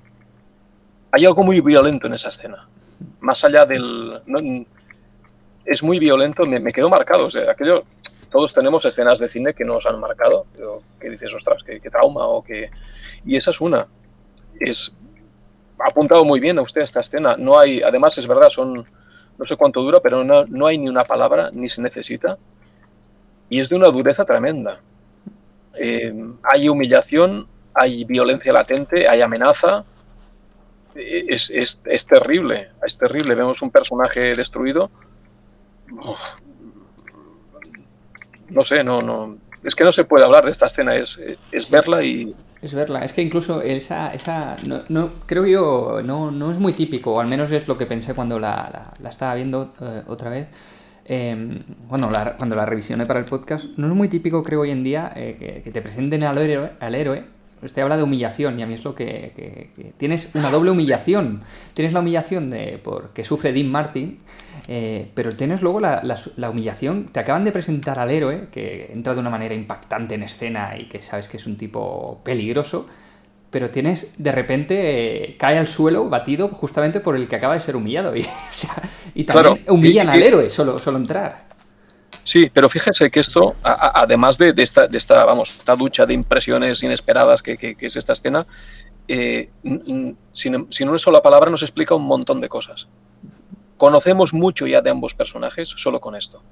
Hay 1.13 1.25
algo 1.27 1.43
muy 1.43 1.61
violento 1.61 2.07
en 2.07 2.15
esa 2.15 2.29
escena, 2.29 2.69
más 3.21 3.45
allá 3.45 3.67
del... 3.67 4.23
no- 4.27 4.65
es 5.65 5.83
muy 5.83 5.99
violento, 5.99 6.47
me, 6.47 6.59
me 6.59 6.73
quedó 6.73 6.89
marcado, 6.89 7.27
o 7.27 7.31
sea, 7.31 7.51
aquello... 7.51 7.85
Todos 8.31 8.53
tenemos 8.55 8.85
escenas 8.85 9.19
de 9.19 9.29
cine 9.29 9.55
que 9.55 9.65
nos 9.65 9.85
han 9.87 9.99
marcado, 9.99 10.47
que 11.01 11.11
dices, 11.11 11.35
ostras, 11.35 11.65
qué, 11.67 11.81
qué 11.81 11.91
trauma 11.91 12.27
o 12.27 12.45
que... 12.45 12.71
Y 13.27 13.35
esa 13.35 13.51
es 13.51 13.61
una. 13.61 13.89
Es, 14.61 14.97
ha 15.85 15.89
apuntado 15.89 16.25
muy 16.25 16.41
bien 16.41 16.59
a 16.59 16.63
usted 16.63 16.83
esta 16.83 17.01
escena. 17.01 17.37
No 17.39 17.59
hay, 17.59 17.83
además 17.83 18.17
es 18.19 18.27
verdad, 18.27 18.51
son 18.51 18.85
no 19.39 19.45
sé 19.47 19.57
cuánto 19.57 19.81
dura, 19.83 20.01
pero 20.01 20.23
no, 20.25 20.45
no 20.47 20.67
hay 20.67 20.77
ni 20.79 20.89
una 20.89 21.05
palabra, 21.05 21.51
ni 21.53 21.69
se 21.69 21.81
necesita. 21.83 22.37
Y 23.49 23.61
es 23.61 23.69
de 23.69 23.77
una 23.77 23.89
dureza 23.89 24.25
tremenda. 24.25 24.79
Eh, 25.75 26.13
hay 26.43 26.69
humillación, 26.69 27.47
hay 27.75 28.05
violencia 28.05 28.53
latente, 28.53 29.09
hay 29.09 29.23
amenaza. 29.23 29.85
Eh, 30.95 31.25
Es, 31.29 31.51
es- 31.51 31.83
es 31.85 32.07
terrible, 32.07 32.71
es 32.87 32.99
terrible. 32.99 33.35
Vemos 33.35 33.63
un 33.63 33.71
personaje 33.71 34.37
destruido. 34.37 34.91
No 38.49 38.63
sé, 38.65 38.83
no, 38.85 39.01
no. 39.03 39.39
Es 39.63 39.75
que 39.75 39.85
no 39.85 39.93
se 39.93 40.05
puede 40.05 40.25
hablar 40.25 40.45
de 40.45 40.51
esta 40.53 40.67
escena, 40.67 40.95
es, 40.97 41.19
es 41.53 41.71
verla 41.71 42.03
y, 42.03 42.35
Es 42.63 42.75
verla, 42.75 43.03
es 43.05 43.13
que 43.15 43.23
incluso 43.23 43.63
esa, 43.63 44.13
esa 44.13 44.57
no, 44.67 44.83
no- 44.91 45.11
creo 45.27 45.47
yo, 45.47 46.03
no, 46.05 46.31
no 46.31 46.51
es 46.51 46.59
muy 46.59 46.75
típico, 46.75 47.15
o 47.15 47.21
al 47.21 47.27
menos 47.27 47.51
es 47.53 47.67
lo 47.67 47.79
que 47.79 47.87
pensé 47.87 48.13
cuando 48.15 48.39
la, 48.39 48.93
la- 49.01 49.09
estaba 49.09 49.35
viendo 49.35 49.73
eh, 49.81 50.03
otra 50.09 50.29
vez, 50.29 50.49
eh, 51.07 51.63
la- 52.11 52.37
cuando 52.37 52.57
la 52.57 52.67
revisioné 52.67 53.07
para 53.07 53.19
el 53.19 53.25
podcast, 53.25 53.65
no 53.79 53.87
es 53.87 53.95
muy 53.95 54.09
típico, 54.09 54.45
creo, 54.45 54.61
hoy 54.61 54.71
en 54.73 54.85
día, 54.85 55.11
eh, 55.17 55.37
que, 55.39 55.63
que 55.63 55.71
te 55.71 55.81
presenten 55.81 56.23
al 56.23 56.37
héroe, 56.37 56.73
al 56.81 56.95
héroe, 56.95 57.25
usted 57.63 57.83
habla 57.83 57.97
de 57.97 58.03
humillación, 58.03 58.59
y 58.59 58.63
a 58.63 58.67
mí 58.67 58.75
es 58.75 58.85
lo 58.85 58.95
que, 58.95 59.33
que- 59.37 59.71
que 59.77 59.93
tienes 59.97 60.31
una 60.35 60.51
doble 60.51 60.71
humillación, 60.71 61.43
tienes 61.75 61.93
la 61.93 62.01
humillación 62.01 62.51
de 62.51 62.79
por 62.79 63.11
que 63.11 63.25
sufre 63.25 63.53
Dean 63.53 63.69
Martin, 63.71 64.19
eh, 64.69 65.11
pero 65.15 65.33
tienes 65.33 65.63
luego 65.63 65.81
la, 65.81 66.01
la- 66.03 66.19
la 66.37 66.51
humillación, 66.51 67.07
te 67.07 67.21
acaban 67.21 67.45
de 67.45 67.53
presentar 67.53 67.99
al 67.99 68.11
héroe, 68.11 68.49
que 68.53 68.91
entra 68.93 69.15
de 69.15 69.21
una 69.21 69.31
manera 69.31 69.55
impactante 69.55 70.15
en 70.15 70.23
escena 70.23 70.75
y 70.79 70.85
que 70.89 71.01
sabes 71.03 71.29
que 71.29 71.37
es 71.39 71.47
un 71.47 71.57
tipo 71.57 72.21
peligroso, 72.25 72.87
pero 73.51 73.71
tienes, 73.71 74.07
de 74.17 74.31
repente, 74.31 75.25
eh, 75.33 75.37
cae 75.37 75.59
al 75.59 75.67
suelo 75.67 76.09
batido 76.09 76.49
justamente 76.51 77.01
por 77.01 77.17
el 77.17 77.27
que 77.27 77.35
acaba 77.37 77.55
de 77.55 77.61
ser 77.61 77.75
humillado. 77.77 78.15
Y, 78.17 78.23
o 78.23 78.27
sea, 78.53 78.75
y 79.15 79.25
también 79.25 79.57
Claro, 79.65 79.75
humillan 79.77 80.07
y- 80.07 80.11
al 80.11 80.23
héroe 80.23 80.51
solo, 80.51 80.79
solo 80.79 80.99
entrar. 80.99 81.50
Sí, 82.23 82.51
pero 82.53 82.69
fíjese 82.69 83.11
que 83.11 83.21
esto, 83.21 83.57
a- 83.63 84.03
además 84.03 84.39
de, 84.39 84.55
esta, 84.57 84.87
de 84.87 84.99
esta, 84.99 85.25
vamos, 85.25 85.57
esta 85.57 85.75
ducha 85.75 86.07
de 86.07 86.15
impresiones 86.15 86.83
inesperadas 86.83 87.43
que, 87.43 87.77
es 87.79 87.97
esta 87.97 88.13
escena, 88.13 88.47
eh, 89.09 89.51
sin, 90.33 90.67
sin 90.71 90.89
una 90.89 90.99
sola 90.99 91.23
palabra 91.23 91.51
nos 91.51 91.63
explica 91.63 91.95
un 91.95 92.05
montón 92.05 92.41
de 92.41 92.49
cosas. 92.49 92.89
Conocemos 93.77 94.33
mucho 94.35 94.67
ya 94.67 94.83
de 94.83 94.91
ambos 94.91 95.15
personajes 95.15 95.69
solo 95.69 96.01
con 96.01 96.15
esto. 96.15 96.43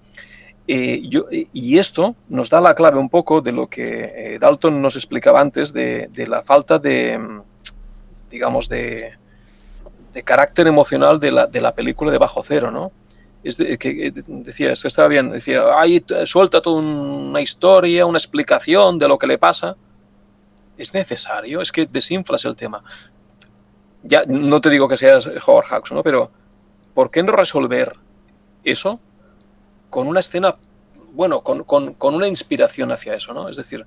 Eh, 0.66 1.03
yo- 1.09 1.27
eh, 1.31 1.47
y 1.53 1.78
esto 1.78 2.16
nos 2.28 2.51
da 2.51 2.61
la 2.61 2.74
clave 2.74 2.99
un 2.99 3.09
poco 3.11 3.40
de 3.40 3.53
lo 3.53 3.69
que 3.69 4.39
Dalton 4.40 4.81
nos 4.82 4.97
explicaba 4.97 5.40
antes 5.40 5.73
de, 5.73 6.09
de 6.12 6.27
la 6.27 6.43
falta 6.43 6.78
de, 6.78 7.19
mm, 7.19 7.43
digamos, 8.31 8.69
de, 8.69 9.12
de 10.12 10.23
carácter 10.23 10.66
emocional 10.66 11.20
de 11.20 11.31
la, 11.32 11.47
de 11.47 11.61
la 11.61 11.74
película 11.74 12.11
de 12.11 12.19
Bajo 12.19 12.43
Cero, 12.47 12.70
¿no? 12.70 12.90
Es 13.43 13.56
de- 13.56 13.78
que 13.78 14.09
eh, 14.09 14.12
decía, 14.27 14.73
es 14.73 14.82
que 14.82 14.89
estaba 14.89 15.09
bien, 15.09 15.31
decía, 15.31 15.62
ahí 15.78 16.01
t- 16.01 16.27
suelta 16.27 16.60
toda 16.60 16.81
una 16.81 17.40
historia, 17.40 18.05
una 18.06 18.19
explicación 18.19 18.98
de 18.98 19.09
lo 19.09 19.19
que 19.19 19.27
le 19.27 19.39
pasa. 19.39 19.77
Es 20.77 20.94
necesario, 20.94 21.60
es 21.60 21.73
que 21.73 21.86
desinflas 21.86 22.44
el 22.44 22.55
tema. 22.56 22.82
Ya 24.02 24.24
no 24.27 24.60
te 24.60 24.70
digo 24.70 24.89
que 24.89 24.97
seas 24.97 25.28
Howard 25.47 25.66
Hawks, 25.66 25.93
¿no? 25.93 26.02
Pero 26.02 26.31
¿por 26.94 27.10
qué 27.10 27.23
no 27.23 27.32
resolver 27.32 27.94
eso 28.65 29.01
con 29.90 30.06
una 30.06 30.20
escena, 30.20 30.56
bueno, 31.12 31.40
con, 31.43 31.65
con- 31.65 31.94
con 31.94 32.15
una 32.15 32.28
inspiración 32.28 32.93
hacia 32.93 33.15
eso, 33.15 33.32
¿no? 33.32 33.48
Es 33.48 33.56
decir, 33.56 33.86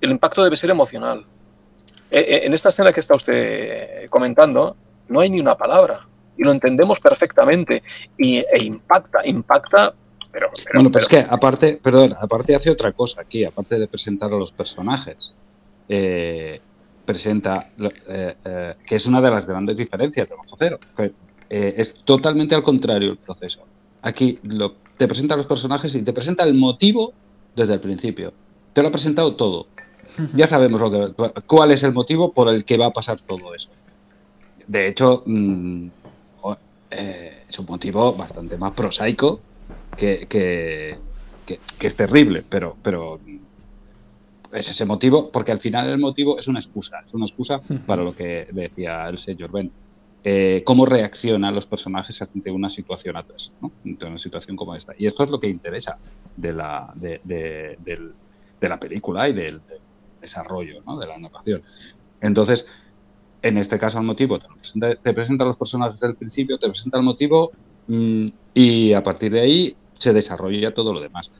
el 0.00 0.10
impacto 0.10 0.42
debe 0.42 0.56
ser 0.56 0.70
emocional. 0.70 1.24
Eh, 2.10 2.20
eh, 2.28 2.40
En 2.44 2.54
esta 2.54 2.68
escena 2.70 2.92
que 2.92 3.00
está 3.00 3.14
usted 3.14 4.08
comentando, 4.10 4.76
no 5.08 5.20
hay 5.20 5.30
ni 5.30 5.40
una 5.40 5.56
palabra 5.56 6.06
y 6.36 6.42
lo 6.44 6.52
entendemos 6.52 7.00
perfectamente 7.00 7.82
y, 8.18 8.36
e 8.38 8.62
impacta, 8.62 9.26
impacta, 9.26 9.94
pero, 10.32 10.48
pero- 10.54 10.70
Bueno, 10.74 10.90
pero 10.92 11.02
es 11.02 11.08
que 11.08 11.18
aparte, 11.18 11.78
perdón, 11.82 12.14
aparte 12.20 12.54
hace 12.54 12.70
otra 12.70 12.92
cosa 12.92 13.22
aquí, 13.22 13.44
aparte 13.44 13.78
de 13.78 13.86
presentar 13.88 14.32
a 14.32 14.36
los 14.36 14.52
personajes, 14.52 15.34
eh, 15.88 16.60
presenta, 17.04 17.70
eh, 18.08 18.34
eh, 18.44 18.74
que 18.86 18.96
es 18.96 19.06
una 19.06 19.20
de 19.20 19.30
las 19.30 19.46
grandes 19.46 19.76
diferencias 19.76 20.28
de 20.28 20.34
Bajo 20.34 20.56
Cero, 20.58 20.78
que 20.96 21.12
eh, 21.48 21.74
es 21.76 21.94
totalmente 21.94 22.54
al 22.54 22.62
contrario 22.62 23.12
el 23.12 23.18
proceso. 23.18 23.60
Aquí 24.02 24.38
lo 24.42 24.74
te 24.96 25.06
presenta 25.06 25.36
los 25.36 25.46
personajes 25.46 25.94
y 25.94 26.02
te 26.02 26.12
presenta 26.12 26.42
el 26.44 26.54
motivo 26.54 27.12
desde 27.54 27.74
el 27.74 27.80
principio. 27.80 28.32
Te 28.72 28.82
lo 28.82 28.88
ha 28.88 28.90
presentado 28.90 29.36
todo. 29.36 29.66
Ya 30.34 30.46
sabemos 30.46 30.80
lo 30.80 30.90
que, 30.90 31.42
cuál 31.46 31.70
es 31.70 31.82
el 31.82 31.92
motivo 31.92 32.32
por 32.32 32.48
el 32.48 32.64
que 32.64 32.78
va 32.78 32.86
a 32.86 32.90
pasar 32.90 33.20
todo 33.20 33.54
eso. 33.54 33.68
De 34.66 34.88
hecho, 34.88 35.22
mm, 35.26 35.88
eh, 36.96 37.44
es 37.48 37.58
un 37.58 37.66
motivo 37.66 38.12
bastante 38.14 38.56
más 38.56 38.72
prosaico 38.72 39.40
que, 39.96 40.26
que- 40.28 40.98
que- 41.44 41.60
que 41.78 41.86
es 41.86 41.94
terrible, 41.96 42.42
pero, 42.48 42.76
pero 42.82 43.20
es 44.52 44.68
ese 44.68 44.84
motivo, 44.84 45.30
porque 45.30 45.52
al 45.52 45.60
final 45.60 45.88
el 45.88 45.98
motivo 45.98 46.38
es 46.38 46.46
una 46.48 46.60
excusa, 46.60 46.96
es 47.04 47.12
una 47.14 47.26
excusa 47.26 47.60
para 47.86 48.02
lo 48.02 48.14
que 48.14 48.46
decía 48.52 49.08
el 49.08 49.18
señor 49.18 49.50
Ben. 49.52 49.72
Eh, 50.28 50.62
cómo 50.64 50.86
reaccionan 50.86 51.54
los 51.54 51.66
personajes 51.66 52.20
ante 52.22 52.50
una 52.50 52.68
situación 52.68 53.16
adversa, 53.16 53.52
¿no? 53.60 53.70
ante 53.84 54.06
una 54.06 54.18
situación 54.18 54.56
como 54.56 54.74
esta. 54.74 54.92
Y 54.98 55.06
esto 55.06 55.22
es 55.24 55.30
lo 55.30 55.38
que 55.38 55.48
interesa 55.48 55.98
de 56.34 56.52
la, 56.52 56.92
de, 56.96 57.20
de- 57.22 57.76
del- 57.78 58.16
de 58.60 58.68
la 58.68 58.80
película 58.80 59.28
y 59.28 59.32
del, 59.34 59.64
del 59.66 59.82
desarrollo 60.20 60.80
¿no? 60.84 60.98
de 60.98 61.06
la 61.06 61.18
narración. 61.18 61.62
Entonces, 62.20 62.66
en 63.46 63.58
este 63.58 63.78
caso, 63.78 63.98
el 63.98 64.04
motivo 64.04 64.38
te, 64.38 64.48
presenta, 64.48 64.94
te 64.94 65.12
presenta 65.12 65.44
los 65.44 65.56
personajes 65.56 66.00
del 66.00 66.16
principio, 66.16 66.58
te 66.58 66.68
presenta 66.68 66.98
el 66.98 67.04
motivo 67.04 67.52
mm, 67.86 68.26
y 68.54 68.92
a 68.92 69.02
partir 69.02 69.32
de 69.32 69.40
ahí 69.40 69.76
se 69.98 70.12
desarrolla 70.12 70.74
todo 70.74 70.92
lo 70.92 71.00
demás. 71.00 71.30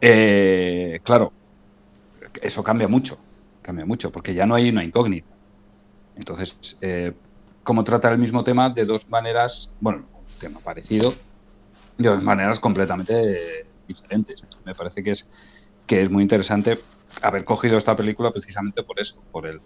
Eh, 0.00 1.00
claro, 1.02 1.32
eso 2.40 2.62
cambia 2.62 2.88
mucho, 2.88 3.18
cambia 3.62 3.84
mucho, 3.84 4.10
porque 4.10 4.34
ya 4.34 4.46
no 4.46 4.54
hay 4.54 4.70
una 4.70 4.84
incógnita. 4.84 5.28
Entonces, 6.16 6.78
eh, 6.80 7.12
como 7.62 7.84
trata 7.84 8.10
el 8.10 8.18
mismo 8.18 8.42
tema 8.42 8.70
de 8.70 8.84
dos 8.84 9.08
maneras, 9.08 9.72
bueno, 9.80 10.06
un 10.14 10.38
tema 10.40 10.60
parecido, 10.60 11.14
de 11.98 12.08
dos 12.08 12.22
maneras 12.22 12.60
completamente 12.60 13.66
diferentes. 13.86 14.42
Entonces, 14.42 14.66
me 14.66 14.74
parece 14.74 15.02
que 15.02 15.10
es, 15.10 15.26
que 15.86 16.02
es 16.02 16.10
muy 16.10 16.22
interesante 16.22 16.78
haber 17.22 17.44
cogido 17.44 17.76
esta 17.78 17.94
película 17.94 18.30
precisamente 18.30 18.82
por 18.82 19.00
eso, 19.00 19.22
por 19.32 19.46
el 19.46 19.60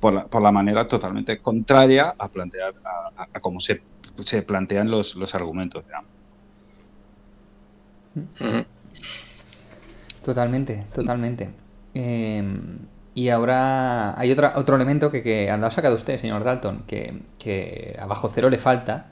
por 0.00 0.12
la, 0.14 0.26
por 0.26 0.42
la 0.42 0.50
manera 0.50 0.88
totalmente 0.88 1.38
contraria 1.38 2.14
a 2.18 2.28
plantear 2.28 2.74
a, 2.84 3.22
a- 3.22 3.28
a 3.34 3.40
cómo 3.40 3.60
se, 3.60 3.82
se 4.24 4.42
plantean 4.42 4.90
los, 4.90 5.14
los 5.16 5.34
argumentos. 5.34 5.84
digamos. 5.84 6.10
Ujú. 8.40 8.64
Totalmente, 10.24 10.86
totalmente. 10.94 11.50
Eh, 11.94 12.42
y 13.14 13.28
ahora 13.28 14.18
hay 14.18 14.30
otra, 14.30 14.52
otro 14.56 14.76
elemento 14.76 15.10
que, 15.10 15.22
que 15.22 15.54
lo 15.58 15.66
ha 15.66 15.70
sacado 15.70 15.94
usted, 15.96 16.18
señor 16.18 16.44
Dalton, 16.44 16.84
que, 16.86 17.22
que 17.38 17.96
a 18.00 18.06
Bajo 18.06 18.28
Cero 18.28 18.48
le 18.50 18.58
falta, 18.58 19.06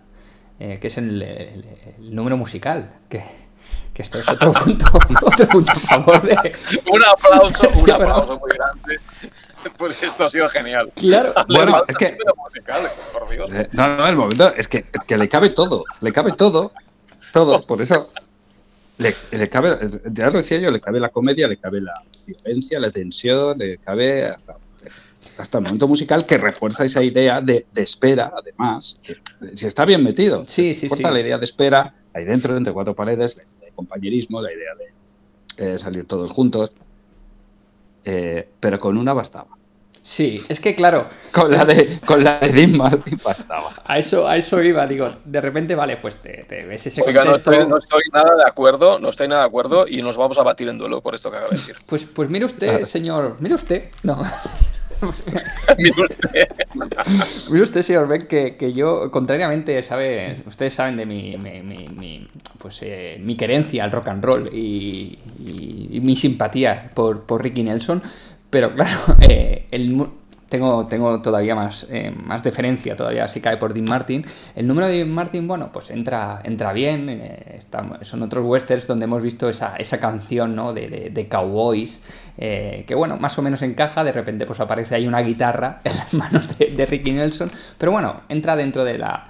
eh, 0.58 0.78
que 0.80 0.86
es 0.88 0.98
el, 0.98 1.22
el- 1.22 1.66
el 1.98 2.14
número 2.14 2.36
musical, 2.36 2.94
que, 3.08 3.24
que 3.94 4.02
esto 4.02 4.18
es 4.18 4.28
otro 4.28 4.52
punto, 4.64 4.86
otro 5.22 5.48
punto 5.48 5.72
a 5.72 5.76
favor 5.76 6.22
de... 6.22 6.34
Un 6.92 7.02
aplauso, 7.04 7.68
un 7.70 7.90
aplauso 7.90 8.38
muy 8.38 8.50
grande. 8.56 8.98
Pues 9.76 10.02
esto 10.02 10.24
ha 10.24 10.28
sido 10.28 10.48
genial. 10.48 10.90
Claro, 10.94 11.34
Bueno, 11.48 11.84
es 11.88 11.96
que- 11.96 12.16
musical, 12.36 12.82
por 13.12 13.28
Dios. 13.28 13.50
Eh, 13.52 13.68
No, 13.72 13.96
no, 13.96 14.06
el 14.06 14.16
momento 14.16 14.54
es 14.54 14.68
que, 14.68 14.78
es 14.78 15.04
que 15.06 15.16
le 15.16 15.28
cabe 15.28 15.50
todo, 15.50 15.84
le 16.00 16.12
cabe 16.12 16.32
todo, 16.32 16.72
todo, 17.32 17.62
por 17.66 17.82
eso 17.82 18.10
le, 18.98 19.14
le 19.32 19.48
cabe, 19.48 19.78
ya 20.12 20.30
lo 20.30 20.38
decía 20.38 20.58
yo, 20.58 20.70
le 20.70 20.80
cabe 20.80 21.00
la 21.00 21.08
comedia, 21.10 21.46
le 21.48 21.56
cabe 21.56 21.80
la 21.80 21.94
violencia, 22.26 22.80
la 22.80 22.90
tensión, 22.90 23.58
le 23.58 23.78
cabe 23.78 24.24
hasta, 24.26 24.56
hasta 25.38 25.58
el 25.58 25.64
momento 25.64 25.86
musical 25.88 26.24
que 26.26 26.38
refuerza 26.38 26.84
esa 26.84 27.02
idea 27.02 27.40
de, 27.40 27.66
de 27.72 27.82
espera, 27.82 28.32
además, 28.36 28.98
que, 29.02 29.16
si 29.54 29.66
está 29.66 29.84
bien 29.84 30.02
metido, 30.02 30.44
Sí, 30.46 30.74
sí, 30.74 30.88
sí. 30.88 31.02
la 31.02 31.20
idea 31.20 31.38
de 31.38 31.44
espera 31.44 31.94
ahí 32.14 32.24
dentro, 32.24 32.56
entre 32.56 32.72
cuatro 32.72 32.94
paredes, 32.94 33.36
la 33.36 33.42
idea 33.44 33.66
de 33.66 33.72
compañerismo, 33.72 34.40
la 34.42 34.52
idea 34.52 34.70
de 34.74 35.74
eh, 35.74 35.78
salir 35.78 36.04
todos 36.06 36.30
juntos, 36.32 36.72
eh, 38.10 38.48
pero 38.58 38.80
con 38.80 38.96
una 38.96 39.12
bastaba. 39.12 39.48
sí, 40.00 40.42
es 40.48 40.60
que 40.60 40.74
claro, 40.74 41.06
Con 41.30 41.50
la 41.50 41.66
de, 41.66 41.98
con 42.06 42.24
la 42.24 42.38
de 42.38 42.48
Dean 42.48 42.74
Martin 42.74 43.20
bastaba. 43.22 43.70
a 43.84 43.98
eso, 43.98 44.26
a 44.26 44.38
eso 44.38 44.62
iba, 44.62 44.86
digo, 44.86 45.10
de 45.26 45.40
repente, 45.42 45.74
vale, 45.74 45.98
pues 45.98 46.16
te, 46.16 46.44
te 46.48 46.64
ves 46.64 46.86
ese 46.86 47.02
Oiga, 47.02 47.22
no 47.24 47.34
estoy, 47.34 47.68
no 47.68 47.76
estoy 47.76 48.04
nada 48.10 48.34
de 48.34 48.44
acuerdo, 48.48 48.98
no 48.98 49.10
estoy 49.10 49.28
nada 49.28 49.42
de 49.42 49.48
acuerdo 49.48 49.86
y 49.86 50.00
nos 50.00 50.16
vamos 50.16 50.38
a 50.38 50.42
batir 50.42 50.68
en 50.70 50.78
duelo 50.78 51.02
por 51.02 51.14
esto 51.14 51.30
que 51.30 51.36
acaba 51.36 51.50
de 51.50 51.58
decir. 51.58 51.76
Pues, 51.84 52.04
pues 52.04 52.30
mire 52.30 52.46
usted, 52.46 52.84
señor, 52.84 53.36
mire 53.40 53.54
usted, 53.56 53.90
no, 54.02 54.22
Mire 55.78 56.02
usted. 56.02 56.48
Mire 57.50 57.82
señor 57.82 58.08
Beck, 58.08 58.26
que, 58.26 58.56
que 58.56 58.72
yo, 58.72 59.10
contrariamente, 59.10 59.82
sabe, 59.82 60.42
ustedes 60.46 60.74
saben 60.74 60.96
de 60.96 61.06
mi, 61.06 61.36
mi, 61.36 62.28
pues, 62.58 62.82
eh, 62.82 63.18
mi 63.20 63.36
querencia 63.36 63.84
al 63.84 63.92
rock 63.92 64.08
and 64.08 64.24
roll 64.24 64.50
y, 64.52 65.18
mi 66.00 66.16
simpatía 66.16 66.90
por, 66.94 67.22
por 67.22 67.42
Ricky 67.42 67.62
Nelson, 67.62 68.02
pero 68.50 68.74
claro, 68.74 68.98
eh, 69.20 69.66
el 69.70 70.08
tengo, 70.48 70.86
tengo 70.86 71.20
todavía 71.20 71.54
más, 71.54 71.86
eh, 71.90 72.10
más 72.24 72.42
deferencia, 72.42 72.96
todavía 72.96 73.28
si 73.28 73.40
cae 73.40 73.56
por 73.56 73.74
Dean 73.74 73.86
Martin. 73.88 74.24
El 74.54 74.66
número 74.66 74.86
de 74.88 74.94
Dean 74.96 75.10
Martin, 75.10 75.46
bueno, 75.46 75.70
pues 75.72 75.90
entra, 75.90 76.40
entra 76.44 76.72
bien, 76.72 77.08
eh, 77.10 77.60
son 78.02 78.22
otros 78.22 78.46
westerns 78.46 78.86
donde 78.86 79.04
hemos 79.04 79.22
visto 79.22 79.48
esa, 79.48 79.76
esa 79.76 79.98
canción 80.00 80.54
¿no? 80.56 80.72
de, 80.72 80.88
de- 80.88 81.10
de 81.10 81.28
cowboys, 81.28 82.02
eh, 82.36 82.84
que 82.86 82.94
bueno, 82.94 83.16
más 83.16 83.38
o 83.38 83.42
menos 83.42 83.62
encaja, 83.62 84.04
de 84.04 84.12
repente 84.12 84.46
pues 84.46 84.60
aparece 84.60 84.94
ahí 84.94 85.06
una 85.06 85.20
guitarra 85.20 85.80
en 85.84 85.96
las 85.96 86.14
manos 86.14 86.58
de 86.58 86.86
Ricky 86.86 87.12
Nelson, 87.12 87.50
pero 87.76 87.92
bueno, 87.92 88.22
entra 88.28 88.56
dentro 88.56 88.84
de 88.84 88.98
la... 88.98 89.24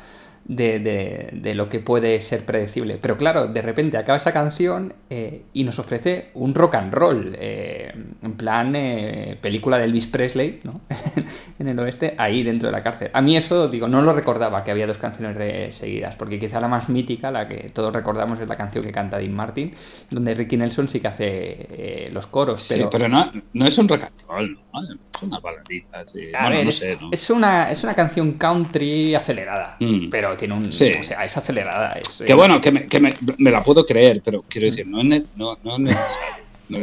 De, 0.49 0.79
de- 0.79 1.29
de 1.35 1.55
lo 1.55 1.69
que 1.69 1.79
puede 1.79 2.23
ser 2.23 2.47
predecible. 2.47 2.97
Pero 3.01 3.19
claro, 3.19 3.49
de 3.49 3.61
repente 3.61 3.99
acaba 3.99 4.17
esa 4.17 4.33
canción 4.33 4.95
eh, 5.11 5.43
y 5.53 5.63
nos 5.65 5.79
ofrece 5.79 6.31
un 6.33 6.55
rock 6.55 6.77
and 6.77 6.95
roll, 6.95 7.37
eh, 7.39 7.93
en 8.23 8.33
plan 8.33 8.75
eh, 8.75 9.37
película 9.43 9.77
de 9.77 9.85
Elvis 9.85 10.07
Presley, 10.07 10.61
¿no? 10.65 10.81
en 11.59 11.69
el 11.69 11.79
oeste, 11.79 12.15
ahí 12.17 12.43
dentro 12.43 12.69
de 12.69 12.73
la 12.73 12.83
cárcel. 12.83 13.11
A 13.13 13.21
mí 13.21 13.37
eso, 13.37 13.69
digo, 13.69 13.89
no 13.89 14.01
lo 14.01 14.15
recordaba 14.15 14.65
que 14.65 14.71
había 14.71 14.87
dos 14.87 14.97
canciones 14.97 15.75
seguidas, 15.75 16.17
porque 16.17 16.39
quizá 16.39 16.61
la 16.61 16.69
más 16.69 16.89
mítica, 16.89 17.31
la 17.31 17.47
que 17.47 17.69
todos 17.69 17.93
recordamos, 17.93 18.41
es 18.41 18.49
la 18.49 18.57
canción 18.57 18.83
que 18.85 18.91
canta 18.93 19.19
Dean 19.19 19.35
Martin, 19.35 19.75
donde 20.11 20.33
Ricky 20.35 20.57
Nelson 20.57 20.89
sí 20.89 21.01
que 21.01 21.09
hace 21.09 21.27
eh, 21.29 22.11
los 22.11 22.27
coros. 22.27 22.63
Sí, 22.63 22.75
Pero, 22.75 22.89
pero 22.89 23.07
no, 23.09 23.31
no 23.53 23.67
es 23.67 23.77
un 23.77 23.87
rock 23.87 24.05
and 24.05 24.13
roll, 24.27 24.59
¿no? 24.73 24.81
Es 25.19 25.23
una 25.25 25.41
baladita. 25.41 26.05
sí. 26.13 26.33
a 26.35 26.43
Bueno, 26.43 26.57
ver, 26.57 26.65
no 26.65 26.71
es, 26.71 26.77
sé, 26.79 26.99
¿no? 27.01 27.09
es 27.13 27.31
una, 27.31 27.71
es 27.71 27.83
una 27.83 27.95
canción 27.95 28.33
country 28.33 29.15
acelerada, 29.15 29.77
Mm. 29.81 30.09
pero 30.11 30.37
tiene 30.37 30.55
un... 30.55 30.73
Sí. 30.73 30.91
O 30.99 31.03
sea, 31.05 31.25
es 31.25 31.37
acelerada. 31.37 31.93
Es, 31.95 32.23
Que 32.25 32.33
eh, 32.33 32.35
bueno, 32.35 32.61
que, 32.61 32.71
me, 32.71 32.87
que 32.87 33.01
me, 33.01 33.11
me 33.39 33.51
la 33.51 33.63
puedo 33.63 33.85
creer, 33.85 34.23
pero 34.25 34.45
quiero 34.49 34.67
decir, 34.69 34.87
no 34.87 35.01
es, 35.15 35.27
no, 35.37 35.59
no 35.63 35.75
es 35.77 35.81
necesario. 35.81 36.45
No, 36.69 36.79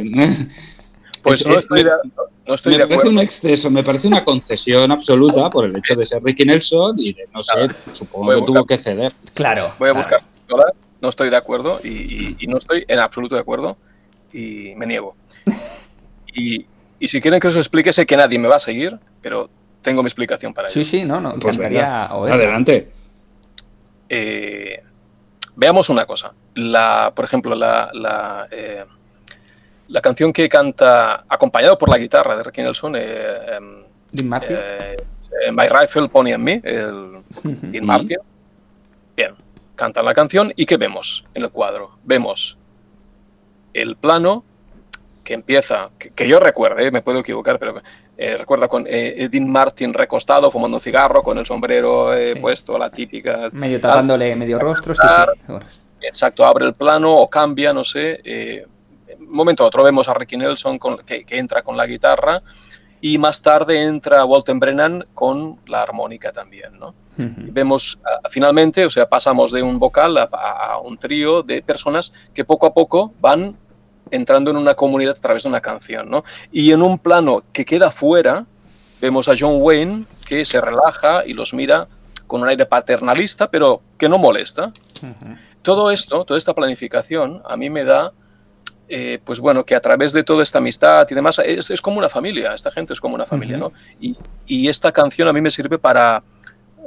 Pues 1.22 1.40
es- 1.40 1.46
no 1.46 1.52
es- 1.54 1.58
estoy 1.60 1.82
de, 1.84 1.90
no 2.46 2.54
estoy 2.54 2.72
me 2.72 2.78
de 2.78 2.84
parece 2.84 2.94
acuerdo. 3.00 3.10
un 3.10 3.18
exceso, 3.18 3.70
me 3.70 3.82
parece 3.82 4.06
una 4.08 4.24
concesión 4.24 4.92
absoluta 4.92 5.50
por 5.50 5.64
el 5.64 5.76
hecho 5.76 5.94
de 5.94 6.06
ser 6.06 6.22
Ricky 6.22 6.44
Nelson 6.44 6.94
y 6.98 7.12
de, 7.14 7.26
no 7.34 7.42
sé, 7.42 7.68
supongo 7.92 8.34
que 8.40 8.46
tuvo 8.46 8.64
que 8.66 8.78
ceder. 8.78 9.12
Claro. 9.34 9.74
Voy 9.78 9.88
a 9.88 9.92
claro. 9.92 9.96
buscar 9.96 10.22
todas, 10.46 10.72
no 11.00 11.08
estoy 11.08 11.30
de 11.30 11.36
acuerdo 11.36 11.80
y, 11.82 11.88
y- 11.88 12.36
y 12.40 12.46
no 12.46 12.58
estoy 12.58 12.84
en 12.86 12.98
absoluto 13.00 13.34
de 13.34 13.40
acuerdo 13.40 13.76
y 14.32 14.74
me 14.76 14.86
niego. 14.86 15.16
Y, 16.38 16.66
y 16.98 17.08
si 17.08 17.20
quieren 17.20 17.40
que 17.40 17.48
os 17.48 17.56
explique, 17.56 17.92
sé 17.92 18.06
que 18.06 18.16
nadie 18.16 18.38
me 18.38 18.48
va 18.48 18.56
a 18.56 18.60
seguir, 18.60 18.98
pero 19.20 19.48
tengo 19.82 20.02
mi 20.02 20.06
explicación 20.08 20.52
para 20.54 20.68
ello. 20.68 20.74
Sí, 20.74 20.84
sí, 20.84 21.04
no, 21.04 21.20
no, 21.20 21.38
Pues 21.38 21.56
venga, 21.56 22.06
adelante. 22.06 22.90
Eh, 24.08 24.82
veamos 25.54 25.88
una 25.88 26.04
cosa. 26.06 26.32
La, 26.54 27.12
por 27.14 27.24
ejemplo, 27.24 27.54
la, 27.54 27.88
la, 27.92 28.48
eh, 28.50 28.84
la 29.88 30.00
canción 30.00 30.32
que 30.32 30.48
canta 30.48 31.24
acompañado 31.28 31.76
por 31.78 31.88
la 31.88 31.98
guitarra 31.98 32.36
de 32.36 32.42
Ricky 32.42 32.62
Nelson, 32.62 32.94
eh, 32.96 33.36
em, 33.56 33.84
Dean 34.12 34.28
Martin. 34.28 34.56
eh, 34.56 34.96
My 35.52 35.68
Rifle 35.68 36.08
Pony 36.08 36.32
and 36.32 36.44
Me, 36.44 36.60
el. 36.64 37.22
Dean 37.42 37.84
Martin. 37.84 38.18
Bien, 39.16 39.34
cantan 39.74 40.04
la 40.04 40.14
canción 40.14 40.52
y 40.56 40.66
¿qué 40.66 40.76
vemos 40.76 41.24
en 41.34 41.42
el 41.44 41.50
cuadro? 41.50 41.98
Vemos 42.04 42.56
el 43.74 43.96
plano 43.96 44.44
que 45.26 45.34
empieza, 45.34 45.90
que, 45.98 46.10
que 46.10 46.28
yo 46.28 46.38
recuerde, 46.38 46.86
eh, 46.86 46.90
me 46.92 47.02
puedo 47.02 47.18
equivocar, 47.18 47.58
pero 47.58 47.82
eh, 48.16 48.36
recuerda 48.36 48.68
con 48.68 48.84
eh, 48.88 49.28
Dean 49.28 49.50
Martin 49.50 49.92
recostado, 49.92 50.52
fumando 50.52 50.76
un 50.76 50.80
cigarro, 50.80 51.20
con 51.24 51.36
el 51.36 51.44
sombrero 51.44 52.14
eh, 52.14 52.34
Sí. 52.34 52.40
puesto, 52.40 52.78
la 52.78 52.90
típica. 52.90 53.48
Medio 53.52 53.80
tal. 53.80 53.90
tapándole 53.90 54.36
medio 54.36 54.58
rostro, 54.60 54.94
sí, 54.94 55.02
sí. 55.02 55.52
Exacto, 56.00 56.44
abre 56.46 56.66
el 56.66 56.74
plano 56.74 57.12
o 57.16 57.28
cambia, 57.28 57.72
no 57.72 57.82
sé. 57.82 58.20
eh, 58.24 58.66
un 59.18 59.34
momento 59.34 59.64
a 59.64 59.66
otro 59.66 59.82
vemos 59.82 60.08
a 60.08 60.14
Ricky 60.14 60.36
Nelson 60.36 60.78
con- 60.78 60.98
que, 60.98 61.24
que 61.24 61.38
entra 61.38 61.62
con 61.62 61.76
la 61.76 61.86
guitarra 61.86 62.42
y 63.00 63.18
más 63.18 63.42
tarde 63.42 63.82
entra 63.82 64.24
Walton 64.24 64.60
Brennan 64.60 65.04
con 65.12 65.58
la 65.66 65.82
armónica 65.82 66.30
también, 66.32 66.78
¿no? 66.78 66.94
Y 67.18 67.24
ujú. 67.24 67.52
vemos 67.52 67.98
ah, 68.04 68.28
finalmente, 68.28 68.84
o 68.86 68.90
sea, 68.90 69.08
pasamos 69.08 69.50
de 69.50 69.62
un 69.62 69.78
vocal 69.80 70.16
a, 70.18 70.28
a- 70.32 70.72
a 70.74 70.78
un 70.78 70.96
trío 70.98 71.42
de 71.42 71.62
personas 71.62 72.12
que 72.32 72.44
poco 72.44 72.66
a 72.66 72.72
poco 72.74 73.12
van 73.20 73.56
entrando 74.10 74.50
en 74.50 74.56
una 74.56 74.74
comunidad 74.74 75.16
a 75.16 75.20
través 75.20 75.42
de 75.42 75.48
una 75.48 75.60
canción, 75.60 76.08
¿no? 76.10 76.24
Y 76.52 76.72
en 76.72 76.82
un 76.82 76.98
plano 76.98 77.42
que 77.52 77.64
queda 77.64 77.90
fuera, 77.90 78.46
vemos 79.00 79.28
a 79.28 79.34
John 79.38 79.58
Wayne 79.60 80.04
que 80.26 80.44
se 80.44 80.60
relaja 80.60 81.26
y 81.26 81.32
los 81.32 81.54
mira 81.54 81.88
con 82.26 82.42
un 82.42 82.48
aire 82.48 82.66
paternalista, 82.66 83.50
pero 83.50 83.82
que 83.98 84.08
no 84.08 84.18
molesta. 84.18 84.72
Todo 85.62 85.90
esto, 85.90 86.24
toda 86.24 86.38
esta 86.38 86.54
planificación, 86.54 87.42
a 87.44 87.56
mí 87.56 87.70
me 87.70 87.84
da, 87.84 88.12
eh, 88.88 89.18
pues 89.24 89.40
bueno, 89.40 89.64
que 89.64 89.74
a 89.74 89.80
través 89.80 90.12
de 90.12 90.22
toda 90.22 90.42
esta 90.42 90.58
amistad 90.58 91.06
y 91.10 91.14
demás, 91.14 91.40
es, 91.44 91.70
es 91.70 91.80
como 91.80 91.98
una 91.98 92.08
familia, 92.08 92.54
esta 92.54 92.70
gente 92.70 92.92
es 92.92 93.00
como 93.00 93.14
una 93.14 93.26
familia, 93.26 93.56
¿no? 93.56 93.72
Y, 94.00 94.16
y 94.46 94.68
esta 94.68 94.92
canción 94.92 95.28
a 95.28 95.32
mí 95.32 95.40
me 95.40 95.50
sirve 95.50 95.78
para, 95.78 96.22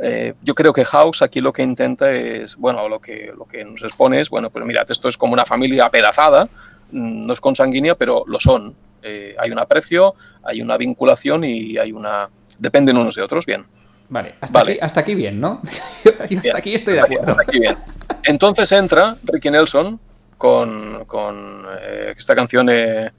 eh, 0.01 0.33
yo 0.41 0.55
creo 0.55 0.71
que 0.71 0.85
House 0.85 1.21
aquí 1.21 1.41
lo 1.41 1.51
que 1.51 1.61
intenta 1.61 2.11
es, 2.11 2.55
bueno, 2.55 2.87
lo 2.87 2.99
que, 2.99 3.33
lo 3.37 3.45
que 3.45 3.65
nos 3.65 3.83
expone 3.83 4.21
es, 4.21 4.29
bueno, 4.29 4.49
pues 4.49 4.65
mirad, 4.65 4.89
esto 4.89 5.09
es 5.09 5.17
como 5.17 5.33
una 5.33 5.45
familia 5.45 5.85
apedazada, 5.85 6.47
no 6.91 7.33
es 7.33 7.39
consanguínea, 7.41 7.95
pero 7.95 8.23
lo 8.27 8.39
son. 8.39 8.75
Eh, 9.01 9.35
hay 9.39 9.51
un 9.51 9.59
aprecio, 9.59 10.15
hay 10.43 10.61
una 10.61 10.77
vinculación 10.77 11.43
y 11.43 11.77
hay 11.77 11.91
una... 11.91 12.29
dependen 12.57 12.97
unos 12.97 13.15
de 13.15 13.21
otros, 13.21 13.45
bien. 13.45 13.65
Vale, 14.09 14.35
hasta, 14.41 14.59
Vale. 14.59 14.71
Aquí, 14.73 14.79
hasta 14.81 14.99
aquí 15.01 15.15
bien, 15.15 15.39
¿no? 15.39 15.61
Yo 16.03 16.11
hasta 16.19 16.25
Bien. 16.25 16.55
aquí 16.55 16.73
estoy 16.73 16.95
de 16.95 17.01
acuerdo. 17.01 17.29
hasta 17.31 17.41
aquí 17.43 17.59
bien. 17.59 17.77
Entonces 18.23 18.71
entra 18.71 19.15
Ricky 19.23 19.51
Nelson 19.51 19.99
con, 20.37 21.05
con 21.05 21.63
eh, 21.81 22.13
esta 22.17 22.35
canción 22.35 22.67
eh, 22.71 23.11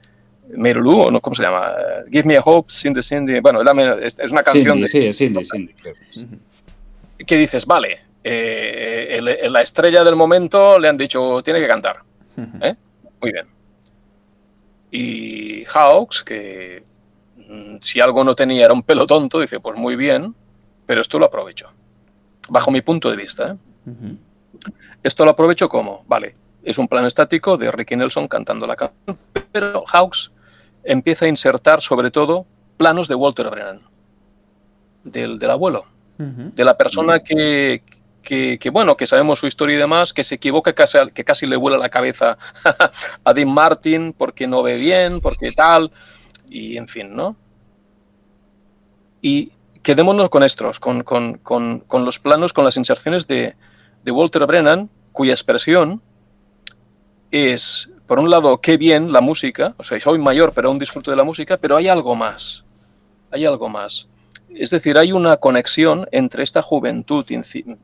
Merulu, 0.49 1.03
o 1.03 1.11
no, 1.11 1.21
¿cómo 1.21 1.33
se 1.33 1.43
llama? 1.43 1.69
Eh, 1.79 2.09
Give 2.11 2.25
me 2.25 2.35
a 2.35 2.41
hope, 2.43 2.71
Cindy 2.73 3.01
Cindy. 3.01 3.39
Bueno, 3.39 3.63
dame- 3.63 4.05
es, 4.05 4.19
es 4.19 4.31
una 4.31 4.43
canción 4.43 4.77
Cindy, 4.79 4.81
de- 4.81 5.13
sí, 5.13 5.13
Cindy, 5.13 5.45
Cindy, 5.45 5.73
que 7.25 7.37
dices, 7.37 7.65
vale, 7.65 7.99
eh, 8.23 9.07
el- 9.17 9.27
el- 9.29 9.53
la 9.53 9.61
estrella 9.61 10.03
del 10.03 10.15
momento 10.17 10.77
le 10.77 10.89
han 10.89 10.97
dicho, 10.97 11.41
tiene 11.41 11.59
que 11.61 11.67
cantar. 11.67 11.97
¿eh? 12.61 12.75
Muy 13.21 13.31
bien. 13.31 13.45
Y 14.91 15.63
Hawks, 15.65 16.21
que 16.21 16.83
mm, 17.37 17.77
si 17.81 18.01
algo 18.01 18.23
no 18.23 18.35
tenía 18.35 18.65
era 18.65 18.73
un 18.73 18.83
pelo 18.83 19.07
tonto, 19.07 19.39
dice, 19.39 19.59
pues 19.59 19.79
muy 19.79 19.95
bien, 19.95 20.35
pero 20.85 21.01
esto 21.01 21.17
lo 21.17 21.25
aprovecho. 21.25 21.69
Bajo 22.49 22.69
mi 22.69 22.81
punto 22.81 23.09
de 23.09 23.15
vista. 23.15 23.51
¿eh? 23.51 24.15
Esto 25.01 25.23
lo 25.23 25.31
aprovecho 25.31 25.69
como, 25.69 26.03
vale, 26.07 26.35
es 26.63 26.77
un 26.77 26.87
plano 26.87 27.07
estático 27.07 27.57
de 27.57 27.71
Ricky 27.71 27.95
Nelson 27.95 28.27
cantando 28.27 28.67
la 28.67 28.75
canción, 28.75 29.17
pero 29.51 29.83
Hawks 29.87 30.31
empieza 30.83 31.25
a 31.25 31.29
insertar 31.29 31.81
sobre 31.81 32.11
todo 32.11 32.45
planos 32.77 33.07
de 33.07 33.15
Walter 33.15 33.49
Brennan, 33.49 33.81
del, 35.03 35.39
del 35.39 35.49
abuelo, 35.49 35.85
de 36.17 36.65
la 36.65 36.77
persona 36.77 37.19
que, 37.19 37.83
que, 38.21 38.69
bueno, 38.71 38.95
que 38.95 39.07
sabemos 39.07 39.39
su 39.39 39.47
historia 39.47 39.75
y 39.75 39.79
demás, 39.79 40.13
que 40.13 40.23
se 40.23 40.35
equivoca, 40.35 40.73
que 40.73 41.23
casi 41.23 41.47
le 41.47 41.55
vuela 41.55 41.77
la 41.77 41.89
cabeza 41.89 42.37
a 43.23 43.33
Dean 43.33 43.51
Martin 43.51 44.13
porque 44.13 44.47
no 44.47 44.63
ve 44.63 44.77
bien, 44.77 45.21
porque 45.21 45.51
tal, 45.51 45.91
y 46.49 46.77
en 46.77 46.87
fin, 46.87 47.15
¿no? 47.15 47.35
Y 49.21 49.51
quedémonos 49.81 50.29
con 50.29 50.43
estos, 50.43 50.79
con, 50.79 51.03
con, 51.03 51.37
con, 51.39 51.79
con 51.79 52.05
los 52.05 52.19
planos, 52.19 52.53
con 52.53 52.65
las 52.65 52.77
inserciones 52.77 53.27
de, 53.27 53.55
de 54.03 54.11
Walter 54.11 54.45
Brennan, 54.45 54.89
cuya 55.11 55.33
expresión 55.33 56.01
es, 57.31 57.89
por 58.07 58.19
un 58.19 58.29
lado, 58.29 58.59
qué 58.59 58.77
bien 58.77 59.11
la 59.11 59.21
música, 59.21 59.73
o 59.77 59.83
sea, 59.83 59.99
soy 59.99 60.19
mayor, 60.19 60.53
pero 60.53 60.69
aún 60.69 60.79
disfruto 60.79 61.11
de 61.11 61.17
la 61.17 61.23
música, 61.23 61.57
pero 61.57 61.77
hay 61.77 61.87
algo 61.87 62.15
más, 62.15 62.63
hay 63.31 63.45
algo 63.45 63.69
más. 63.69 64.10
Es 64.55 64.69
decir, 64.69 64.97
hay 64.97 65.11
una 65.11 65.37
conexión 65.37 66.07
entre 66.11 66.43
esta 66.43 66.61
juventud, 66.61 67.25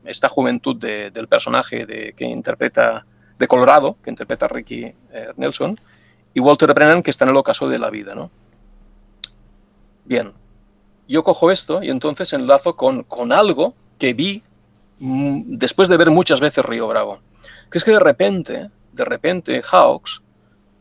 esta 0.04 0.28
juventud 0.28 0.76
de- 0.76 1.10
del 1.10 1.26
personaje 1.28 1.86
de, 1.86 2.12
que 2.14 2.24
interpreta, 2.26 3.06
de 3.38 3.48
Colorado, 3.48 3.96
que 4.02 4.10
interpreta 4.10 4.48
Ricky 4.48 4.84
eh, 4.84 5.28
Nelson, 5.36 5.78
y 6.34 6.40
Walter 6.40 6.74
Brennan, 6.74 7.02
que 7.02 7.10
está 7.10 7.24
en 7.24 7.30
el 7.30 7.36
ocaso 7.36 7.68
de 7.68 7.78
la 7.78 7.88
vida, 7.90 8.14
¿no? 8.14 8.30
Bien, 10.04 10.32
yo 11.06 11.24
cojo 11.24 11.50
esto 11.50 11.82
y 11.82 11.90
entonces 11.90 12.32
enlazo 12.32 12.76
con, 12.76 13.02
con 13.02 13.32
algo 13.32 13.74
que 13.98 14.14
vi 14.14 14.42
mm, 14.98 15.56
después 15.56 15.88
de 15.88 15.96
ver 15.96 16.10
muchas 16.10 16.40
veces 16.40 16.64
Río 16.64 16.86
Bravo. 16.88 17.20
Que 17.70 17.78
es 17.78 17.84
que 17.84 17.92
de 17.92 18.00
repente, 18.00 18.70
de 18.92 19.04
repente, 19.04 19.62
Hawks, 19.62 20.22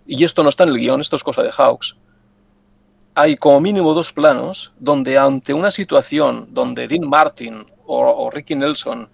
y 0.06 0.24
esto 0.24 0.44
no 0.44 0.50
está 0.50 0.64
en 0.64 0.70
el 0.70 0.78
guion, 0.78 1.02
esto 1.02 1.16
es 1.16 1.24
cosa 1.24 1.44
de 1.44 1.52
Hawks, 1.52 1.98
hay 3.20 3.36
como 3.36 3.60
mínimo 3.60 3.94
dos 3.96 4.14
planos 4.14 4.74
donde 4.78 5.18
ante 5.18 5.52
una 5.54 5.72
situación 5.72 6.50
donde 6.52 6.88
Dean 6.88 7.10
Martin 7.10 7.66
o, 7.86 8.30
Ricky 8.30 8.54
Nelson, 8.54 9.10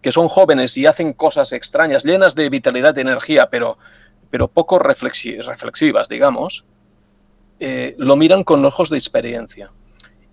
que 0.00 0.10
son 0.12 0.28
jóvenes 0.28 0.76
y 0.78 0.86
hacen 0.86 1.12
cosas 1.12 1.52
extrañas, 1.52 2.04
llenas 2.04 2.34
de 2.34 2.48
vitalidad, 2.48 2.94
de 2.94 3.02
energía, 3.02 3.50
pero, 3.50 3.76
pero 4.30 4.48
poco 4.48 4.78
reflexi- 4.78 5.42
reflexivas, 5.44 6.08
digamos, 6.08 6.64
eh, 7.60 7.94
lo 7.98 8.16
miran 8.16 8.44
con 8.44 8.64
ojos 8.64 8.88
de 8.88 8.96
experiencia. 8.96 9.70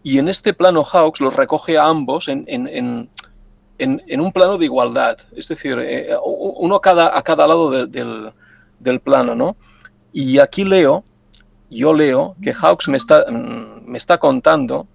Y 0.04 0.18
en 0.18 0.30
este 0.30 0.54
plano 0.54 0.84
Hawks 0.84 1.20
los 1.20 1.36
recoge 1.36 1.78
a 1.78 1.86
ambos 1.88 2.28
en, 2.30 2.46
en- 2.48 2.68
en- 2.68 3.10
en- 4.08 4.22
un 4.22 4.32
plano 4.32 4.58
de 4.58 4.66
igualdad, 4.66 5.18
es 5.36 5.48
decir, 5.50 5.78
eh, 5.82 6.16
uno 6.24 6.80
cada, 6.80 7.18
a 7.18 7.22
cada 7.24 7.46
lado 7.48 7.72
de- 7.72 7.88
del, 7.88 8.32
del 8.80 9.00
plano, 9.02 9.36
¿no? 9.36 9.58
Y 10.14 10.40
aquí 10.40 10.64
leo, 10.66 11.04
yo 11.72 11.94
leo 11.94 12.36
que 12.44 12.54
Hawks 12.54 12.88
me 12.90 12.98
está, 12.98 13.26
mm, 13.30 13.86
me 13.86 13.98
está 13.98 14.18
contando 14.20 14.88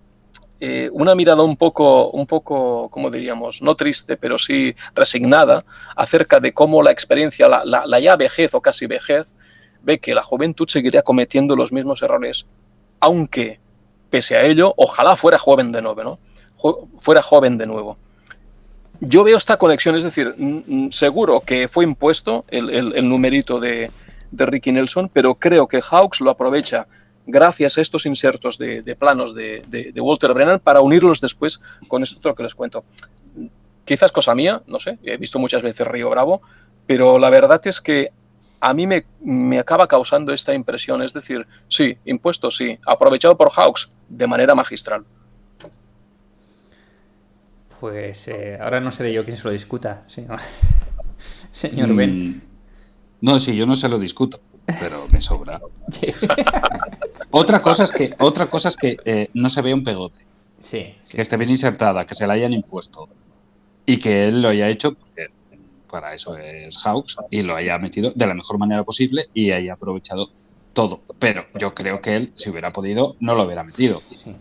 eh, 0.60 0.88
una 0.92 1.14
mirada 1.14 1.42
un 1.42 1.56
poco, 1.56 2.10
un 2.10 2.26
poco, 2.26 2.88
¿cómo 2.90 3.10
diríamos? 3.10 3.60
No 3.60 3.74
triste, 3.74 4.16
pero 4.16 4.38
sí 4.38 4.74
resignada 4.94 5.64
acerca 5.96 6.38
de 6.40 6.52
cómo 6.54 6.82
la 6.82 6.92
experiencia, 6.92 7.48
la, 7.48 7.64
la- 7.64 7.86
la 7.86 7.98
ya 8.00 8.16
vejez 8.16 8.54
o 8.54 8.60
casi 8.62 8.86
vejez, 8.86 9.34
ve 9.82 9.98
que 9.98 10.14
la 10.14 10.22
juventud 10.22 10.66
seguiría 10.68 11.02
cometiendo 11.02 11.56
los 11.56 11.72
mismos 11.72 12.00
errores, 12.02 12.46
aunque, 13.00 13.60
pese 14.08 14.36
a 14.36 14.44
ello, 14.44 14.72
ojalá 14.76 15.14
fuera 15.16 15.38
joven 15.38 15.72
de 15.72 15.82
nuevo, 15.82 16.02
¿no? 16.02 16.18
Jo- 16.56 16.88
fuera 16.98 17.20
joven 17.22 17.58
de 17.58 17.66
nuevo. 17.66 17.98
Yo 19.00 19.24
veo 19.24 19.36
esta 19.36 19.58
conexión, 19.58 19.94
es 19.94 20.04
decir, 20.04 20.34
seguro 20.90 21.40
que 21.40 21.68
fue 21.68 21.84
impuesto 21.84 22.46
el, 22.48 22.70
el- 22.70 22.94
el 22.96 23.08
numerito 23.08 23.60
de, 23.60 23.90
de 24.36 24.46
Ricky 24.46 24.72
Nelson, 24.72 25.08
pero 25.12 25.34
creo 25.34 25.66
que 25.66 25.80
Hawks 25.82 26.20
lo 26.20 26.30
aprovecha 26.30 26.86
gracias 27.26 27.76
a 27.78 27.80
estos 27.80 28.06
insertos 28.06 28.56
de, 28.58 28.82
de 28.82 28.94
planos 28.94 29.34
de, 29.34 29.62
de- 29.68 29.92
de 29.92 30.00
Walter 30.00 30.32
Brennan 30.32 30.60
para 30.60 30.80
unirlos 30.80 31.20
después 31.20 31.60
con 31.88 32.02
esto 32.02 32.34
que 32.34 32.42
les 32.42 32.54
cuento. 32.54 32.84
Quizás 33.84 34.12
cosa 34.12 34.34
mía, 34.34 34.62
no 34.66 34.78
sé, 34.80 34.98
he 35.02 35.16
visto 35.16 35.38
muchas 35.38 35.62
veces 35.62 35.86
Río 35.86 36.10
Bravo, 36.10 36.42
pero 36.86 37.18
la 37.18 37.30
verdad 37.30 37.60
es 37.66 37.80
que 37.80 38.10
a 38.60 38.72
mí 38.74 38.86
me, 38.86 39.04
me 39.20 39.58
acaba 39.58 39.86
causando 39.86 40.32
esta 40.32 40.54
impresión, 40.54 41.02
es 41.02 41.12
decir, 41.12 41.46
sí, 41.68 41.96
impuesto 42.04 42.50
sí, 42.50 42.78
aprovechado 42.86 43.36
por 43.36 43.50
Hawks 43.52 43.90
de 44.08 44.26
manera 44.26 44.54
magistral. 44.54 45.04
Pues 47.80 48.26
eh, 48.28 48.58
ahora 48.60 48.80
no 48.80 48.90
seré 48.90 49.12
yo 49.12 49.24
quien 49.24 49.36
se 49.36 49.44
lo 49.44 49.50
discuta, 49.50 50.02
señor, 50.08 50.38
señor 51.52 51.94
Ben. 51.94 52.42
No, 53.26 53.40
sí, 53.40 53.56
yo 53.56 53.66
no 53.66 53.74
se 53.74 53.88
lo 53.88 53.98
discuto, 53.98 54.38
pero 54.78 55.08
me 55.10 55.20
sobra. 55.20 55.60
Sí, 55.90 56.12
Otra 57.30 57.60
cosa 57.60 57.82
es 57.82 57.90
que, 57.90 58.14
otra 58.20 58.46
cosa 58.46 58.68
es 58.68 58.76
que 58.76 58.96
eh, 59.04 59.30
no 59.34 59.50
se 59.50 59.62
vea 59.62 59.74
un 59.74 59.82
pegote, 59.82 60.20
sí, 60.58 60.94
sí. 61.02 61.16
que 61.16 61.22
esté 61.22 61.36
bien 61.36 61.50
insertada, 61.50 62.06
que 62.06 62.14
se 62.14 62.26
la 62.26 62.34
hayan 62.34 62.52
impuesto 62.52 63.08
y 63.84 63.96
que 63.98 64.28
él 64.28 64.42
lo 64.42 64.48
haya 64.48 64.68
hecho, 64.68 64.94
porque 64.94 65.26
para 65.90 66.14
eso 66.14 66.36
es 66.36 66.76
Hawks, 66.78 67.16
y 67.30 67.42
lo 67.42 67.56
haya 67.56 67.78
metido 67.78 68.12
de 68.14 68.26
la 68.28 68.34
mejor 68.34 68.58
manera 68.58 68.84
posible 68.84 69.26
y 69.34 69.50
haya 69.50 69.72
aprovechado 69.72 70.30
todo. 70.72 71.00
Pero 71.18 71.46
yo 71.58 71.74
creo 71.74 72.00
que 72.00 72.14
él, 72.14 72.32
si 72.36 72.50
hubiera 72.50 72.70
podido, 72.70 73.16
no 73.18 73.34
lo 73.34 73.42
hubiera 73.44 73.64
metido. 73.64 74.02
Sí. 74.16 74.36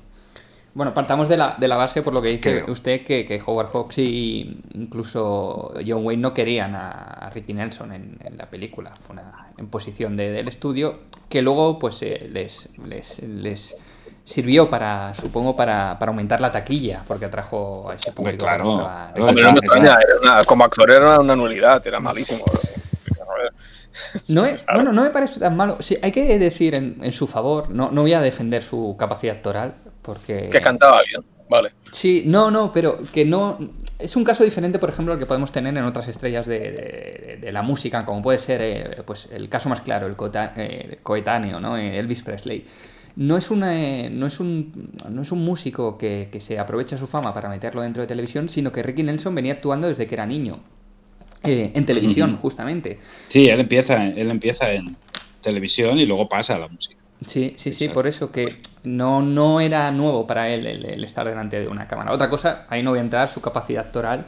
Bueno, 0.75 0.93
partamos 0.93 1.29
de 1.29 1.37
la, 1.37 1.55
de 1.57 1.67
la 1.69 1.77
base 1.77 2.01
por 2.01 2.13
lo 2.13 2.21
que 2.21 2.27
dice 2.27 2.59
Creo. 2.61 2.71
usted 2.71 3.03
que, 3.05 3.25
que 3.25 3.41
Howard 3.43 3.69
Hawks 3.71 3.97
y 3.97 4.59
incluso 4.73 5.73
John 5.87 6.05
Wayne 6.05 6.21
no 6.21 6.33
querían 6.33 6.75
a, 6.75 7.31
Ricky 7.33 7.53
Nelson 7.53 7.93
en, 7.93 8.17
en 8.21 8.37
la 8.37 8.45
película. 8.49 8.91
Fue 9.07 9.13
una 9.13 9.47
imposición 9.57 10.17
de- 10.17 10.31
del 10.31 10.49
estudio 10.49 10.99
que 11.29 11.41
luego 11.41 11.79
pues 11.79 12.01
eh, 12.01 12.27
les, 12.29 12.69
les, 12.85 13.19
les 13.23 13.75
sirvió 14.25 14.69
para, 14.69 15.13
supongo, 15.13 15.55
para, 15.55 15.97
para 15.97 16.09
aumentar 16.09 16.41
la 16.41 16.51
taquilla, 16.51 17.03
porque 17.07 17.23
atrajo 17.25 17.89
a 17.89 17.95
ese 17.95 18.11
público. 18.11 18.43
claro, 18.43 18.63
que 18.65 18.69
estaba- 18.71 19.11
no 19.17 19.29
era 19.29 19.97
una- 20.21 20.43
como 20.45 20.65
actor 20.65 20.91
era 20.91 21.19
una 21.21 21.35
nulidad, 21.37 21.85
era 21.87 22.01
malísimo. 22.01 22.43
No 24.27 24.45
es, 24.45 24.61
bueno, 24.73 24.91
no 24.91 25.03
me 25.03 25.09
parece 25.09 25.39
tan 25.39 25.55
malo. 25.55 25.77
Sí, 25.79 25.97
hay 26.01 26.11
que 26.11 26.37
decir 26.37 26.75
en, 26.75 26.97
en 27.01 27.11
su 27.13 27.27
favor, 27.27 27.69
no, 27.69 27.91
no 27.91 28.01
voy 28.01 28.11
a 28.13 28.19
defender 28.19 28.61
su 28.61 28.97
capacidad 28.99 29.37
actoral, 29.37 29.75
porque... 30.05 30.49
Que 30.51 30.61
cantaba 30.61 31.01
bien, 31.09 31.21
vale. 31.49 31.71
Sí, 31.91 32.23
no, 32.25 32.51
no, 32.51 32.71
pero 32.71 32.99
que 33.11 33.25
no. 33.25 33.57
Es 33.97 34.15
un 34.17 34.23
caso 34.25 34.43
diferente, 34.43 34.77
por 34.77 34.89
ejemplo, 34.89 35.13
al 35.13 35.19
que 35.19 35.25
podemos 35.25 35.51
tener 35.51 35.75
en 35.77 35.83
otras 35.85 36.07
estrellas 36.09 36.45
de, 36.45 36.59
de- 36.59 37.37
de 37.41 37.51
la 37.51 37.61
música, 37.61 38.05
como 38.05 38.21
puede 38.21 38.39
ser 38.39 38.61
eh, 38.61 39.01
pues, 39.05 39.27
el 39.31 39.47
caso 39.49 39.69
más 39.69 39.81
claro, 39.81 40.05
el 40.07 40.15
coeta- 40.17 40.53
eh, 40.57 40.99
coetáneo, 41.01 41.59
¿no? 41.59 41.77
Eh, 41.77 41.97
Elvis 41.97 42.21
Presley. 42.21 42.65
No 43.17 43.37
es, 43.37 43.49
una, 43.49 43.73
eh, 43.81 44.09
no 44.09 44.27
es, 44.27 44.41
un, 44.41 44.91
no 45.09 45.21
es 45.21 45.31
un 45.31 45.45
músico 45.45 45.97
que, 45.97 46.27
que 46.29 46.41
se 46.41 46.59
aprovecha 46.59 46.97
su 46.97 47.07
fama 47.07 47.33
para 47.33 47.47
meterlo 47.47 47.81
dentro 47.81 48.01
de 48.01 48.07
televisión, 48.07 48.49
sino 48.49 48.73
que 48.73 48.83
Ricky 48.83 49.03
Nelson 49.03 49.33
venía 49.33 49.53
actuando 49.53 49.87
desde 49.87 50.05
que 50.05 50.15
era 50.15 50.25
niño. 50.25 50.59
eh, 51.43 51.71
en 51.73 51.85
televisión, 51.85 52.35
justamente. 52.35 52.99
Sí, 53.29 53.47
él 53.47 53.61
empieza, 53.61 54.05
él 54.07 54.29
empieza 54.29 54.69
en 54.73 54.97
televisión 55.41 55.97
y 55.99 56.05
luego 56.05 56.27
pasa 56.27 56.55
a 56.55 56.59
la 56.59 56.67
música. 56.67 56.99
Sí, 57.25 57.53
sí, 57.55 57.71
sí, 57.71 57.87
por 57.87 58.07
eso 58.07 58.31
que 58.31 58.57
no, 58.85 59.21
no 59.21 59.59
era 59.59 59.91
nuevo 59.91 60.25
para 60.27 60.49
él 60.49 60.65
el, 60.65 61.03
estar 61.03 61.27
delante 61.27 61.59
de 61.59 61.67
una 61.67 61.87
cámara. 61.87 62.11
Otra 62.11 62.29
cosa, 62.29 62.65
ahí 62.69 62.83
no 62.83 62.91
voy 62.91 62.99
a 62.99 63.03
entrar, 63.03 63.29
su 63.29 63.41
capacidad 63.41 63.85
actoral 63.85 64.25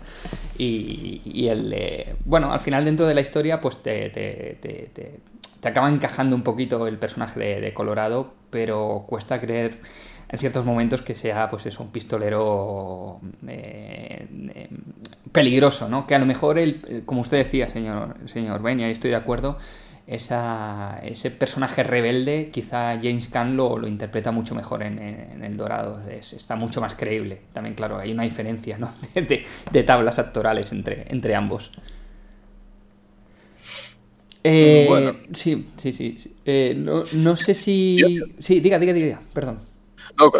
y, 0.57 1.21
y 1.23 1.47
el... 1.47 1.71
Eh, 1.73 2.15
bueno, 2.25 2.51
al 2.51 2.59
final 2.59 2.85
dentro 2.85 3.07
de 3.07 3.15
la 3.15 3.21
historia 3.21 3.61
pues 3.61 3.81
te, 3.84 4.09
te, 4.09 4.57
te, 4.61 5.19
te 5.59 5.67
acaba 5.67 5.89
encajando 5.89 6.35
un 6.35 6.43
poquito 6.43 6.88
el 6.88 6.97
personaje 6.97 7.39
de, 7.39 7.73
Colorado, 7.73 8.34
pero 8.49 9.05
cuesta 9.07 9.39
creer 9.39 9.79
en 10.29 10.39
ciertos 10.39 10.65
momentos 10.65 11.01
que 11.01 11.15
sea 11.15 11.49
pues 11.49 11.65
eso, 11.65 11.84
un 11.84 11.91
pistolero 11.91 13.19
eh, 13.47 14.27
eh, 14.53 14.69
peligroso, 15.31 15.89
¿no? 15.89 16.05
Que 16.05 16.15
a 16.15 16.19
lo 16.19 16.25
mejor, 16.25 16.57
el, 16.57 17.03
como 17.05 17.21
usted 17.21 17.38
decía, 17.38 17.69
señor, 17.69 18.15
señor 18.25 18.61
Ben, 18.61 18.79
y 18.79 18.84
ahí 18.84 18.91
estoy 18.91 19.11
de 19.11 19.15
acuerdo, 19.15 19.57
esa, 20.07 21.01
ese 21.03 21.31
personaje 21.31 21.84
rebelde, 21.84 22.49
quizá 22.49 22.97
James 23.01 23.27
Caan 23.27 23.57
lo, 23.57 23.77
lo 23.77 23.89
interpreta 23.89 24.31
mucho 24.31 24.55
mejor 24.55 24.81
en, 24.84 24.99
El 25.43 25.57
Dorado, 25.57 26.01
está 26.09 26.55
mucho 26.55 26.79
más 26.79 26.95
creíble. 26.95 27.41
También, 27.53 27.75
claro, 27.75 27.99
hay 27.99 28.13
una 28.13 28.23
diferencia 28.23 28.77
¿no? 28.77 28.95
de, 29.13 29.84
tablas 29.84 30.17
actorales 30.17 30.71
entre, 30.71 31.05
entre 31.09 31.35
ambos. 31.35 31.71
Eh, 34.45 34.85
bueno. 34.88 35.13
Sí, 35.34 35.67
sí, 35.75 35.91
sí. 35.91 36.35
Eh, 36.45 36.73
no, 36.77 37.35
sé 37.35 37.53
si... 37.53 37.97
Sí, 38.39 38.61
diga, 38.61 38.79
diga, 38.79 38.93
diga, 38.93 39.21
perdón. 39.34 39.59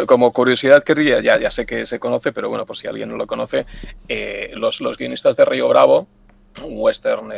como 0.06 0.32
curiosidad 0.32 0.82
querría, 0.82 1.20
ya, 1.20 1.38
ya 1.38 1.50
sé 1.50 1.66
que 1.66 1.84
se 1.84 1.98
conoce, 1.98 2.32
pero 2.32 2.48
bueno, 2.48 2.64
por 2.64 2.78
si 2.78 2.88
alguien 2.88 3.10
no 3.10 3.16
lo 3.16 3.26
conoce, 3.26 3.66
eh, 4.08 4.50
los, 4.54 4.80
los 4.80 4.96
guionistas 4.96 5.36
de 5.36 5.44
Río 5.44 5.68
Bravo, 5.68 6.08
un 6.64 6.72
western 6.78 7.30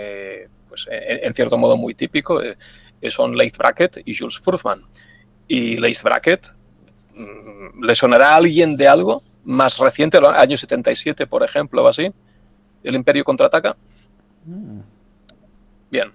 pues, 0.71 0.89
en, 0.89 1.35
cierto 1.35 1.59
modo 1.59 1.77
muy 1.77 1.95
típico, 1.95 2.41
eh, 2.41 2.57
son 3.11 3.37
Leith 3.37 3.59
Brackett 3.59 4.01
y 4.05 4.15
Jules 4.15 4.39
Furthman. 4.39 4.83
Y 5.49 5.77
Leith 5.79 6.03
Brackett, 6.03 6.53
mm, 7.15 7.85
¿le 7.85 7.95
sonará 7.97 8.33
a 8.33 8.37
alguien 8.37 8.77
de 8.77 8.87
algo 8.87 9.23
más 9.45 9.79
reciente, 9.79 10.19
año 10.19 10.57
77, 10.57 11.27
por 11.27 11.43
ejemplo, 11.43 11.83
o 11.83 11.89
así? 11.89 12.13
¿El 12.85 12.95
Imperio 12.95 13.25
contraataca? 13.25 13.77
Mm. 14.47 14.81
Bien. 15.91 16.13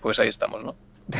Pues 0.00 0.18
ahí 0.18 0.28
estamos, 0.28 0.62
¿no? 0.62 0.76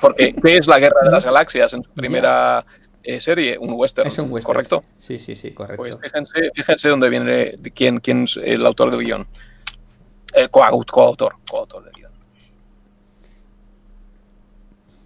Porque, 0.00 0.34
¿qué 0.34 0.58
es 0.58 0.66
la 0.66 0.78
Guerra 0.78 1.00
de 1.04 1.10
las 1.10 1.24
Galaxias 1.24 1.72
en 1.72 1.82
su 1.82 1.90
primera 1.90 2.66
eh, 3.02 3.18
serie? 3.18 3.56
Un 3.58 3.72
western, 3.72 4.08
es 4.08 4.18
un 4.18 4.30
western, 4.30 4.54
¿correcto? 4.54 4.84
Sí, 5.00 5.18
sí, 5.18 5.34
sí, 5.34 5.52
correcto. 5.52 5.78
Pues 5.78 5.96
fíjense, 6.02 6.50
fíjense 6.54 6.88
dónde 6.90 7.08
viene, 7.08 7.54
quién, 7.74 8.00
quién 8.00 8.24
es 8.24 8.36
el 8.36 8.66
autor 8.66 8.90
del 8.90 9.00
guion. 9.00 9.26
El 10.34 10.50
coautor, 10.50 11.36
coautor 11.48 11.84
del 11.84 11.92
guion. 11.94 12.12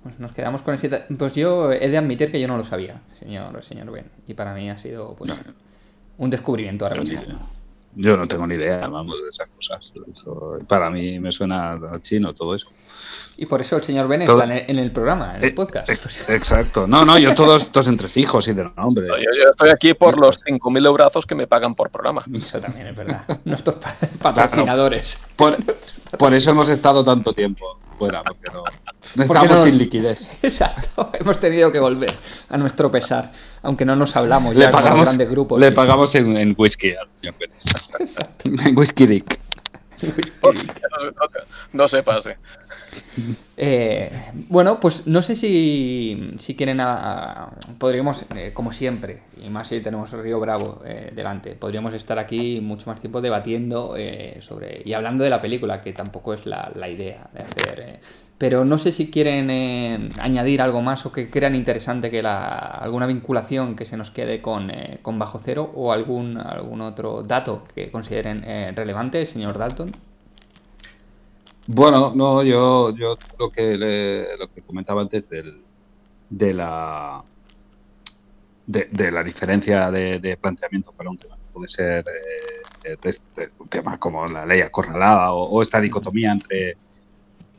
Pues 0.02 0.18
nos 0.18 0.32
quedamos 0.32 0.62
con 0.62 0.74
ese. 0.74 0.88
Pues 1.18 1.34
yo 1.34 1.72
he 1.72 1.88
de 1.88 1.98
admitir 1.98 2.32
que 2.32 2.40
yo 2.40 2.48
no 2.48 2.56
lo 2.56 2.64
sabía, 2.64 3.02
señor, 3.18 3.62
señor 3.62 3.90
Ben. 3.90 4.10
Y 4.26 4.34
para 4.34 4.54
mí 4.54 4.70
ha 4.70 4.78
sido 4.78 5.14
pues, 5.14 5.32
un 6.18 6.30
descubrimiento 6.30 6.86
ahora 6.86 7.00
mismo. 7.00 7.22
Yo 7.96 8.16
no 8.16 8.28
tengo 8.28 8.46
ni 8.46 8.54
idea, 8.54 8.86
vamos, 8.88 9.20
de 9.22 9.28
esas 9.28 9.48
cosas. 9.48 9.92
para 10.68 10.90
mí 10.90 11.18
me 11.18 11.32
suena 11.32 11.78
chino 12.00 12.32
todo 12.32 12.54
eso. 12.54 12.68
Y 13.36 13.46
por 13.46 13.60
eso 13.60 13.76
el 13.76 13.82
señor 13.82 14.06
Ben 14.06 14.22
está 14.22 14.44
en 14.44 14.78
el, 14.78 14.92
programa, 14.92 15.36
en 15.36 15.44
el 15.44 15.50
eh, 15.50 15.52
podcast. 15.52 15.88
exacto. 16.28 16.86
No, 16.86 17.04
no, 17.04 17.18
yo 17.18 17.34
todos, 17.34 17.72
todos 17.72 18.16
hijos 18.16 18.46
y 18.48 18.52
de 18.52 18.70
nombre. 18.76 19.06
yo, 19.08 19.50
estoy 19.50 19.70
aquí 19.70 19.94
por 19.94 20.18
los 20.18 20.44
5.000 20.44 20.86
euros 20.86 21.26
que 21.26 21.34
me 21.34 21.46
pagan 21.46 21.74
por 21.74 21.90
programa. 21.90 22.24
Eso 22.32 22.60
también 22.60 22.88
es 22.88 22.96
verdad. 22.96 23.24
Nuestros 23.44 23.76
patrocinadores. 24.20 25.18
por, 25.36 26.34
eso 26.34 26.50
hemos 26.50 26.68
estado 26.68 27.02
tanto 27.02 27.32
tiempo 27.32 27.78
fuera, 28.00 28.22
porque 28.22 28.48
no, 28.52 28.64
estamos 29.24 29.60
sin 29.60 29.78
liquidez. 29.78 30.30
Exacto. 30.42 31.10
Hemos 31.12 31.38
tenido 31.38 31.70
que 31.70 31.78
volver 31.78 32.12
a 32.48 32.56
nuestro 32.56 32.90
pesar, 32.90 33.30
aunque 33.62 33.84
no 33.84 33.94
nos 33.94 34.16
hablamos 34.16 34.56
ya 34.56 34.66
le 34.66 34.72
pagamos, 34.72 35.02
grandes 35.02 35.30
grupos. 35.30 35.60
Le 35.60 35.72
pagamos 35.72 36.14
en, 36.14 36.54
whisky. 36.56 36.94
en 38.42 38.78
whisky 38.78 39.06
dick. 39.06 39.38
no, 41.72 41.88
se 41.88 42.02
pase. 42.02 42.36
Eh, 43.56 44.10
bueno, 44.48 44.80
pues 44.80 45.06
no 45.06 45.22
sé 45.22 45.36
si, 45.36 46.32
si 46.38 46.56
quieren. 46.56 46.80
A, 46.80 47.50
podríamos, 47.78 48.24
eh, 48.34 48.52
como 48.52 48.72
siempre, 48.72 49.22
y 49.42 49.48
más 49.50 49.68
si 49.68 49.80
tenemos 49.80 50.10
Río 50.12 50.40
Bravo 50.40 50.82
eh, 50.84 51.12
delante, 51.14 51.54
podríamos 51.54 51.92
estar 51.94 52.18
aquí 52.18 52.60
mucho 52.60 52.88
más 52.90 53.00
tiempo 53.00 53.20
debatiendo 53.20 53.94
sobre. 54.40 54.82
y 54.84 54.92
hablando 54.92 55.24
de 55.24 55.30
la 55.30 55.40
película, 55.40 55.82
que 55.82 55.92
tampoco 55.92 56.34
es 56.34 56.46
la, 56.46 56.70
la 56.74 56.88
idea 56.88 57.28
de 57.32 57.42
hacer 57.42 58.00
pero 58.40 58.64
no 58.64 58.78
sé 58.78 58.90
si 58.90 59.10
quieren 59.10 59.50
eh, 59.50 60.08
añadir 60.18 60.62
algo 60.62 60.80
más 60.80 61.04
o 61.04 61.12
que 61.12 61.28
crean 61.28 61.54
interesante 61.54 62.10
que 62.10 62.22
la, 62.22 62.46
alguna 62.46 63.06
vinculación 63.06 63.76
que 63.76 63.84
se 63.84 63.98
nos 63.98 64.10
quede 64.10 64.40
con, 64.40 64.70
eh, 64.70 64.98
Bajo 65.04 65.38
Cero 65.44 65.70
o 65.74 65.92
algún, 65.92 66.38
algún 66.38 66.80
otro 66.80 67.22
dato 67.22 67.64
que 67.74 67.90
consideren 67.90 68.42
eh, 68.44 68.72
relevante, 68.74 69.26
señor 69.26 69.58
Dalton. 69.58 69.92
Bueno, 71.66 72.14
no, 72.16 72.42
yo, 72.42 72.96
yo 72.96 73.18
lo 73.38 73.50
que 73.50 73.76
lo 73.76 74.50
que 74.50 74.62
comentaba 74.62 75.02
antes 75.02 75.28
del, 75.28 75.60
de 76.30 76.54
la 76.54 77.22
de, 78.66 79.12
la 79.12 79.22
diferencia 79.22 79.90
de, 79.90 80.38
planteamiento 80.40 80.92
para 80.92 81.10
un 81.10 81.18
tema 81.18 81.36
puede 81.52 81.68
ser 81.68 82.06
un 83.58 83.68
tema 83.68 83.98
como 83.98 84.26
la 84.26 84.46
ley 84.46 84.62
acorralada 84.62 85.32
o 85.32 85.60
esta 85.60 85.78
dicotomía 85.78 86.32
entre 86.32 86.78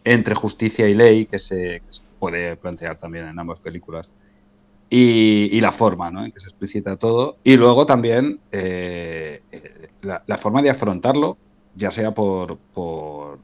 entre 0.03 0.35
justicia 0.35 0.87
y 0.87 0.93
ley 0.93 1.25
que 1.25 1.39
se, 1.39 1.81
puede 2.19 2.55
plantear 2.55 2.97
también 2.97 3.27
en 3.27 3.39
ambas 3.39 3.59
películas. 3.59 4.09
Y, 4.93 5.59
la 5.61 5.71
forma 5.71 6.11
¿no? 6.11 6.25
en 6.25 6.31
que 6.31 6.39
se 6.39 6.47
explicita 6.47 6.97
todo. 6.97 7.37
Y 7.43 7.55
luego 7.55 7.85
también 7.85 8.41
eh, 8.51 9.41
la, 10.01 10.37
forma 10.37 10.61
de 10.61 10.69
afrontarlo, 10.69 11.37
ya 11.75 11.89
sea 11.91 12.13
por, 12.13 12.57
por, 12.73 13.39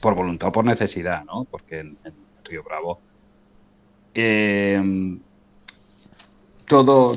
voluntad 0.00 0.48
o 0.48 0.52
por 0.52 0.64
necesidad, 0.64 1.24
¿no? 1.24 1.44
porque 1.44 1.80
en, 1.80 1.98
Río 2.44 2.64
Bravo 2.64 3.00
em, 4.14 5.20
todo, 6.66 7.16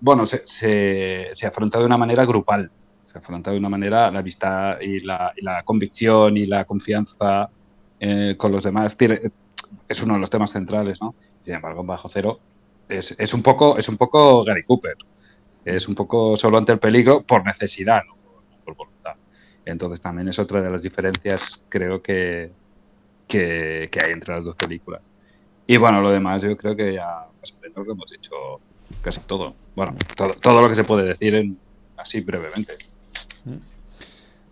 bueno, 0.00 0.26
se, 0.26 0.42
se, 0.46 1.46
afronta 1.46 1.80
de 1.80 1.84
una 1.84 1.98
manera 1.98 2.24
grupal, 2.24 2.70
se 3.06 3.18
afronta 3.18 3.50
de 3.50 3.58
una 3.58 3.68
manera 3.68 4.10
la 4.10 4.22
vista 4.22 4.78
y 4.80 5.00
la, 5.00 5.32
y 5.36 5.42
la 5.42 5.62
convicción 5.64 6.36
y 6.36 6.46
la 6.46 6.64
confianza 6.64 7.50
eh, 8.00 8.34
con 8.36 8.52
los 8.52 8.62
demás. 8.62 8.96
Es 9.88 10.02
uno 10.02 10.14
de 10.14 10.20
los 10.20 10.30
temas 10.30 10.50
centrales, 10.50 11.00
¿no? 11.00 11.14
Sin 11.42 11.54
embargo, 11.54 11.80
en 11.80 11.86
Bajo 11.86 12.08
Cero 12.08 12.40
es, 12.88 13.14
es, 13.18 13.34
un 13.34 13.42
poco, 13.42 13.78
es 13.78 13.88
un 13.88 13.96
poco 13.96 14.44
Gary 14.44 14.62
Cooper. 14.62 14.96
Es 15.64 15.88
un 15.88 15.94
poco 15.94 16.36
solo 16.36 16.58
ante 16.58 16.72
el 16.72 16.78
peligro 16.78 17.22
por 17.22 17.44
necesidad, 17.44 18.02
no 18.06 18.16
por, 18.64 18.76
voluntad. 18.76 19.14
Entonces 19.64 20.00
también 20.00 20.28
es 20.28 20.38
otra 20.38 20.60
de 20.60 20.70
las 20.70 20.82
diferencias, 20.82 21.62
creo 21.68 22.02
que, 22.02 22.50
que, 23.26 23.88
hay 24.04 24.12
entre 24.12 24.34
las 24.34 24.44
dos 24.44 24.56
películas. 24.56 25.02
Y 25.66 25.78
bueno, 25.78 26.02
lo 26.02 26.10
demás 26.10 26.42
yo 26.42 26.54
creo 26.56 26.76
que 26.76 26.92
ya 26.92 27.26
hemos 27.74 28.10
dicho 28.10 28.32
casi 29.00 29.20
todo. 29.20 29.54
Bueno, 29.74 29.96
todo, 30.14 30.34
todo 30.34 30.60
lo 30.60 30.68
que 30.68 30.74
se 30.74 30.84
puede 30.84 31.08
decir 31.08 31.34
en, 31.34 31.58
así 31.96 32.20
brevemente. 32.20 32.74
Mm. 33.44 33.73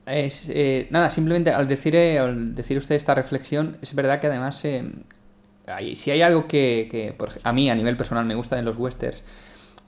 Es, 0.07 0.49
eh, 0.49 0.89
nada, 0.91 1.11
simplemente 1.11 1.51
al 1.51 1.69
decir, 1.69 1.95
eh, 1.95 2.19
al 2.19 2.55
decir 2.55 2.77
usted 2.77 2.97
esta 2.97 3.15
reflexión, 3.15 3.79
es 3.81 3.95
verdad 3.95 4.21
que 4.21 4.27
además, 4.27 4.65
eh, 4.65 4.85
si 5.95 6.11
hay 6.11 6.23
algo 6.23 6.49
que, 6.49 7.15
a 7.43 7.53
mí 7.53 7.71
a 7.71 7.75
nivel 7.75 7.97
personal 7.97 8.25
me 8.25 8.35
gusta 8.35 8.57
de 8.57 8.63
los 8.63 8.77
westerns, 8.77 9.23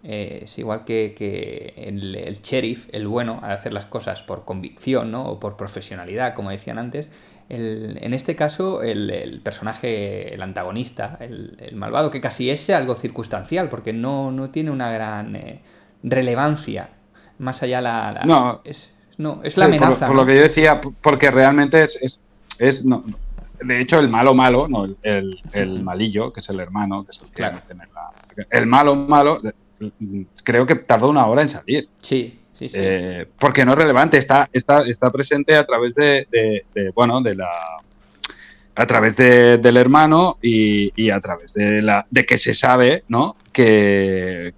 es 0.05 0.59
igual 0.59 0.85
que, 0.85 1.73
el, 1.77 2.39
sheriff, 2.43 2.89
el 2.93 3.09
bueno, 3.09 3.41
a 3.43 3.55
hacer 3.55 3.73
las 3.73 3.87
cosas 3.87 4.23
por 4.23 4.45
convicción 4.45 5.11
¿no? 5.11 5.25
o 5.25 5.41
por 5.41 5.57
profesionalidad, 5.57 6.35
como 6.35 6.51
decían 6.51 6.79
antes. 6.79 7.09
en 7.49 8.13
este 8.13 8.37
caso, 8.37 8.83
el, 8.83 9.41
personaje, 9.43 10.35
el 10.35 10.43
antagonista, 10.43 11.17
el, 11.21 11.75
malvado, 11.75 12.11
que 12.11 12.21
casi 12.21 12.51
es 12.51 12.69
algo 12.69 12.95
circunstancial, 12.97 13.71
porque 13.71 13.95
no, 13.95 14.31
no 14.31 14.51
tiene 14.51 14.71
una 14.71 14.93
gran 14.93 15.39
relevancia. 16.03 16.91
Más 17.39 17.63
allá 17.63 17.81
la... 17.81 18.23
no. 18.27 18.61
Es, 18.65 18.94
no, 19.19 19.41
es 19.43 19.57
la 19.57 19.67
amenaza. 19.67 20.07
Por, 20.07 20.17
lo 20.17 20.27
que 20.27 20.37
yo 20.37 20.43
decía, 20.43 20.81
porque 20.81 21.31
realmente 21.31 21.83
es. 21.83 22.21
es, 22.59 22.85
no, 22.85 23.05
de 23.61 23.81
hecho, 23.81 23.99
el 23.99 24.09
malo 24.09 24.35
malo, 24.35 24.69
no, 24.69 24.85
el, 25.03 25.41
el, 25.53 25.83
malillo, 25.83 26.33
que 26.33 26.41
es 26.41 26.49
el 26.49 26.61
hermano, 26.61 27.05
que 27.05 27.13
es 27.13 27.19
el 27.21 27.29
que 27.29 27.35
claro. 27.35 27.61
El 28.51 28.67
malo 28.67 28.95
malo, 28.97 29.41
creo 30.43 30.67
que 30.67 30.75
tardó 30.77 31.09
una 31.09 31.27
hora 31.27 31.43
en 31.43 31.49
salir. 31.49 31.89
Sí, 32.01 32.41
sí, 32.55 32.69
sí. 32.69 32.79
Eh, 32.81 33.27
porque 33.39 33.65
no 33.65 33.73
es 33.73 33.79
relevante, 33.79 34.19
está, 34.19 34.49
está, 34.53 34.83
está 34.87 35.11
presente 35.11 35.57
a 35.57 35.65
través 35.65 35.95
de, 35.95 36.27
de, 36.75 36.91
bueno, 36.91 37.21
de 37.23 37.37
la 37.37 37.49
a 38.77 38.87
través 38.87 39.17
de, 39.17 39.59
del 39.59 39.77
hermano 39.77 40.37
y, 40.43 40.93
y, 41.01 41.11
a 41.11 41.21
través 41.21 41.53
de 41.55 41.81
la 41.81 42.07
de 42.11 42.27
que 42.27 42.39
se 42.39 42.55
sabe, 42.55 43.05
¿no? 43.07 43.37
Que, 43.53 44.53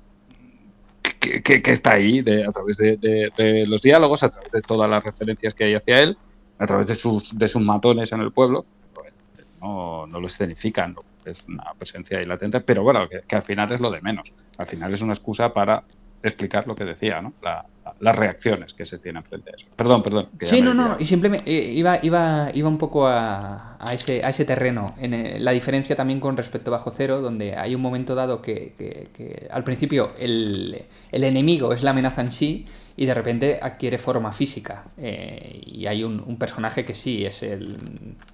que, 1.14 1.72
está 1.72 1.92
ahí 1.92 2.20
a 2.20 2.52
través 2.52 2.76
de, 2.76 3.64
los 3.66 3.82
diálogos, 3.82 4.22
a 4.22 4.28
través 4.28 4.52
de 4.52 4.62
todas 4.62 4.88
las 4.88 5.02
referencias 5.02 5.54
que 5.54 5.64
hay 5.64 5.74
hacia 5.74 6.00
él, 6.00 6.16
a 6.58 6.66
través 6.66 6.86
de 6.86 6.94
sus, 6.94 7.36
de 7.38 7.48
sus 7.48 7.62
matones 7.62 8.12
en 8.12 8.20
el 8.20 8.32
pueblo. 8.32 8.64
Pues, 8.94 9.12
no, 9.60 10.06
no 10.06 10.20
lo 10.20 10.26
escenifican, 10.26 10.96
es 11.24 11.44
una 11.48 11.64
presencia 11.78 12.18
ahí 12.18 12.24
latente, 12.24 12.60
pero 12.60 12.82
bueno, 12.82 13.08
que, 13.08 13.22
que 13.26 13.36
al 13.36 13.42
final 13.42 13.70
es 13.72 13.80
lo 13.80 13.90
de 13.90 14.00
menos. 14.00 14.32
Al 14.58 14.66
final 14.66 14.92
es 14.94 15.02
una 15.02 15.12
excusa 15.12 15.52
para 15.52 15.82
explicar 16.28 16.66
lo 16.66 16.74
que 16.74 16.84
decía, 16.84 17.20
¿no? 17.20 17.34
La- 17.42 17.64
las 18.00 18.16
reacciones 18.16 18.74
que 18.74 18.84
se 18.84 18.98
tienen 18.98 19.22
frente 19.22 19.50
a 19.50 19.54
eso. 19.56 19.66
Perdón, 19.76 20.02
perdón. 20.02 20.28
Sí, 20.42 20.60
no, 20.60 20.74
no, 20.74 20.84
liado. 20.86 20.96
y 21.00 21.06
simplemente 21.06 21.48
eh, 21.50 21.72
iba, 21.72 21.98
iba, 22.02 22.50
iba 22.52 22.68
un 22.68 22.78
poco 22.78 23.06
a, 23.06 23.76
a 23.78 23.94
ese, 23.94 24.24
a 24.24 24.30
ese 24.30 24.44
terreno. 24.44 24.92
En 24.98 25.14
eh, 25.14 25.38
la 25.38 25.52
diferencia 25.52 25.94
también 25.94 26.18
con 26.18 26.36
respecto 26.36 26.70
a 26.70 26.78
Bajo 26.78 26.90
Cero, 26.90 27.20
donde 27.20 27.56
hay 27.56 27.74
un 27.76 27.80
momento 27.80 28.14
dado 28.16 28.42
que, 28.42 28.74
que- 28.76 29.08
que 29.14 29.48
al 29.50 29.62
principio 29.64 30.12
el, 30.18 30.84
el 31.12 31.24
enemigo 31.24 31.72
es 31.72 31.82
la 31.84 31.90
amenaza 31.90 32.20
en 32.22 32.32
sí 32.32 32.66
y 32.96 33.06
de 33.06 33.14
repente 33.14 33.58
adquiere 33.62 33.98
forma 33.98 34.32
física. 34.32 34.86
Eh, 34.98 35.60
y 35.64 35.86
hay 35.86 36.02
un, 36.02 36.22
un 36.26 36.38
personaje 36.38 36.84
que 36.84 36.94
sí 36.96 37.24
es 37.24 37.42
el, 37.44 37.76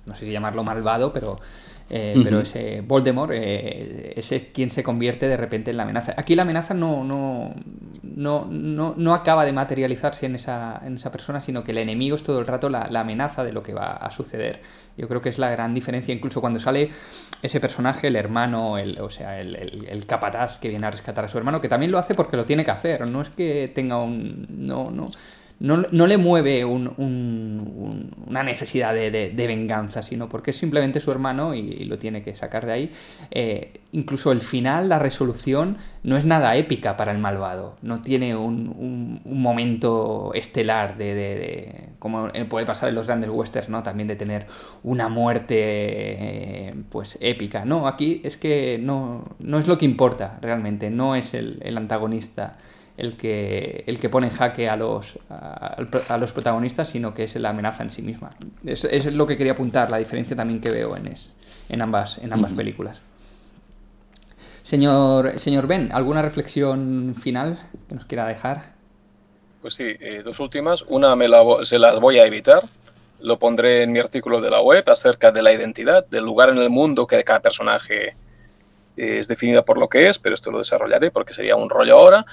no 0.06 0.14
sé 0.14 0.24
si 0.24 0.32
llamarlo 0.32 0.64
malvado, 0.64 1.12
pero, 1.12 1.38
eh, 1.94 2.14
pero 2.24 2.40
ese 2.40 2.80
Voldemort 2.80 3.30
eh, 3.34 4.14
es 4.16 4.32
el 4.32 4.46
quien 4.46 4.70
se 4.70 4.82
convierte 4.82 5.28
de 5.28 5.36
repente 5.36 5.70
en 5.70 5.76
la 5.76 5.82
amenaza. 5.82 6.14
Aquí 6.16 6.34
la 6.34 6.42
amenaza 6.42 6.72
no, 6.72 7.04
no, 7.04 7.54
no, 8.02 8.46
no, 8.50 8.94
no 8.96 9.14
acaba 9.14 9.44
de 9.44 9.52
materializarse 9.52 10.24
en 10.26 10.34
esa, 10.36 10.80
en 10.84 10.96
esa 10.96 11.12
persona, 11.12 11.40
sino 11.42 11.62
que 11.62 11.72
el 11.72 11.78
enemigo 11.78 12.16
es 12.16 12.22
todo 12.22 12.40
el 12.40 12.46
rato 12.46 12.68
la, 12.70 12.88
la 12.90 13.00
amenaza 13.00 13.44
de 13.44 13.52
lo 13.52 13.62
que 13.62 13.74
va 13.74 13.88
a 13.92 14.10
suceder. 14.10 14.60
Yo 14.96 15.06
creo 15.06 15.20
que 15.20 15.28
es 15.28 15.38
la 15.38 15.50
gran 15.50 15.74
diferencia, 15.74 16.14
incluso 16.14 16.40
cuando 16.40 16.58
sale 16.60 16.88
ese 17.42 17.60
personaje, 17.60 18.06
el 18.08 18.16
hermano, 18.16 18.78
el, 18.78 18.98
o 19.00 19.10
sea, 19.10 19.40
el, 19.40 19.54
el- 19.56 19.86
el 19.88 20.06
capataz 20.06 20.58
que 20.58 20.68
viene 20.68 20.86
a 20.86 20.90
rescatar 20.90 21.24
a 21.24 21.28
su 21.28 21.36
hermano, 21.38 21.60
que 21.60 21.68
también 21.68 21.90
lo 21.92 21.98
hace 21.98 22.14
porque 22.14 22.36
lo 22.36 22.46
tiene 22.46 22.64
que 22.64 22.70
hacer, 22.70 23.06
no 23.06 23.20
es 23.20 23.28
que 23.30 23.70
tenga 23.74 23.98
un... 24.00 24.46
No, 24.48 24.90
no, 24.90 25.10
no, 25.62 25.76
no 25.92 26.08
le 26.08 26.16
mueve 26.18 26.64
un- 26.64 26.88
un- 26.96 27.72
un- 27.76 28.10
una 28.26 28.42
necesidad 28.42 28.92
de, 28.94 29.32
venganza, 29.46 30.02
sino 30.02 30.28
porque 30.28 30.50
es 30.50 30.56
simplemente 30.56 30.98
su 30.98 31.12
hermano 31.12 31.54
y, 31.54 31.84
lo 31.84 31.98
tiene 31.98 32.20
que 32.22 32.34
sacar 32.34 32.66
de 32.66 32.72
ahí. 32.72 32.90
Eh, 33.30 33.72
incluso 33.92 34.32
el 34.32 34.40
final, 34.40 34.88
la 34.88 34.98
resolución, 34.98 35.76
no 36.02 36.16
es 36.16 36.24
nada 36.24 36.56
épica 36.56 36.96
para 36.96 37.12
el 37.12 37.18
malvado. 37.18 37.76
No 37.82 38.02
tiene 38.02 38.34
un, 38.34 39.20
momento 39.24 40.32
estelar 40.34 40.96
de, 40.96 41.14
de- 41.14 41.88
como 42.00 42.28
puede 42.48 42.66
pasar 42.66 42.88
en 42.88 42.96
los 42.96 43.06
grandes 43.06 43.30
westerns, 43.30 43.68
¿no? 43.68 43.84
También 43.84 44.08
de 44.08 44.16
tener 44.16 44.46
una 44.82 45.08
muerte 45.08 45.54
eh, 45.58 46.74
pues 46.90 47.18
épica. 47.20 47.64
No, 47.64 47.86
aquí 47.86 48.20
es 48.24 48.36
que 48.36 48.80
no, 48.82 49.36
no 49.38 49.58
es 49.60 49.68
lo 49.68 49.78
que 49.78 49.84
importa 49.84 50.38
realmente, 50.42 50.90
no 50.90 51.14
es 51.14 51.34
el 51.34 51.76
antagonista 51.76 52.56
el 52.96 53.16
que, 53.16 53.84
el 53.86 53.98
que 53.98 54.08
pone 54.08 54.28
en 54.28 54.32
jaque 54.32 54.68
a 54.68 54.76
los, 54.76 55.18
a, 55.30 55.76
a 56.08 56.18
los 56.18 56.32
protagonistas, 56.32 56.90
sino 56.90 57.14
que 57.14 57.24
es 57.24 57.34
la 57.36 57.50
amenaza 57.50 57.82
en 57.82 57.90
sí 57.90 58.02
misma. 58.02 58.30
Es, 58.64 58.84
es 58.84 59.12
lo 59.14 59.26
que 59.26 59.36
quería 59.36 59.52
apuntar, 59.52 59.90
la 59.90 59.98
diferencia 59.98 60.36
también 60.36 60.60
que 60.60 60.70
veo 60.70 60.96
en, 60.96 61.08
es, 61.08 61.30
en 61.68 61.82
ambas, 61.82 62.18
en 62.18 62.32
ambas 62.32 62.52
películas. 62.52 63.02
Señor, 64.62 65.38
señor 65.38 65.66
Ben, 65.66 65.90
¿alguna 65.92 66.22
reflexión 66.22 67.16
final 67.20 67.58
que 67.88 67.94
nos 67.96 68.04
quiera 68.04 68.26
dejar? 68.26 68.72
Pues 69.60 69.74
sí, 69.74 69.96
eh, 70.00 70.22
dos 70.24 70.38
últimas. 70.40 70.82
Una 70.82 71.16
me 71.16 71.28
la 71.28 71.42
se 71.64 71.78
las 71.78 71.98
voy 71.98 72.18
a 72.18 72.26
evitar. 72.26 72.68
Lo 73.20 73.38
pondré 73.38 73.82
en 73.82 73.92
mi 73.92 73.98
artículo 73.98 74.40
de 74.40 74.50
la 74.50 74.60
web 74.60 74.88
acerca 74.88 75.30
de 75.30 75.42
la 75.42 75.52
identidad, 75.52 76.06
del 76.06 76.24
lugar 76.24 76.50
en 76.50 76.58
el 76.58 76.70
mundo 76.70 77.06
que 77.06 77.22
cada 77.22 77.40
personaje 77.40 78.16
eh, 78.96 79.18
es 79.18 79.28
definida 79.28 79.64
por 79.64 79.78
lo 79.78 79.88
que 79.88 80.08
es, 80.08 80.18
pero 80.18 80.34
esto 80.34 80.50
lo 80.50 80.58
desarrollaré 80.58 81.10
porque 81.10 81.34
sería 81.34 81.56
un 81.56 81.70
rollo 81.70 81.96
ahora. 81.96 82.26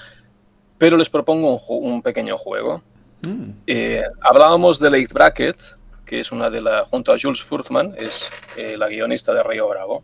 Pero 0.80 0.96
les 0.96 1.10
propongo 1.10 1.60
un, 1.68 2.00
pequeño 2.00 2.38
juego. 2.38 2.82
Mm, 3.28 3.50
Eh, 3.66 4.02
hablábamos 4.22 4.78
de 4.80 4.88
Late 4.90 5.12
Bracket, 5.12 5.60
que 6.06 6.20
es 6.20 6.32
una 6.32 6.48
de 6.48 6.62
las, 6.62 6.88
junto 6.88 7.12
a 7.12 7.16
Jules 7.20 7.42
Furthman, 7.42 7.94
es 7.98 8.30
eh, 8.56 8.76
la 8.78 8.88
guionista 8.88 9.34
de 9.34 9.42
Río 9.42 9.68
Bravo. 9.68 10.02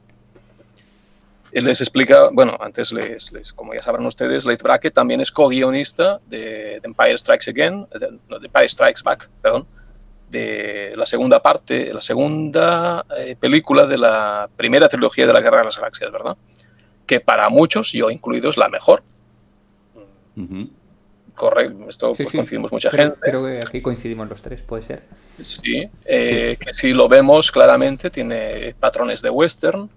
Él 1.50 1.64
les 1.64 1.80
explica, 1.80 2.28
bueno, 2.30 2.58
antes 2.60 2.92
les, 2.92 3.32
les- 3.32 3.54
como 3.54 3.72
ya 3.72 3.80
sabrán 3.80 4.04
ustedes, 4.04 4.44
Late 4.44 4.62
Bracket 4.62 4.92
también 4.92 5.22
es 5.22 5.30
co-guionista 5.32 6.20
de, 6.26 6.78
de 6.80 6.82
Empire 6.84 7.16
Strikes 7.16 7.50
Again, 7.50 7.86
de, 7.98 8.18
no, 8.28 8.38
de 8.38 8.46
Empire 8.46 8.68
Strikes 8.68 9.00
Back, 9.02 9.30
perdón, 9.40 9.66
de 10.28 10.92
la 10.94 11.06
segunda 11.06 11.40
parte, 11.40 11.94
la 11.94 12.02
segunda 12.02 13.06
eh, 13.16 13.34
película 13.40 13.86
de 13.86 13.96
la 13.96 14.50
primera 14.56 14.88
trilogía 14.90 15.26
de 15.26 15.32
la 15.32 15.40
Guerra 15.40 15.60
de 15.60 15.64
las 15.64 15.76
Galaxias, 15.78 16.12
¿verdad? 16.12 16.36
Que 17.06 17.20
para 17.20 17.48
muchos, 17.48 17.92
yo 17.92 18.10
incluido, 18.10 18.50
es 18.50 18.58
la 18.58 18.68
mejor. 18.68 19.02
Correcto, 21.34 21.90
esto 21.90 22.14
sí, 22.14 22.22
pues, 22.22 22.32
sí. 22.32 22.38
coincidimos 22.38 22.72
mucha 22.72 22.88
Creo, 22.90 23.04
gente. 23.08 23.20
creo 23.20 23.44
que 23.44 23.58
aquí 23.58 23.82
coincidimos 23.82 24.28
los 24.28 24.40
tres, 24.40 24.62
puede 24.62 24.82
ser. 24.84 25.02
Sí, 25.42 25.88
eh, 26.04 26.56
que 26.58 26.72
si 26.72 26.92
lo 26.94 27.08
vemos 27.08 27.52
claramente 27.52 28.08
tiene 28.10 28.74
patrones 28.80 29.20
de 29.22 29.30
western. 29.30 29.90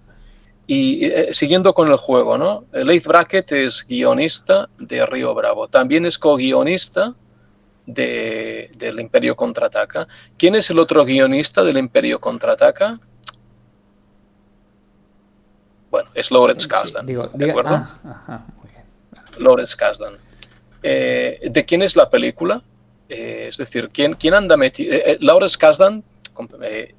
Y 0.68 1.06
eh, 1.06 1.30
siguiendo 1.34 1.74
con 1.74 1.88
el 1.90 1.96
juego, 1.98 2.38
¿no? 2.38 2.66
Leith 2.74 3.08
Brackett 3.08 3.52
es 3.54 3.88
guionista 3.88 4.70
de 4.78 5.06
Río 5.06 5.34
Bravo. 5.34 5.68
También 5.68 6.06
es 6.06 6.20
co-guionista 6.20 7.16
de, 7.88 8.70
del 8.76 9.00
Imperio 9.00 9.36
Contraataca. 9.36 10.08
¿Quién 10.38 10.54
es 10.56 10.70
el 10.70 10.78
otro 10.78 11.06
guionista 11.06 11.64
del 11.64 11.78
Imperio 11.80 12.20
Contraataca? 12.20 13.00
Bueno, 15.90 16.10
es 16.14 16.30
Lawrence 16.32 16.64
Sí, 16.64 16.70
Kasdan. 16.70 17.06
digo, 17.06 17.28
¿De 17.34 17.50
acuerdo? 17.50 17.72
ah, 17.72 18.00
ajá, 18.04 18.46
muy 18.62 18.70
bien. 18.70 18.84
Lawrence 19.44 19.76
Kasdan. 19.76 20.14
Eh, 20.84 21.40
¿De 21.52 21.66
quién 21.66 21.82
es 21.82 21.96
la 21.96 22.10
película? 22.10 22.62
Eh, 23.10 23.48
es 23.50 23.58
decir, 23.58 23.90
¿quién, 23.92 24.14
quién 24.14 24.34
anda 24.34 24.56
metido? 24.58 24.94
Eh, 24.94 25.04
eh, 25.06 25.18
Lawrence 25.22 25.58
Kasdan, 25.58 26.04
eh, 26.62 26.94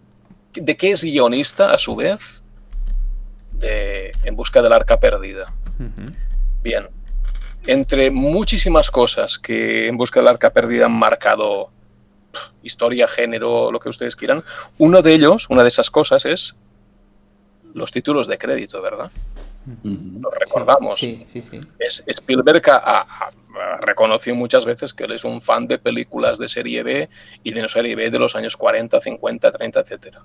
¿de 0.54 0.76
qué 0.76 0.90
es 0.90 1.02
guionista 1.04 1.72
a 1.72 1.78
su 1.78 1.96
vez? 1.96 2.42
De 3.52 4.12
En 4.24 4.36
busca 4.36 4.60
del 4.62 4.72
arca 4.72 4.98
perdida. 4.98 5.52
Bien. 6.62 6.88
Entre 7.66 8.10
muchísimas 8.10 8.90
cosas 8.90 9.38
que 9.38 9.86
En 9.86 9.96
busca 9.96 10.20
del 10.20 10.28
arca 10.28 10.50
perdida 10.52 10.86
han 10.86 10.92
marcado 10.92 11.70
historia, 12.62 13.06
género, 13.08 13.72
lo 13.72 13.80
que 13.80 13.88
ustedes 13.88 14.14
quieran, 14.16 14.44
uno 14.78 15.02
de 15.02 15.14
ellos, 15.14 15.46
una 15.50 15.62
de 15.62 15.68
esas 15.68 15.90
cosas 15.90 16.24
es 16.26 16.54
los 17.74 17.90
títulos 17.92 18.26
de 18.28 18.38
crédito, 18.38 18.80
¿verdad? 18.82 19.10
Los 19.84 20.32
recordamos. 20.38 20.98
Sí, 20.98 21.18
sí, 21.28 21.42
sí. 21.42 21.60
Es 21.78 22.04
Spielberg 22.06 22.62
ha, 22.70 22.76
ha- 22.76 23.30
ha 23.58 23.78
reconocido 23.78 24.36
muchas 24.36 24.64
veces 24.64 24.92
que 24.94 25.04
él 25.04 25.12
es 25.12 25.24
un 25.24 25.40
fan 25.40 25.66
de 25.66 25.78
películas 25.78 26.38
de 26.38 26.48
serie 26.48 26.82
B 26.82 27.08
y 27.42 27.52
de 27.52 27.62
no 27.62 27.68
serie 27.68 27.96
B 27.96 28.10
de 28.10 28.18
los 28.18 28.36
años 28.36 28.56
40, 28.56 29.00
50, 29.00 29.50
30, 29.52 29.80
etc. 29.80 30.16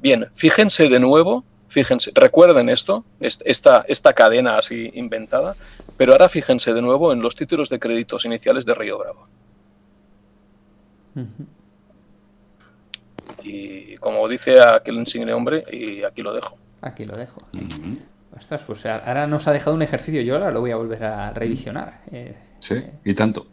Bien, 0.00 0.26
fíjense 0.34 0.88
de 0.88 0.98
nuevo, 1.00 1.44
fíjense, 1.68 2.12
recuerden 2.14 2.68
esto, 2.68 3.04
est- 3.20 3.42
esta, 3.44 3.84
esta 3.88 4.12
cadena 4.12 4.58
así 4.58 4.90
inventada, 4.94 5.56
pero 5.96 6.12
ahora 6.12 6.28
fíjense 6.28 6.74
de 6.74 6.82
nuevo 6.82 7.12
en 7.12 7.22
los 7.22 7.36
títulos 7.36 7.68
de 7.70 7.78
créditos 7.78 8.24
iniciales 8.24 8.64
de 8.66 8.74
Río 8.74 8.98
Bravo. 8.98 9.28
Y 13.42 13.96
como 13.98 14.26
dice 14.28 14.60
aquel 14.60 14.96
insigne 14.96 15.32
hombre, 15.32 15.64
y 15.70 16.02
aquí 16.02 16.22
lo 16.22 16.32
dejo. 16.32 16.56
Aquí 16.82 17.04
lo 17.04 17.16
dejo. 17.16 17.38
Ostras, 18.44 18.62
pues 18.66 18.84
ahora 18.84 19.26
nos 19.26 19.46
ha 19.48 19.52
dejado 19.52 19.74
un 19.74 19.80
ejercicio. 19.80 20.20
Yo 20.20 20.34
ahora 20.34 20.50
lo 20.50 20.60
voy 20.60 20.70
a 20.70 20.76
volver 20.76 21.02
a 21.04 21.32
revisionar. 21.32 22.02
Eh, 22.10 22.34
Sí, 22.58 22.74
eh, 22.74 22.98
y 23.04 23.14
tanto. 23.14 23.46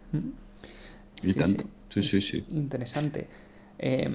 Y 1.22 1.34
Sí, 1.34 1.34
tanto. 1.34 1.63
Sí, 1.88 2.01
sí, 2.01 2.22
sí. 2.22 2.43
Interesante. 2.49 3.30
Eh, 3.80 4.09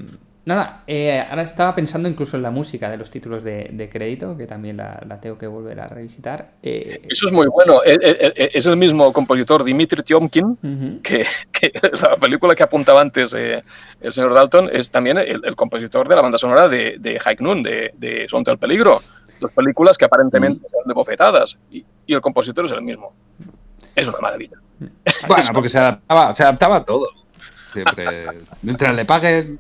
nada, 0.44 0.85
eh, 0.86 1.20
ahora 1.28 1.43
estaba 1.43 1.74
pensando 1.74 2.09
incluso 2.09 2.36
en 2.36 2.43
la 2.43 2.51
música 2.51 2.90
de 2.90 2.97
los 2.98 3.11
títulos 3.11 3.43
de, 3.43 3.70
de 3.73 3.89
crédito, 3.89 4.36
que 4.36 4.47
también 4.47 4.77
la, 4.77 5.03
la 5.07 5.20
tengo 5.20 5.39
que 5.39 5.47
volver 5.47 5.81
a 5.81 5.89
revisitar. 5.89 6.53
Eh, 6.62 7.01
Eso 7.09 7.27
es 7.27 7.32
muy 7.32 7.47
bueno. 7.47 7.81
Es 7.85 8.66
el 8.66 8.77
mismo 8.77 9.12
compositor 9.12 9.65
Dimitri 9.65 10.03
Tiomkin 10.03 11.01
que, 11.03 11.24
que 11.53 11.73
la 12.03 12.16
película 12.16 12.55
que 12.55 12.62
apuntaba 12.62 13.01
antes 13.01 13.32
eh, 13.35 13.62
el 14.01 14.12
señor 14.12 14.35
Dalton 14.35 14.69
es 14.73 14.90
también 14.90 15.19
el, 15.19 15.40
el 15.44 15.57
compositor 15.57 16.09
de 16.09 16.16
la 16.16 16.23
banda 16.23 16.39
sonora 16.39 16.69
de, 16.69 16.97
de 16.98 17.19
High 17.19 17.36
Noon, 17.40 17.62
de, 17.62 17.93
de 17.97 18.27
Sonte 18.28 18.51
al 18.51 18.59
Peligro. 18.59 19.03
Dos 19.40 19.52
películas 19.52 19.98
que 19.98 20.04
aparentemente 20.04 20.68
son 20.70 20.82
de 20.86 20.94
bofetadas 20.94 21.58
y, 21.70 21.84
y 22.06 22.14
el 22.14 22.20
compositor 22.20 22.64
es 22.64 22.72
el 22.72 22.82
mismo. 22.82 23.12
Es 23.94 24.06
una 24.06 24.18
maravilla. 24.20 24.58
Bueno, 25.26 25.44
porque 25.52 25.68
se 25.68 25.78
adaptaba, 25.78 26.34
se 26.34 26.42
adaptaba 26.42 26.76
a 26.76 26.84
todo. 26.84 27.08
Siempre. 27.72 28.26
Mientras 28.62 28.94
le 28.94 29.04
paguen. 29.04 29.58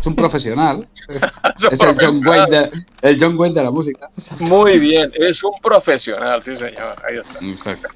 Es 0.00 0.06
un 0.06 0.14
profesional. 0.14 0.86
Es 1.70 1.80
el 1.80 1.96
John 1.98 2.24
Wayne 2.24 2.50
de, 2.50 2.70
el 3.02 3.16
John 3.20 3.36
Wayne 3.38 3.54
de 3.54 3.64
la 3.64 3.70
música. 3.70 4.08
Muy 4.40 4.78
bien, 4.78 5.10
es 5.14 5.42
un 5.42 5.54
profesional, 5.60 6.42
sí 6.42 6.56
señor. 6.56 6.94
Ahí 7.04 7.16
está. 7.16 7.44
Exacto. 7.44 7.88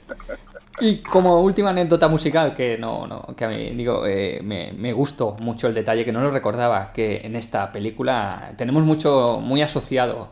Y 0.80 0.96
como 0.98 1.40
última 1.40 1.70
anécdota 1.70 2.08
musical, 2.08 2.54
que 2.54 2.76
no, 2.76 3.06
no, 3.06 3.22
que 3.36 3.44
a 3.44 3.48
mí 3.48 3.70
digo, 3.70 4.04
eh, 4.06 4.40
me, 4.42 4.72
me 4.72 4.92
gustó 4.92 5.36
mucho 5.38 5.68
el 5.68 5.74
detalle, 5.74 6.04
que 6.04 6.12
no 6.12 6.20
lo 6.20 6.30
recordaba, 6.30 6.92
que 6.92 7.20
en 7.22 7.36
esta 7.36 7.70
película 7.70 8.54
tenemos 8.56 8.82
mucho, 8.82 9.38
muy 9.40 9.62
asociado, 9.62 10.30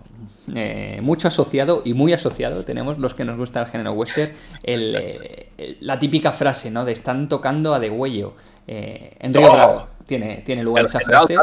eh, 0.55 1.01
mucho 1.03 1.29
asociado 1.29 1.83
y 1.85 1.95
muy 1.95 2.13
asociado, 2.13 2.65
tenemos 2.65 2.99
los 2.99 3.15
que 3.15 3.25
nos 3.25 3.37
gusta 3.37 3.61
el 3.61 3.67
género 3.67 3.93
western, 3.93 4.33
el, 4.63 4.97
eh, 4.97 5.77
la 5.81 5.99
típica 5.99 6.33
frase, 6.33 6.71
¿no? 6.71 6.85
De 6.85 6.93
están 6.93 7.29
tocando 7.29 7.75
a 7.75 7.79
degüello. 7.81 8.35
Eh, 8.67 9.15
en 9.19 9.35
Río 9.35 9.49
Oh. 9.49 9.53
Bravo 9.53 9.87
tiene, 10.07 10.43
tiene 10.45 10.63
lugar 10.63 10.83
El 10.83 10.87
esa 10.87 11.01
frase. 11.01 11.37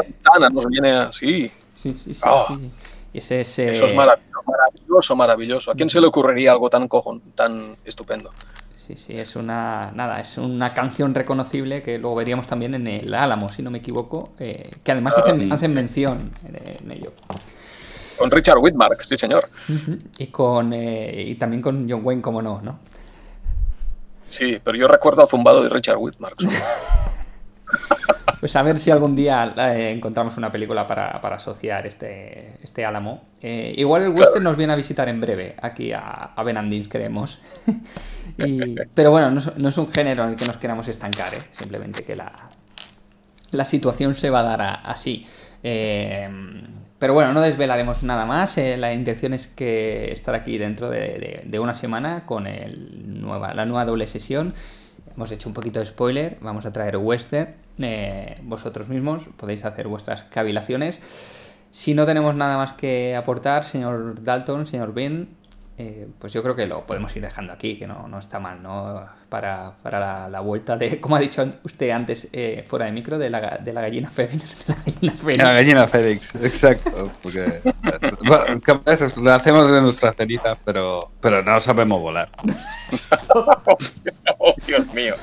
Nos 0.52 0.66
viene 0.66 0.90
así. 0.90 1.50
Sí, 1.74 1.94
sí, 1.94 2.14
sí. 2.14 2.20
Oh. 2.26 2.46
sí. 2.54 2.70
Ese 3.14 3.40
es, 3.40 3.58
eh, 3.58 3.72
Eso 3.72 3.86
es 3.86 3.94
maravilloso. 3.94 5.16
maravilloso. 5.16 5.70
¿A 5.70 5.74
quién 5.74 5.88
se 5.88 6.00
le 6.00 6.06
ocurriría 6.06 6.52
algo 6.52 6.68
tan 6.68 6.86
cojón, 6.86 7.20
tan 7.34 7.76
estupendo? 7.84 8.30
Sí, 8.86 8.96
sí, 8.96 9.14
es 9.14 9.36
una 9.36 9.90
nada, 9.94 10.20
es 10.20 10.38
una 10.38 10.72
canción 10.74 11.14
reconocible 11.14 11.82
que 11.82 11.98
luego 11.98 12.16
veríamos 12.16 12.46
también 12.46 12.74
en 12.74 12.86
el 12.86 13.12
Álamo, 13.14 13.48
si 13.48 13.62
no 13.62 13.70
me 13.70 13.78
equivoco, 13.78 14.32
que 14.36 14.70
además 14.86 15.16
hacen, 15.16 15.52
hacen 15.52 15.74
mención 15.74 16.30
en, 16.46 16.56
en 16.84 16.92
ello. 16.92 17.12
Con 18.18 18.30
Richard 18.30 18.58
Whitmark, 18.58 19.02
sí 19.02 19.16
señor. 19.16 19.48
Y 20.18 20.26
con 20.28 20.72
eh, 20.72 21.24
y 21.28 21.34
también 21.36 21.62
con 21.62 21.88
John 21.88 22.00
Wayne, 22.04 22.22
como 22.22 22.42
no, 22.42 22.60
¿no? 22.60 22.78
Sí, 24.26 24.60
pero 24.62 24.76
yo 24.76 24.88
recuerdo 24.88 25.22
a 25.22 25.26
Zumbado 25.26 25.62
de 25.62 25.68
Richard 25.68 25.96
Whitmark. 25.98 26.36
Pues 28.40 28.54
a 28.54 28.62
ver 28.62 28.78
si 28.78 28.90
algún 28.92 29.16
día 29.16 29.52
eh, 29.74 29.90
encontramos 29.90 30.36
una 30.36 30.52
película 30.52 30.86
para, 30.86 31.20
para 31.20 31.36
asociar 31.36 31.86
este, 31.88 32.54
este 32.62 32.84
Álamo. 32.84 33.24
Eh, 33.42 33.74
igual 33.76 34.02
el 34.04 34.10
western 34.10 34.44
nos 34.44 34.56
viene 34.56 34.72
a 34.72 34.76
visitar 34.76 35.08
en 35.08 35.20
breve, 35.20 35.56
aquí 35.60 35.90
a, 35.92 36.00
a 36.36 36.42
Benandins, 36.44 36.88
creemos. 36.88 37.40
Y- 38.38 38.76
pero 38.94 39.10
bueno, 39.10 39.32
no, 39.32 39.40
es- 39.40 39.56
no 39.56 39.68
es 39.68 39.76
un 39.76 39.90
género 39.90 40.22
en 40.22 40.30
el 40.30 40.36
que 40.36 40.44
nos 40.44 40.56
queramos 40.56 40.86
estancar, 40.86 41.34
¿eh? 41.34 41.42
simplemente 41.50 42.04
que 42.04 42.14
la, 42.14 42.30
la 43.50 43.64
situación 43.64 44.14
se 44.14 44.30
va 44.30 44.40
a 44.40 44.42
dar 44.44 44.62
a- 44.62 44.74
así. 44.74 45.26
Pero 46.98 47.14
bueno, 47.14 47.32
no 47.32 47.40
desvelaremos 47.40 48.02
nada 48.02 48.26
más. 48.26 48.58
eh, 48.58 48.76
la 48.76 48.92
intención 48.92 49.32
es 49.32 49.46
que 49.46 50.12
estar 50.12 50.34
aquí 50.34 50.58
dentro 50.58 50.90
de, 50.90 51.58
una 51.60 51.74
semana 51.74 52.26
con 52.26 52.44
la 52.44 53.64
nueva 53.64 53.84
doble 53.84 54.08
sesión. 54.08 54.54
Hemos 55.14 55.30
hecho 55.30 55.48
un 55.48 55.54
poquito 55.54 55.80
de 55.80 55.86
spoiler. 55.86 56.38
Vamos 56.40 56.66
a 56.66 56.72
traer 56.72 56.96
western. 56.96 57.54
eh, 57.78 58.38
vosotros 58.42 58.88
mismos 58.88 59.24
podéis 59.36 59.64
hacer 59.64 59.86
vuestras 59.86 60.24
cavilaciones. 60.24 61.00
Si 61.70 61.94
no 61.94 62.06
tenemos 62.06 62.34
nada 62.34 62.56
más 62.56 62.72
que 62.72 63.14
aportar, 63.14 63.64
señor 63.64 64.22
Dalton, 64.22 64.66
señor 64.66 64.94
Ben, 64.94 65.28
eh, 65.80 66.08
pues 66.18 66.32
yo 66.32 66.42
creo 66.42 66.56
que 66.56 66.66
lo 66.66 66.84
podemos 66.84 67.14
ir 67.14 67.22
dejando 67.22 67.52
aquí, 67.52 67.78
que 67.78 67.86
no, 67.86 68.08
no 68.08 68.18
está 68.18 68.40
mal, 68.40 68.60
¿no? 68.60 69.00
Para, 69.28 69.72
para 69.82 70.00
la, 70.00 70.28
la 70.28 70.40
vuelta 70.40 70.76
de, 70.76 71.00
como 71.00 71.14
ha 71.14 71.20
dicho 71.20 71.48
usted 71.62 71.90
antes, 71.90 72.28
eh, 72.32 72.64
fuera 72.66 72.86
de 72.86 72.92
micro, 72.92 73.16
de 73.16 73.30
la, 73.30 73.58
de 73.62 73.72
la 73.72 73.82
gallina 73.82 74.10
Fénix. 74.10 74.66
de 74.66 74.74
la 74.74 74.82
gallina 74.84 75.12
Fénix. 75.14 75.38
La 75.44 75.52
gallina 75.52 75.86
Félix, 75.88 76.34
exacto. 76.36 77.12
Porque 77.22 77.60
bueno, 78.26 78.60
lo 79.16 79.32
hacemos 79.32 79.70
de 79.70 79.80
nuestras 79.82 80.16
cenizas, 80.16 80.58
pero, 80.64 81.12
pero 81.20 81.42
no 81.42 81.60
sabemos 81.60 82.00
volar. 82.00 82.28
oh, 84.38 84.54
Dios 84.66 84.86
mío. 84.92 85.14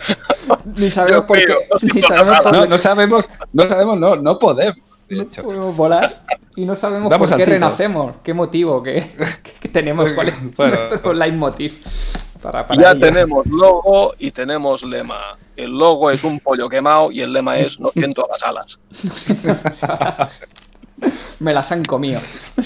Ni 0.77 0.89
sabemos 0.89 1.25
Dios 1.25 1.25
por 1.27 1.43
qué. 1.43 1.47
mío, 1.47 1.57
no 1.69 1.77
Ni 1.81 2.01
siento 2.01 2.07
sabemos 2.07 2.27
nada. 2.27 2.41
por 2.41 2.53
No, 2.53 2.61
qué 2.61 2.69
no 2.69 2.77
sabemos, 2.77 3.29
no 3.53 3.67
sabemos, 3.67 3.99
no, 3.99 4.15
no 4.15 4.39
podemos. 4.39 4.77
De 5.09 5.15
no 5.17 5.25
podemos 5.25 5.75
volar 5.77 6.23
y 6.55 6.65
no 6.65 6.75
sabemos 6.75 7.09
Damos 7.09 7.29
por 7.29 7.37
qué 7.37 7.45
renacemos, 7.45 8.15
qué 8.23 8.33
motivo, 8.33 8.81
qué, 8.81 9.05
qué 9.59 9.69
tenemos, 9.69 10.09
cuál 10.11 10.29
es 10.29 10.55
Bueno. 10.55 10.77
nuestro 10.77 11.13
leitmotiv. 11.13 11.83
Para, 12.41 12.65
para 12.67 12.81
Ya 12.81 12.91
ello. 12.91 12.99
tenemos 12.99 13.45
logo 13.47 14.13
y 14.19 14.31
tenemos 14.31 14.83
lema. 14.83 15.37
El 15.55 15.71
logo 15.77 16.09
es 16.11 16.23
un 16.23 16.39
pollo 16.39 16.67
quemado 16.69 17.11
y 17.11 17.21
el 17.21 17.33
lema 17.33 17.57
es 17.57 17.79
no 17.79 17.89
siento 17.91 18.25
a 18.25 18.29
las 18.33 18.43
alas. 18.43 18.79
Me 21.39 21.53
las 21.53 21.71
han 21.71 21.83
comido. 21.83 22.19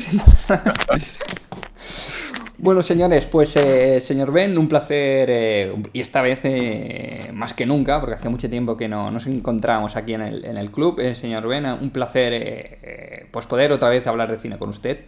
Bueno, 2.62 2.84
señores, 2.84 3.26
pues 3.26 3.56
eh, 3.56 4.02
señor 4.02 4.34
Ben, 4.34 4.58
un 4.58 4.68
placer, 4.68 5.30
eh, 5.32 5.74
y 5.94 6.02
esta 6.02 6.22
vez 6.22 6.42
eh, 6.44 7.32
más 7.34 7.54
que 7.54 7.66
nunca, 7.66 8.02
porque 8.02 8.16
hacía 8.16 8.30
mucho 8.30 8.50
tiempo 8.50 8.76
que 8.76 8.90
no 8.90 9.10
nos 9.12 9.28
encontrábamos 9.28 9.96
aquí 9.96 10.14
en 10.14 10.22
el, 10.22 10.44
en 10.44 10.58
el 10.58 10.70
club. 10.70 11.00
Eh, 11.00 11.16
señor 11.16 11.48
Ben, 11.48 11.66
un 11.66 11.90
placer 11.90 13.30
pues 13.32 13.46
poder 13.46 13.72
otra 13.72 13.88
vez 13.88 14.06
hablar 14.08 14.30
de 14.30 14.40
cine 14.40 14.58
con 14.58 14.70
usted. 14.70 15.06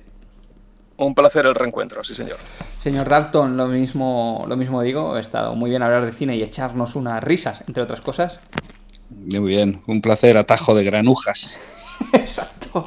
Un 0.96 1.14
placer 1.14 1.46
el 1.46 1.54
reencuentro, 1.54 2.06
sí 2.06 2.16
señor. 2.16 2.38
Señor 2.80 3.10
Dalton, 3.10 3.58
lo 3.58 3.68
mismo, 3.68 4.46
lo 4.48 4.56
mismo 4.56 4.82
digo, 4.82 5.16
ha 5.16 5.20
estado 5.20 5.54
muy 5.54 5.72
bien 5.72 5.84
hablar 5.84 6.06
de 6.06 6.14
cine 6.14 6.38
y 6.38 6.44
echarnos 6.44 6.96
unas 6.96 7.22
risas, 7.22 7.66
entre 7.68 7.84
otras 7.84 8.00
cosas. 8.00 8.40
Muy 9.10 9.50
bien, 9.50 9.82
un 9.88 10.00
placer, 10.02 10.38
atajo 10.38 10.74
de 10.74 10.86
granujas. 10.86 11.60
Exacto. 12.14 12.86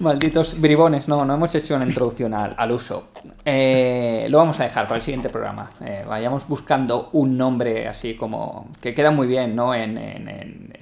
Malditos 0.00 0.60
bribones, 0.60 1.08
no, 1.08 1.24
no 1.24 1.34
hemos 1.34 1.54
hecho 1.54 1.76
una 1.76 1.86
introducción 1.86 2.34
al, 2.34 2.54
al 2.58 2.72
uso. 2.72 3.08
Eh, 3.52 4.28
lo 4.28 4.38
vamos 4.38 4.60
a 4.60 4.62
dejar 4.62 4.86
para 4.86 4.96
el 4.96 5.02
siguiente 5.02 5.28
programa. 5.28 5.70
Eh, 5.80 6.04
vayamos 6.06 6.46
buscando 6.46 7.10
un 7.12 7.36
nombre 7.36 7.88
así 7.88 8.14
como 8.14 8.68
que 8.80 8.94
queda 8.94 9.10
muy 9.10 9.26
bien, 9.26 9.56
¿no? 9.56 9.74
En, 9.74 9.98
en- 9.98 10.72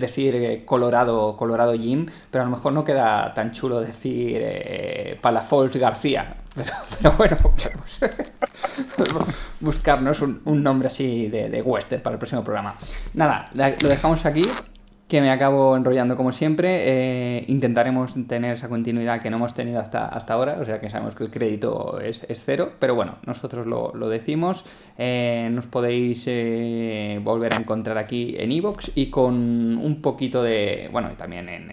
decir 0.00 0.34
eh, 0.34 0.64
Colorado, 0.64 1.36
Colorado 1.36 1.74
Jim, 1.74 2.06
pero 2.30 2.42
a 2.42 2.46
lo 2.46 2.50
mejor 2.50 2.72
no 2.72 2.82
queda 2.82 3.32
tan 3.34 3.52
chulo 3.52 3.80
decir 3.80 4.40
eh, 4.42 5.18
Palafox 5.20 5.76
García. 5.76 6.34
Pero, 6.56 7.12
bueno, 7.18 7.36
buscarnos 9.60 10.22
un, 10.22 10.62
nombre 10.62 10.88
así 10.88 11.28
de, 11.28 11.62
western 11.62 12.02
para 12.02 12.14
el 12.14 12.18
próximo 12.18 12.42
programa. 12.42 12.74
Nada, 13.12 13.50
lo 13.54 13.88
dejamos 13.88 14.24
aquí 14.24 14.42
que 15.08 15.20
me 15.20 15.30
acabo 15.30 15.76
enrollando 15.76 16.16
como 16.16 16.32
siempre. 16.32 17.38
Eh, 17.38 17.44
intentaremos 17.48 18.14
tener 18.26 18.54
esa 18.54 18.68
continuidad 18.68 19.22
que 19.22 19.30
no 19.30 19.36
hemos 19.36 19.54
tenido 19.54 19.80
hasta, 19.80 20.06
hasta 20.06 20.34
ahora, 20.34 20.58
o 20.60 20.64
sea 20.64 20.80
que 20.80 20.90
sabemos 20.90 21.14
que 21.14 21.24
el 21.24 21.30
crédito 21.30 22.00
es, 22.00 22.24
es 22.28 22.44
cero, 22.44 22.72
pero 22.78 22.94
bueno, 22.94 23.18
nosotros 23.24 23.66
lo, 23.66 23.92
lo 23.94 24.08
decimos. 24.08 24.64
Eh, 24.98 25.48
nos 25.52 25.66
podéis 25.66 26.24
eh, 26.26 27.20
volver 27.22 27.54
a 27.54 27.56
encontrar 27.56 27.98
aquí 27.98 28.34
en 28.38 28.50
iVoox 28.52 28.90
y 28.94 29.10
con 29.10 29.76
un 29.76 30.02
poquito 30.02 30.42
de, 30.42 30.88
bueno, 30.92 31.08
y 31.12 31.16
también 31.16 31.48
en, 31.48 31.70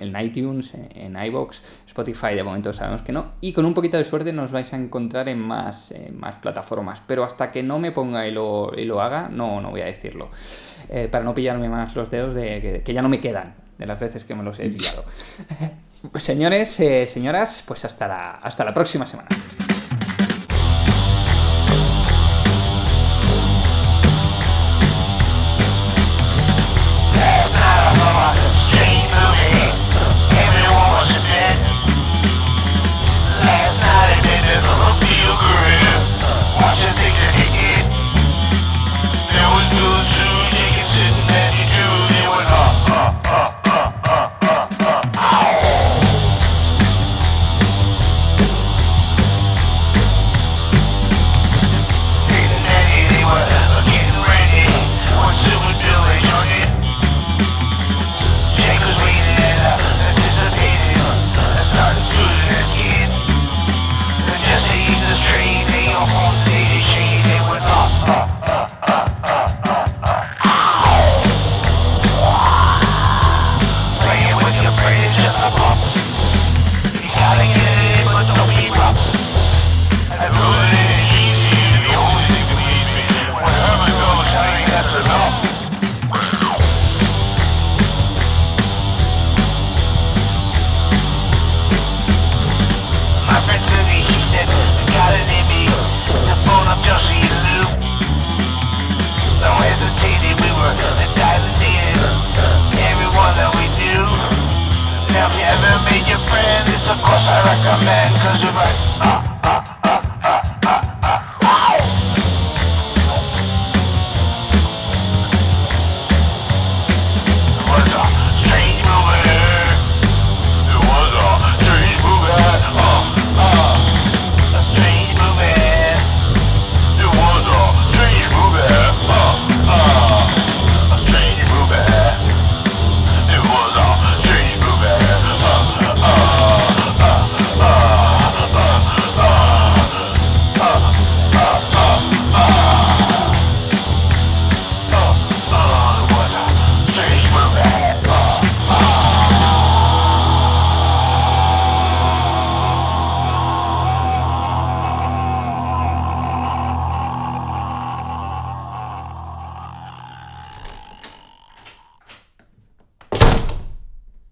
en, 0.00 0.20
iTunes, 0.20 0.74
en 0.94 1.16
iVoox, 1.16 1.60
Spotify 1.86 2.34
de 2.34 2.42
momento 2.42 2.72
sabemos 2.72 3.02
que 3.02 3.12
no, 3.12 3.32
y 3.40 3.52
con 3.52 3.64
un 3.64 3.74
poquito 3.74 3.96
de 3.96 4.04
suerte 4.04 4.32
nos 4.32 4.52
vais 4.52 4.72
a 4.72 4.76
encontrar 4.76 5.28
en 5.28 5.38
más, 5.38 5.94
más 6.12 6.36
plataformas, 6.36 7.02
pero 7.06 7.24
hasta 7.24 7.50
que 7.52 7.62
no 7.62 7.78
me 7.78 7.92
ponga 7.92 8.26
y 8.26 8.30
lo, 8.32 8.72
y 8.76 8.84
lo 8.84 9.00
haga, 9.00 9.28
no, 9.28 9.60
no 9.60 9.70
voy 9.70 9.80
a 9.82 9.86
decirlo 9.86 10.30
eh, 10.88 11.08
para 11.08 11.24
no 11.24 11.34
pillarme 11.34 11.68
más 11.68 11.94
los 11.94 12.10
dedos 12.10 12.34
de 12.34 12.82
que, 12.84 12.92
ya 12.92 13.00
no 13.00 13.08
me 13.08 13.20
quedan 13.20 13.54
de 13.78 13.86
las 13.86 14.00
veces 14.00 14.24
que 14.24 14.34
me 14.34 14.42
los 14.42 14.58
he 14.58 14.68
pillado. 14.68 15.04
Señores, 16.18 16.80
eh, 16.80 17.06
señoras, 17.06 17.62
pues 17.66 17.84
hasta 17.84 18.08
la, 18.08 18.30
hasta 18.30 18.64
la 18.64 18.74
próxima 18.74 19.06
semana. 19.06 19.28